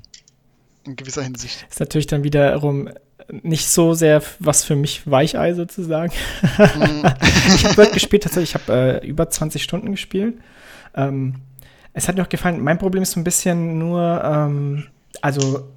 In 0.86 0.96
gewisser 0.96 1.24
Hinsicht. 1.24 1.66
Ist 1.68 1.80
natürlich 1.80 2.06
dann 2.06 2.24
wiederum 2.24 2.90
nicht 3.32 3.70
so 3.70 3.94
sehr 3.94 4.22
was 4.40 4.64
für 4.64 4.76
mich 4.76 5.10
Weichei 5.10 5.54
sozusagen. 5.54 6.12
Mhm. 6.58 7.04
ich 7.56 7.66
habe 7.66 7.78
Word 7.78 7.94
gespielt, 7.94 8.24
tatsächlich, 8.24 8.56
ich 8.56 8.56
habe 8.56 9.02
äh, 9.02 9.08
über 9.08 9.30
20 9.30 9.64
Stunden 9.64 9.92
gespielt. 9.92 10.36
Ähm, 10.96 11.36
es 11.94 12.08
hat 12.08 12.16
mir 12.16 12.24
auch 12.24 12.30
gefallen, 12.30 12.62
mein 12.62 12.78
Problem 12.78 13.04
ist 13.04 13.12
so 13.12 13.20
ein 13.20 13.24
bisschen 13.24 13.80
nur, 13.80 14.22
ähm, 14.24 14.88
also 15.22 15.70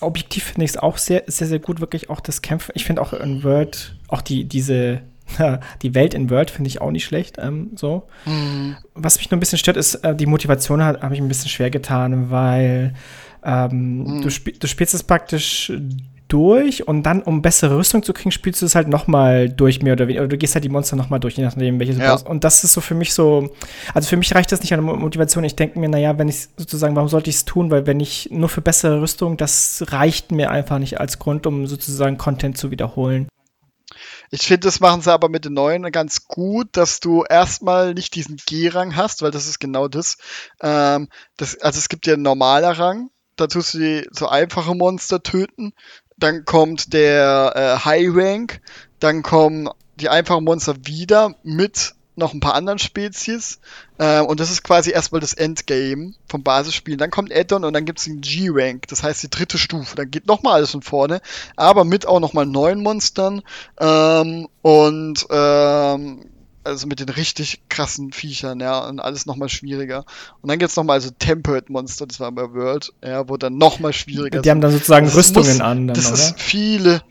objektiv 0.00 0.44
finde 0.44 0.64
ich 0.64 0.72
es 0.72 0.76
auch 0.76 0.98
sehr, 0.98 1.24
sehr, 1.26 1.46
sehr 1.46 1.58
gut, 1.58 1.80
wirklich 1.80 2.10
auch 2.10 2.20
das 2.20 2.42
Kämpfen. 2.42 2.72
Ich 2.74 2.84
finde 2.84 3.02
auch 3.02 3.12
in 3.12 3.42
Word, 3.42 3.96
auch 4.08 4.22
die, 4.22 4.44
diese, 4.44 5.02
die 5.82 5.94
Welt 5.94 6.14
in 6.14 6.30
Word 6.30 6.50
finde 6.50 6.68
ich 6.68 6.80
auch 6.80 6.90
nicht 6.90 7.04
schlecht. 7.04 7.36
Ähm, 7.38 7.70
so. 7.76 8.06
Mhm. 8.26 8.76
Was 8.94 9.18
mich 9.18 9.30
nur 9.30 9.36
ein 9.36 9.40
bisschen 9.40 9.58
stört, 9.58 9.76
ist, 9.76 9.96
äh, 9.96 10.14
die 10.14 10.26
Motivation 10.26 10.82
habe 10.82 11.14
ich 11.14 11.20
ein 11.20 11.28
bisschen 11.28 11.50
schwer 11.50 11.70
getan, 11.70 12.30
weil 12.30 12.94
ähm, 13.42 14.04
mhm. 14.04 14.22
du, 14.22 14.28
sp 14.28 14.52
du 14.58 14.66
spielst 14.66 14.94
es 14.94 15.02
praktisch 15.02 15.72
durch 16.32 16.86
und 16.86 17.02
dann, 17.02 17.22
um 17.22 17.42
bessere 17.42 17.76
Rüstung 17.76 18.02
zu 18.02 18.12
kriegen, 18.12 18.30
spielst 18.30 18.62
du 18.62 18.66
es 18.66 18.74
halt 18.74 18.88
nochmal 18.88 19.48
durch, 19.48 19.82
mehr 19.82 19.92
oder 19.92 20.06
weniger. 20.06 20.22
Oder 20.22 20.28
du 20.28 20.38
gehst 20.38 20.54
halt 20.54 20.64
die 20.64 20.68
Monster 20.68 20.96
nochmal 20.96 21.20
durch, 21.20 21.36
je 21.36 21.44
nachdem, 21.44 21.78
welches 21.78 21.98
ja. 21.98 22.04
du 22.04 22.10
brauchst. 22.10 22.26
Und 22.26 22.44
das 22.44 22.64
ist 22.64 22.72
so 22.72 22.80
für 22.80 22.94
mich 22.94 23.12
so, 23.12 23.54
also 23.92 24.08
für 24.08 24.16
mich 24.16 24.34
reicht 24.34 24.52
das 24.52 24.60
nicht 24.60 24.72
an 24.72 24.82
Motivation. 24.82 25.44
Ich 25.44 25.56
denke 25.56 25.78
mir, 25.78 25.88
naja, 25.88 26.16
wenn 26.18 26.28
ich 26.28 26.48
sozusagen, 26.56 26.96
warum 26.96 27.08
sollte 27.08 27.30
ich 27.30 27.36
es 27.36 27.44
tun? 27.44 27.70
Weil 27.70 27.86
wenn 27.86 28.00
ich 28.00 28.28
nur 28.30 28.48
für 28.48 28.60
bessere 28.60 29.02
Rüstung, 29.02 29.36
das 29.36 29.84
reicht 29.88 30.32
mir 30.32 30.50
einfach 30.50 30.78
nicht 30.78 31.00
als 31.00 31.18
Grund, 31.18 31.46
um 31.46 31.66
sozusagen 31.66 32.16
Content 32.16 32.56
zu 32.56 32.70
wiederholen. 32.70 33.28
Ich 34.30 34.42
finde, 34.42 34.60
das 34.60 34.78
machen 34.78 35.02
sie 35.02 35.12
aber 35.12 35.28
mit 35.28 35.44
den 35.44 35.54
neuen 35.54 35.90
ganz 35.90 36.26
gut, 36.26 36.68
dass 36.72 37.00
du 37.00 37.24
erstmal 37.28 37.94
nicht 37.94 38.14
diesen 38.14 38.36
G-Rang 38.36 38.94
hast, 38.94 39.22
weil 39.22 39.32
das 39.32 39.48
ist 39.48 39.58
genau 39.58 39.88
das. 39.88 40.16
Ähm, 40.62 41.08
das 41.36 41.60
also 41.60 41.78
es 41.78 41.88
gibt 41.88 42.06
ja 42.06 42.14
einen 42.14 42.22
normaler 42.22 42.78
Rang, 42.78 43.10
da 43.34 43.48
tust 43.48 43.74
du 43.74 43.78
die 43.78 44.08
so 44.12 44.28
einfache 44.28 44.74
Monster 44.74 45.22
töten 45.22 45.72
dann 46.22 46.44
kommt 46.44 46.92
der 46.92 47.52
äh, 47.54 47.84
High 47.84 48.08
Rank, 48.12 48.60
dann 48.98 49.22
kommen 49.22 49.68
die 49.96 50.08
einfachen 50.08 50.44
Monster 50.44 50.74
wieder 50.84 51.34
mit 51.42 51.94
noch 52.16 52.34
ein 52.34 52.40
paar 52.40 52.54
anderen 52.54 52.78
Spezies. 52.78 53.58
Äh, 53.98 54.20
und 54.20 54.38
das 54.38 54.50
ist 54.50 54.62
quasi 54.62 54.90
erstmal 54.92 55.20
das 55.20 55.32
Endgame 55.32 56.14
vom 56.28 56.44
Basisspiel. 56.44 56.96
Dann 56.96 57.10
kommt 57.10 57.34
Addon 57.34 57.64
und 57.64 57.72
dann 57.72 57.84
gibt 57.84 57.98
es 57.98 58.04
den 58.04 58.20
G-Rank, 58.20 58.86
das 58.88 59.02
heißt 59.02 59.22
die 59.24 59.30
dritte 59.30 59.58
Stufe. 59.58 59.96
Dann 59.96 60.10
geht 60.10 60.26
nochmal 60.26 60.54
alles 60.54 60.70
von 60.70 60.82
vorne, 60.82 61.20
aber 61.56 61.84
mit 61.84 62.06
auch 62.06 62.20
nochmal 62.20 62.46
neuen 62.46 62.82
Monstern 62.82 63.42
ähm, 63.78 64.48
und 64.62 65.26
ähm, 65.30 66.26
also 66.64 66.86
mit 66.86 67.00
den 67.00 67.08
richtig 67.08 67.62
krassen 67.68 68.12
Viechern, 68.12 68.60
ja, 68.60 68.86
und 68.86 69.00
alles 69.00 69.26
nochmal 69.26 69.48
schwieriger. 69.48 70.04
Und 70.40 70.50
dann 70.50 70.58
gibt's 70.58 70.76
nochmal 70.76 70.94
also 70.94 71.10
Tempered 71.10 71.70
Monster, 71.70 72.06
das 72.06 72.20
war 72.20 72.30
bei 72.32 72.52
World, 72.52 72.92
ja, 73.02 73.28
wo 73.28 73.36
dann 73.36 73.56
nochmal 73.58 73.92
schwieriger 73.92 74.40
Die 74.40 74.46
sind. 74.46 74.50
haben 74.50 74.60
dann 74.60 74.72
sozusagen 74.72 75.06
das 75.06 75.16
Rüstungen 75.16 75.48
muss, 75.48 75.60
an, 75.60 75.86
dann, 75.88 75.94
Das 75.94 76.06
oder? 76.06 76.14
ist 76.14 76.40
viele, 76.40 77.02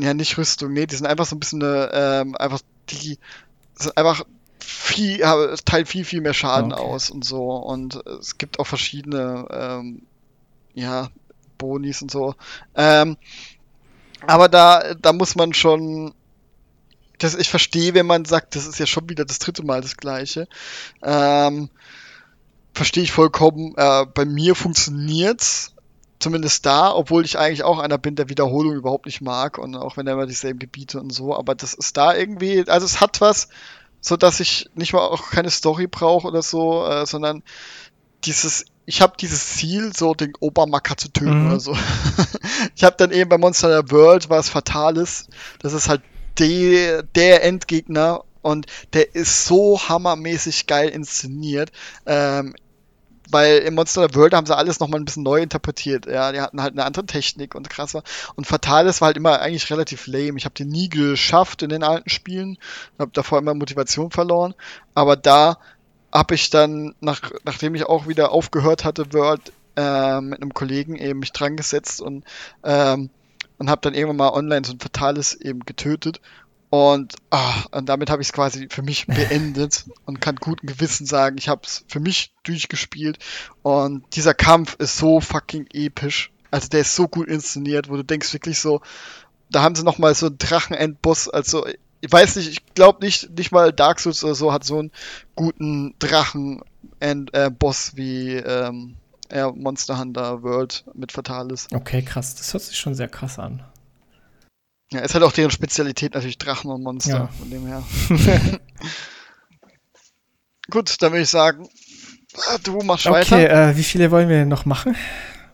ja, 0.00 0.14
nicht 0.14 0.36
Rüstung, 0.38 0.72
nee, 0.72 0.86
die 0.86 0.96
sind 0.96 1.06
einfach 1.06 1.26
so 1.26 1.36
ein 1.36 1.40
bisschen 1.40 1.62
eine, 1.62 1.90
ähm, 1.92 2.36
einfach, 2.36 2.60
die 2.90 3.18
sind 3.74 3.96
einfach 3.96 4.24
viel, 4.58 5.18
teilt 5.64 5.88
viel, 5.88 6.04
viel 6.04 6.20
mehr 6.20 6.34
Schaden 6.34 6.72
okay. 6.72 6.82
aus 6.82 7.10
und 7.10 7.24
so. 7.24 7.52
Und 7.52 8.02
es 8.20 8.38
gibt 8.38 8.58
auch 8.58 8.66
verschiedene, 8.66 9.46
ähm, 9.50 10.02
ja, 10.74 11.08
Bonis 11.58 12.02
und 12.02 12.10
so. 12.10 12.34
Ähm, 12.74 13.16
aber 14.26 14.48
da, 14.48 14.94
da 14.94 15.12
muss 15.12 15.36
man 15.36 15.52
schon 15.52 16.14
das, 17.18 17.34
ich 17.34 17.48
verstehe, 17.48 17.94
wenn 17.94 18.06
man 18.06 18.24
sagt, 18.24 18.56
das 18.56 18.66
ist 18.66 18.78
ja 18.78 18.86
schon 18.86 19.08
wieder 19.08 19.24
das 19.24 19.38
dritte 19.38 19.64
Mal 19.64 19.80
das 19.80 19.96
gleiche. 19.96 20.48
Ähm, 21.02 21.70
verstehe 22.72 23.04
ich 23.04 23.12
vollkommen. 23.12 23.74
Äh, 23.76 24.06
bei 24.12 24.24
mir 24.24 24.54
funktioniert's 24.54 25.74
zumindest 26.18 26.64
da, 26.64 26.94
obwohl 26.94 27.24
ich 27.24 27.38
eigentlich 27.38 27.64
auch 27.64 27.78
einer 27.78 27.98
bin, 27.98 28.16
der 28.16 28.28
Wiederholung 28.28 28.74
überhaupt 28.74 29.06
nicht 29.06 29.20
mag 29.20 29.58
und 29.58 29.76
auch 29.76 29.96
wenn 29.96 30.06
er 30.06 30.14
immer 30.14 30.26
dieselben 30.26 30.58
Gebiete 30.58 31.00
und 31.00 31.10
so, 31.10 31.36
aber 31.36 31.54
das 31.54 31.74
ist 31.74 31.96
da 31.96 32.14
irgendwie, 32.14 32.64
also 32.68 32.86
es 32.86 33.00
hat 33.00 33.20
was, 33.20 33.48
so 34.00 34.16
dass 34.16 34.40
ich 34.40 34.70
nicht 34.74 34.94
mal 34.94 35.00
auch 35.00 35.30
keine 35.30 35.50
Story 35.50 35.86
brauche 35.86 36.26
oder 36.26 36.40
so, 36.42 36.86
äh, 36.86 37.04
sondern 37.04 37.42
dieses, 38.24 38.64
ich 38.86 39.02
habe 39.02 39.14
dieses 39.20 39.56
Ziel, 39.56 39.92
so 39.94 40.14
den 40.14 40.32
Obermacker 40.40 40.96
zu 40.96 41.12
töten 41.12 41.42
mhm. 41.42 41.50
oder 41.50 41.60
so. 41.60 41.76
ich 42.74 42.84
habe 42.84 42.96
dann 42.96 43.10
eben 43.10 43.28
bei 43.28 43.38
Monster 43.38 43.90
World 43.90 44.30
was 44.30 44.48
Fatales, 44.48 45.28
das 45.60 45.74
ist 45.74 45.88
halt 45.88 46.00
die, 46.38 47.00
der 47.14 47.44
Endgegner 47.44 48.24
und 48.42 48.66
der 48.92 49.14
ist 49.14 49.46
so 49.46 49.80
hammermäßig 49.88 50.66
geil 50.66 50.88
inszeniert. 50.90 51.72
Ähm, 52.06 52.54
weil 53.30 53.58
im 53.58 53.74
Monster 53.74 54.14
World 54.14 54.34
haben 54.34 54.46
sie 54.46 54.56
alles 54.56 54.80
nochmal 54.80 55.00
ein 55.00 55.04
bisschen 55.04 55.22
neu 55.22 55.40
interpretiert. 55.40 56.06
Ja, 56.06 56.30
die 56.30 56.40
hatten 56.40 56.62
halt 56.62 56.74
eine 56.74 56.84
andere 56.84 57.06
Technik 57.06 57.54
und 57.54 57.70
krasser. 57.70 58.02
Und 58.34 58.46
Fatalis 58.46 59.00
war 59.00 59.06
halt 59.06 59.16
immer 59.16 59.40
eigentlich 59.40 59.70
relativ 59.70 60.06
lame. 60.06 60.36
Ich 60.36 60.44
habe 60.44 60.54
den 60.54 60.68
nie 60.68 60.88
geschafft 60.88 61.62
in 61.62 61.70
den 61.70 61.82
alten 61.82 62.10
Spielen. 62.10 62.58
Habe 62.98 63.10
davor 63.12 63.38
immer 63.38 63.54
Motivation 63.54 64.10
verloren. 64.10 64.54
Aber 64.94 65.16
da 65.16 65.58
habe 66.12 66.34
ich 66.34 66.50
dann, 66.50 66.94
nach, 67.00 67.32
nachdem 67.44 67.74
ich 67.74 67.86
auch 67.86 68.06
wieder 68.06 68.30
aufgehört 68.30 68.84
hatte, 68.84 69.12
World, 69.12 69.52
äh, 69.76 70.20
mit 70.20 70.40
einem 70.40 70.54
Kollegen 70.54 70.96
eben 70.96 71.18
mich 71.18 71.32
dran 71.32 71.56
gesetzt 71.56 72.00
und 72.00 72.24
ähm, 72.62 73.10
und 73.64 73.70
habe 73.70 73.80
dann 73.80 73.94
irgendwann 73.94 74.18
mal 74.18 74.34
online 74.34 74.66
so 74.66 74.74
ein 74.74 74.78
Fatales 74.78 75.40
eben 75.40 75.60
getötet. 75.60 76.20
Und, 76.68 77.14
ah, 77.30 77.64
und 77.70 77.88
damit 77.88 78.10
habe 78.10 78.20
ich 78.20 78.28
es 78.28 78.34
quasi 78.34 78.68
für 78.68 78.82
mich 78.82 79.06
beendet 79.08 79.86
und 80.04 80.20
kann 80.20 80.36
guten 80.36 80.66
Gewissen 80.66 81.06
sagen, 81.06 81.38
ich 81.38 81.48
habe 81.48 81.62
es 81.64 81.82
für 81.88 81.98
mich 81.98 82.34
durchgespielt. 82.42 83.18
Und 83.62 84.04
dieser 84.16 84.34
Kampf 84.34 84.74
ist 84.74 84.98
so 84.98 85.22
fucking 85.22 85.66
episch. 85.72 86.30
Also 86.50 86.68
der 86.68 86.80
ist 86.82 86.94
so 86.94 87.08
gut 87.08 87.26
inszeniert, 87.28 87.88
wo 87.88 87.96
du 87.96 88.04
denkst 88.04 88.34
wirklich 88.34 88.60
so, 88.60 88.82
da 89.50 89.62
haben 89.62 89.76
sie 89.76 89.82
noch 89.82 89.96
mal 89.96 90.14
so 90.14 90.26
einen 90.26 90.36
Drachenendboss, 90.36 91.30
also 91.30 91.64
ich 92.02 92.12
weiß 92.12 92.36
nicht, 92.36 92.50
ich 92.50 92.66
glaube 92.74 93.02
nicht, 93.02 93.30
nicht 93.30 93.50
mal 93.50 93.72
Dark 93.72 93.98
Souls 93.98 94.22
oder 94.24 94.34
so 94.34 94.52
hat 94.52 94.64
so 94.64 94.78
einen 94.78 94.92
guten 95.36 95.94
Drachen-Boss 96.00 97.88
äh, 97.88 97.96
wie 97.96 98.34
ähm, 98.34 98.96
ja, 99.34 99.50
Monster 99.52 99.98
Hunter 99.98 100.42
World 100.42 100.84
mit 100.94 101.12
Fatalis. 101.12 101.66
Okay, 101.72 102.02
krass. 102.02 102.36
Das 102.36 102.52
hört 102.52 102.62
sich 102.62 102.78
schon 102.78 102.94
sehr 102.94 103.08
krass 103.08 103.38
an. 103.38 103.62
Ja, 104.92 105.00
ist 105.00 105.14
halt 105.14 105.24
auch 105.24 105.32
deren 105.32 105.50
Spezialität 105.50 106.14
natürlich 106.14 106.38
Drachen 106.38 106.70
und 106.70 106.82
Monster, 106.82 107.10
ja. 107.10 107.26
von 107.26 107.50
dem 107.50 107.66
her. 107.66 107.82
Gut, 110.70 111.02
dann 111.02 111.12
würde 111.12 111.22
ich 111.22 111.30
sagen, 111.30 111.68
du 112.62 112.80
machst 112.82 113.06
okay, 113.06 113.14
weiter. 113.16 113.36
Okay, 113.36 113.46
äh, 113.46 113.76
wie 113.76 113.82
viele 113.82 114.10
wollen 114.10 114.28
wir 114.28 114.44
noch 114.44 114.66
machen? 114.66 114.94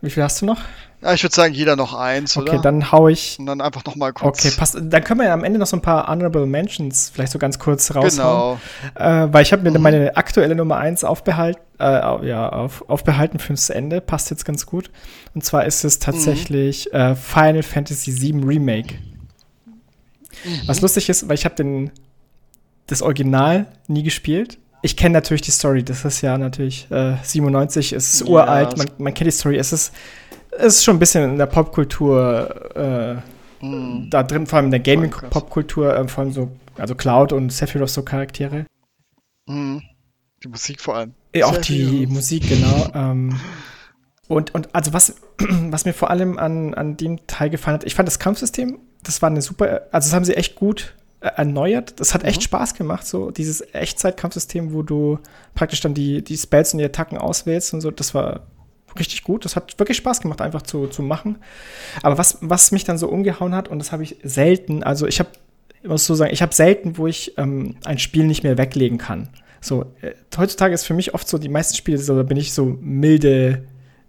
Wie 0.02 0.10
viel 0.10 0.22
hast 0.22 0.42
du 0.42 0.46
noch? 0.46 0.60
Ja, 1.02 1.14
ich 1.14 1.22
würde 1.22 1.34
sagen, 1.34 1.54
jeder 1.54 1.76
noch 1.76 1.94
eins, 1.94 2.36
okay, 2.36 2.42
oder? 2.42 2.52
Okay, 2.58 2.62
dann 2.62 2.92
hau 2.92 3.08
ich. 3.08 3.38
Und 3.38 3.46
dann 3.46 3.62
einfach 3.62 3.84
noch 3.84 3.96
mal 3.96 4.12
kurz. 4.12 4.44
Okay, 4.44 4.54
passt. 4.56 4.76
Dann 4.78 5.02
können 5.02 5.20
wir 5.20 5.26
ja 5.26 5.34
am 5.34 5.44
Ende 5.44 5.58
noch 5.58 5.66
so 5.66 5.76
ein 5.76 5.80
paar 5.80 6.08
Honorable 6.08 6.44
Mentions 6.44 7.10
vielleicht 7.12 7.32
so 7.32 7.38
ganz 7.38 7.58
kurz 7.58 7.94
raushauen. 7.94 8.58
Genau. 8.94 9.26
Äh, 9.26 9.32
weil 9.32 9.42
ich 9.42 9.52
habe 9.52 9.62
mir 9.62 9.70
mhm. 9.70 9.82
meine 9.82 10.16
aktuelle 10.16 10.54
Nummer 10.54 10.76
eins 10.76 11.02
aufbehalten, 11.02 11.62
äh, 11.78 12.26
ja, 12.26 12.50
auf, 12.50 12.84
aufbehalten 12.88 13.38
fürs 13.38 13.70
Ende. 13.70 14.02
Passt 14.02 14.28
jetzt 14.30 14.44
ganz 14.44 14.66
gut. 14.66 14.90
Und 15.34 15.42
zwar 15.42 15.64
ist 15.64 15.84
es 15.84 16.00
tatsächlich 16.00 16.90
mhm. 16.92 16.98
äh, 16.98 17.14
Final 17.14 17.62
Fantasy 17.62 18.20
VII 18.20 18.44
Remake. 18.44 18.96
Mhm. 20.44 20.60
Was 20.66 20.82
lustig 20.82 21.08
ist, 21.08 21.28
weil 21.28 21.34
ich 21.34 21.46
habe 21.46 21.54
den 21.54 21.90
das 22.88 23.00
Original 23.00 23.66
nie 23.86 24.02
gespielt. 24.02 24.58
Ich 24.82 24.96
kenne 24.96 25.14
natürlich 25.14 25.42
die 25.42 25.50
Story. 25.50 25.82
Das 25.82 26.04
ist 26.04 26.20
ja 26.20 26.36
natürlich 26.36 26.90
äh, 26.90 27.14
97, 27.22 27.92
es 27.92 28.14
ist 28.14 28.20
ja, 28.20 28.26
uralt. 28.26 28.76
Man, 28.76 28.90
man 28.98 29.14
kennt 29.14 29.28
die 29.28 29.32
Story. 29.32 29.56
Es 29.56 29.72
ist 29.72 29.92
ist 30.58 30.84
schon 30.84 30.96
ein 30.96 30.98
bisschen 30.98 31.32
in 31.32 31.38
der 31.38 31.46
Popkultur 31.46 32.74
äh, 32.74 33.64
mm. 33.64 34.10
da 34.10 34.22
drin, 34.22 34.46
vor 34.46 34.58
allem 34.58 34.66
in 34.66 34.70
der 34.72 34.80
Gaming-Popkultur, 34.80 35.94
äh, 35.94 36.08
vor 36.08 36.24
allem 36.24 36.32
so, 36.32 36.50
also 36.76 36.94
Cloud 36.94 37.32
und 37.32 37.50
Sephiroth 37.50 37.90
so 37.90 38.02
Charaktere. 38.02 38.66
Mm. 39.46 39.78
Die 40.42 40.48
Musik 40.48 40.80
vor 40.80 40.96
allem. 40.96 41.14
Ja, 41.34 41.46
auch 41.46 41.58
die 41.58 42.06
Musik, 42.06 42.48
genau. 42.48 42.90
ähm, 42.94 43.38
und, 44.26 44.54
und 44.54 44.74
also 44.74 44.92
was, 44.92 45.16
was 45.38 45.84
mir 45.84 45.92
vor 45.92 46.10
allem 46.10 46.38
an, 46.38 46.74
an 46.74 46.96
dem 46.96 47.26
Teil 47.26 47.50
gefallen 47.50 47.74
hat, 47.74 47.84
ich 47.84 47.94
fand 47.94 48.08
das 48.08 48.18
Kampfsystem, 48.18 48.78
das 49.02 49.22
war 49.22 49.28
eine 49.28 49.42
super, 49.42 49.82
also 49.92 50.06
das 50.06 50.14
haben 50.14 50.24
sie 50.24 50.36
echt 50.36 50.54
gut 50.54 50.94
äh, 51.20 51.28
erneuert. 51.36 52.00
Das 52.00 52.14
hat 52.14 52.24
echt 52.24 52.40
mhm. 52.40 52.44
Spaß 52.44 52.74
gemacht, 52.74 53.06
so 53.06 53.30
dieses 53.30 53.60
Echtzeit-Kampfsystem, 53.74 54.72
wo 54.72 54.82
du 54.82 55.18
praktisch 55.54 55.80
dann 55.80 55.94
die, 55.94 56.24
die 56.24 56.36
Spells 56.36 56.72
und 56.72 56.78
die 56.78 56.84
Attacken 56.84 57.18
auswählst 57.18 57.74
und 57.74 57.80
so. 57.82 57.90
Das 57.90 58.14
war 58.14 58.46
richtig 58.98 59.24
gut. 59.24 59.44
Das 59.44 59.56
hat 59.56 59.78
wirklich 59.78 59.96
Spaß 59.98 60.20
gemacht, 60.20 60.40
einfach 60.40 60.62
zu, 60.62 60.86
zu 60.86 61.02
machen. 61.02 61.38
Aber 62.02 62.18
was, 62.18 62.38
was 62.40 62.72
mich 62.72 62.84
dann 62.84 62.98
so 62.98 63.08
umgehauen 63.08 63.54
hat, 63.54 63.68
und 63.68 63.78
das 63.78 63.92
habe 63.92 64.02
ich 64.02 64.16
selten, 64.22 64.82
also 64.82 65.06
ich 65.06 65.18
habe, 65.18 65.30
muss 65.84 66.06
so 66.06 66.14
sagen, 66.14 66.32
ich 66.32 66.42
habe 66.42 66.54
selten, 66.54 66.98
wo 66.98 67.06
ich 67.06 67.36
ähm, 67.38 67.76
ein 67.84 67.98
Spiel 67.98 68.26
nicht 68.26 68.42
mehr 68.42 68.58
weglegen 68.58 68.98
kann. 68.98 69.28
So, 69.60 69.86
äh, 70.00 70.12
heutzutage 70.36 70.74
ist 70.74 70.84
für 70.84 70.94
mich 70.94 71.14
oft 71.14 71.28
so, 71.28 71.38
die 71.38 71.48
meisten 71.48 71.76
Spiele, 71.76 71.98
so, 71.98 72.16
da 72.16 72.22
bin 72.22 72.36
ich 72.36 72.52
so 72.52 72.76
milde, 72.80 73.64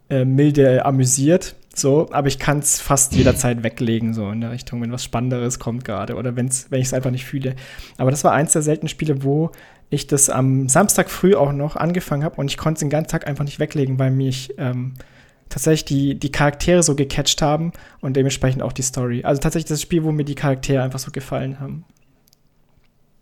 äh, 0.10 0.26
milde 0.26 0.86
amüsiert. 0.86 1.56
So, 1.74 2.10
aber 2.12 2.28
ich 2.28 2.38
kann 2.38 2.60
es 2.60 2.82
fast 2.82 3.16
jederzeit 3.16 3.64
weglegen, 3.64 4.14
so 4.14 4.30
in 4.30 4.42
der 4.42 4.52
Richtung, 4.52 4.82
wenn 4.82 4.92
was 4.92 5.06
Spannenderes 5.06 5.58
kommt 5.58 5.86
gerade 5.86 6.16
oder 6.16 6.36
wenn's, 6.36 6.68
wenn 6.70 6.82
ich 6.82 6.88
es 6.88 6.94
einfach 6.94 7.12
nicht 7.12 7.26
fühle. 7.26 7.56
Aber 7.98 8.12
das 8.12 8.26
war 8.26 8.34
eins 8.34 8.52
der 8.52 8.62
seltenen 8.62 8.90
Spiele, 8.90 9.24
wo 9.24 9.52
ich 9.92 10.08
das 10.08 10.30
am 10.30 10.70
Samstag 10.70 11.12
früh 11.12 11.36
auch 11.36 11.52
noch 11.52 11.76
angefangen 11.76 12.24
habe 12.24 12.38
und 12.38 12.50
ich 12.50 12.58
konnte 12.58 12.78
es 12.78 12.80
den 12.80 12.90
ganzen 12.90 13.12
Tag 13.12 13.28
einfach 13.28 13.44
nicht 13.44 13.60
weglegen, 13.60 14.00
weil 14.00 14.10
mich 14.10 14.54
ähm, 14.58 14.94
tatsächlich 15.50 15.86
die, 15.86 16.16
die 16.16 16.32
Charaktere 16.32 16.82
so 16.82 16.96
gecatcht 16.96 17.42
haben 17.42 17.74
und 18.00 18.16
dementsprechend 18.16 18.64
auch 18.64 18.72
die 18.72 18.84
Story. 18.84 19.24
Also 19.26 19.42
tatsächlich 19.42 19.68
das 19.68 19.82
Spiel, 19.82 20.06
wo 20.06 20.14
mir 20.14 20.24
die 20.24 20.34
Charaktere 20.34 20.82
einfach 20.82 21.00
so 21.00 21.12
gefallen 21.12 21.60
haben. 21.60 21.84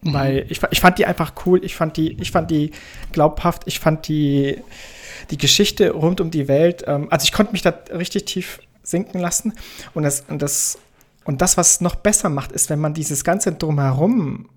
Mhm. 0.02 0.14
Weil 0.14 0.46
ich, 0.48 0.62
ich 0.70 0.80
fand 0.80 1.00
die 1.00 1.08
einfach 1.08 1.34
cool, 1.46 1.66
ich 1.66 1.76
fand 1.76 1.98
die, 1.98 2.14
ich 2.22 2.30
fand 2.30 2.52
die 2.52 2.70
glaubhaft, 3.12 3.64
ich 3.66 3.80
fand 3.80 4.08
die, 4.08 4.62
die 5.32 5.38
Geschichte 5.40 5.90
rund 5.90 6.22
um 6.22 6.30
die 6.30 6.48
Welt, 6.48 6.84
ähm, 6.86 7.08
also 7.10 7.24
ich 7.24 7.32
konnte 7.32 7.52
mich 7.52 7.64
da 7.64 7.74
richtig 7.92 8.26
tief 8.26 8.60
sinken 8.84 9.20
lassen 9.20 9.54
und 9.96 10.04
das, 10.04 10.22
und 10.28 10.44
das, 10.44 10.78
und 11.26 11.42
das, 11.42 11.58
was 11.58 11.74
es 11.74 11.82
noch 11.82 11.96
besser 11.96 12.30
macht, 12.30 12.52
ist, 12.52 12.70
wenn 12.70 12.80
man 12.80 12.94
dieses 12.94 13.24
ganze 13.24 13.54
Drumherum 13.54 14.50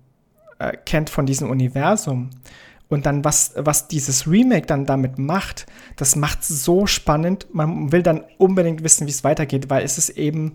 äh, 0.71 0.77
kennt 0.85 1.09
von 1.09 1.25
diesem 1.25 1.49
Universum. 1.49 2.29
Und 2.89 3.05
dann, 3.05 3.25
was, 3.25 3.53
was 3.55 3.87
dieses 3.87 4.27
Remake 4.27 4.67
dann 4.67 4.85
damit 4.85 5.17
macht, 5.17 5.65
das 5.95 6.15
macht 6.15 6.41
es 6.41 6.63
so 6.63 6.85
spannend. 6.85 7.47
Man 7.51 7.91
will 7.91 8.03
dann 8.03 8.23
unbedingt 8.37 8.83
wissen, 8.83 9.07
wie 9.07 9.11
es 9.11 9.23
weitergeht, 9.23 9.69
weil 9.69 9.83
es 9.83 9.97
ist 9.97 10.09
eben, 10.09 10.53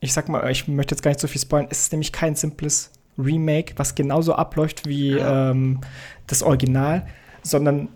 ich 0.00 0.12
sag 0.12 0.28
mal, 0.28 0.48
ich 0.50 0.68
möchte 0.68 0.94
jetzt 0.94 1.02
gar 1.02 1.10
nicht 1.10 1.20
so 1.20 1.26
viel 1.26 1.40
spoilern, 1.40 1.68
es 1.70 1.80
ist 1.80 1.92
nämlich 1.92 2.12
kein 2.12 2.36
simples 2.36 2.92
Remake, 3.18 3.74
was 3.76 3.94
genauso 3.94 4.34
abläuft 4.34 4.86
wie 4.86 5.12
ähm, 5.12 5.80
das 6.26 6.42
Original, 6.42 7.06
sondern 7.42 7.88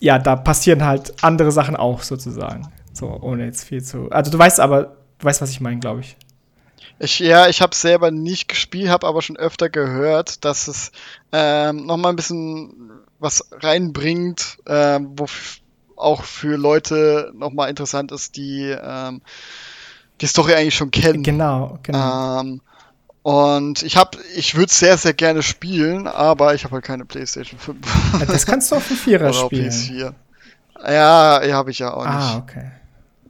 ja, 0.00 0.18
da 0.18 0.36
passieren 0.36 0.84
halt 0.84 1.14
andere 1.22 1.52
Sachen 1.52 1.76
auch 1.76 2.02
sozusagen. 2.02 2.68
So, 2.92 3.18
ohne 3.20 3.44
jetzt 3.44 3.64
viel 3.64 3.82
zu. 3.82 4.10
Also 4.10 4.30
du 4.30 4.38
weißt 4.38 4.58
aber, 4.60 4.96
du 5.18 5.24
weißt, 5.24 5.40
was 5.42 5.50
ich 5.50 5.60
meine, 5.60 5.78
glaube 5.78 6.00
ich. 6.00 6.16
Ich, 7.00 7.20
ja, 7.20 7.48
ich 7.48 7.62
habe 7.62 7.74
selber 7.74 8.10
nicht 8.10 8.48
gespielt, 8.48 8.90
habe 8.90 9.06
aber 9.06 9.22
schon 9.22 9.36
öfter 9.36 9.68
gehört, 9.68 10.44
dass 10.44 10.66
es 10.66 10.90
ähm, 11.32 11.86
nochmal 11.86 12.12
ein 12.12 12.16
bisschen 12.16 12.90
was 13.18 13.48
reinbringt, 13.52 14.58
ähm, 14.66 15.12
wo 15.16 15.26
auch 15.96 16.24
für 16.24 16.56
Leute 16.56 17.32
nochmal 17.34 17.70
interessant 17.70 18.12
ist, 18.12 18.36
die 18.36 18.64
ähm, 18.70 19.20
die 20.20 20.26
Story 20.26 20.54
eigentlich 20.54 20.74
schon 20.74 20.90
kennen. 20.90 21.22
Genau, 21.22 21.78
genau. 21.82 22.40
Ähm, 22.40 22.60
und 23.22 23.82
ich 23.82 23.96
habe, 23.96 24.18
ich 24.34 24.54
würde 24.54 24.72
sehr, 24.72 24.96
sehr 24.96 25.12
gerne 25.12 25.42
spielen, 25.42 26.06
aber 26.06 26.54
ich 26.54 26.64
habe 26.64 26.76
halt 26.76 26.84
keine 26.84 27.04
PlayStation 27.04 27.58
5. 27.60 28.26
das 28.26 28.46
kannst 28.46 28.70
du 28.70 28.76
auf 28.76 28.88
dem 28.88 28.96
Vierer 28.96 29.32
spielen. 29.34 29.70
PS4. 29.70 30.14
Ja, 30.86 31.44
ja, 31.44 31.54
habe 31.54 31.70
ich 31.70 31.80
ja 31.80 31.92
auch 31.92 32.06
ah, 32.06 32.14
nicht. 32.14 32.26
Ah, 32.26 32.38
okay. 32.38 32.70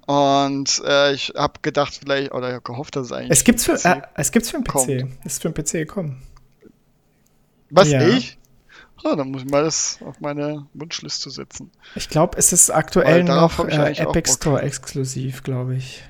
Und 0.08 0.82
äh, 0.86 1.12
ich 1.12 1.34
habe 1.36 1.60
gedacht, 1.60 1.98
vielleicht, 2.02 2.32
oder 2.32 2.48
ich 2.48 2.54
habe 2.54 2.62
gehofft, 2.62 2.96
dass 2.96 3.06
es 3.06 3.12
eigentlich. 3.12 3.30
Es 3.30 3.44
gibt's 3.44 3.66
für, 3.66 3.74
äh, 3.74 4.00
es 4.14 4.32
gibt's 4.32 4.50
für 4.50 4.56
einen 4.56 4.64
PC. 4.64 4.72
Kommt. 4.72 4.90
Es 5.22 5.34
ist 5.34 5.42
für 5.42 5.48
einen 5.48 5.54
PC 5.54 5.72
gekommen. 5.72 6.22
Was, 7.68 7.90
ja. 7.90 8.00
ich? 8.08 8.38
Oh, 9.04 9.14
dann 9.14 9.30
muss 9.30 9.42
ich 9.42 9.50
mal 9.50 9.64
das 9.64 9.98
auf 10.02 10.18
meine 10.20 10.66
Wunschliste 10.72 11.28
setzen. 11.28 11.70
Ich 11.94 12.08
glaube, 12.08 12.38
es 12.38 12.54
ist 12.54 12.70
aktuell 12.70 13.22
noch 13.22 13.58
äh, 13.68 13.98
Epic 13.98 14.32
Store 14.32 14.62
exklusiv, 14.62 15.42
glaube 15.42 15.76
ich. 15.76 16.02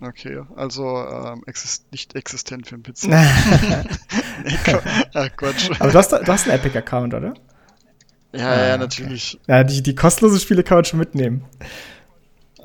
Okay, 0.00 0.40
also 0.54 1.04
ähm, 1.04 1.42
exist 1.46 1.90
nicht 1.90 2.14
existent 2.14 2.68
für 2.68 2.76
einen 2.76 2.84
PC. 2.84 3.02
nee, 4.44 4.56
Ach, 5.14 5.36
Quatsch. 5.36 5.68
Aber 5.80 5.90
du 5.90 5.98
hast, 5.98 6.12
du 6.12 6.26
hast 6.28 6.48
einen 6.48 6.60
Epic-Account, 6.60 7.12
oder? 7.12 7.34
Ja, 8.32 8.50
ah, 8.50 8.68
ja, 8.68 8.76
natürlich. 8.76 9.36
Okay. 9.42 9.52
Ja, 9.52 9.64
die, 9.64 9.82
die 9.82 9.96
kostenlosen 9.96 10.38
Spiele 10.38 10.62
kann 10.62 10.78
man 10.78 10.84
schon 10.84 11.00
mitnehmen. 11.00 11.44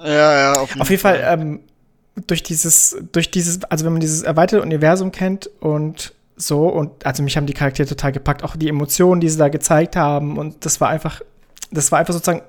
Ja, 0.03 0.33
ja, 0.33 0.53
auf 0.53 0.69
jeden, 0.69 0.81
auf 0.81 0.89
jeden 0.89 1.01
Fall. 1.01 1.19
Fall 1.19 1.39
ähm, 1.39 1.59
durch 2.27 2.43
dieses, 2.43 2.97
durch 3.11 3.31
dieses, 3.31 3.63
also 3.65 3.85
wenn 3.85 3.93
man 3.93 4.01
dieses 4.01 4.23
erweiterte 4.23 4.61
Universum 4.61 5.11
kennt 5.11 5.49
und 5.59 6.13
so, 6.35 6.67
und 6.67 7.05
also 7.05 7.23
mich 7.23 7.37
haben 7.37 7.45
die 7.45 7.53
Charaktere 7.53 7.87
total 7.87 8.11
gepackt, 8.11 8.43
auch 8.43 8.55
die 8.55 8.67
Emotionen, 8.67 9.21
die 9.21 9.29
sie 9.29 9.37
da 9.37 9.49
gezeigt 9.49 9.95
haben, 9.95 10.37
und 10.37 10.65
das 10.65 10.81
war 10.81 10.89
einfach, 10.89 11.21
das 11.71 11.91
war 11.91 11.99
einfach 11.99 12.13
sozusagen 12.13 12.41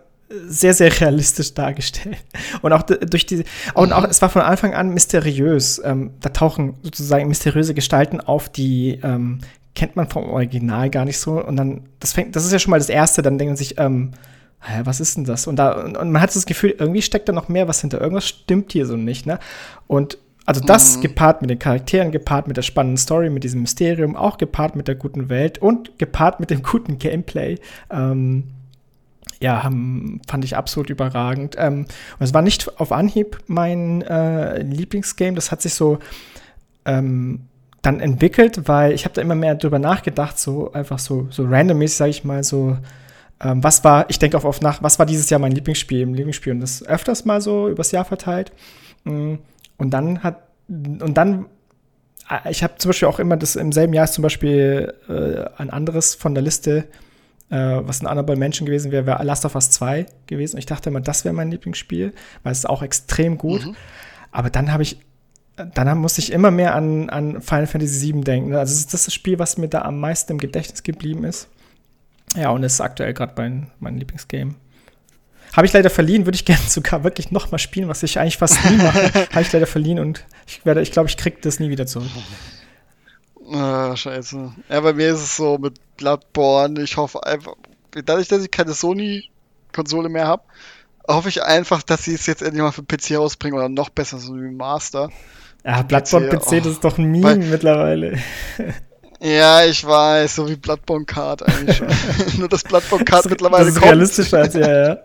sehr, 0.47 0.75
sehr 0.75 1.01
realistisch 1.01 1.55
dargestellt. 1.55 2.25
Und 2.63 2.73
auch 2.73 2.83
durch 2.83 3.27
diese, 3.27 3.45
und 3.75 3.93
auch, 3.93 4.05
es 4.05 4.23
war 4.23 4.31
von 4.31 4.43
Anfang 4.43 4.75
an 4.75 4.91
mysteriös. 4.91 5.81
Ähm, 5.85 6.13
da 6.21 6.31
tauchen 6.31 6.75
sozusagen 6.83 7.29
mysteriöse 7.29 7.75
Gestalten 7.75 8.21
auf, 8.21 8.49
die 8.49 8.99
ähm, 9.03 9.41
kennt 9.75 9.97
man 9.97 10.09
vom 10.09 10.25
Original 10.31 10.91
gar 10.91 11.05
nicht 11.05 11.19
so. 11.19 11.33
Und 11.33 11.57
dann, 11.57 11.83
das 12.01 12.13
fängt, 12.13 12.35
das 12.35 12.45
ist 12.45 12.53
ja 12.53 12.59
schon 12.59 12.71
mal 12.71 12.79
das 12.79 12.89
Erste, 12.89 13.23
dann 13.23 13.39
denken 13.39 13.57
sich, 13.57 13.79
ähm, 13.79 14.13
hä, 14.63 14.83
was 14.85 15.01
ist 15.01 15.17
denn 15.17 15.25
das? 15.25 15.47
Und, 15.47 15.57
da, 15.57 15.85
und, 15.85 16.11
man 16.11 16.23
hat 16.23 16.35
das 16.35 16.47
Gefühl, 16.47 16.75
irgendwie 16.79 17.03
steckt 17.03 17.29
da 17.29 17.33
noch 17.33 17.49
mehr 17.49 17.69
was 17.69 17.81
hinter. 17.81 18.01
Irgendwas 18.01 18.27
stimmt 18.27 18.73
hier 18.73 18.87
so 18.87 18.97
nicht, 18.97 19.27
ne? 19.27 19.39
Und 19.87 20.19
also 20.45 20.61
das 20.61 20.97
mhm. 20.97 21.03
gepaart 21.03 21.41
mit 21.41 21.51
den 21.51 21.59
Charakteren, 21.59 22.11
gepaart 22.11 22.49
mit 22.49 22.57
der 22.57 22.63
spannenden 22.63 22.97
Story, 22.97 23.31
mit 23.31 23.45
diesem 23.45 23.61
Mysterium, 23.61 24.17
auch 24.17 24.39
gepaart 24.39 24.75
mit 24.75 24.89
der 24.89 24.97
guten 24.97 25.29
Welt 25.29 25.59
und 25.59 25.99
gepaart 25.99 26.41
mit 26.41 26.51
dem 26.51 26.63
guten 26.65 26.99
Gameplay. 26.99 27.59
Ähm, 27.91 28.45
ja, 29.41 29.63
haben, 29.65 30.21
fand 30.29 30.45
ich 30.45 30.57
absolut 30.57 30.91
überragend. 30.91 31.57
Ähm, 31.59 31.81
und 32.19 32.25
es 32.25 32.35
war 32.35 32.43
nicht 32.43 32.81
auf 32.81 32.93
Anhieb 32.93 33.39
mein 33.47 34.03
äh, 34.03 34.63
Lieblingsgame. 34.63 35.35
Das 35.35 35.51
hat 35.51 35.63
sich 35.63 35.75
so 35.75 35.99
ähm, 36.85 37.41
dann 37.83 37.99
entwickelt, 38.01 38.69
weil 38.69 38.93
ich 38.93 39.05
habe 39.05 39.15
da 39.15 39.21
immer 39.21 39.35
mehr 39.35 39.57
drüber 39.57 39.81
nachgedacht, 39.81 40.39
so 40.39 40.73
einfach 40.73 41.01
so, 41.01 41.27
so 41.31 41.45
randommäßig, 41.45 41.97
sage 41.97 42.11
ich 42.11 42.25
mal, 42.25 42.45
so 42.45 42.79
ähm, 43.43 43.63
was 43.63 43.85
war, 43.85 44.09
ich 44.09 44.19
denke 44.19 44.37
auch 44.37 44.45
oft 44.45 44.63
nach, 44.63 44.83
was 44.83 44.99
war 44.99 45.07
dieses 45.07 45.29
Jahr 45.31 45.41
mein 45.41 45.53
Lieblingsspiel 45.53 46.01
im 46.01 46.15
Lieblingsspiel 46.15 46.53
und 46.53 46.61
das 46.61 46.85
öfters 46.85 47.25
mal 47.25 47.41
so 47.41 47.69
übers 47.69 47.91
Jahr 47.91 48.05
verteilt. 48.05 48.53
Mm, 49.05 49.35
und 49.77 49.91
dann 49.91 50.23
hat, 50.23 50.43
und 50.69 51.15
dann 51.15 51.47
äh, 52.29 52.51
ich 52.51 52.63
habe 52.63 52.75
zum 52.77 52.91
Beispiel 52.91 53.09
auch 53.09 53.19
immer 53.19 53.37
das 53.37 53.57
im 53.57 53.73
selben 53.73 53.93
Jahr 53.93 54.05
ist 54.05 54.15
zum 54.15 54.23
Beispiel 54.23 54.95
äh, 55.09 55.61
ein 55.61 55.71
anderes 55.71 56.15
von 56.15 56.35
der 56.35 56.43
Liste, 56.43 56.85
äh, 57.51 57.57
was 57.57 58.01
ein 58.01 58.07
Annabelle 58.07 58.39
Menschen 58.39 58.67
gewesen 58.67 58.93
wäre, 58.93 59.07
wäre 59.07 59.23
Last 59.25 59.45
of 59.45 59.55
Us 59.55 59.71
2 59.71 60.07
gewesen. 60.27 60.57
Und 60.57 60.61
ich 60.61 60.67
dachte 60.67 60.91
immer, 60.91 61.01
das 61.01 61.25
wäre 61.25 61.35
mein 61.35 61.51
Lieblingsspiel, 61.51 62.13
weil 62.43 62.53
es 62.53 62.59
ist 62.59 62.69
auch 62.69 62.83
extrem 62.83 63.39
gut. 63.39 63.67
Mhm. 63.67 63.77
Aber 64.31 64.51
dann 64.51 64.73
habe 64.73 64.83
ich, 64.83 64.99
dann 65.75 65.99
musste 65.99 66.21
ich 66.21 66.33
immer 66.33 66.51
mehr 66.51 66.75
an, 66.75 67.11
an 67.11 67.43
Final 67.43 67.67
Fantasy 67.67 68.13
VII 68.13 68.23
denken. 68.23 68.55
Also 68.55 68.73
das 68.73 68.81
ist 68.81 68.95
das 68.95 69.13
Spiel, 69.13 69.39
was 69.39 69.59
mir 69.59 69.69
da 69.69 69.83
am 69.83 70.01
meisten 70.01 70.33
im 70.33 70.39
Gedächtnis 70.39 70.83
geblieben 70.83 71.25
ist. 71.25 71.49
Ja, 72.37 72.51
und 72.51 72.63
ist 72.63 72.81
aktuell 72.81 73.13
gerade 73.13 73.35
mein, 73.37 73.71
mein 73.81 73.99
Lieblingsgame. 73.99 74.55
Habe 75.53 75.67
ich 75.67 75.73
leider 75.73 75.91
verliehen, 75.91 76.27
würde 76.27 76.37
ich 76.37 76.45
gerne 76.47 76.63
sogar 76.67 77.05
wirklich 77.05 77.31
nochmal 77.31 77.59
spielen, 77.59 77.89
was 77.89 78.03
ich 78.03 78.19
eigentlich 78.19 78.39
fast 78.39 78.65
nie 78.65 78.77
mache. 78.77 79.13
Habe 79.31 79.43
ich 79.43 79.53
leider 79.53 79.67
verliehen 79.67 79.99
und 79.99 80.25
ich 80.47 80.65
werde, 80.65 80.81
ich 80.83 80.93
glaube, 80.93 81.09
ich 81.09 81.17
kriege 81.17 81.39
das 81.41 81.61
nie 81.61 81.71
wieder 81.71 81.87
zurück. 81.87 82.09
Ah, 83.53 83.95
scheiße. 83.95 84.53
Ja, 84.71 84.81
bei 84.81 84.95
mir 84.95 85.11
ist 85.11 85.21
es 85.21 85.37
so 85.37 85.59
mit 85.59 85.75
Bloodborne. 85.99 86.81
Ich 86.83 86.97
hoffe 86.97 87.25
einfach, 87.27 87.55
dadurch, 87.91 88.29
dass 88.29 88.43
ich 88.43 88.51
keine 88.51 88.73
Sony-Konsole 88.73 90.09
mehr 90.09 90.27
habe, 90.27 90.45
hoffe 91.07 91.29
ich 91.29 91.43
einfach, 91.43 91.83
dass 91.83 92.05
sie 92.05 92.15
es 92.15 92.27
jetzt 92.27 92.43
endlich 92.43 92.63
mal 92.63 92.73
für 92.73 92.83
PC 92.83 93.19
rausbringen 93.19 93.59
oder 93.59 93.69
noch 93.69 93.91
besser, 93.91 94.19
so 94.19 94.35
wie 94.37 94.51
Master. 94.51 95.11
Ja, 95.65 95.83
Bloodborne 95.83 96.29
PC, 96.29 96.41
PC 96.41 96.47
oh, 96.47 96.57
das 96.57 96.67
ist 96.67 96.85
doch 96.85 96.99
ein 96.99 97.11
Meme 97.11 97.37
mittlerweile. 97.37 98.19
Ja, 99.25 99.65
ich 99.65 99.85
weiß, 99.87 100.35
so 100.35 100.49
wie 100.49 100.57
Bloodborne 100.57 101.05
Card 101.05 101.45
eigentlich 101.49 101.77
schon. 101.77 101.87
Nur 102.39 102.49
das 102.49 102.65
Bloodborne 102.65 103.05
Card 103.05 103.25
das, 103.25 103.31
mittlerweile 103.31 103.67
das 103.67 103.75
ist 103.75 103.81
kommt. 103.81 103.93
realistischer 103.93 104.39
als 104.39 104.55
ja, 104.55 104.87
ja. 104.89 104.99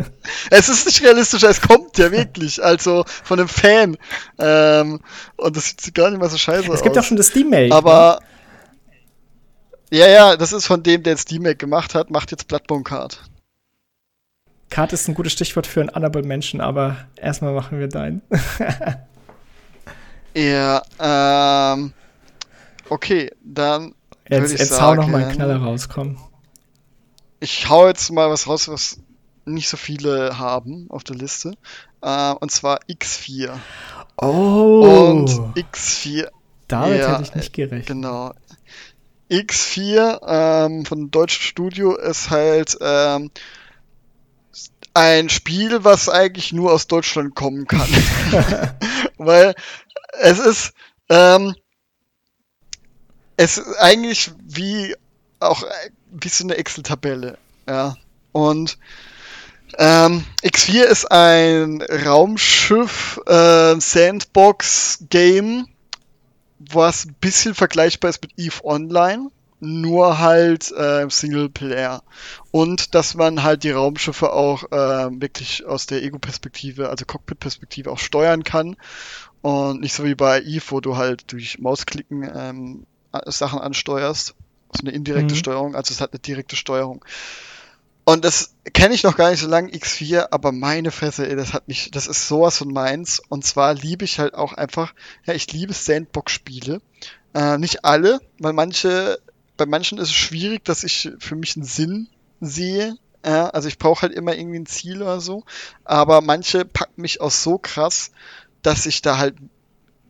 es 0.50 0.68
ist 0.68 0.84
nicht 0.84 1.02
realistischer, 1.02 1.48
es 1.48 1.62
kommt 1.62 1.96
ja 1.96 2.12
wirklich. 2.12 2.62
Also 2.62 3.04
von 3.06 3.38
einem 3.38 3.48
Fan. 3.48 3.96
Ähm, 4.38 5.00
und 5.36 5.56
das 5.56 5.74
sieht 5.80 5.94
gar 5.94 6.10
nicht 6.10 6.20
mal 6.20 6.28
so 6.28 6.36
scheiße 6.36 6.68
aus. 6.68 6.76
Es 6.76 6.82
gibt 6.82 6.96
ja 6.96 7.00
auch 7.00 7.06
schon 7.06 7.16
das 7.16 7.28
Steam-Make. 7.28 7.74
Aber. 7.74 8.20
Ne? 8.20 9.98
Ja, 9.98 10.08
ja, 10.08 10.36
das 10.36 10.52
ist 10.52 10.66
von 10.66 10.82
dem, 10.82 11.02
der 11.02 11.14
jetzt 11.14 11.22
Steam-Make 11.22 11.56
gemacht 11.56 11.94
hat, 11.94 12.10
macht 12.10 12.30
jetzt 12.30 12.48
Bloodborne 12.48 12.84
Card. 12.84 13.22
Card 14.68 14.92
ist 14.92 15.08
ein 15.08 15.14
gutes 15.14 15.32
Stichwort 15.32 15.66
für 15.66 15.80
einen 15.80 15.90
Annabelle-Menschen, 15.90 16.60
aber 16.60 16.96
erstmal 17.16 17.54
machen 17.54 17.78
wir 17.78 17.88
deinen. 17.88 18.20
ja, 20.34 20.82
ähm. 21.00 21.94
Okay, 22.92 23.30
dann. 23.42 23.94
Jetzt, 24.28 24.52
jetzt 24.52 24.68
sagen, 24.68 24.82
hau 24.82 24.94
noch 25.02 25.08
mal 25.08 25.24
einen 25.24 25.32
Knaller 25.32 25.56
raus, 25.56 25.88
komm. 25.88 26.18
Ich 27.40 27.70
hau 27.70 27.88
jetzt 27.88 28.12
mal 28.12 28.28
was 28.28 28.46
raus, 28.46 28.68
was 28.68 28.98
nicht 29.46 29.70
so 29.70 29.78
viele 29.78 30.38
haben 30.38 30.88
auf 30.90 31.02
der 31.02 31.16
Liste. 31.16 31.54
Äh, 32.02 32.34
und 32.34 32.50
zwar 32.50 32.80
X4. 32.90 33.50
Oh! 34.18 35.08
Und 35.10 35.30
X4. 35.56 36.28
Damit 36.68 37.00
ja, 37.00 37.12
hätte 37.12 37.22
ich 37.22 37.34
nicht 37.34 37.54
gerechnet. 37.54 37.86
Genau. 37.86 38.34
X4 39.30 40.20
ähm, 40.26 40.84
von 40.84 41.10
deutschen 41.10 41.44
Studio 41.44 41.96
ist 41.96 42.28
halt 42.28 42.76
ähm, 42.82 43.30
ein 44.92 45.30
Spiel, 45.30 45.82
was 45.82 46.10
eigentlich 46.10 46.52
nur 46.52 46.72
aus 46.72 46.88
Deutschland 46.88 47.34
kommen 47.34 47.66
kann. 47.66 47.88
Weil 49.16 49.54
es 50.20 50.38
ist, 50.38 50.74
ähm, 51.08 51.54
es 53.36 53.58
ist 53.58 53.76
eigentlich 53.78 54.30
wie 54.46 54.94
auch 55.40 55.64
wie 56.10 56.28
so 56.28 56.44
eine 56.44 56.56
Excel-Tabelle. 56.56 57.38
Ja. 57.68 57.96
Und 58.32 58.78
ähm, 59.78 60.24
X4 60.42 60.82
ist 60.84 61.10
ein 61.10 61.82
Raumschiff 61.82 63.20
äh, 63.26 63.76
was 66.58 67.04
ein 67.06 67.14
bisschen 67.20 67.54
vergleichbar 67.54 68.10
ist 68.10 68.22
mit 68.22 68.38
EVE 68.38 68.64
Online, 68.64 69.30
nur 69.60 70.18
halt 70.18 70.70
äh, 70.72 71.08
Singleplayer. 71.08 72.02
Und 72.50 72.94
dass 72.94 73.14
man 73.14 73.42
halt 73.42 73.64
die 73.64 73.70
Raumschiffe 73.70 74.32
auch 74.32 74.64
äh, 74.70 75.20
wirklich 75.20 75.66
aus 75.66 75.86
der 75.86 76.02
Ego-Perspektive, 76.02 76.88
also 76.90 77.04
Cockpit-Perspektive 77.04 77.90
auch 77.90 77.98
steuern 77.98 78.44
kann. 78.44 78.76
Und 79.40 79.80
nicht 79.80 79.94
so 79.94 80.04
wie 80.04 80.14
bei 80.14 80.40
EVE, 80.40 80.70
wo 80.70 80.80
du 80.80 80.96
halt 80.96 81.32
durch 81.32 81.58
Mausklicken 81.58 82.30
ähm, 82.34 82.86
Sachen 83.26 83.60
ansteuerst. 83.60 84.34
So 84.74 84.80
eine 84.80 84.90
indirekte 84.90 85.34
mhm. 85.34 85.38
Steuerung, 85.38 85.74
also 85.74 85.92
es 85.92 86.00
hat 86.00 86.12
eine 86.12 86.20
direkte 86.20 86.56
Steuerung. 86.56 87.04
Und 88.04 88.24
das 88.24 88.54
kenne 88.72 88.94
ich 88.94 89.04
noch 89.04 89.16
gar 89.16 89.30
nicht 89.30 89.40
so 89.40 89.46
lange, 89.46 89.70
X4, 89.70 90.28
aber 90.32 90.50
meine 90.50 90.90
Fresse, 90.90 91.28
ey, 91.28 91.36
das 91.36 91.52
hat 91.52 91.68
mich, 91.68 91.90
das 91.92 92.08
ist 92.08 92.26
sowas 92.26 92.58
von 92.58 92.72
meins. 92.72 93.22
Und 93.28 93.44
zwar 93.44 93.74
liebe 93.74 94.04
ich 94.04 94.18
halt 94.18 94.34
auch 94.34 94.54
einfach, 94.54 94.92
ja, 95.24 95.34
ich 95.34 95.52
liebe 95.52 95.72
Sandbox-Spiele. 95.72 96.80
Äh, 97.34 97.58
nicht 97.58 97.84
alle, 97.84 98.20
weil 98.38 98.52
manche, 98.52 99.20
bei 99.56 99.66
manchen 99.66 99.98
ist 99.98 100.08
es 100.08 100.14
schwierig, 100.14 100.64
dass 100.64 100.82
ich 100.82 101.12
für 101.18 101.36
mich 101.36 101.56
einen 101.56 101.64
Sinn 101.64 102.08
sehe. 102.40 102.96
Ja, 103.24 103.50
also 103.50 103.68
ich 103.68 103.78
brauche 103.78 104.02
halt 104.02 104.12
immer 104.12 104.34
irgendwie 104.34 104.58
ein 104.58 104.66
Ziel 104.66 105.00
oder 105.00 105.20
so. 105.20 105.44
Aber 105.84 106.22
manche 106.22 106.64
packen 106.64 107.02
mich 107.02 107.20
auch 107.20 107.30
so 107.30 107.56
krass, 107.56 108.10
dass 108.62 108.86
ich 108.86 109.02
da 109.02 109.18
halt 109.18 109.36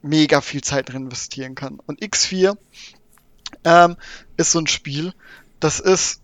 mega 0.00 0.40
viel 0.40 0.62
Zeit 0.62 0.88
drin 0.88 1.04
investieren 1.04 1.54
kann. 1.54 1.78
Und 1.86 2.00
X4 2.00 2.56
ähm, 3.64 3.97
ist 4.36 4.52
so 4.52 4.59
ein 4.59 4.66
Spiel, 4.66 5.12
das 5.60 5.80
ist, 5.80 6.20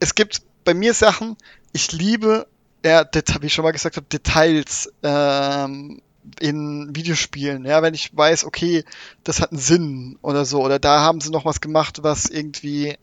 es 0.00 0.14
gibt 0.14 0.42
bei 0.64 0.74
mir 0.74 0.94
Sachen, 0.94 1.36
ich 1.72 1.92
liebe, 1.92 2.46
ja, 2.84 3.04
wie 3.40 3.46
ich 3.46 3.54
schon 3.54 3.64
mal 3.64 3.72
gesagt 3.72 3.96
habe, 3.96 4.06
Details 4.06 4.92
ähm, 5.02 6.02
in 6.40 6.94
Videospielen. 6.94 7.64
Ja, 7.64 7.82
wenn 7.82 7.94
ich 7.94 8.16
weiß, 8.16 8.44
okay, 8.44 8.84
das 9.24 9.40
hat 9.40 9.52
einen 9.52 9.60
Sinn 9.60 10.18
oder 10.22 10.44
so, 10.44 10.62
oder 10.62 10.78
da 10.78 11.00
haben 11.00 11.20
sie 11.20 11.30
noch 11.30 11.44
was 11.44 11.60
gemacht, 11.60 12.02
was 12.02 12.26
irgendwie 12.26 12.96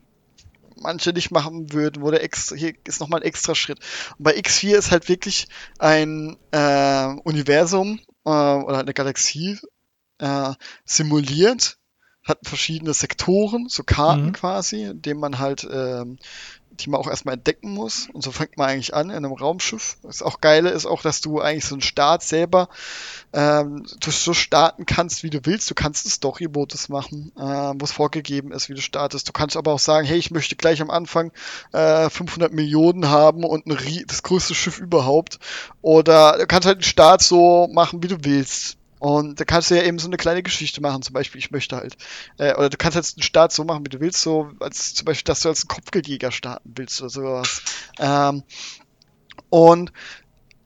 manche 0.76 1.12
nicht 1.12 1.32
machen 1.32 1.74
würden, 1.74 2.04
wo 2.04 2.12
der 2.12 2.24
extra, 2.24 2.56
hier 2.56 2.74
ist 2.86 3.00
nochmal 3.00 3.22
ein 3.22 3.26
extra 3.26 3.56
Schritt. 3.56 3.80
Und 4.18 4.24
bei 4.24 4.38
X4 4.38 4.78
ist 4.78 4.92
halt 4.92 5.10
wirklich 5.10 5.48
ein 5.78 6.38
äh, 6.52 7.06
Universum 7.24 8.00
äh, 8.26 8.30
oder 8.30 8.80
eine 8.80 8.94
Galaxie 8.94 9.60
äh, 10.20 10.54
simuliert, 10.86 11.79
hat 12.30 12.40
verschiedene 12.44 12.94
Sektoren, 12.94 13.68
so 13.70 13.84
Karten 13.84 14.28
mhm. 14.28 14.34
quasi, 14.34 14.84
in 14.84 15.02
denen 15.02 15.20
man 15.20 15.40
halt, 15.40 15.68
ähm, 15.72 16.18
die 16.72 16.90
man 16.90 17.00
auch 17.00 17.08
erstmal 17.08 17.36
entdecken 17.36 17.74
muss. 17.74 18.08
Und 18.14 18.24
so 18.24 18.32
fängt 18.32 18.58
man 18.58 18.70
eigentlich 18.70 18.94
an 18.94 19.10
in 19.10 19.18
einem 19.18 19.34
Raumschiff. 19.34 19.98
Das 20.04 20.22
auch 20.22 20.40
Geile 20.40 20.70
ist 20.70 20.86
auch, 20.86 21.02
dass 21.02 21.22
du 21.22 21.42
eigentlich 21.42 21.66
so 21.66 21.76
einen 21.76 21.82
Start 21.82 22.24
selber 22.24 22.70
ähm, 23.34 23.86
du 24.00 24.12
so 24.12 24.34
starten 24.34 24.86
kannst, 24.86 25.24
wie 25.24 25.30
du 25.30 25.40
willst. 25.44 25.70
Du 25.70 25.76
kannst 25.76 26.06
einen 26.06 26.12
Story-Modus 26.12 26.90
machen, 26.90 27.32
äh, 27.38 27.42
wo 27.42 27.84
es 27.84 27.92
vorgegeben 27.92 28.52
ist, 28.52 28.70
wie 28.70 28.74
du 28.74 28.82
startest. 28.82 29.28
Du 29.28 29.34
kannst 29.34 29.58
aber 29.58 29.74
auch 29.74 29.80
sagen, 29.80 30.08
hey, 30.08 30.18
ich 30.18 30.32
möchte 30.32 30.56
gleich 30.56 30.82
am 30.82 30.90
Anfang 30.90 31.32
äh, 31.72 32.10
500 32.10 32.54
Millionen 32.54 33.10
haben 33.10 33.44
und 33.44 33.68
ein, 33.68 34.04
das 34.08 34.24
größte 34.24 34.56
Schiff 34.56 34.80
überhaupt. 34.80 35.40
Oder 35.82 36.38
du 36.38 36.48
kannst 36.48 36.68
halt 36.68 36.80
den 36.80 36.84
Start 36.84 37.22
so 37.22 37.68
machen, 37.72 38.02
wie 38.02 38.08
du 38.08 38.24
willst. 38.24 38.79
Und 39.00 39.40
da 39.40 39.46
kannst 39.46 39.72
du 39.72 39.76
ja 39.76 39.84
eben 39.84 39.98
so 39.98 40.08
eine 40.08 40.18
kleine 40.18 40.44
Geschichte 40.44 40.82
machen, 40.82 41.02
zum 41.02 41.14
Beispiel, 41.14 41.40
ich 41.40 41.52
möchte 41.52 41.78
halt. 41.78 41.98
Äh, 42.38 42.54
oder 42.56 42.70
du 42.70 42.78
kannst 42.78 42.96
jetzt 42.96 43.18
einen 43.18 43.24
Start 43.24 43.54
so 43.54 43.64
machen, 43.64 43.86
wie 43.86 43.90
du 43.90 44.02
willst, 44.02 44.22
so 44.22 44.52
als 44.60 44.94
zum 44.94 45.06
Beispiel, 45.06 45.24
dass 45.24 45.42
du 45.42 45.50
als 45.50 45.68
Kopfgeldjäger 45.68 46.32
starten 46.32 46.74
willst 46.76 47.02
oder 47.02 47.10
sowas. 47.10 47.62
Ähm, 47.98 48.44
und, 49.50 49.94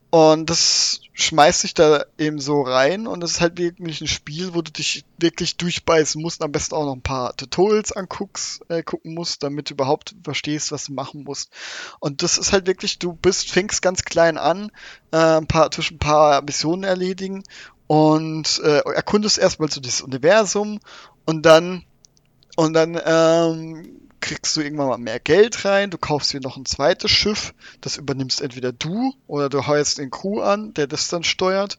und 0.10 0.50
das 0.50 1.02
schmeißt 1.14 1.62
sich 1.62 1.76
da 1.76 2.06
eben 2.18 2.40
so 2.40 2.64
rein 2.64 3.06
und 3.06 3.24
es 3.24 3.32
ist 3.32 3.42
halt 3.42 3.60
wirklich 3.60 4.02
ein 4.02 4.08
Spiel, 4.08 4.56
wo 4.56 4.64
du 4.64 4.72
dich 4.72 5.06
wirklich 5.20 5.58
durchbeißen 5.58 6.20
musst 6.20 6.42
und 6.42 6.46
am 6.46 6.52
besten 6.52 6.74
auch 6.74 6.86
noch 6.86 6.96
ein 6.96 7.04
paar 7.04 7.36
Tutorials 7.38 7.92
anguckst, 7.92 8.62
äh, 8.70 8.82
gucken 8.82 9.14
musst, 9.14 9.44
damit 9.44 9.70
du 9.70 9.76
überhaupt 9.76 10.16
verstehst, 10.24 10.72
was 10.72 10.86
du 10.86 10.94
machen 10.94 11.24
musst. 11.24 11.52
Und 12.00 12.24
das 12.24 12.40
ist 12.40 12.52
halt 12.52 12.66
wirklich, 12.66 12.98
du 12.98 13.14
bist, 13.14 13.52
fängst 13.52 13.84
ganz 13.84 14.04
klein 14.04 14.40
an, 14.40 14.72
äh, 15.12 15.18
ein 15.18 15.48
paar, 15.48 15.70
zwischen 15.70 15.96
ein 15.96 16.00
paar 16.00 16.42
Missionen 16.42 16.84
erledigen 16.84 17.44
und 17.94 18.60
äh, 18.64 18.80
erkundest 18.80 19.38
erstmal 19.38 19.70
so 19.70 19.80
dieses 19.80 20.02
Universum 20.02 20.80
und 21.26 21.46
dann 21.46 21.84
und 22.56 22.74
dann 22.74 23.00
ähm, 23.06 24.10
kriegst 24.20 24.56
du 24.56 24.62
irgendwann 24.62 24.88
mal 24.88 24.98
mehr 24.98 25.20
Geld 25.20 25.64
rein, 25.64 25.92
du 25.92 26.00
kaufst 26.00 26.34
dir 26.34 26.42
noch 26.42 26.58
ein 26.58 26.66
zweites 26.66 27.12
Schiff, 27.12 27.54
das 27.82 27.98
übernimmst 27.98 28.42
entweder 28.42 28.72
du 28.72 29.14
oder 29.28 29.48
du 29.48 29.68
heuerst 29.68 30.00
den 30.00 30.10
Crew 30.10 30.42
an, 30.42 30.74
der 30.74 30.88
das 30.88 31.08
dann 31.10 31.24
steuert. 31.24 31.78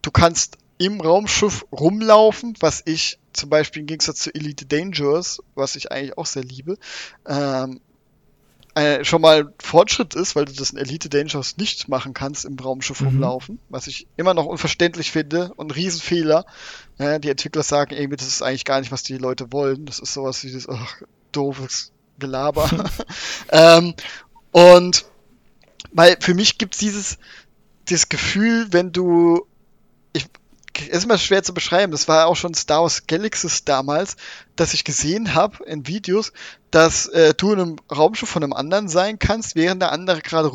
Du 0.00 0.10
kannst 0.10 0.58
im 0.78 1.00
Raumschiff 1.00 1.64
rumlaufen, 1.70 2.54
was 2.58 2.82
ich 2.84 3.20
zum 3.32 3.48
Beispiel 3.48 3.82
im 3.82 3.86
Gegensatz 3.86 4.18
zu 4.18 4.34
Elite 4.34 4.66
Dangerous, 4.66 5.44
was 5.54 5.76
ich 5.76 5.92
eigentlich 5.92 6.18
auch 6.18 6.26
sehr 6.26 6.42
liebe, 6.42 6.76
ähm, 7.24 7.80
äh, 8.74 9.04
schon 9.04 9.20
mal 9.20 9.52
Fortschritt 9.58 10.14
ist, 10.14 10.34
weil 10.34 10.46
du 10.46 10.52
das 10.52 10.70
in 10.70 10.78
Elite 10.78 11.08
Dangerous 11.08 11.56
nicht 11.58 11.88
machen 11.88 12.14
kannst 12.14 12.44
im 12.44 12.58
Raumschiff 12.58 13.00
mhm. 13.00 13.08
rumlaufen, 13.08 13.58
was 13.68 13.86
ich 13.86 14.06
immer 14.16 14.32
noch 14.32 14.46
unverständlich 14.46 15.10
finde 15.10 15.52
und 15.56 15.68
ein 15.68 15.70
Riesenfehler. 15.72 16.46
Ja, 16.98 17.18
die 17.18 17.28
Entwickler 17.28 17.62
sagen 17.62 17.94
irgendwie, 17.94 18.16
das 18.16 18.28
ist 18.28 18.42
eigentlich 18.42 18.64
gar 18.64 18.80
nicht, 18.80 18.92
was 18.92 19.02
die 19.02 19.18
Leute 19.18 19.52
wollen. 19.52 19.84
Das 19.84 19.98
ist 19.98 20.14
sowas 20.14 20.42
wie 20.44 20.52
das 20.52 20.68
ach, 20.68 21.02
doofes 21.32 21.92
Gelaber. 22.18 22.70
ähm, 23.50 23.94
und 24.52 25.04
weil 25.92 26.16
für 26.20 26.34
mich 26.34 26.56
gibt's 26.56 26.78
dieses, 26.78 27.18
dieses 27.88 28.08
Gefühl, 28.08 28.68
wenn 28.70 28.92
du 28.92 29.46
ich, 30.14 30.26
ist 30.80 31.04
immer 31.04 31.18
schwer 31.18 31.42
zu 31.42 31.54
beschreiben. 31.54 31.92
Das 31.92 32.08
war 32.08 32.26
auch 32.26 32.36
schon 32.36 32.54
Star 32.54 32.82
Wars 32.82 33.06
Galaxies 33.06 33.64
damals, 33.64 34.16
dass 34.56 34.74
ich 34.74 34.84
gesehen 34.84 35.34
habe 35.34 35.64
in 35.64 35.86
Videos, 35.86 36.32
dass 36.70 37.06
äh, 37.06 37.34
du 37.34 37.52
in 37.52 37.60
einem 37.60 37.76
Raumschiff 37.94 38.28
von 38.28 38.42
einem 38.42 38.52
anderen 38.52 38.88
sein 38.88 39.18
kannst, 39.18 39.54
während 39.54 39.82
der 39.82 39.92
andere 39.92 40.20
gerade 40.20 40.50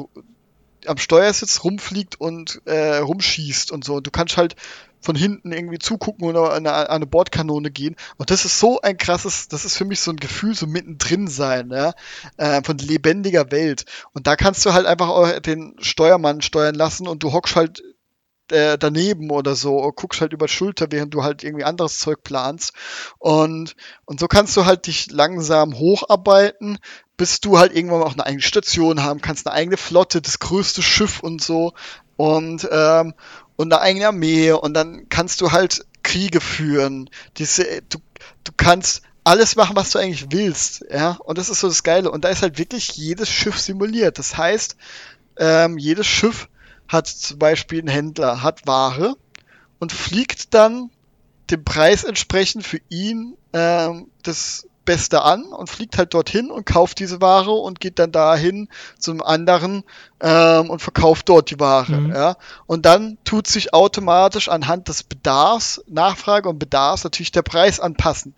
am 0.86 0.98
Steuersitz 0.98 1.64
rumfliegt 1.64 2.20
und 2.20 2.62
äh, 2.66 2.98
rumschießt 2.98 3.72
und 3.72 3.84
so. 3.84 3.96
Und 3.96 4.08
du 4.08 4.12
kannst 4.12 4.38
halt 4.38 4.56
von 5.00 5.16
hinten 5.16 5.52
irgendwie 5.52 5.80
zugucken 5.80 6.28
oder 6.28 6.54
an 6.54 6.66
eine, 6.66 6.90
eine, 6.90 7.06
Bordkanone 7.06 7.70
gehen. 7.72 7.96
Und 8.18 8.32
das 8.32 8.46
ist 8.46 8.60
so 8.60 8.82
ein 8.82 8.98
krasses, 8.98 9.48
das 9.48 9.64
ist 9.64 9.78
für 9.78 9.86
mich 9.86 10.00
so 10.00 10.12
ein 10.12 10.18
Gefühl, 10.18 10.56
so 10.56 10.66
mittendrin 10.66 11.28
sein, 11.28 11.70
ja, 11.70 11.94
äh, 12.38 12.62
von 12.64 12.78
lebendiger 12.78 13.52
Welt. 13.52 13.86
Und 14.14 14.28
da 14.28 14.36
kannst 14.36 14.66
du 14.66 14.74
halt 14.74 14.86
einfach 14.86 15.40
den 15.42 15.76
Steuermann 15.80 16.42
steuern 16.42 16.76
lassen 16.76 17.08
und 17.08 17.24
du 17.24 17.32
hockst 17.32 17.56
halt 17.56 17.84
äh, 18.52 18.78
daneben 18.78 19.30
oder 19.32 19.56
so, 19.56 19.92
guckst 19.96 20.22
halt 20.22 20.34
über 20.34 20.48
Schulter, 20.48 20.88
während 20.90 21.14
du 21.14 21.24
halt 21.24 21.44
irgendwie 21.44 21.64
anderes 21.64 22.00
Zeug 22.00 22.24
planst. 22.24 22.74
Und, 23.20 23.76
und 24.06 24.20
so 24.20 24.28
kannst 24.28 24.56
du 24.58 24.66
halt 24.66 24.88
dich 24.88 25.12
langsam 25.12 25.78
hocharbeiten, 25.78 26.80
bis 27.18 27.40
du 27.40 27.58
halt 27.60 27.76
irgendwann 27.76 28.04
auch 28.04 28.14
eine 28.14 28.26
eigene 28.26 28.42
Station 28.42 29.04
haben 29.04 29.22
kannst, 29.22 29.48
eine 29.48 29.56
eigene 29.56 29.78
Flotte, 29.78 30.22
das 30.22 30.40
größte 30.40 30.82
Schiff 30.82 31.20
und 31.20 31.42
so. 31.42 31.74
Und, 32.16 32.68
ähm, 32.72 33.14
und 33.56 33.74
eine 33.74 33.82
eigene 33.82 34.08
Armee 34.08 34.52
und 34.52 34.74
dann 34.74 35.10
kannst 35.10 35.42
du 35.42 35.52
halt 35.52 35.86
Kriege 36.04 36.42
führen. 36.42 37.10
Diese, 37.38 37.82
du, 37.90 38.00
du 38.44 38.52
kannst 38.56 39.02
alles 39.24 39.58
machen, 39.58 39.76
was 39.76 39.92
du 39.92 40.00
eigentlich 40.00 40.28
willst, 40.32 40.86
ja. 40.90 41.18
Und 41.24 41.38
das 41.38 41.50
ist 41.50 41.60
so 41.60 41.68
das 41.68 41.84
Geile. 41.84 42.10
Und 42.12 42.24
da 42.24 42.30
ist 42.30 42.44
halt 42.44 42.58
wirklich 42.58 42.96
jedes 42.96 43.30
Schiff 43.30 43.60
simuliert. 43.60 44.20
Das 44.20 44.38
heißt, 44.38 44.78
ähm, 45.38 45.78
jedes 45.78 46.08
Schiff 46.08 46.48
hat 46.88 47.08
zum 47.08 47.40
Beispiel 47.40 47.80
einen 47.80 47.88
Händler, 47.88 48.44
hat 48.44 48.66
Ware 48.68 49.16
und 49.80 49.92
fliegt 49.92 50.54
dann 50.54 50.90
dem 51.50 51.64
Preis 51.64 52.04
entsprechend 52.04 52.66
für 52.66 52.82
ihn 52.90 53.38
ähm, 53.54 54.10
das 54.24 54.67
Beste 54.88 55.22
an 55.22 55.44
und 55.44 55.70
fliegt 55.70 55.98
halt 55.98 56.14
dorthin 56.14 56.50
und 56.50 56.66
kauft 56.66 57.00
diese 57.00 57.22
Ware 57.22 57.52
und 57.52 57.80
geht 57.82 58.00
dann 58.00 58.12
dahin 58.12 58.70
zum 58.98 59.22
anderen 59.22 59.84
ähm, 60.22 60.70
und 60.70 60.82
verkauft 60.82 61.30
dort 61.30 61.52
die 61.52 61.60
Ware. 61.60 61.92
Mhm. 61.92 62.10
Ja? 62.10 62.38
Und 62.66 62.86
dann 62.86 63.18
tut 63.26 63.48
sich 63.48 63.74
automatisch 63.74 64.50
anhand 64.50 64.88
des 64.88 65.04
Bedarfs, 65.04 65.84
Nachfrage 65.88 66.48
und 66.50 66.58
Bedarfs 66.58 67.04
natürlich 67.04 67.34
der 67.34 67.42
Preis 67.42 67.80
anpassen. 67.80 68.34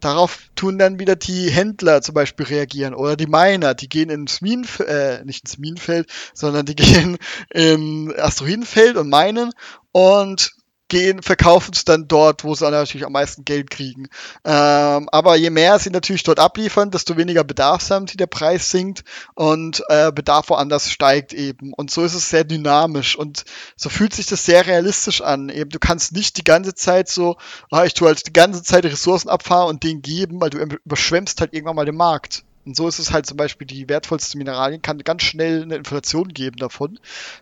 Darauf 0.00 0.38
tun 0.54 0.78
dann 0.78 0.98
wieder 0.98 1.16
die 1.16 1.50
Händler 1.50 2.02
zum 2.02 2.14
Beispiel 2.14 2.46
reagieren 2.46 2.94
oder 2.94 3.16
die 3.16 3.26
Miner, 3.26 3.74
die 3.74 3.88
gehen 3.88 4.10
ins 4.10 4.42
Minenfeld, 4.42 4.88
äh, 4.88 5.24
nicht 5.24 5.44
ins 5.44 5.56
Minenfeld, 5.56 6.10
sondern 6.34 6.66
die 6.66 6.76
gehen 6.76 7.16
im 7.48 8.14
Asteroidenfeld 8.16 8.96
und 8.98 9.08
meinen 9.08 9.52
und 9.90 10.53
gehen, 10.88 11.22
verkaufen 11.22 11.72
es 11.74 11.84
dann 11.84 12.08
dort, 12.08 12.44
wo 12.44 12.54
sie 12.54 12.70
natürlich 12.70 13.06
am 13.06 13.12
meisten 13.12 13.44
Geld 13.44 13.70
kriegen. 13.70 14.08
Ähm, 14.44 15.08
aber 15.10 15.36
je 15.36 15.50
mehr 15.50 15.78
sie 15.78 15.90
natürlich 15.90 16.22
dort 16.22 16.38
abliefern, 16.38 16.90
desto 16.90 17.16
weniger 17.16 17.44
Bedarf 17.44 17.88
haben 17.90 18.06
sie, 18.06 18.16
der 18.16 18.26
Preis 18.26 18.70
sinkt 18.70 19.04
und 19.34 19.82
äh, 19.88 20.12
Bedarf 20.12 20.50
woanders 20.50 20.90
steigt 20.90 21.32
eben. 21.32 21.72
Und 21.74 21.90
so 21.90 22.02
ist 22.02 22.14
es 22.14 22.28
sehr 22.28 22.44
dynamisch 22.44 23.16
und 23.16 23.44
so 23.76 23.88
fühlt 23.88 24.14
sich 24.14 24.26
das 24.26 24.44
sehr 24.44 24.66
realistisch 24.66 25.20
an. 25.22 25.48
Eben, 25.48 25.70
du 25.70 25.78
kannst 25.78 26.12
nicht 26.12 26.36
die 26.36 26.44
ganze 26.44 26.74
Zeit 26.74 27.08
so, 27.08 27.36
ah, 27.70 27.84
ich 27.84 27.94
tue 27.94 28.08
halt 28.08 28.26
die 28.26 28.32
ganze 28.32 28.62
Zeit 28.62 28.84
Ressourcen 28.84 29.28
abfahren 29.28 29.68
und 29.68 29.82
den 29.82 30.02
geben, 30.02 30.40
weil 30.40 30.50
du 30.50 30.58
überschwemmst 30.84 31.40
halt 31.40 31.54
irgendwann 31.54 31.76
mal 31.76 31.86
den 31.86 31.96
Markt. 31.96 32.44
Und 32.64 32.76
so 32.76 32.88
ist 32.88 32.98
es 32.98 33.12
halt 33.12 33.26
zum 33.26 33.36
Beispiel, 33.36 33.66
die 33.66 33.88
wertvollsten 33.88 34.38
Mineralien 34.38 34.82
kann 34.82 34.98
ganz 34.98 35.22
schnell 35.22 35.62
eine 35.62 35.76
Inflation 35.76 36.28
geben 36.28 36.56
davon, 36.56 36.98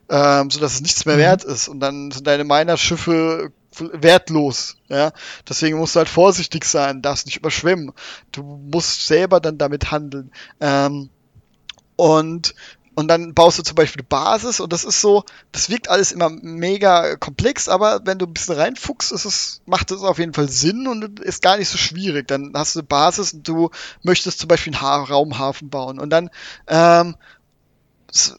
ähm, 0.09 0.51
sodass 0.51 0.75
es 0.75 0.81
nichts 0.81 1.05
mehr 1.05 1.17
mhm. 1.17 1.21
wert 1.21 1.45
ist. 1.45 1.69
Und 1.69 1.81
dann 1.81 2.11
sind 2.11 2.27
deine 2.27 2.45
Minerschiffe 2.45 3.53
wertlos. 3.79 4.77
Ja? 4.89 5.13
Deswegen 5.49 5.79
musst 5.79 5.95
du 5.95 5.99
halt 5.99 6.09
vorsichtig 6.09 6.65
sein, 6.65 7.03
darfst 7.03 7.27
nicht 7.27 7.39
überschwemmen. 7.39 7.93
Du 8.33 8.43
musst 8.43 9.07
selber 9.07 9.41
dann 9.41 9.59
damit 9.59 9.91
handeln. 9.91 10.33
Ähm, 10.61 11.09
und 11.97 12.55
und 12.95 13.09
dann 13.09 13.33
baust 13.35 13.59
du 13.59 13.63
zum 13.63 13.75
Beispiel 13.75 14.01
eine 14.01 14.09
Basis 14.09 14.61
und 14.61 14.73
das 14.73 14.85
ist 14.85 15.01
so, 15.01 15.25
das 15.51 15.71
wirkt 15.71 15.89
alles 15.89 16.13
immer 16.13 16.29
mega 16.29 17.17
komplex, 17.17 17.69
aber 17.69 18.01
wenn 18.05 18.19
du 18.19 18.27
ein 18.27 18.35
bisschen 18.35 18.57
reinfuchst, 18.57 19.13
ist 19.13 19.25
es, 19.25 19.63
macht 19.65 19.91
es 19.91 20.03
auf 20.03 20.19
jeden 20.19 20.35
Fall 20.35 20.49
Sinn 20.49 20.87
und 20.87 21.21
ist 21.21 21.43
gar 21.43 21.57
nicht 21.57 21.69
so 21.69 21.79
schwierig. 21.79 22.29
Dann 22.29 22.53
hast 22.55 22.75
du 22.75 22.81
eine 22.81 22.87
Basis 22.89 23.33
und 23.33 23.49
du 23.49 23.71
möchtest 24.03 24.41
zum 24.41 24.49
Beispiel 24.49 24.75
einen 24.75 25.05
Raumhafen 25.05 25.71
bauen 25.71 25.99
und 25.99 26.11
dann, 26.11 26.29
ähm, 26.69 27.17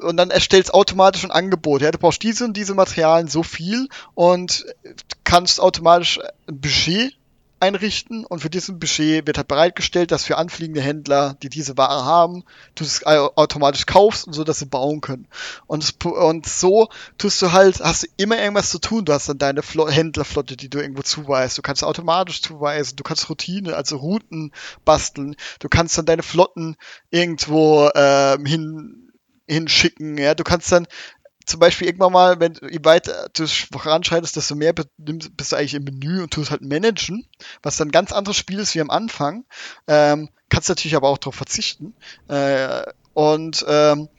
und 0.02 0.18
dann 0.18 0.30
erstellst 0.30 0.72
automatisch 0.72 1.24
ein 1.24 1.32
Angebot. 1.32 1.82
Ja, 1.82 1.90
du 1.90 1.98
brauchst 1.98 2.22
diese 2.22 2.46
und 2.46 2.56
diese 2.56 2.76
Materialien 2.76 3.28
so 3.28 3.42
viel 3.42 3.88
und 4.14 4.66
kannst 5.24 5.60
automatisch 5.60 6.20
ein 6.48 6.62
Budget 6.62 7.18
einrichten 7.64 8.26
und 8.26 8.40
für 8.40 8.50
diesen 8.50 8.78
Budget 8.78 9.26
wird 9.26 9.38
halt 9.38 9.48
bereitgestellt, 9.48 10.12
dass 10.12 10.26
für 10.26 10.38
anfliegende 10.38 10.82
Händler, 10.82 11.36
die 11.42 11.50
diese 11.50 11.78
Ware 11.78 12.04
haben, 12.04 12.44
du 12.76 12.84
es 12.84 13.06
automatisch 13.06 13.86
kaufst 13.86 14.28
und 14.28 14.34
so, 14.34 14.44
dass 14.44 14.60
sie 14.60 14.66
bauen 14.66 15.00
können. 15.02 15.28
Und, 15.66 16.06
und 16.06 16.46
so 16.46 16.90
tust 17.18 17.42
du 17.42 17.54
halt, 17.54 17.80
hast 17.80 18.04
du 18.04 18.08
immer 18.18 18.38
irgendwas 18.38 18.70
zu 18.70 18.80
tun. 18.80 19.06
Du 19.06 19.14
hast 19.14 19.30
dann 19.30 19.38
deine 19.38 19.64
Flo 19.64 19.90
Händlerflotte, 19.90 20.58
die 20.58 20.70
du 20.70 20.80
irgendwo 20.80 21.04
zuweist. 21.04 21.58
Du 21.58 21.62
kannst 21.62 21.84
automatisch 21.84 22.42
zuweisen, 22.42 22.98
du 22.98 23.04
kannst 23.04 23.30
Routine, 23.30 23.76
also 23.76 23.98
Routen 23.98 24.52
basteln. 24.84 25.36
Du 25.60 25.70
kannst 25.70 25.98
dann 25.98 26.06
deine 26.06 26.24
Flotten 26.24 26.76
irgendwo 27.10 27.90
ähm, 27.96 28.46
hin 28.46 29.04
hinschicken. 29.48 30.18
Ja, 30.18 30.36
du 30.36 30.44
kannst 30.44 30.72
dann 30.72 30.88
zum 31.46 31.60
Beispiel 31.60 31.88
irgendwann 31.88 32.14
mal, 32.14 32.40
wenn 32.40 32.54
je 32.70 32.80
weiter 32.84 33.30
du 33.34 33.46
voranschreitest, 33.48 34.36
desto 34.36 34.56
mehr 34.56 34.74
bist 34.74 35.52
du 35.52 35.56
eigentlich 35.56 35.74
im 35.74 35.84
Menü 35.84 36.24
und 36.24 36.32
tust 36.32 36.52
halt 36.52 36.62
managen, 36.62 37.28
was 37.62 37.78
dann 37.78 37.90
ein 37.90 37.92
ganz 37.92 38.12
anderes 38.12 38.38
Spiel 38.38 38.60
ist 38.60 38.76
wie 38.76 38.82
am 38.82 38.90
Anfang. 38.90 39.46
Ähm, 39.88 40.30
kannst 40.50 40.70
natürlich 40.70 40.96
aber 40.96 41.10
auch 41.10 41.18
darauf 41.18 41.36
verzichten. 41.36 41.96
Äh, 42.28 42.84
und, 43.14 43.66
ähm, 43.68 44.10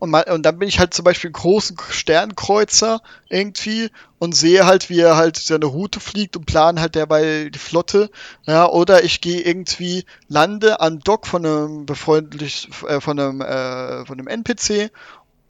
und, 0.00 0.10
mal, 0.10 0.24
und 0.24 0.42
dann 0.42 0.58
bin 0.58 0.68
ich 0.68 0.80
halt 0.80 0.94
zum 0.94 1.04
Beispiel 1.04 1.28
einen 1.28 1.34
großen 1.34 1.76
Sternkreuzer 1.90 3.02
irgendwie 3.28 3.88
und 4.18 4.34
sehe 4.34 4.66
halt, 4.66 4.90
wie 4.90 4.98
er 4.98 5.16
halt 5.16 5.36
seine 5.36 5.66
Route 5.66 6.00
fliegt 6.00 6.36
und 6.36 6.44
plan 6.44 6.80
halt 6.80 6.96
derweil 6.96 7.52
die 7.52 7.58
Flotte. 7.58 8.10
Ja, 8.44 8.68
oder 8.68 9.04
ich 9.04 9.20
gehe 9.20 9.42
irgendwie, 9.42 10.04
lande 10.26 10.80
am 10.80 10.98
Dock 10.98 11.26
von 11.28 11.46
einem 11.46 11.86
befreundlich, 11.86 12.68
äh, 12.88 13.00
von 13.00 13.18
einem, 13.20 13.40
äh, 13.40 14.04
von 14.04 14.18
einem 14.18 14.26
NPC 14.26 14.90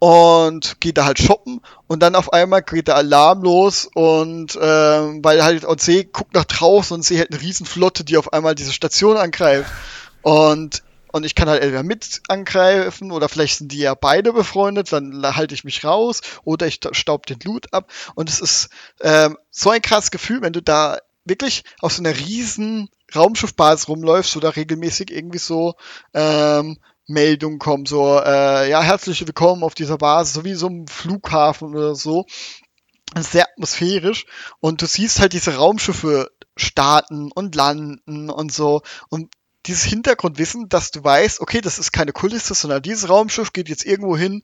und 0.02 0.80
geht 0.80 0.98
da 0.98 1.04
halt 1.04 1.20
shoppen 1.20 1.60
und 1.86 2.02
dann 2.02 2.16
auf 2.16 2.32
einmal 2.32 2.62
geht 2.62 2.88
der 2.88 2.96
Alarm 2.96 3.40
los 3.44 3.88
und 3.94 4.58
ähm, 4.60 5.22
weil 5.22 5.44
halt 5.44 5.64
und 5.64 5.80
sehe 5.80 6.04
guckt 6.04 6.34
nach 6.34 6.44
draußen 6.44 6.92
und 6.92 7.02
sehe 7.04 7.20
halt 7.20 7.30
eine 7.30 7.40
Riesenflotte, 7.40 8.02
die 8.02 8.16
auf 8.16 8.32
einmal 8.32 8.56
diese 8.56 8.72
Station 8.72 9.16
angreift. 9.16 9.70
Und 10.22 10.82
und 11.12 11.24
ich 11.24 11.36
kann 11.36 11.48
halt 11.48 11.62
entweder 11.62 11.84
mit 11.84 12.20
angreifen 12.26 13.12
oder 13.12 13.28
vielleicht 13.28 13.58
sind 13.58 13.70
die 13.70 13.78
ja 13.78 13.94
beide 13.94 14.32
befreundet, 14.32 14.92
dann 14.92 15.22
halte 15.36 15.54
ich 15.54 15.62
mich 15.62 15.84
raus 15.84 16.20
oder 16.42 16.66
ich 16.66 16.80
staub 16.90 17.26
den 17.26 17.38
Loot 17.44 17.72
ab. 17.72 17.88
Und 18.16 18.28
es 18.28 18.40
ist 18.40 18.70
ähm, 19.02 19.38
so 19.52 19.70
ein 19.70 19.82
krasses 19.82 20.10
Gefühl, 20.10 20.42
wenn 20.42 20.52
du 20.52 20.62
da 20.62 20.98
wirklich 21.24 21.62
auf 21.80 21.92
so 21.92 22.02
einer 22.02 22.18
riesen 22.18 22.88
Raumschiffbasis 23.14 23.86
rumläufst 23.86 24.36
oder 24.36 24.56
regelmäßig 24.56 25.12
irgendwie 25.12 25.38
so 25.38 25.76
ähm, 26.12 26.78
Meldungen 27.06 27.58
kommen, 27.58 27.86
so, 27.86 28.20
äh, 28.20 28.70
ja, 28.70 28.82
herzlich 28.82 29.26
willkommen 29.26 29.64
auf 29.64 29.74
dieser 29.74 29.98
Basis, 29.98 30.34
so 30.34 30.44
wie 30.44 30.54
so 30.54 30.68
ein 30.68 30.86
Flughafen 30.86 31.74
oder 31.74 31.94
so. 31.94 32.26
Sehr 33.18 33.48
atmosphärisch. 33.50 34.24
Und 34.60 34.82
du 34.82 34.86
siehst 34.86 35.20
halt 35.20 35.32
diese 35.32 35.56
Raumschiffe 35.56 36.30
starten 36.56 37.30
und 37.32 37.54
landen 37.54 38.30
und 38.30 38.52
so. 38.52 38.82
Und 39.08 39.34
dieses 39.66 39.84
Hintergrundwissen, 39.84 40.68
dass 40.68 40.90
du 40.90 41.02
weißt, 41.04 41.40
okay, 41.40 41.60
das 41.60 41.78
ist 41.78 41.92
keine 41.92 42.12
Kulisse, 42.12 42.54
sondern 42.54 42.82
dieses 42.82 43.08
Raumschiff 43.08 43.52
geht 43.52 43.68
jetzt 43.68 43.84
irgendwo 43.84 44.16
hin 44.16 44.42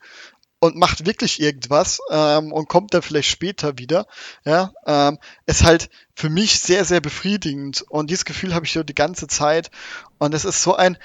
und 0.61 0.77
macht 0.77 1.07
wirklich 1.07 1.41
irgendwas 1.41 2.01
ähm, 2.11 2.53
und 2.53 2.69
kommt 2.69 2.93
dann 2.93 3.03
vielleicht 3.03 3.31
später 3.31 3.79
wieder, 3.79 4.07
ja, 4.45 4.73
ähm, 4.87 5.19
ist 5.47 5.65
halt 5.65 5.89
für 6.15 6.31
mich 6.31 6.59
sehr, 6.61 6.85
sehr 6.85 7.01
befriedigend. 7.01 7.85
Und 7.89 8.11
dieses 8.11 8.25
Gefühl 8.25 8.55
habe 8.55 8.67
ich 8.67 8.73
so 8.73 8.83
die 8.83 8.95
ganze 8.95 9.29
Zeit. 9.29 9.71
Und 10.19 10.35
es 10.35 10.45
ist 10.45 10.63
so 10.63 10.75
ein 10.75 10.99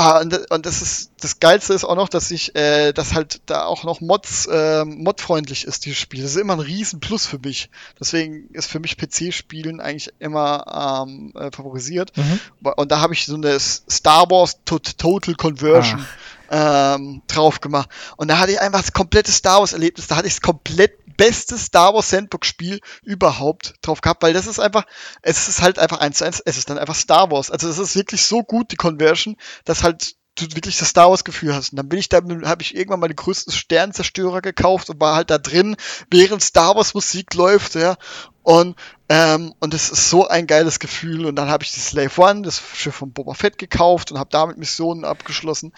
Ah, 0.00 0.20
und, 0.20 0.48
und 0.52 0.64
das 0.64 0.80
ist 0.80 1.10
das 1.20 1.40
Geilste 1.40 1.74
ist 1.74 1.82
auch 1.82 1.96
noch, 1.96 2.08
dass 2.08 2.30
ich, 2.30 2.54
äh, 2.54 2.92
dass 2.92 3.14
halt 3.14 3.40
da 3.46 3.64
auch 3.64 3.82
noch 3.82 4.00
Mods, 4.00 4.46
äh, 4.46 4.84
modfreundlich 4.84 5.64
ist, 5.64 5.86
dieses 5.86 5.98
Spiel. 5.98 6.22
Das 6.22 6.30
ist 6.30 6.36
immer 6.36 6.52
ein 6.52 6.60
riesen 6.60 7.00
Plus 7.00 7.26
für 7.26 7.40
mich. 7.40 7.68
Deswegen 7.98 8.48
ist 8.52 8.70
für 8.70 8.78
mich 8.78 8.96
PC-Spielen 8.96 9.80
eigentlich 9.80 10.12
immer 10.20 11.04
ähm, 11.04 11.32
äh, 11.34 11.50
favorisiert. 11.50 12.16
Mhm. 12.16 12.38
Und 12.76 12.92
da 12.92 13.00
habe 13.00 13.12
ich 13.12 13.26
so 13.26 13.34
eine 13.34 13.58
Star 13.58 14.30
Wars 14.30 14.60
Total 14.64 15.34
Conversion. 15.34 15.98
Ah 16.00 16.06
ähm, 16.50 17.22
drauf 17.26 17.60
gemacht. 17.60 17.88
Und 18.16 18.28
da 18.28 18.38
hatte 18.38 18.52
ich 18.52 18.60
einfach 18.60 18.80
das 18.80 18.92
komplette 18.92 19.32
Star 19.32 19.60
Wars-Erlebnis. 19.60 20.06
Da 20.06 20.16
hatte 20.16 20.28
ich 20.28 20.34
das 20.34 20.42
komplett 20.42 20.92
beste 21.18 21.58
Star 21.58 21.92
Wars 21.92 22.08
Sandbox-Spiel 22.10 22.80
überhaupt 23.02 23.74
drauf 23.82 24.00
gehabt, 24.00 24.22
weil 24.22 24.32
das 24.32 24.46
ist 24.46 24.60
einfach, 24.60 24.84
es 25.20 25.48
ist 25.48 25.60
halt 25.60 25.78
einfach 25.78 25.98
eins 25.98 26.18
zu 26.18 26.24
eins, 26.24 26.40
es 26.44 26.56
ist 26.56 26.70
dann 26.70 26.78
einfach 26.78 26.94
Star 26.94 27.30
Wars. 27.30 27.50
Also 27.50 27.68
es 27.68 27.78
ist 27.78 27.96
wirklich 27.96 28.22
so 28.22 28.42
gut, 28.42 28.70
die 28.70 28.76
Conversion, 28.76 29.36
dass 29.64 29.82
halt 29.82 30.14
du 30.46 30.54
wirklich 30.54 30.78
das 30.78 30.88
Star 30.88 31.10
Wars 31.10 31.24
Gefühl 31.24 31.54
hast. 31.54 31.72
Und 31.72 31.76
dann 31.76 31.88
bin 31.88 31.98
ich 31.98 32.08
da, 32.08 32.20
habe 32.44 32.62
ich 32.62 32.76
irgendwann 32.76 33.00
mal 33.00 33.08
den 33.08 33.16
größten 33.16 33.52
Sternzerstörer 33.52 34.40
gekauft 34.40 34.90
und 34.90 35.00
war 35.00 35.16
halt 35.16 35.30
da 35.30 35.38
drin, 35.38 35.76
während 36.10 36.42
Star 36.42 36.76
Wars 36.76 36.94
Musik 36.94 37.34
läuft, 37.34 37.74
ja. 37.74 37.96
Und 38.42 38.76
ähm, 39.10 39.54
und 39.58 39.74
es 39.74 39.90
ist 39.90 40.10
so 40.10 40.26
ein 40.28 40.46
geiles 40.46 40.78
Gefühl. 40.78 41.26
Und 41.26 41.36
dann 41.36 41.48
habe 41.48 41.64
ich 41.64 41.72
die 41.72 41.80
Slave 41.80 42.10
One, 42.16 42.42
das 42.42 42.62
Schiff 42.74 42.94
von 42.94 43.12
Boba 43.12 43.34
Fett 43.34 43.58
gekauft 43.58 44.12
und 44.12 44.18
habe 44.18 44.30
damit 44.30 44.58
Missionen 44.58 45.04
abgeschlossen. 45.04 45.72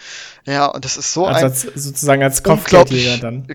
Ja, 0.45 0.67
und 0.67 0.85
das 0.85 0.97
ist 0.97 1.13
so 1.13 1.25
also 1.25 1.39
ein 1.39 1.43
als, 1.45 1.61
sozusagen 1.61 2.23
als 2.23 2.43
Kopfgeldjäger 2.43 3.17
dann. 3.17 3.47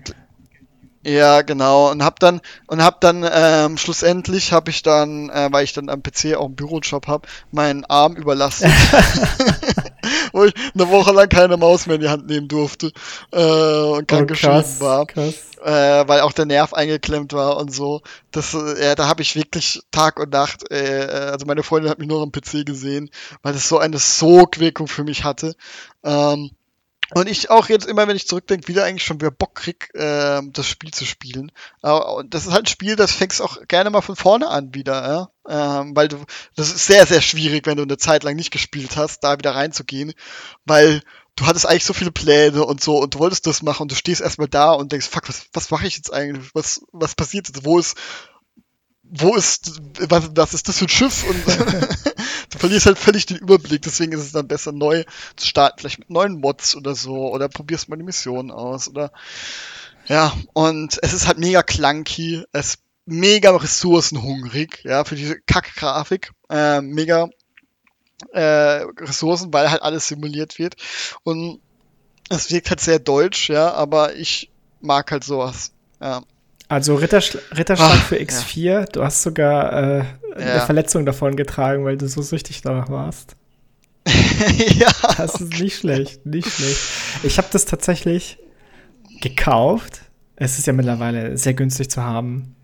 Ja, 1.03 1.41
genau. 1.41 1.91
Und 1.91 2.03
hab 2.03 2.19
dann 2.19 2.41
und 2.67 2.83
hab 2.83 3.01
dann 3.01 3.25
ähm, 3.31 3.77
schlussendlich 3.77 4.51
habe 4.51 4.71
ich 4.71 4.83
dann, 4.83 5.29
äh, 5.29 5.47
weil 5.51 5.63
ich 5.63 5.73
dann 5.73 5.89
am 5.89 6.03
PC 6.03 6.35
auch 6.35 6.45
einen 6.45 6.55
Bürojob 6.55 7.07
habe, 7.07 7.27
meinen 7.51 7.85
Arm 7.85 8.15
überlassen. 8.15 8.69
wo 10.37 10.45
ich 10.45 10.53
eine 10.73 10.89
Woche 10.89 11.11
lang 11.11 11.29
keine 11.29 11.57
Maus 11.57 11.87
mehr 11.87 11.95
in 11.95 12.01
die 12.01 12.09
Hand 12.09 12.27
nehmen 12.27 12.47
durfte 12.47 12.91
äh, 13.31 13.41
und 13.41 14.07
krankgeschrieben 14.07 14.63
oh, 14.79 14.81
war, 14.81 15.05
krass. 15.05 15.35
Äh, 15.63 16.07
weil 16.07 16.21
auch 16.21 16.33
der 16.33 16.45
Nerv 16.45 16.73
eingeklemmt 16.73 17.33
war 17.33 17.57
und 17.57 17.73
so. 17.73 18.01
Das, 18.31 18.53
äh, 18.53 18.95
da 18.95 19.07
habe 19.07 19.23
ich 19.23 19.35
wirklich 19.35 19.81
Tag 19.91 20.19
und 20.19 20.31
Nacht, 20.31 20.71
äh, 20.71 21.05
äh, 21.05 21.31
also 21.31 21.45
meine 21.45 21.63
Freundin 21.63 21.89
hat 21.89 21.99
mich 21.99 22.07
nur 22.07 22.21
am 22.21 22.31
PC 22.31 22.65
gesehen, 22.65 23.09
weil 23.41 23.53
das 23.53 23.67
so 23.67 23.79
eine 23.79 23.97
Sogwirkung 23.97 24.87
für 24.87 25.03
mich 25.03 25.23
hatte. 25.23 25.55
Ähm, 26.03 26.51
und 27.13 27.27
ich 27.29 27.49
auch 27.49 27.69
jetzt 27.69 27.85
immer, 27.85 28.07
wenn 28.07 28.15
ich 28.15 28.27
zurückdenke, 28.27 28.67
wieder 28.67 28.83
eigentlich 28.83 29.05
schon 29.05 29.19
wieder 29.21 29.31
Bock 29.31 29.55
krieg, 29.55 29.89
äh, 29.93 30.41
das 30.51 30.67
Spiel 30.67 30.91
zu 30.91 31.05
spielen. 31.05 31.51
Aber 31.81 32.23
das 32.25 32.45
ist 32.45 32.51
halt 32.51 32.63
ein 32.63 32.67
Spiel, 32.67 32.95
das 32.95 33.11
fängst 33.11 33.41
auch 33.41 33.65
gerne 33.67 33.89
mal 33.89 34.01
von 34.01 34.15
vorne 34.15 34.49
an 34.49 34.73
wieder, 34.73 35.07
ja. 35.07 35.29
Ähm, 35.49 35.95
weil 35.95 36.09
du, 36.09 36.17
das 36.55 36.69
ist 36.69 36.85
sehr, 36.85 37.05
sehr 37.05 37.21
schwierig, 37.21 37.65
wenn 37.65 37.77
du 37.77 37.83
eine 37.83 37.97
Zeit 37.97 38.23
lang 38.23 38.35
nicht 38.35 38.51
gespielt 38.51 38.97
hast, 38.97 39.23
da 39.23 39.37
wieder 39.37 39.55
reinzugehen. 39.55 40.13
Weil 40.65 41.01
du 41.37 41.45
hattest 41.45 41.65
eigentlich 41.65 41.85
so 41.85 41.93
viele 41.93 42.11
Pläne 42.11 42.65
und 42.65 42.83
so 42.83 42.97
und 42.97 43.13
du 43.13 43.19
wolltest 43.19 43.47
das 43.47 43.61
machen 43.61 43.83
und 43.83 43.91
du 43.91 43.95
stehst 43.95 44.21
erstmal 44.21 44.49
da 44.49 44.73
und 44.73 44.91
denkst, 44.91 45.07
fuck, 45.07 45.29
was, 45.29 45.45
was 45.53 45.71
mache 45.71 45.87
ich 45.87 45.95
jetzt 45.95 46.11
eigentlich? 46.11 46.49
Was, 46.53 46.81
was 46.91 47.15
passiert 47.15 47.47
jetzt? 47.47 47.63
Wo 47.63 47.79
ist, 47.79 47.95
wo 49.09 49.35
ist, 49.35 49.79
was, 50.09 50.31
was 50.35 50.53
ist 50.53 50.67
das 50.67 50.79
für 50.79 50.85
ein 50.85 50.89
Schiff? 50.89 51.23
Und 51.27 51.45
du 52.49 52.57
verlierst 52.57 52.85
halt 52.85 52.97
völlig 52.97 53.25
den 53.25 53.37
Überblick, 53.37 53.81
deswegen 53.81 54.11
ist 54.11 54.21
es 54.21 54.31
dann 54.31 54.47
besser, 54.47 54.71
neu 54.71 55.03
zu 55.35 55.47
starten, 55.47 55.79
vielleicht 55.79 55.99
mit 55.99 56.09
neuen 56.09 56.39
Mods 56.39 56.75
oder 56.75 56.95
so, 56.95 57.31
oder 57.31 57.49
probierst 57.49 57.89
mal 57.89 57.97
die 57.97 58.03
Mission 58.03 58.51
aus, 58.51 58.87
oder 58.87 59.11
ja, 60.07 60.33
und 60.53 60.97
es 61.01 61.13
ist 61.13 61.27
halt 61.27 61.37
mega 61.37 61.63
clunky, 61.63 62.43
es 62.53 62.75
ist 62.75 62.79
mega 63.05 63.55
ressourcenhungrig, 63.55 64.81
ja, 64.83 65.03
für 65.03 65.15
diese 65.15 65.39
Kack-Grafik, 65.39 66.31
äh, 66.49 66.81
mega 66.81 67.29
äh, 68.33 68.83
Ressourcen, 68.99 69.53
weil 69.53 69.71
halt 69.71 69.81
alles 69.81 70.07
simuliert 70.07 70.59
wird. 70.59 70.75
Und 71.23 71.61
es 72.29 72.51
wirkt 72.51 72.69
halt 72.69 72.81
sehr 72.81 72.99
deutsch, 72.99 73.49
ja, 73.49 73.73
aber 73.73 74.15
ich 74.15 74.51
mag 74.81 75.11
halt 75.11 75.23
sowas, 75.23 75.71
ja. 76.01 76.23
Also 76.69 76.95
Ritterschl 76.95 77.39
Ritterschlag 77.57 77.91
Ach, 77.93 78.03
für 78.03 78.17
X4, 78.17 78.59
ja. 78.59 78.85
du 78.85 79.03
hast 79.03 79.21
sogar 79.23 79.71
äh, 79.71 79.97
ja. 79.99 80.05
eine 80.35 80.61
Verletzung 80.61 81.05
davon 81.05 81.35
getragen, 81.35 81.85
weil 81.85 81.97
du 81.97 82.07
so 82.07 82.21
süchtig 82.21 82.61
danach 82.61 82.89
warst. 82.89 83.35
ja. 84.57 84.91
Das 85.17 85.35
ist 85.41 85.59
nicht 85.59 85.77
schlecht, 85.77 86.25
nicht 86.25 86.49
schlecht. 86.49 86.79
Ich 87.23 87.37
habe 87.37 87.47
das 87.51 87.65
tatsächlich 87.65 88.37
gekauft. 89.21 90.01
Es 90.35 90.59
ist 90.59 90.67
ja 90.67 90.73
mittlerweile 90.73 91.37
sehr 91.37 91.53
günstig 91.53 91.89
zu 91.89 92.03
haben. 92.03 92.55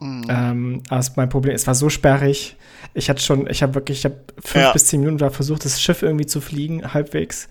Mhm. 0.00 0.26
Ähm, 0.28 0.82
also 0.88 1.12
mein 1.16 1.28
Problem, 1.28 1.54
es 1.54 1.66
war 1.66 1.74
so 1.74 1.90
sperrig. 1.90 2.56
Ich 2.94 3.10
hatte 3.10 3.22
schon, 3.22 3.48
ich 3.48 3.62
habe 3.62 3.74
wirklich, 3.74 3.98
ich 3.98 4.04
habe 4.04 4.16
fünf 4.42 4.64
ja. 4.64 4.72
bis 4.72 4.86
zehn 4.86 5.00
Minuten 5.00 5.30
versucht, 5.30 5.64
das 5.64 5.80
Schiff 5.80 6.02
irgendwie 6.02 6.26
zu 6.26 6.40
fliegen, 6.40 6.94
halbwegs. 6.94 7.48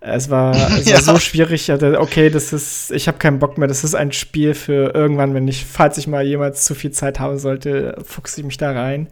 Es 0.00 0.30
war, 0.30 0.54
es 0.78 0.86
ja. 0.88 0.94
war 0.94 1.02
so 1.02 1.18
schwierig. 1.18 1.62
Ich 1.62 1.70
hatte, 1.70 2.00
okay, 2.00 2.30
das 2.30 2.52
ist, 2.52 2.90
ich 2.90 3.06
habe 3.06 3.18
keinen 3.18 3.38
Bock 3.38 3.58
mehr. 3.58 3.68
Das 3.68 3.84
ist 3.84 3.94
ein 3.94 4.12
Spiel 4.12 4.54
für 4.54 4.94
irgendwann, 4.94 5.34
wenn 5.34 5.46
ich, 5.46 5.66
falls 5.66 5.98
ich 5.98 6.06
mal 6.06 6.24
jemals 6.24 6.64
zu 6.64 6.74
viel 6.74 6.90
Zeit 6.90 7.20
haben 7.20 7.38
sollte, 7.38 7.96
fuchse 8.04 8.40
ich 8.40 8.46
mich 8.46 8.56
da 8.56 8.72
rein. 8.72 9.08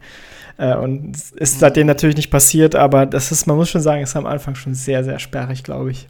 Äh, 0.57 0.75
und 0.75 1.15
ist 1.35 1.59
seitdem 1.59 1.87
natürlich 1.87 2.17
nicht 2.17 2.31
passiert, 2.31 2.75
aber 2.75 3.05
das 3.05 3.31
ist, 3.31 3.47
man 3.47 3.55
muss 3.55 3.69
schon 3.69 3.81
sagen, 3.81 4.01
ist 4.01 4.15
am 4.15 4.25
Anfang 4.25 4.55
schon 4.55 4.73
sehr, 4.73 5.03
sehr 5.03 5.19
sperrig, 5.19 5.63
glaube 5.63 5.91
ich. 5.91 6.07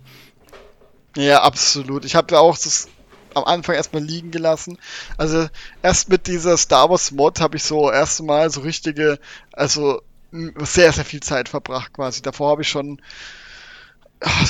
Ja, 1.15 1.43
absolut. 1.43 2.05
Ich 2.05 2.15
habe 2.15 2.33
ja 2.33 2.39
auch 2.39 2.57
das 2.57 2.87
am 3.33 3.43
Anfang 3.43 3.75
erstmal 3.75 4.03
liegen 4.03 4.31
gelassen. 4.31 4.77
Also 5.17 5.47
erst 5.83 6.09
mit 6.09 6.27
dieser 6.27 6.57
Star 6.57 6.89
Wars 6.89 7.11
Mod 7.11 7.39
habe 7.41 7.57
ich 7.57 7.63
so 7.63 7.91
erstmal 7.91 8.49
so 8.49 8.61
richtige, 8.61 9.19
also 9.53 10.01
sehr, 10.31 10.93
sehr 10.93 11.05
viel 11.05 11.21
Zeit 11.21 11.49
verbracht 11.49 11.93
quasi. 11.93 12.21
Davor 12.21 12.51
habe 12.51 12.61
ich 12.61 12.69
schon 12.69 13.01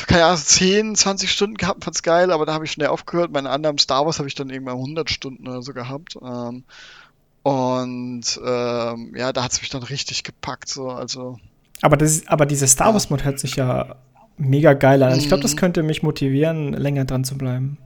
keine 0.07 0.25
Ahnung, 0.25 0.37
10, 0.37 0.95
20 0.95 1.31
Stunden 1.31 1.55
gehabt, 1.55 1.83
fand's 1.83 2.03
geil, 2.03 2.31
aber 2.31 2.45
da 2.45 2.53
habe 2.53 2.65
ich 2.65 2.71
schnell 2.71 2.87
aufgehört. 2.87 3.31
Meine 3.31 3.49
anderen 3.49 3.77
Star 3.77 4.05
Wars 4.05 4.19
habe 4.19 4.27
ich 4.27 4.35
dann 4.35 4.49
irgendwann 4.49 4.75
100 4.75 5.09
Stunden 5.09 5.47
oder 5.47 5.61
so 5.61 5.73
gehabt. 5.73 6.17
Ähm, 6.21 6.63
und 7.43 8.39
ähm, 8.45 9.13
ja, 9.15 9.31
da 9.31 9.43
hat's 9.43 9.61
mich 9.61 9.69
dann 9.69 9.83
richtig 9.83 10.23
gepackt, 10.23 10.69
so, 10.69 10.89
also. 10.89 11.39
Aber, 11.81 11.97
das, 11.97 12.27
aber 12.27 12.45
diese 12.45 12.67
Star 12.67 12.93
Wars 12.93 13.09
Mod 13.09 13.23
hört 13.23 13.39
sich 13.39 13.55
ja 13.55 13.95
mega 14.37 14.73
geil 14.73 15.01
an. 15.03 15.17
Ich 15.17 15.27
glaube, 15.27 15.43
das 15.43 15.53
mhm. 15.53 15.59
könnte 15.59 15.83
mich 15.83 16.03
motivieren, 16.03 16.73
länger 16.73 17.05
dran 17.05 17.23
zu 17.23 17.37
bleiben 17.37 17.77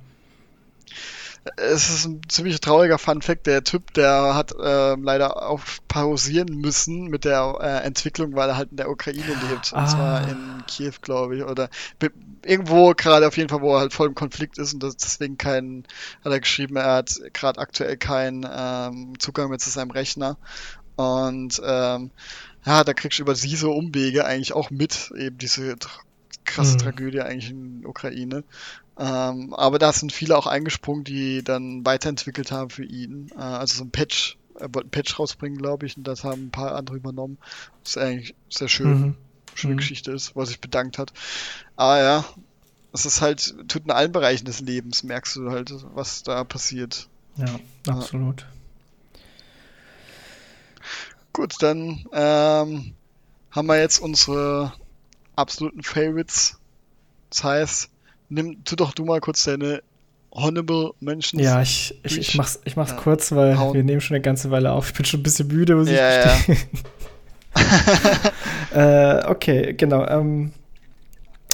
es 1.58 1.90
ist 1.90 2.06
ein 2.06 2.22
ziemlich 2.30 2.60
trauriger 2.62 2.98
Fun-Fact. 2.98 3.48
Der 3.48 3.64
Typ, 3.64 3.94
der 3.94 4.34
hat 4.34 4.54
äh, 4.54 4.96
leider 4.96 5.50
auch 5.50 5.62
pausieren 5.88 6.58
müssen 6.58 7.06
mit 7.06 7.26
der 7.26 7.58
äh, 7.60 7.86
Entwicklung, 7.86 8.36
weil 8.36 8.50
er 8.50 8.58
halt 8.58 8.72
in 8.72 8.78
der 8.78 8.90
Ukraine 8.90 9.36
lebt. 9.50 9.74
Und 9.74 9.80
ah. 9.80 9.86
zwar 9.86 10.28
in 10.30 10.64
Kiew, 10.68 10.94
glaube 11.02 11.38
ich. 11.38 11.44
Oder 11.44 11.70
irgendwo 12.46 12.94
gerade 12.94 13.28
auf 13.28 13.38
jeden 13.38 13.50
Fall, 13.50 13.62
wo 13.62 13.76
er 13.76 13.82
halt 13.82 13.94
voll 13.94 14.08
im 14.08 14.16
Konflikt 14.16 14.58
ist 14.58 14.74
und 14.74 14.84
das, 14.84 14.96
deswegen 14.96 15.38
kein, 15.38 15.84
hat 16.24 16.32
er 16.32 16.40
geschrieben, 16.40 16.78
er 16.78 16.96
hat 16.96 17.20
gerade 17.34 17.60
aktuell 17.60 17.98
keinen 17.98 18.48
ähm, 18.50 19.20
Zugang 19.20 19.50
mehr 19.50 19.60
zu 19.60 19.70
seinem 19.70 19.92
Rechner. 19.92 20.38
Und 20.96 21.62
ähm, 21.66 22.12
ja, 22.66 22.84
da 22.84 22.94
kriegst 22.94 23.20
du 23.20 23.24
über 23.24 23.34
diese 23.34 23.70
Umwege 23.70 24.26
eigentlich 24.26 24.54
auch 24.54 24.70
mit, 24.70 25.12
eben 25.18 25.38
diese 25.38 25.76
krasse 26.46 26.74
mhm. 26.74 26.78
Tragödie 26.80 27.22
eigentlich 27.22 27.52
in 27.52 27.82
der 27.82 27.90
Ukraine. 27.90 28.44
Ähm, 28.98 29.54
aber 29.54 29.80
da 29.80 29.92
sind 29.92 30.12
viele 30.12 30.38
auch 30.38 30.46
eingesprungen, 30.46 31.04
die 31.04 31.44
dann 31.44 31.86
weiterentwickelt 31.86 32.52
haben 32.52 32.70
für 32.70 32.86
ihn. 32.86 33.32
Äh, 33.36 33.42
also 33.42 33.78
so 33.78 33.84
ein 33.84 33.92
Patch, 33.92 34.38
er 34.56 34.74
wollte 34.74 34.88
ein 34.88 34.92
Patch 34.92 35.18
rausbringen, 35.18 35.58
glaube 35.58 35.86
ich, 35.86 35.98
und 35.98 36.08
das 36.08 36.24
haben 36.24 36.48
ein 36.48 36.52
paar 36.52 36.76
andere 36.76 36.98
übernommen. 36.98 37.38
Was 37.84 37.98
eigentlich 37.98 38.36
sehr 38.50 38.70
schön, 38.70 39.00
mhm. 39.02 39.16
schöne 39.56 39.74
mhm. 39.74 39.78
Geschichte 39.78 40.12
ist, 40.12 40.36
was 40.36 40.50
sich 40.50 40.62
bedankt 40.62 41.00
hat. 41.00 41.12
Aber 41.76 42.02
ja, 42.02 42.26
es 42.94 43.06
ist 43.06 43.22
halt, 43.22 43.56
tut 43.68 43.86
in 43.86 43.92
allen 43.92 44.12
Bereichen 44.12 44.46
des 44.46 44.60
Lebens, 44.60 45.04
merkst 45.04 45.36
du 45.38 45.50
halt, 45.50 45.74
was 45.96 46.22
da 46.22 46.44
passiert. 46.44 47.10
Ja, 47.38 47.60
absolut. 47.88 48.42
Ja. 48.42 48.48
Gut, 51.34 51.56
dann 51.64 52.06
ähm, 52.14 52.94
haben 53.50 53.68
wir 53.68 53.80
jetzt 53.80 53.98
unsere 53.98 54.72
absoluten 55.36 55.82
Favorites. 55.82 56.60
Das 57.32 57.44
heißt, 57.44 57.90
nimm, 58.34 58.64
tu 58.64 58.76
doch 58.76 58.94
du 58.94 59.06
mal 59.06 59.22
kurz 59.22 59.44
deine 59.44 59.82
Honorable 60.32 60.92
Mentions. 61.00 61.44
Ja, 61.44 61.62
ich, 61.62 62.00
ich, 62.04 62.18
ich 62.18 62.36
mach's, 62.36 62.60
ich 62.66 62.76
mach's 62.76 62.92
ja. 62.92 62.98
kurz, 62.98 63.32
weil 63.34 63.58
Hauen. 63.58 63.76
wir 63.76 63.84
nehmen 63.84 64.02
schon 64.02 64.16
eine 64.16 64.22
ganze 64.22 64.50
Weile 64.50 64.72
auf. 64.72 64.90
Ich 64.90 64.96
bin 64.96 65.06
schon 65.06 65.20
ein 65.20 65.24
bisschen 65.24 65.48
müde, 65.48 65.76
muss 65.76 65.90
ja, 65.90 66.36
ich 66.36 66.48
gestehen. 66.48 66.58
Ja. 68.74 69.20
äh, 69.22 69.28
okay, 69.28 69.74
genau. 69.74 70.08
Ähm, 70.08 70.52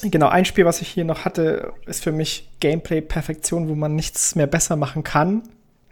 genau, 0.02 0.30
ein 0.30 0.46
Spiel, 0.46 0.64
was 0.64 0.82
ich 0.82 0.88
hier 0.88 1.04
noch 1.04 1.26
hatte, 1.26 1.74
ist 1.88 2.04
für 2.04 2.14
mich 2.14 2.50
Gameplay-Perfektion, 2.62 3.68
wo 3.68 3.76
man 3.76 3.96
nichts 3.96 4.36
mehr 4.36 4.48
besser 4.48 4.78
machen 4.78 5.04
kann. 5.04 5.44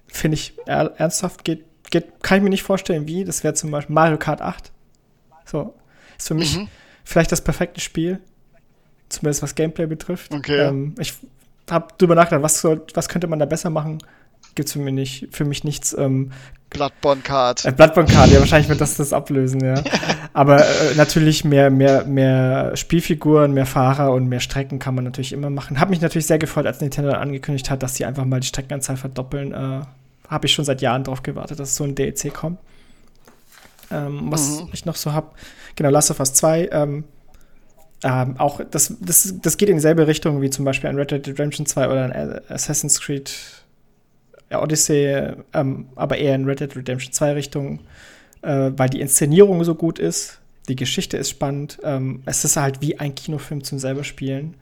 Finde 0.08 0.36
ich 0.36 0.54
ernsthaft, 0.66 1.44
geht, 1.44 1.66
geht, 1.92 2.24
kann 2.24 2.38
ich 2.38 2.44
mir 2.44 2.50
nicht 2.50 2.64
vorstellen, 2.64 3.06
wie. 3.06 3.26
Das 3.26 3.44
wäre 3.44 3.54
zum 3.54 3.70
Beispiel 3.70 3.94
Mario 3.94 4.18
Kart 4.18 4.42
8. 4.42 4.72
So, 5.44 5.74
ist 6.18 6.30
für 6.30 6.36
mich 6.36 6.58
mhm. 6.58 6.70
vielleicht 7.04 7.34
das 7.34 7.42
perfekte 7.42 7.82
Spiel 7.82 8.22
zumindest 9.10 9.44
was 9.44 9.56
Gameplay 9.56 9.86
betrifft. 9.86 10.34
Okay. 10.34 10.68
Ähm, 10.68 10.96
ich 11.00 11.14
habe 11.70 11.88
drüber 11.98 12.16
nachgedacht, 12.16 12.44
was, 12.44 12.62
soll, 12.62 12.82
was 12.94 13.10
könnte 13.10 13.28
man 13.28 13.40
da 13.40 13.46
besser 13.46 13.70
machen? 13.70 14.00
Gibt 14.56 14.70
es 14.70 14.74
für 14.74 14.80
mich 14.80 14.94
nicht, 14.94 15.28
für 15.32 15.46
mich 15.46 15.64
nichts. 15.64 15.96
Ähm, 15.98 16.32
Bloodborne 16.70 17.22
Card. 17.22 17.66
Äh, 17.66 17.72
Bloodborne 17.72 18.10
Card, 18.10 18.32
ja, 18.32 18.40
wahrscheinlich 18.40 18.70
wird 18.70 18.82
das 18.82 18.96
das 18.98 19.14
ablösen, 19.14 19.64
ja. 19.64 19.82
Aber 20.34 20.60
äh, 20.60 20.96
natürlich 20.96 21.46
mehr, 21.46 21.70
mehr, 21.70 22.06
mehr 22.06 22.76
Spielfiguren, 22.76 23.54
mehr 23.54 23.66
Fahrer 23.66 24.12
und 24.12 24.28
mehr 24.28 24.40
Strecken 24.40 24.80
kann 24.80 24.96
man 24.96 25.04
natürlich 25.04 25.34
immer 25.34 25.50
machen. 25.50 25.80
Hab 25.80 25.90
mich 25.90 26.02
natürlich 26.02 26.28
sehr 26.28 26.40
gefreut, 26.40 26.66
als 26.66 26.82
Nintendo 26.82 27.12
angekündigt 27.12 27.70
hat, 27.70 27.84
dass 27.84 27.96
sie 27.96 28.06
einfach 28.06 28.26
mal 28.26 28.40
die 28.40 28.48
Streckenanzahl 28.48 28.98
verdoppeln. 28.98 29.54
Äh, 29.54 29.82
Habe 30.28 30.46
ich 30.46 30.54
schon 30.54 30.66
seit 30.66 30.82
Jahren 30.82 31.04
drauf 31.04 31.24
gewartet, 31.24 31.60
dass 31.60 31.76
so 31.76 31.84
ein 31.84 31.96
DLC 31.96 32.34
kommt. 32.34 32.60
Ähm, 33.90 34.32
was 34.32 34.62
mhm. 34.62 34.70
ich 34.74 34.86
noch 34.86 34.96
so 34.96 35.14
habe, 35.14 35.32
genau, 35.76 35.90
Last 35.90 36.12
of 36.12 36.20
Us 36.20 36.34
2, 36.34 36.70
ähm, 36.72 37.04
ähm, 38.04 38.36
auch 38.38 38.62
das, 38.70 38.94
das, 39.00 39.36
das 39.42 39.58
geht 39.58 39.70
in 39.70 39.78
dieselbe 39.78 40.08
Richtung 40.08 40.42
wie 40.42 40.50
zum 40.50 40.66
Beispiel 40.66 40.90
ein 40.90 40.98
Red 40.98 41.12
Dead 41.12 41.28
Redemption 41.28 41.66
2 41.66 41.90
oder 41.90 42.04
ein 42.04 42.42
Assassin's 42.50 43.02
Creed 43.02 43.32
Odyssey, 44.52 45.34
ähm, 45.54 45.88
aber 45.96 46.18
eher 46.18 46.36
in 46.36 46.46
Red 46.46 46.60
Dead 46.60 46.76
Redemption 46.76 47.12
2 47.12 47.34
Richtung, 47.34 47.80
äh, 48.44 48.72
weil 48.76 48.90
die 48.90 49.02
Inszenierung 49.02 49.64
so 49.64 49.76
gut 49.76 50.00
ist. 50.00 50.40
Die 50.70 50.76
Geschichte 50.76 51.18
ist 51.18 51.30
spannend. 51.30 51.80
Ähm, 51.84 52.22
es 52.26 52.44
ist 52.46 52.58
halt 52.58 52.82
wie 52.82 53.00
ein 53.00 53.16
Kinofilm 53.16 53.64
zum 53.64 53.80
selber 53.80 54.04
spielen. 54.04 54.56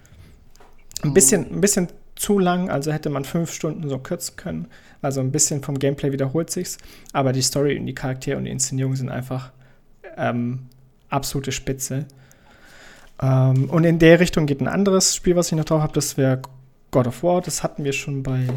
Ein 1.03 1.13
bisschen, 1.13 1.51
ein 1.51 1.61
bisschen 1.61 1.89
zu 2.15 2.39
lang, 2.39 2.69
also 2.69 2.91
hätte 2.91 3.09
man 3.09 3.25
fünf 3.25 3.51
Stunden 3.51 3.89
so 3.89 3.99
kürzen 3.99 4.35
können. 4.37 4.67
Also 5.01 5.19
ein 5.19 5.31
bisschen 5.31 5.61
vom 5.61 5.77
Gameplay 5.77 6.11
wiederholt 6.11 6.49
sich's, 6.49 6.77
aber 7.11 7.33
die 7.33 7.41
Story 7.41 7.77
und 7.77 7.85
die 7.85 7.93
Charaktere 7.93 8.37
und 8.37 8.45
die 8.45 8.51
Inszenierung 8.51 8.95
sind 8.95 9.09
einfach 9.09 9.51
ähm, 10.17 10.67
absolute 11.09 11.51
Spitze. 11.51 12.05
Ähm, 13.21 13.69
und 13.69 13.83
in 13.83 13.99
der 13.99 14.19
Richtung 14.19 14.45
geht 14.45 14.61
ein 14.61 14.67
anderes 14.67 15.15
Spiel, 15.15 15.35
was 15.35 15.51
ich 15.51 15.57
noch 15.57 15.65
drauf 15.65 15.81
habe, 15.81 15.93
das 15.93 16.17
wäre 16.17 16.41
God 16.91 17.07
of 17.07 17.23
War. 17.23 17.41
Das 17.41 17.63
hatten 17.63 17.83
wir 17.83 17.93
schon 17.93 18.23
bei, 18.23 18.47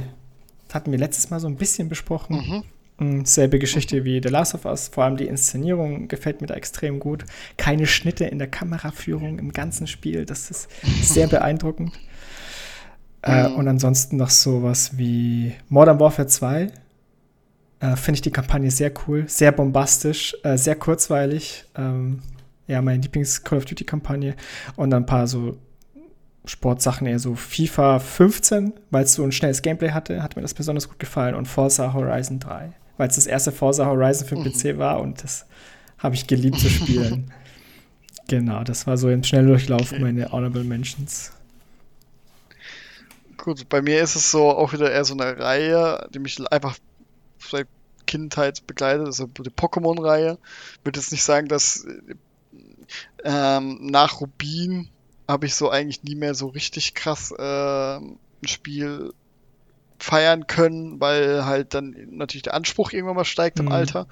hatten 0.72 0.90
wir 0.90 0.98
letztes 0.98 1.30
Mal 1.30 1.40
so 1.40 1.48
ein 1.48 1.56
bisschen 1.56 1.88
besprochen. 1.88 2.64
Mhm. 2.98 3.20
Mm, 3.20 3.24
selbe 3.24 3.58
Geschichte 3.58 4.04
wie 4.04 4.20
The 4.22 4.28
Last 4.28 4.54
of 4.54 4.64
Us. 4.64 4.88
Vor 4.88 5.04
allem 5.04 5.16
die 5.16 5.26
Inszenierung 5.26 6.08
gefällt 6.08 6.40
mir 6.40 6.48
da 6.48 6.54
extrem 6.54 6.98
gut. 6.98 7.24
Keine 7.56 7.86
Schnitte 7.86 8.24
in 8.24 8.38
der 8.38 8.48
Kameraführung 8.48 9.38
im 9.38 9.52
ganzen 9.52 9.86
Spiel. 9.86 10.24
Das 10.26 10.50
ist 10.50 10.68
sehr 11.02 11.26
beeindruckend. 11.28 11.92
Äh, 13.22 13.48
mhm. 13.48 13.56
und 13.56 13.68
ansonsten 13.68 14.16
noch 14.16 14.30
sowas 14.30 14.96
wie 14.96 15.52
Modern 15.68 15.98
Warfare 15.98 16.28
2. 16.28 16.70
Äh, 17.80 17.96
Finde 17.96 18.16
ich 18.16 18.22
die 18.22 18.30
Kampagne 18.30 18.70
sehr 18.70 18.92
cool, 19.06 19.24
sehr 19.28 19.52
bombastisch, 19.52 20.36
äh, 20.42 20.56
sehr 20.56 20.76
kurzweilig. 20.76 21.64
Ähm, 21.76 22.22
ja, 22.68 22.80
meine 22.82 23.02
Lieblings-Call 23.02 23.58
of 23.58 23.64
Duty-Kampagne. 23.64 24.36
Und 24.76 24.90
dann 24.90 25.02
ein 25.02 25.06
paar 25.06 25.26
so 25.26 25.56
Sportsachen, 26.44 27.06
eher 27.06 27.18
so 27.18 27.34
FIFA 27.34 27.98
15, 27.98 28.74
weil 28.90 29.04
es 29.04 29.14
so 29.14 29.24
ein 29.24 29.32
schnelles 29.32 29.62
Gameplay 29.62 29.90
hatte, 29.90 30.22
hat 30.22 30.36
mir 30.36 30.42
das 30.42 30.54
besonders 30.54 30.88
gut 30.88 30.98
gefallen. 30.98 31.34
Und 31.34 31.46
Forza 31.46 31.92
Horizon 31.92 32.38
3, 32.38 32.72
weil 32.96 33.08
es 33.08 33.16
das 33.16 33.26
erste 33.26 33.52
Forza 33.52 33.86
Horizon 33.86 34.28
für 34.28 34.36
den 34.36 34.44
mhm. 34.44 34.52
PC 34.52 34.78
war 34.78 35.00
und 35.00 35.22
das 35.22 35.46
habe 35.98 36.14
ich 36.14 36.26
geliebt 36.26 36.58
zu 36.58 36.68
spielen. 36.68 37.32
genau, 38.28 38.62
das 38.64 38.86
war 38.86 38.96
so 38.96 39.08
im 39.08 39.24
Schnelldurchlauf 39.24 39.92
okay. 39.92 40.00
meine 40.00 40.30
Honorable 40.30 40.64
Mentions. 40.64 41.32
Gut, 43.36 43.68
bei 43.68 43.82
mir 43.82 44.02
ist 44.02 44.14
es 44.14 44.30
so 44.30 44.50
auch 44.50 44.72
wieder 44.72 44.90
eher 44.90 45.04
so 45.04 45.14
eine 45.14 45.38
Reihe, 45.38 46.08
die 46.12 46.18
mich 46.18 46.40
einfach 46.52 46.76
seit 47.38 47.66
Kindheit 48.06 48.66
begleitet, 48.66 49.06
also 49.06 49.26
die 49.26 49.50
Pokémon-Reihe. 49.50 50.38
Ich 50.78 50.84
würde 50.84 50.98
jetzt 50.98 51.12
nicht 51.12 51.22
sagen, 51.22 51.48
dass 51.48 51.86
ähm, 53.24 53.78
nach 53.86 54.20
Rubin 54.20 54.88
habe 55.26 55.46
ich 55.46 55.54
so 55.54 55.70
eigentlich 55.70 56.02
nie 56.02 56.14
mehr 56.14 56.34
so 56.34 56.48
richtig 56.48 56.94
krass 56.94 57.32
äh, 57.36 57.96
ein 57.96 58.18
Spiel 58.46 59.12
feiern 59.98 60.46
können, 60.46 61.00
weil 61.00 61.44
halt 61.44 61.74
dann 61.74 61.94
natürlich 62.10 62.44
der 62.44 62.54
Anspruch 62.54 62.92
irgendwann 62.92 63.16
mal 63.16 63.24
steigt 63.24 63.58
im 63.58 63.66
mhm. 63.66 63.72
Alter. 63.72 64.06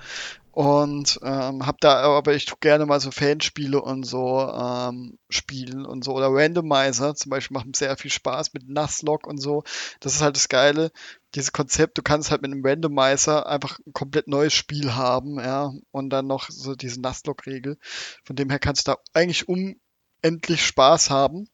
Und 0.56 1.20
ähm, 1.22 1.66
hab 1.66 1.82
da, 1.82 1.98
aber 2.16 2.34
ich 2.34 2.46
tue 2.46 2.56
gerne 2.58 2.86
mal 2.86 2.98
so 2.98 3.10
Fanspiele 3.10 3.78
und 3.78 4.04
so 4.04 4.40
ähm, 4.40 5.18
spielen 5.28 5.84
und 5.84 6.02
so. 6.02 6.14
Oder 6.14 6.28
Randomizer 6.30 7.14
zum 7.14 7.28
Beispiel 7.28 7.56
machen 7.56 7.74
sehr 7.74 7.94
viel 7.98 8.10
Spaß 8.10 8.54
mit 8.54 8.66
Nasslock 8.66 9.26
und 9.26 9.36
so. 9.36 9.64
Das 10.00 10.14
ist 10.14 10.22
halt 10.22 10.34
das 10.34 10.48
Geile. 10.48 10.92
Dieses 11.34 11.52
Konzept, 11.52 11.98
du 11.98 12.02
kannst 12.02 12.30
halt 12.30 12.40
mit 12.40 12.52
einem 12.52 12.64
Randomizer 12.64 13.46
einfach 13.46 13.78
ein 13.86 13.92
komplett 13.92 14.28
neues 14.28 14.54
Spiel 14.54 14.94
haben, 14.94 15.38
ja. 15.38 15.74
Und 15.90 16.08
dann 16.08 16.26
noch 16.26 16.48
so 16.48 16.74
diese 16.74 17.02
Nasslock-Regel. 17.02 17.76
Von 18.24 18.36
dem 18.36 18.48
her 18.48 18.58
kannst 18.58 18.88
du 18.88 18.92
da 18.92 18.98
eigentlich 19.12 19.46
unendlich 19.50 20.64
Spaß 20.64 21.10
haben. 21.10 21.50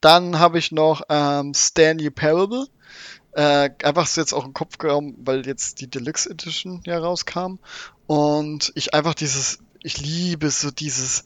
Dann 0.00 0.38
habe 0.38 0.60
ich 0.60 0.70
noch 0.70 1.02
ähm, 1.08 1.54
Stanley 1.54 2.10
Parable. 2.10 2.68
Äh, 3.32 3.70
einfach 3.82 4.06
so 4.06 4.20
jetzt 4.20 4.32
auch 4.32 4.46
im 4.46 4.54
Kopf 4.54 4.78
gekommen, 4.78 5.14
weil 5.18 5.44
jetzt 5.44 5.82
die 5.82 5.90
Deluxe 5.90 6.30
Edition 6.30 6.80
ja 6.86 6.98
rauskam. 6.98 7.58
Und 8.06 8.72
ich 8.74 8.94
einfach 8.94 9.14
dieses, 9.14 9.58
ich 9.82 10.00
liebe 10.00 10.50
so 10.50 10.70
dieses, 10.70 11.24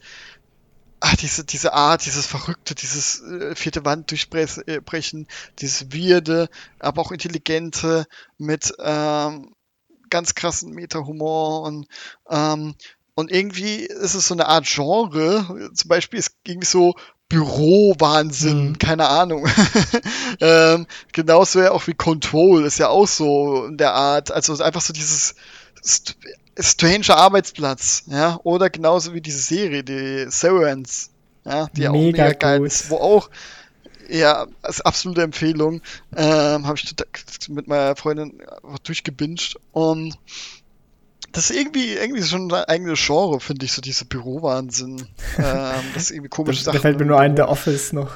ach, 0.99 1.15
diese, 1.15 1.43
diese 1.43 1.73
Art, 1.73 2.05
dieses 2.05 2.25
Verrückte, 2.25 2.75
dieses 2.75 3.21
äh, 3.21 3.55
vierte 3.55 3.85
Wand 3.85 4.11
durchbrechen, 4.11 5.27
dieses 5.59 5.91
Wirde, 5.91 6.49
aber 6.79 7.01
auch 7.01 7.11
Intelligente 7.11 8.05
mit 8.37 8.73
ähm, 8.79 9.53
ganz 10.09 10.35
krassen 10.35 10.73
Meta-Humor 10.73 11.63
und 11.63 11.87
ähm, 12.29 12.75
und 13.13 13.29
irgendwie 13.29 13.85
ist 13.85 14.13
es 14.13 14.27
so 14.27 14.33
eine 14.33 14.47
Art 14.47 14.65
Genre. 14.65 15.69
Zum 15.73 15.87
Beispiel 15.89 16.17
ist 16.17 16.31
irgendwie 16.45 16.67
so 16.67 16.95
Bürowahnsinn, 17.27 18.69
mhm. 18.69 18.79
keine 18.79 19.07
Ahnung. 19.09 19.47
ähm, 20.39 20.87
genauso 21.11 21.61
ja 21.61 21.71
auch 21.71 21.85
wie 21.87 21.93
Control 21.93 22.65
ist 22.65 22.79
ja 22.79 22.87
auch 22.87 23.07
so 23.07 23.65
in 23.65 23.77
der 23.77 23.93
Art. 23.93 24.31
Also 24.31 24.61
einfach 24.63 24.81
so 24.81 24.93
dieses 24.93 25.35
st 26.59 26.81
strange 26.81 27.09
Arbeitsplatz, 27.15 28.03
ja. 28.07 28.39
Oder 28.43 28.69
genauso 28.69 29.13
wie 29.13 29.21
diese 29.21 29.39
Serie, 29.39 29.83
die 29.83 30.25
Severance, 30.29 31.09
ja, 31.45 31.67
die 31.75 31.81
mega 31.81 31.91
auch 31.91 31.93
mega 31.93 32.31
geil 32.33 32.59
gut. 32.59 32.67
ist, 32.67 32.89
wo 32.89 32.97
auch 32.97 33.29
ja, 34.09 34.47
als 34.61 34.81
absolute 34.81 35.21
Empfehlung. 35.21 35.81
Ähm, 36.15 36.67
Habe 36.67 36.77
ich 36.77 36.93
mit 37.49 37.67
meiner 37.67 37.95
Freundin 37.95 38.41
durchgebinged 38.83 39.57
und 39.71 40.17
das 41.31 41.49
ist 41.49 41.57
irgendwie, 41.57 41.93
irgendwie 41.93 42.23
schon 42.23 42.51
ein 42.53 42.65
eigenes 42.65 42.99
Genre, 43.05 43.39
finde 43.39 43.65
ich, 43.65 43.71
so 43.71 43.81
diese 43.81 44.05
Bürowahnsinn. 44.05 44.97
ähm, 45.37 45.81
das 45.93 46.03
ist 46.03 46.11
irgendwie 46.11 46.29
komisch. 46.29 46.63
Da 46.63 46.73
fällt 46.73 46.99
mir 46.99 47.05
nur 47.05 47.19
ein, 47.19 47.35
der 47.35 47.49
Office 47.49 47.93
noch. 47.93 48.11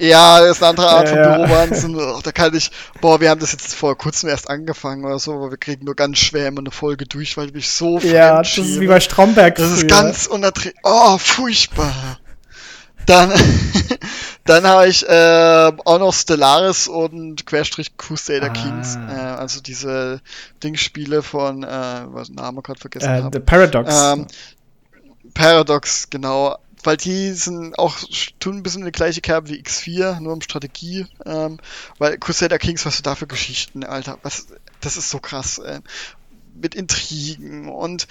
Ja, 0.00 0.40
das 0.40 0.52
ist 0.52 0.62
eine 0.62 0.70
andere 0.70 0.88
Art 0.88 1.08
ja, 1.08 1.14
von 1.14 1.24
ja. 1.24 1.36
Bürowahnsinn. 1.36 1.96
Oh, 1.96 2.20
da 2.22 2.30
kann 2.30 2.54
ich, 2.54 2.70
boah, 3.00 3.20
wir 3.20 3.30
haben 3.30 3.40
das 3.40 3.52
jetzt 3.52 3.74
vor 3.74 3.98
kurzem 3.98 4.28
erst 4.28 4.48
angefangen 4.48 5.04
oder 5.04 5.18
so, 5.18 5.34
aber 5.34 5.50
wir 5.50 5.58
kriegen 5.58 5.84
nur 5.84 5.96
ganz 5.96 6.18
schwer 6.18 6.46
immer 6.46 6.60
eine 6.60 6.70
Folge 6.70 7.06
durch, 7.06 7.36
weil 7.36 7.54
ich 7.56 7.68
so 7.68 7.98
Ja, 7.98 8.38
das 8.38 8.56
ist 8.56 8.80
wie 8.80 8.86
bei 8.86 9.00
Stromberg. 9.00 9.56
Das 9.56 9.72
ist 9.72 9.88
ganz 9.88 10.26
unerträglich. 10.26 10.80
Oh, 10.84 11.18
furchtbar. 11.18 12.18
Dann, 13.06 13.32
dann 14.44 14.66
habe 14.66 14.86
ich 14.86 15.08
äh, 15.08 15.72
auch 15.84 15.98
noch 15.98 16.12
Stellaris 16.12 16.86
und 16.86 17.46
Querstrich 17.46 17.96
Crusader 17.96 18.46
ah. 18.46 18.48
Kings. 18.50 18.96
Äh, 18.96 19.14
also 19.14 19.60
diese 19.60 20.20
Dingspiele 20.62 21.22
von, 21.22 21.64
äh, 21.64 21.66
was 22.06 22.28
Name 22.28 22.62
gerade 22.62 22.78
vergessen 22.78 23.08
äh, 23.08 23.22
habe. 23.22 23.36
The 23.36 23.40
Paradox. 23.40 23.94
Ähm, 24.12 24.26
Paradox, 25.34 26.10
genau. 26.10 26.58
Weil 26.84 26.96
die 26.96 27.32
sind 27.32 27.78
auch, 27.78 27.96
tun 28.38 28.56
ein 28.56 28.62
bisschen 28.62 28.84
die 28.84 28.92
gleiche 28.92 29.20
Kerbe 29.20 29.48
wie 29.48 29.60
X4, 29.60 30.20
nur 30.20 30.32
um 30.32 30.42
Strategie. 30.42 31.06
Ähm, 31.26 31.58
weil 31.98 32.18
Crusader 32.18 32.58
Kings, 32.58 32.86
was 32.86 32.96
du 32.98 33.02
da 33.02 33.14
für 33.14 33.26
Geschichten, 33.26 33.84
Alter, 33.84 34.18
was, 34.22 34.46
das 34.80 34.96
ist 34.96 35.10
so 35.10 35.18
krass. 35.18 35.58
Äh, 35.58 35.80
mit 36.60 36.74
Intrigen 36.74 37.68
und 37.68 38.06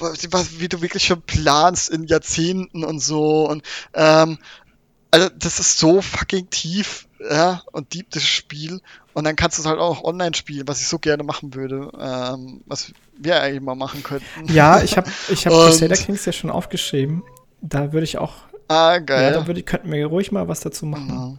was, 0.00 0.58
wie 0.58 0.68
du 0.68 0.82
wirklich 0.82 1.04
schon 1.04 1.22
planst 1.22 1.90
in 1.90 2.04
Jahrzehnten 2.04 2.84
und 2.84 3.00
so. 3.00 3.48
Und 3.48 3.62
ähm, 3.94 4.38
also 5.10 5.28
das 5.36 5.58
ist 5.58 5.78
so 5.78 6.02
fucking 6.02 6.50
tief, 6.50 7.08
ja, 7.18 7.62
und 7.72 7.94
deep 7.94 8.10
das 8.10 8.24
Spiel. 8.24 8.80
Und 9.12 9.24
dann 9.24 9.36
kannst 9.36 9.58
du 9.58 9.62
es 9.62 9.68
halt 9.68 9.78
auch 9.78 10.04
online 10.04 10.34
spielen, 10.34 10.68
was 10.68 10.80
ich 10.80 10.88
so 10.88 10.98
gerne 10.98 11.24
machen 11.24 11.54
würde, 11.54 11.90
ähm, 11.98 12.62
was 12.66 12.92
wir 13.18 13.40
eigentlich 13.40 13.60
mal 13.60 13.74
machen 13.74 14.02
könnten. 14.02 14.52
Ja, 14.52 14.82
ich 14.82 14.96
habe 14.96 15.10
ich 15.28 15.46
hab 15.46 15.52
Crusader 15.66 15.96
Kings 15.96 16.24
ja 16.24 16.32
schon 16.32 16.50
aufgeschrieben. 16.50 17.22
Da 17.60 17.92
würde 17.92 18.04
ich 18.04 18.18
auch. 18.18 18.34
Ah, 18.68 18.98
geil. 18.98 19.22
Ja, 19.22 19.30
da 19.40 19.46
würde, 19.46 19.62
könnten 19.62 19.90
wir 19.90 20.06
ruhig 20.06 20.32
mal 20.32 20.48
was 20.48 20.60
dazu 20.60 20.86
machen. 20.86 21.06
Mhm. 21.06 21.38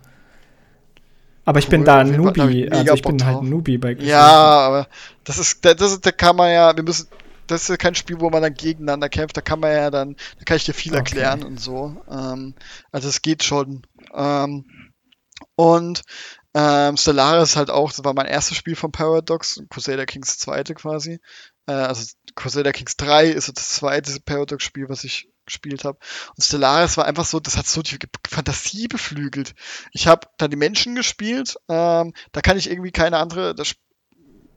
Aber 1.46 1.60
ich 1.60 1.66
cool, 1.66 1.72
bin 1.72 1.86
da 1.86 2.00
ein 2.00 2.12
Newbie, 2.12 2.70
also 2.72 2.94
ich 2.94 3.02
bin 3.02 3.26
halt 3.26 3.42
ein 3.42 3.50
Newbie 3.50 3.78
bei 3.78 3.96
Crusader. 3.96 4.12
Ja, 4.12 4.28
aber 4.28 4.88
das 5.24 5.40
ist, 5.40 5.66
das 5.66 5.92
ist, 5.94 6.06
da 6.06 6.12
kann 6.12 6.36
man 6.36 6.52
ja, 6.52 6.76
wir 6.76 6.84
müssen, 6.84 7.08
das 7.48 7.64
ist 7.64 7.70
ja 7.70 7.78
kein 7.78 7.96
Spiel, 7.96 8.20
wo 8.20 8.30
man 8.30 8.42
dann 8.42 8.54
gegeneinander 8.54 9.10
kämpft. 9.10 9.38
Da 9.38 9.42
kann 9.42 9.60
man 9.60 9.72
ja 9.72 9.90
dann, 9.90 10.16
da 10.38 10.46
kann 10.46 10.58
ich 10.58 10.66
dir 10.66 10.74
viel 10.74 10.92
okay. 10.92 11.00
erklären 11.00 11.44
und 11.44 11.60
so. 11.60 11.98
Ähm, 12.10 12.54
also 12.92 13.10
es 13.10 13.22
geht 13.22 13.44
schon. 13.44 13.82
Ähm, 14.14 14.66
und 15.56 16.04
ähm, 16.54 16.98
Stellaris 16.98 17.56
halt 17.56 17.70
auch, 17.72 17.92
das 17.92 18.04
war 18.04 18.14
mein 18.14 18.28
erstes 18.28 18.58
Spiel 18.58 18.76
von 18.76 18.92
Paradox, 18.92 19.64
Crusader 19.70 20.06
Kings 20.06 20.38
zweite 20.38 20.76
quasi. 20.76 21.20
Äh, 21.66 21.72
also 21.72 22.06
Crusader 22.36 22.72
Kings 22.72 22.98
3 22.98 23.28
ist 23.28 23.48
das 23.48 23.70
zweite 23.70 24.20
Paradox-Spiel, 24.22 24.90
was 24.90 25.04
ich 25.04 25.30
gespielt 25.46 25.84
habe. 25.84 25.98
Und 26.36 26.44
Stellaris 26.44 26.98
war 26.98 27.06
einfach 27.06 27.26
so, 27.26 27.40
das 27.40 27.58
hat 27.58 27.68
so 27.68 27.82
die 27.82 27.98
Fantasie 28.28 28.88
beflügelt. 28.88 29.54
Ich 29.92 30.08
habe 30.08 30.28
da 30.38 30.48
die 30.48 30.56
Menschen 30.56 30.96
gespielt, 30.96 31.56
ähm, 31.70 32.14
da 32.32 32.42
kann 32.42 32.58
ich 32.58 32.70
irgendwie 32.70 32.92
keine 32.92 33.18
andere, 33.18 33.56
das 33.56 33.76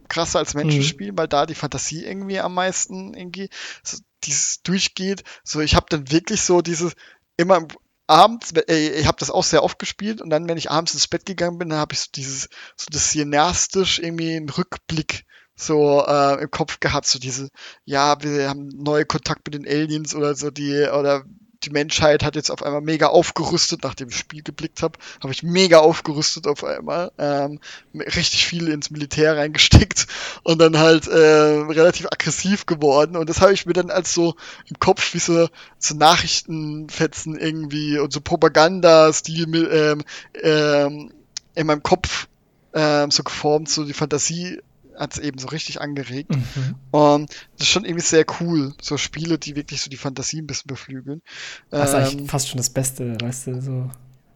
krasser 0.09 0.39
als 0.39 0.55
Menschen 0.55 0.81
mhm. 0.81 0.85
spielen, 0.85 1.19
weil 1.19 1.29
da 1.29 1.47
die 1.47 1.55
Fantasie 1.55 2.05
irgendwie 2.05 2.39
am 2.39 2.55
meisten 2.55 3.15
irgendwie 3.15 3.49
so 3.83 3.99
dieses 4.25 4.63
durchgeht. 4.63 5.25
So, 5.43 5.61
ich 5.61 5.75
habe 5.75 5.87
dann 5.89 6.11
wirklich 6.11 6.43
so 6.43 6.61
dieses 6.61 6.93
immer 7.37 7.67
abends, 8.07 8.53
äh, 8.53 8.91
ich 8.91 9.07
habe 9.07 9.19
das 9.19 9.31
auch 9.31 9.45
sehr 9.45 9.63
oft 9.63 9.79
gespielt 9.79 10.21
und 10.21 10.31
dann, 10.31 10.49
wenn 10.49 10.59
ich 10.59 10.71
abends 10.71 10.95
ins 10.95 11.09
Bett 11.09 11.27
gegangen 11.27 11.59
bin, 11.59 11.71
dann 11.71 11.79
habe 11.79 11.95
ich 11.95 12.01
so 12.01 12.09
dieses, 12.15 12.49
so 12.77 12.87
das 12.91 13.11
cineastisch 13.11 13.99
irgendwie 13.99 14.37
einen 14.37 14.49
Rückblick 14.49 15.25
so 15.57 16.05
äh, 16.07 16.43
im 16.43 16.51
Kopf 16.51 16.81
gehabt, 16.81 17.07
so 17.07 17.19
diese, 17.19 17.49
ja, 17.85 18.21
wir 18.23 18.49
haben 18.49 18.69
neue 18.69 19.05
Kontakt 19.05 19.47
mit 19.47 19.55
den 19.55 19.67
Aliens 19.67 20.15
oder 20.15 20.35
so 20.35 20.51
die, 20.51 20.89
oder 20.89 21.25
die 21.65 21.71
Menschheit 21.71 22.23
hat 22.23 22.37
jetzt 22.37 22.51
auf 22.51 22.63
einmal 22.63 22.81
mega 22.81 23.07
aufgerüstet, 23.07 23.83
nachdem 23.83 24.09
ich 24.09 24.17
Spiel 24.17 24.43
geblickt 24.43 24.83
habe, 24.83 24.99
habe 25.23 25.33
ich 25.33 25.43
mega 25.43 25.79
aufgerüstet 25.79 26.47
auf 26.47 26.65
einmal, 26.65 27.11
ähm, 27.19 27.61
richtig 27.95 28.47
viel 28.47 28.69
ins 28.69 28.91
Militär 28.91 29.37
reingesteckt 29.37 30.07
und 30.43 30.61
dann 30.61 30.79
halt 30.79 31.09
äh, 31.09 31.17
relativ 31.17 32.07
aggressiv 32.07 32.67
geworden. 32.67 33.17
Und 33.17 33.29
das 33.29 33.41
habe 33.41 33.53
ich 33.53 33.67
mir 33.67 33.73
dann 33.73 33.91
als 33.91 34.15
so 34.15 34.35
im 34.69 34.79
Kopf 34.79 35.15
wie 35.15 35.19
so, 35.19 35.49
so 35.79 35.95
Nachrichtenfetzen 35.95 37.37
irgendwie 37.39 37.99
und 37.99 38.13
so 38.13 38.21
Propaganda-Stil 38.21 39.69
ähm, 39.73 40.05
ähm, 40.43 41.13
in 41.55 41.67
meinem 41.67 41.83
Kopf 41.83 42.29
ähm, 42.75 43.11
so 43.11 43.23
geformt, 43.23 43.69
so 43.69 43.85
die 43.85 43.93
Fantasie 43.93 44.61
hat 44.97 45.15
es 45.15 45.19
eben 45.19 45.39
so 45.39 45.49
richtig 45.49 45.81
angeregt. 45.81 46.31
Mhm. 46.31 46.75
Und 46.91 47.31
das 47.57 47.67
ist 47.67 47.69
schon 47.69 47.85
irgendwie 47.85 48.05
sehr 48.05 48.25
cool, 48.41 48.75
so 48.81 48.97
Spiele, 48.97 49.39
die 49.39 49.57
wirklich 49.57 49.81
so 49.81 49.91
die 49.91 49.97
Fantasie 49.97 50.41
ein 50.41 50.47
bisschen 50.47 50.69
beflügeln. 50.69 51.23
Das 51.71 51.91
ist 51.91 51.95
ähm, 51.95 52.01
eigentlich 52.03 52.31
fast 52.31 52.49
schon 52.49 52.59
das 52.59 52.71
Beste, 52.71 53.17
weißt 53.21 53.49
du, 53.49 53.61
so, 53.61 53.91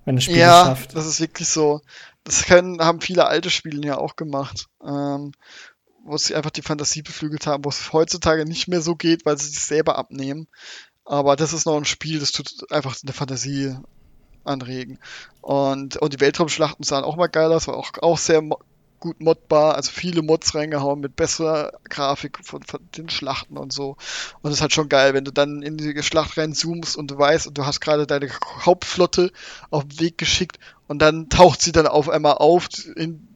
wenn 0.05 0.17
ein 0.17 0.21
Spiel 0.21 0.39
ja, 0.39 0.67
schafft. 0.67 0.95
das 0.95 1.07
ist 1.07 1.21
wirklich 1.21 1.49
so. 1.49 1.81
Das 2.25 2.45
können, 2.45 2.81
haben 2.81 3.01
viele 3.01 3.27
alte 3.27 3.51
Spiele 3.51 3.87
ja 3.87 3.99
auch 3.99 4.17
gemacht. 4.17 4.67
Ähm, 4.85 5.33
wo 6.05 6.17
sie 6.17 6.35
einfach 6.35 6.51
die 6.51 6.63
Fantasie 6.63 7.03
beflügelt 7.03 7.47
haben, 7.47 7.65
wo 7.65 7.69
es 7.69 7.93
heutzutage 7.93 8.47
nicht 8.47 8.67
mehr 8.67 8.81
so 8.81 8.97
geht, 8.97 9.27
weil 9.27 9.37
sie 9.37 9.49
sich 9.49 9.61
selber 9.61 9.99
abnehmen. 9.99 10.49
Aber 11.05 11.37
das 11.37 11.53
ist 11.53 11.67
noch 11.67 11.77
ein 11.77 11.85
Spiel, 11.85 12.19
das 12.19 12.33
tut 12.33 12.71
einfach 12.73 12.97
eine 13.03 13.13
Fantasie 13.13 13.77
anregen. 14.45 14.99
Und, 15.41 15.97
und 15.97 16.13
die 16.13 16.21
Weltraumschlachten 16.21 16.85
sahen 16.85 17.05
auch 17.05 17.17
mal 17.17 17.29
geil 17.29 17.53
aus, 17.53 17.69
war 17.69 17.77
auch, 17.77 17.93
auch 18.01 18.19
sehr 18.19 18.43
gut 19.01 19.21
modbar, 19.21 19.75
also 19.75 19.91
viele 19.91 20.23
Mods 20.23 20.55
reingehauen 20.55 21.01
mit 21.01 21.17
besserer 21.17 21.73
Grafik 21.89 22.39
von, 22.43 22.63
von, 22.63 22.81
den 22.97 23.09
Schlachten 23.09 23.57
und 23.57 23.73
so. 23.73 23.97
Und 24.43 24.51
es 24.51 24.57
ist 24.57 24.61
halt 24.63 24.73
schon 24.73 24.89
geil, 24.89 25.15
wenn 25.15 25.25
du 25.25 25.33
dann 25.33 25.63
in 25.63 25.77
die 25.77 26.03
Schlacht 26.03 26.37
reinzoomst 26.37 26.97
und 26.97 27.11
du 27.11 27.19
weißt, 27.19 27.47
und 27.47 27.59
du 27.59 27.67
hast 27.67 27.81
gerade 27.81 28.07
deine 28.07 28.29
Hauptflotte 28.65 29.33
auf 29.71 29.85
den 29.85 30.01
Weg 30.01 30.19
geschickt 30.19 30.59
und 30.87 31.01
dann 31.01 31.29
taucht 31.29 31.61
sie 31.61 31.73
dann 31.73 31.87
auf 31.87 32.09
einmal 32.09 32.35
auf 32.35 32.69
in, 32.97 33.29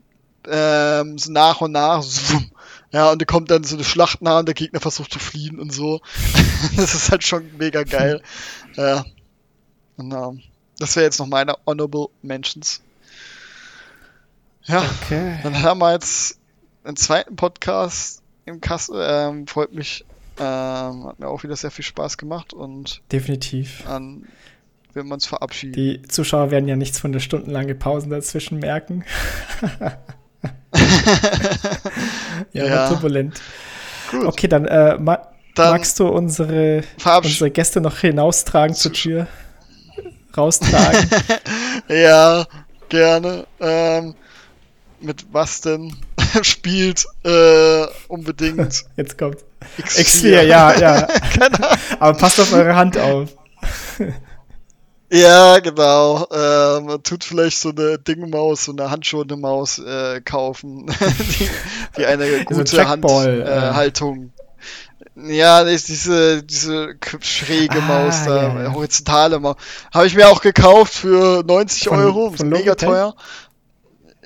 ähm, 0.49 1.19
so 1.19 1.31
nach 1.31 1.61
und 1.61 1.73
nach. 1.73 2.03
Zoom. 2.03 2.51
Ja, 2.93 3.11
und 3.11 3.23
da 3.23 3.25
kommt 3.25 3.51
dann 3.51 3.65
so 3.65 3.77
eine 3.77 3.85
Schlacht 3.85 4.21
nah 4.21 4.41
und 4.41 4.47
der 4.47 4.55
Gegner 4.55 4.81
versucht 4.81 5.13
zu 5.13 5.19
fliehen 5.19 5.59
und 5.59 5.73
so. 5.73 6.01
das 6.77 6.95
ist 6.95 7.11
halt 7.11 7.25
schon 7.25 7.57
mega 7.57 7.85
geil. 7.85 8.23
Ja. 8.77 9.05
Genau. 9.97 10.37
Das 10.79 10.97
wäre 10.97 11.05
jetzt 11.05 11.19
noch 11.19 11.27
meine 11.27 11.57
Honorable 11.67 12.09
Mentions. 12.23 12.83
Ja, 14.65 14.85
okay. 15.03 15.39
dann 15.43 15.63
haben 15.63 15.81
wir 15.81 15.93
jetzt 15.93 16.39
einen 16.85 16.97
zweiten 16.97 17.37
Podcast 17.37 18.23
im 18.45 18.61
Kasten. 18.61 18.95
Ähm, 18.97 19.47
freut 19.47 19.73
mich. 19.73 20.05
Ähm, 20.39 21.07
hat 21.07 21.19
mir 21.19 21.29
auch 21.29 21.43
wieder 21.43 21.57
sehr 21.57 21.71
viel 21.71 21.85
Spaß 21.85 22.17
gemacht 22.17 22.55
und 22.55 23.03
definitiv. 23.11 23.83
Dann 23.87 24.27
werden 24.95 25.09
wir 25.09 25.15
uns 25.15 25.27
verabschieden. 25.27 25.73
Die 25.73 26.03
Zuschauer 26.03 26.51
werden 26.51 26.69
ja 26.69 26.77
nichts 26.77 26.99
von 26.99 27.13
der 27.13 27.21
stundenlange 27.21 27.75
Pausen 27.75 28.11
dazwischen 28.11 28.59
merken. 28.59 29.05
ja, 32.53 32.65
ja. 32.65 32.89
turbulent. 32.89 33.41
Gut. 34.11 34.25
Okay, 34.27 34.49
dann, 34.49 34.67
äh, 34.67 34.99
ma 34.99 35.29
dann 35.55 35.71
magst 35.71 36.01
du 36.01 36.09
unsere, 36.09 36.83
unsere 37.05 37.51
Gäste 37.51 37.81
noch 37.81 37.99
hinaustragen 37.99 38.75
zur 38.75 38.93
Tür? 38.93 39.27
Raustragen? 40.35 41.11
ja, 41.89 42.47
gerne. 42.89 43.47
Ähm, 43.61 44.15
mit 45.03 45.27
was 45.33 45.61
denn 45.61 45.97
spielt 46.43 47.07
äh, 47.24 47.87
unbedingt. 48.09 48.85
Jetzt 48.97 49.19
kommt. 49.19 49.39
X4, 49.79 50.43
ja, 50.43 50.79
ja. 50.79 51.09
Aber 52.01 52.19
passt 52.19 52.41
auf 52.41 52.53
eure 52.53 52.74
Hand 52.74 52.99
auf. 52.99 53.29
Ja, 55.11 55.59
genau. 55.59 56.27
Äh, 56.33 56.81
man 56.81 57.03
tut 57.03 57.23
vielleicht 57.23 57.59
so 57.59 57.69
eine 57.69 57.99
Dingmaus, 57.99 58.65
so 58.65 58.73
eine 58.73 58.91
handschonende 58.91 59.37
Maus 59.37 59.79
äh, 59.79 60.20
kaufen, 60.23 60.87
die, 60.87 61.49
die, 61.99 62.07
eine 62.07 62.45
gute 62.45 62.89
Handhaltung. 62.89 64.33
Äh, 64.35 64.43
ja, 65.15 65.65
diese, 65.65 66.43
diese 66.43 66.97
schräge 67.20 67.79
ah, 67.83 67.87
Maus 67.87 68.24
da, 68.24 68.43
ja, 68.43 68.62
ja. 68.62 68.73
horizontale 68.73 69.39
Maus. 69.39 69.57
Habe 69.93 70.07
ich 70.07 70.16
mir 70.16 70.29
auch 70.29 70.41
gekauft 70.41 70.95
für 70.95 71.43
90 71.45 71.89
von, 71.89 71.99
Euro, 71.99 72.31
von 72.31 72.49
mega 72.49 72.74
teuer. 72.74 73.15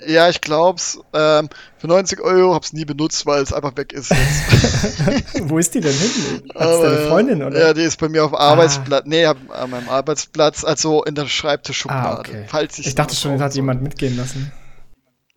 Ja, 0.07 0.29
ich 0.29 0.41
glaub's. 0.41 0.99
Ähm, 1.13 1.49
für 1.79 1.89
90 1.89 2.21
Euro 2.21 2.55
hab's 2.55 2.73
nie 2.73 2.85
benutzt, 2.85 3.27
weil 3.27 3.43
es 3.43 3.53
einfach 3.53 3.77
weg 3.77 3.93
ist 3.93 4.11
jetzt. 4.11 5.41
Wo 5.49 5.59
ist 5.59 5.75
die 5.75 5.81
denn 5.81 5.93
hin? 5.93 6.43
Hat's 6.55 6.81
deine 6.81 7.07
Freundin, 7.09 7.43
oder? 7.43 7.59
Ja, 7.59 7.75
die 7.75 7.83
ist 7.83 7.99
bei 7.99 8.09
mir 8.09 8.25
auf 8.25 8.31
dem 8.31 8.37
Arbeitsplatz. 8.37 9.03
Ah. 9.05 9.09
Nee, 9.09 9.27
an 9.27 9.71
meinem 9.71 9.89
Arbeitsplatz, 9.89 10.65
also 10.65 11.03
in 11.05 11.15
der 11.15 11.27
Schreibtischschublade. 11.27 12.17
Ah, 12.17 12.21
okay. 12.21 12.45
Falls 12.49 12.79
ich 12.79 12.87
ich 12.89 12.95
dachte 12.95 13.17
schon, 13.17 13.33
den 13.33 13.43
hat 13.43 13.55
jemand 13.55 13.83
mitgehen 13.83 14.17
lassen. 14.17 14.53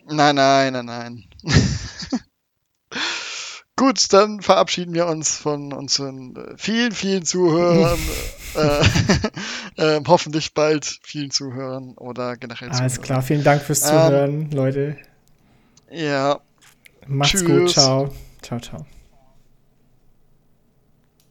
Nein, 0.08 0.36
nein, 0.36 0.74
nein, 0.74 0.86
nein. 0.86 1.24
Gut, 3.76 4.12
dann 4.12 4.42
verabschieden 4.42 4.94
wir 4.94 5.08
uns 5.08 5.38
von 5.38 5.72
unseren 5.72 6.36
äh, 6.36 6.58
vielen, 6.58 6.92
vielen 6.92 7.26
Zuhörern. 7.26 7.98
äh, 8.56 8.84
äh, 9.98 10.02
hoffentlich 10.08 10.54
bald 10.54 11.00
vielen 11.04 11.32
Zuhörern 11.32 11.94
oder 11.98 12.38
generell 12.38 12.70
Alles 12.70 12.94
Zuhörern. 12.94 13.02
klar, 13.02 13.22
vielen 13.22 13.44
Dank 13.44 13.62
fürs 13.62 13.82
Zuhören, 13.82 14.42
ähm, 14.44 14.52
Leute. 14.52 14.98
Ja. 15.92 16.40
Macht's 17.08 17.32
Tschüss. 17.32 17.46
gut, 17.46 17.70
ciao. 17.72 18.14
Ciao, 18.42 18.60
ciao. 18.60 18.86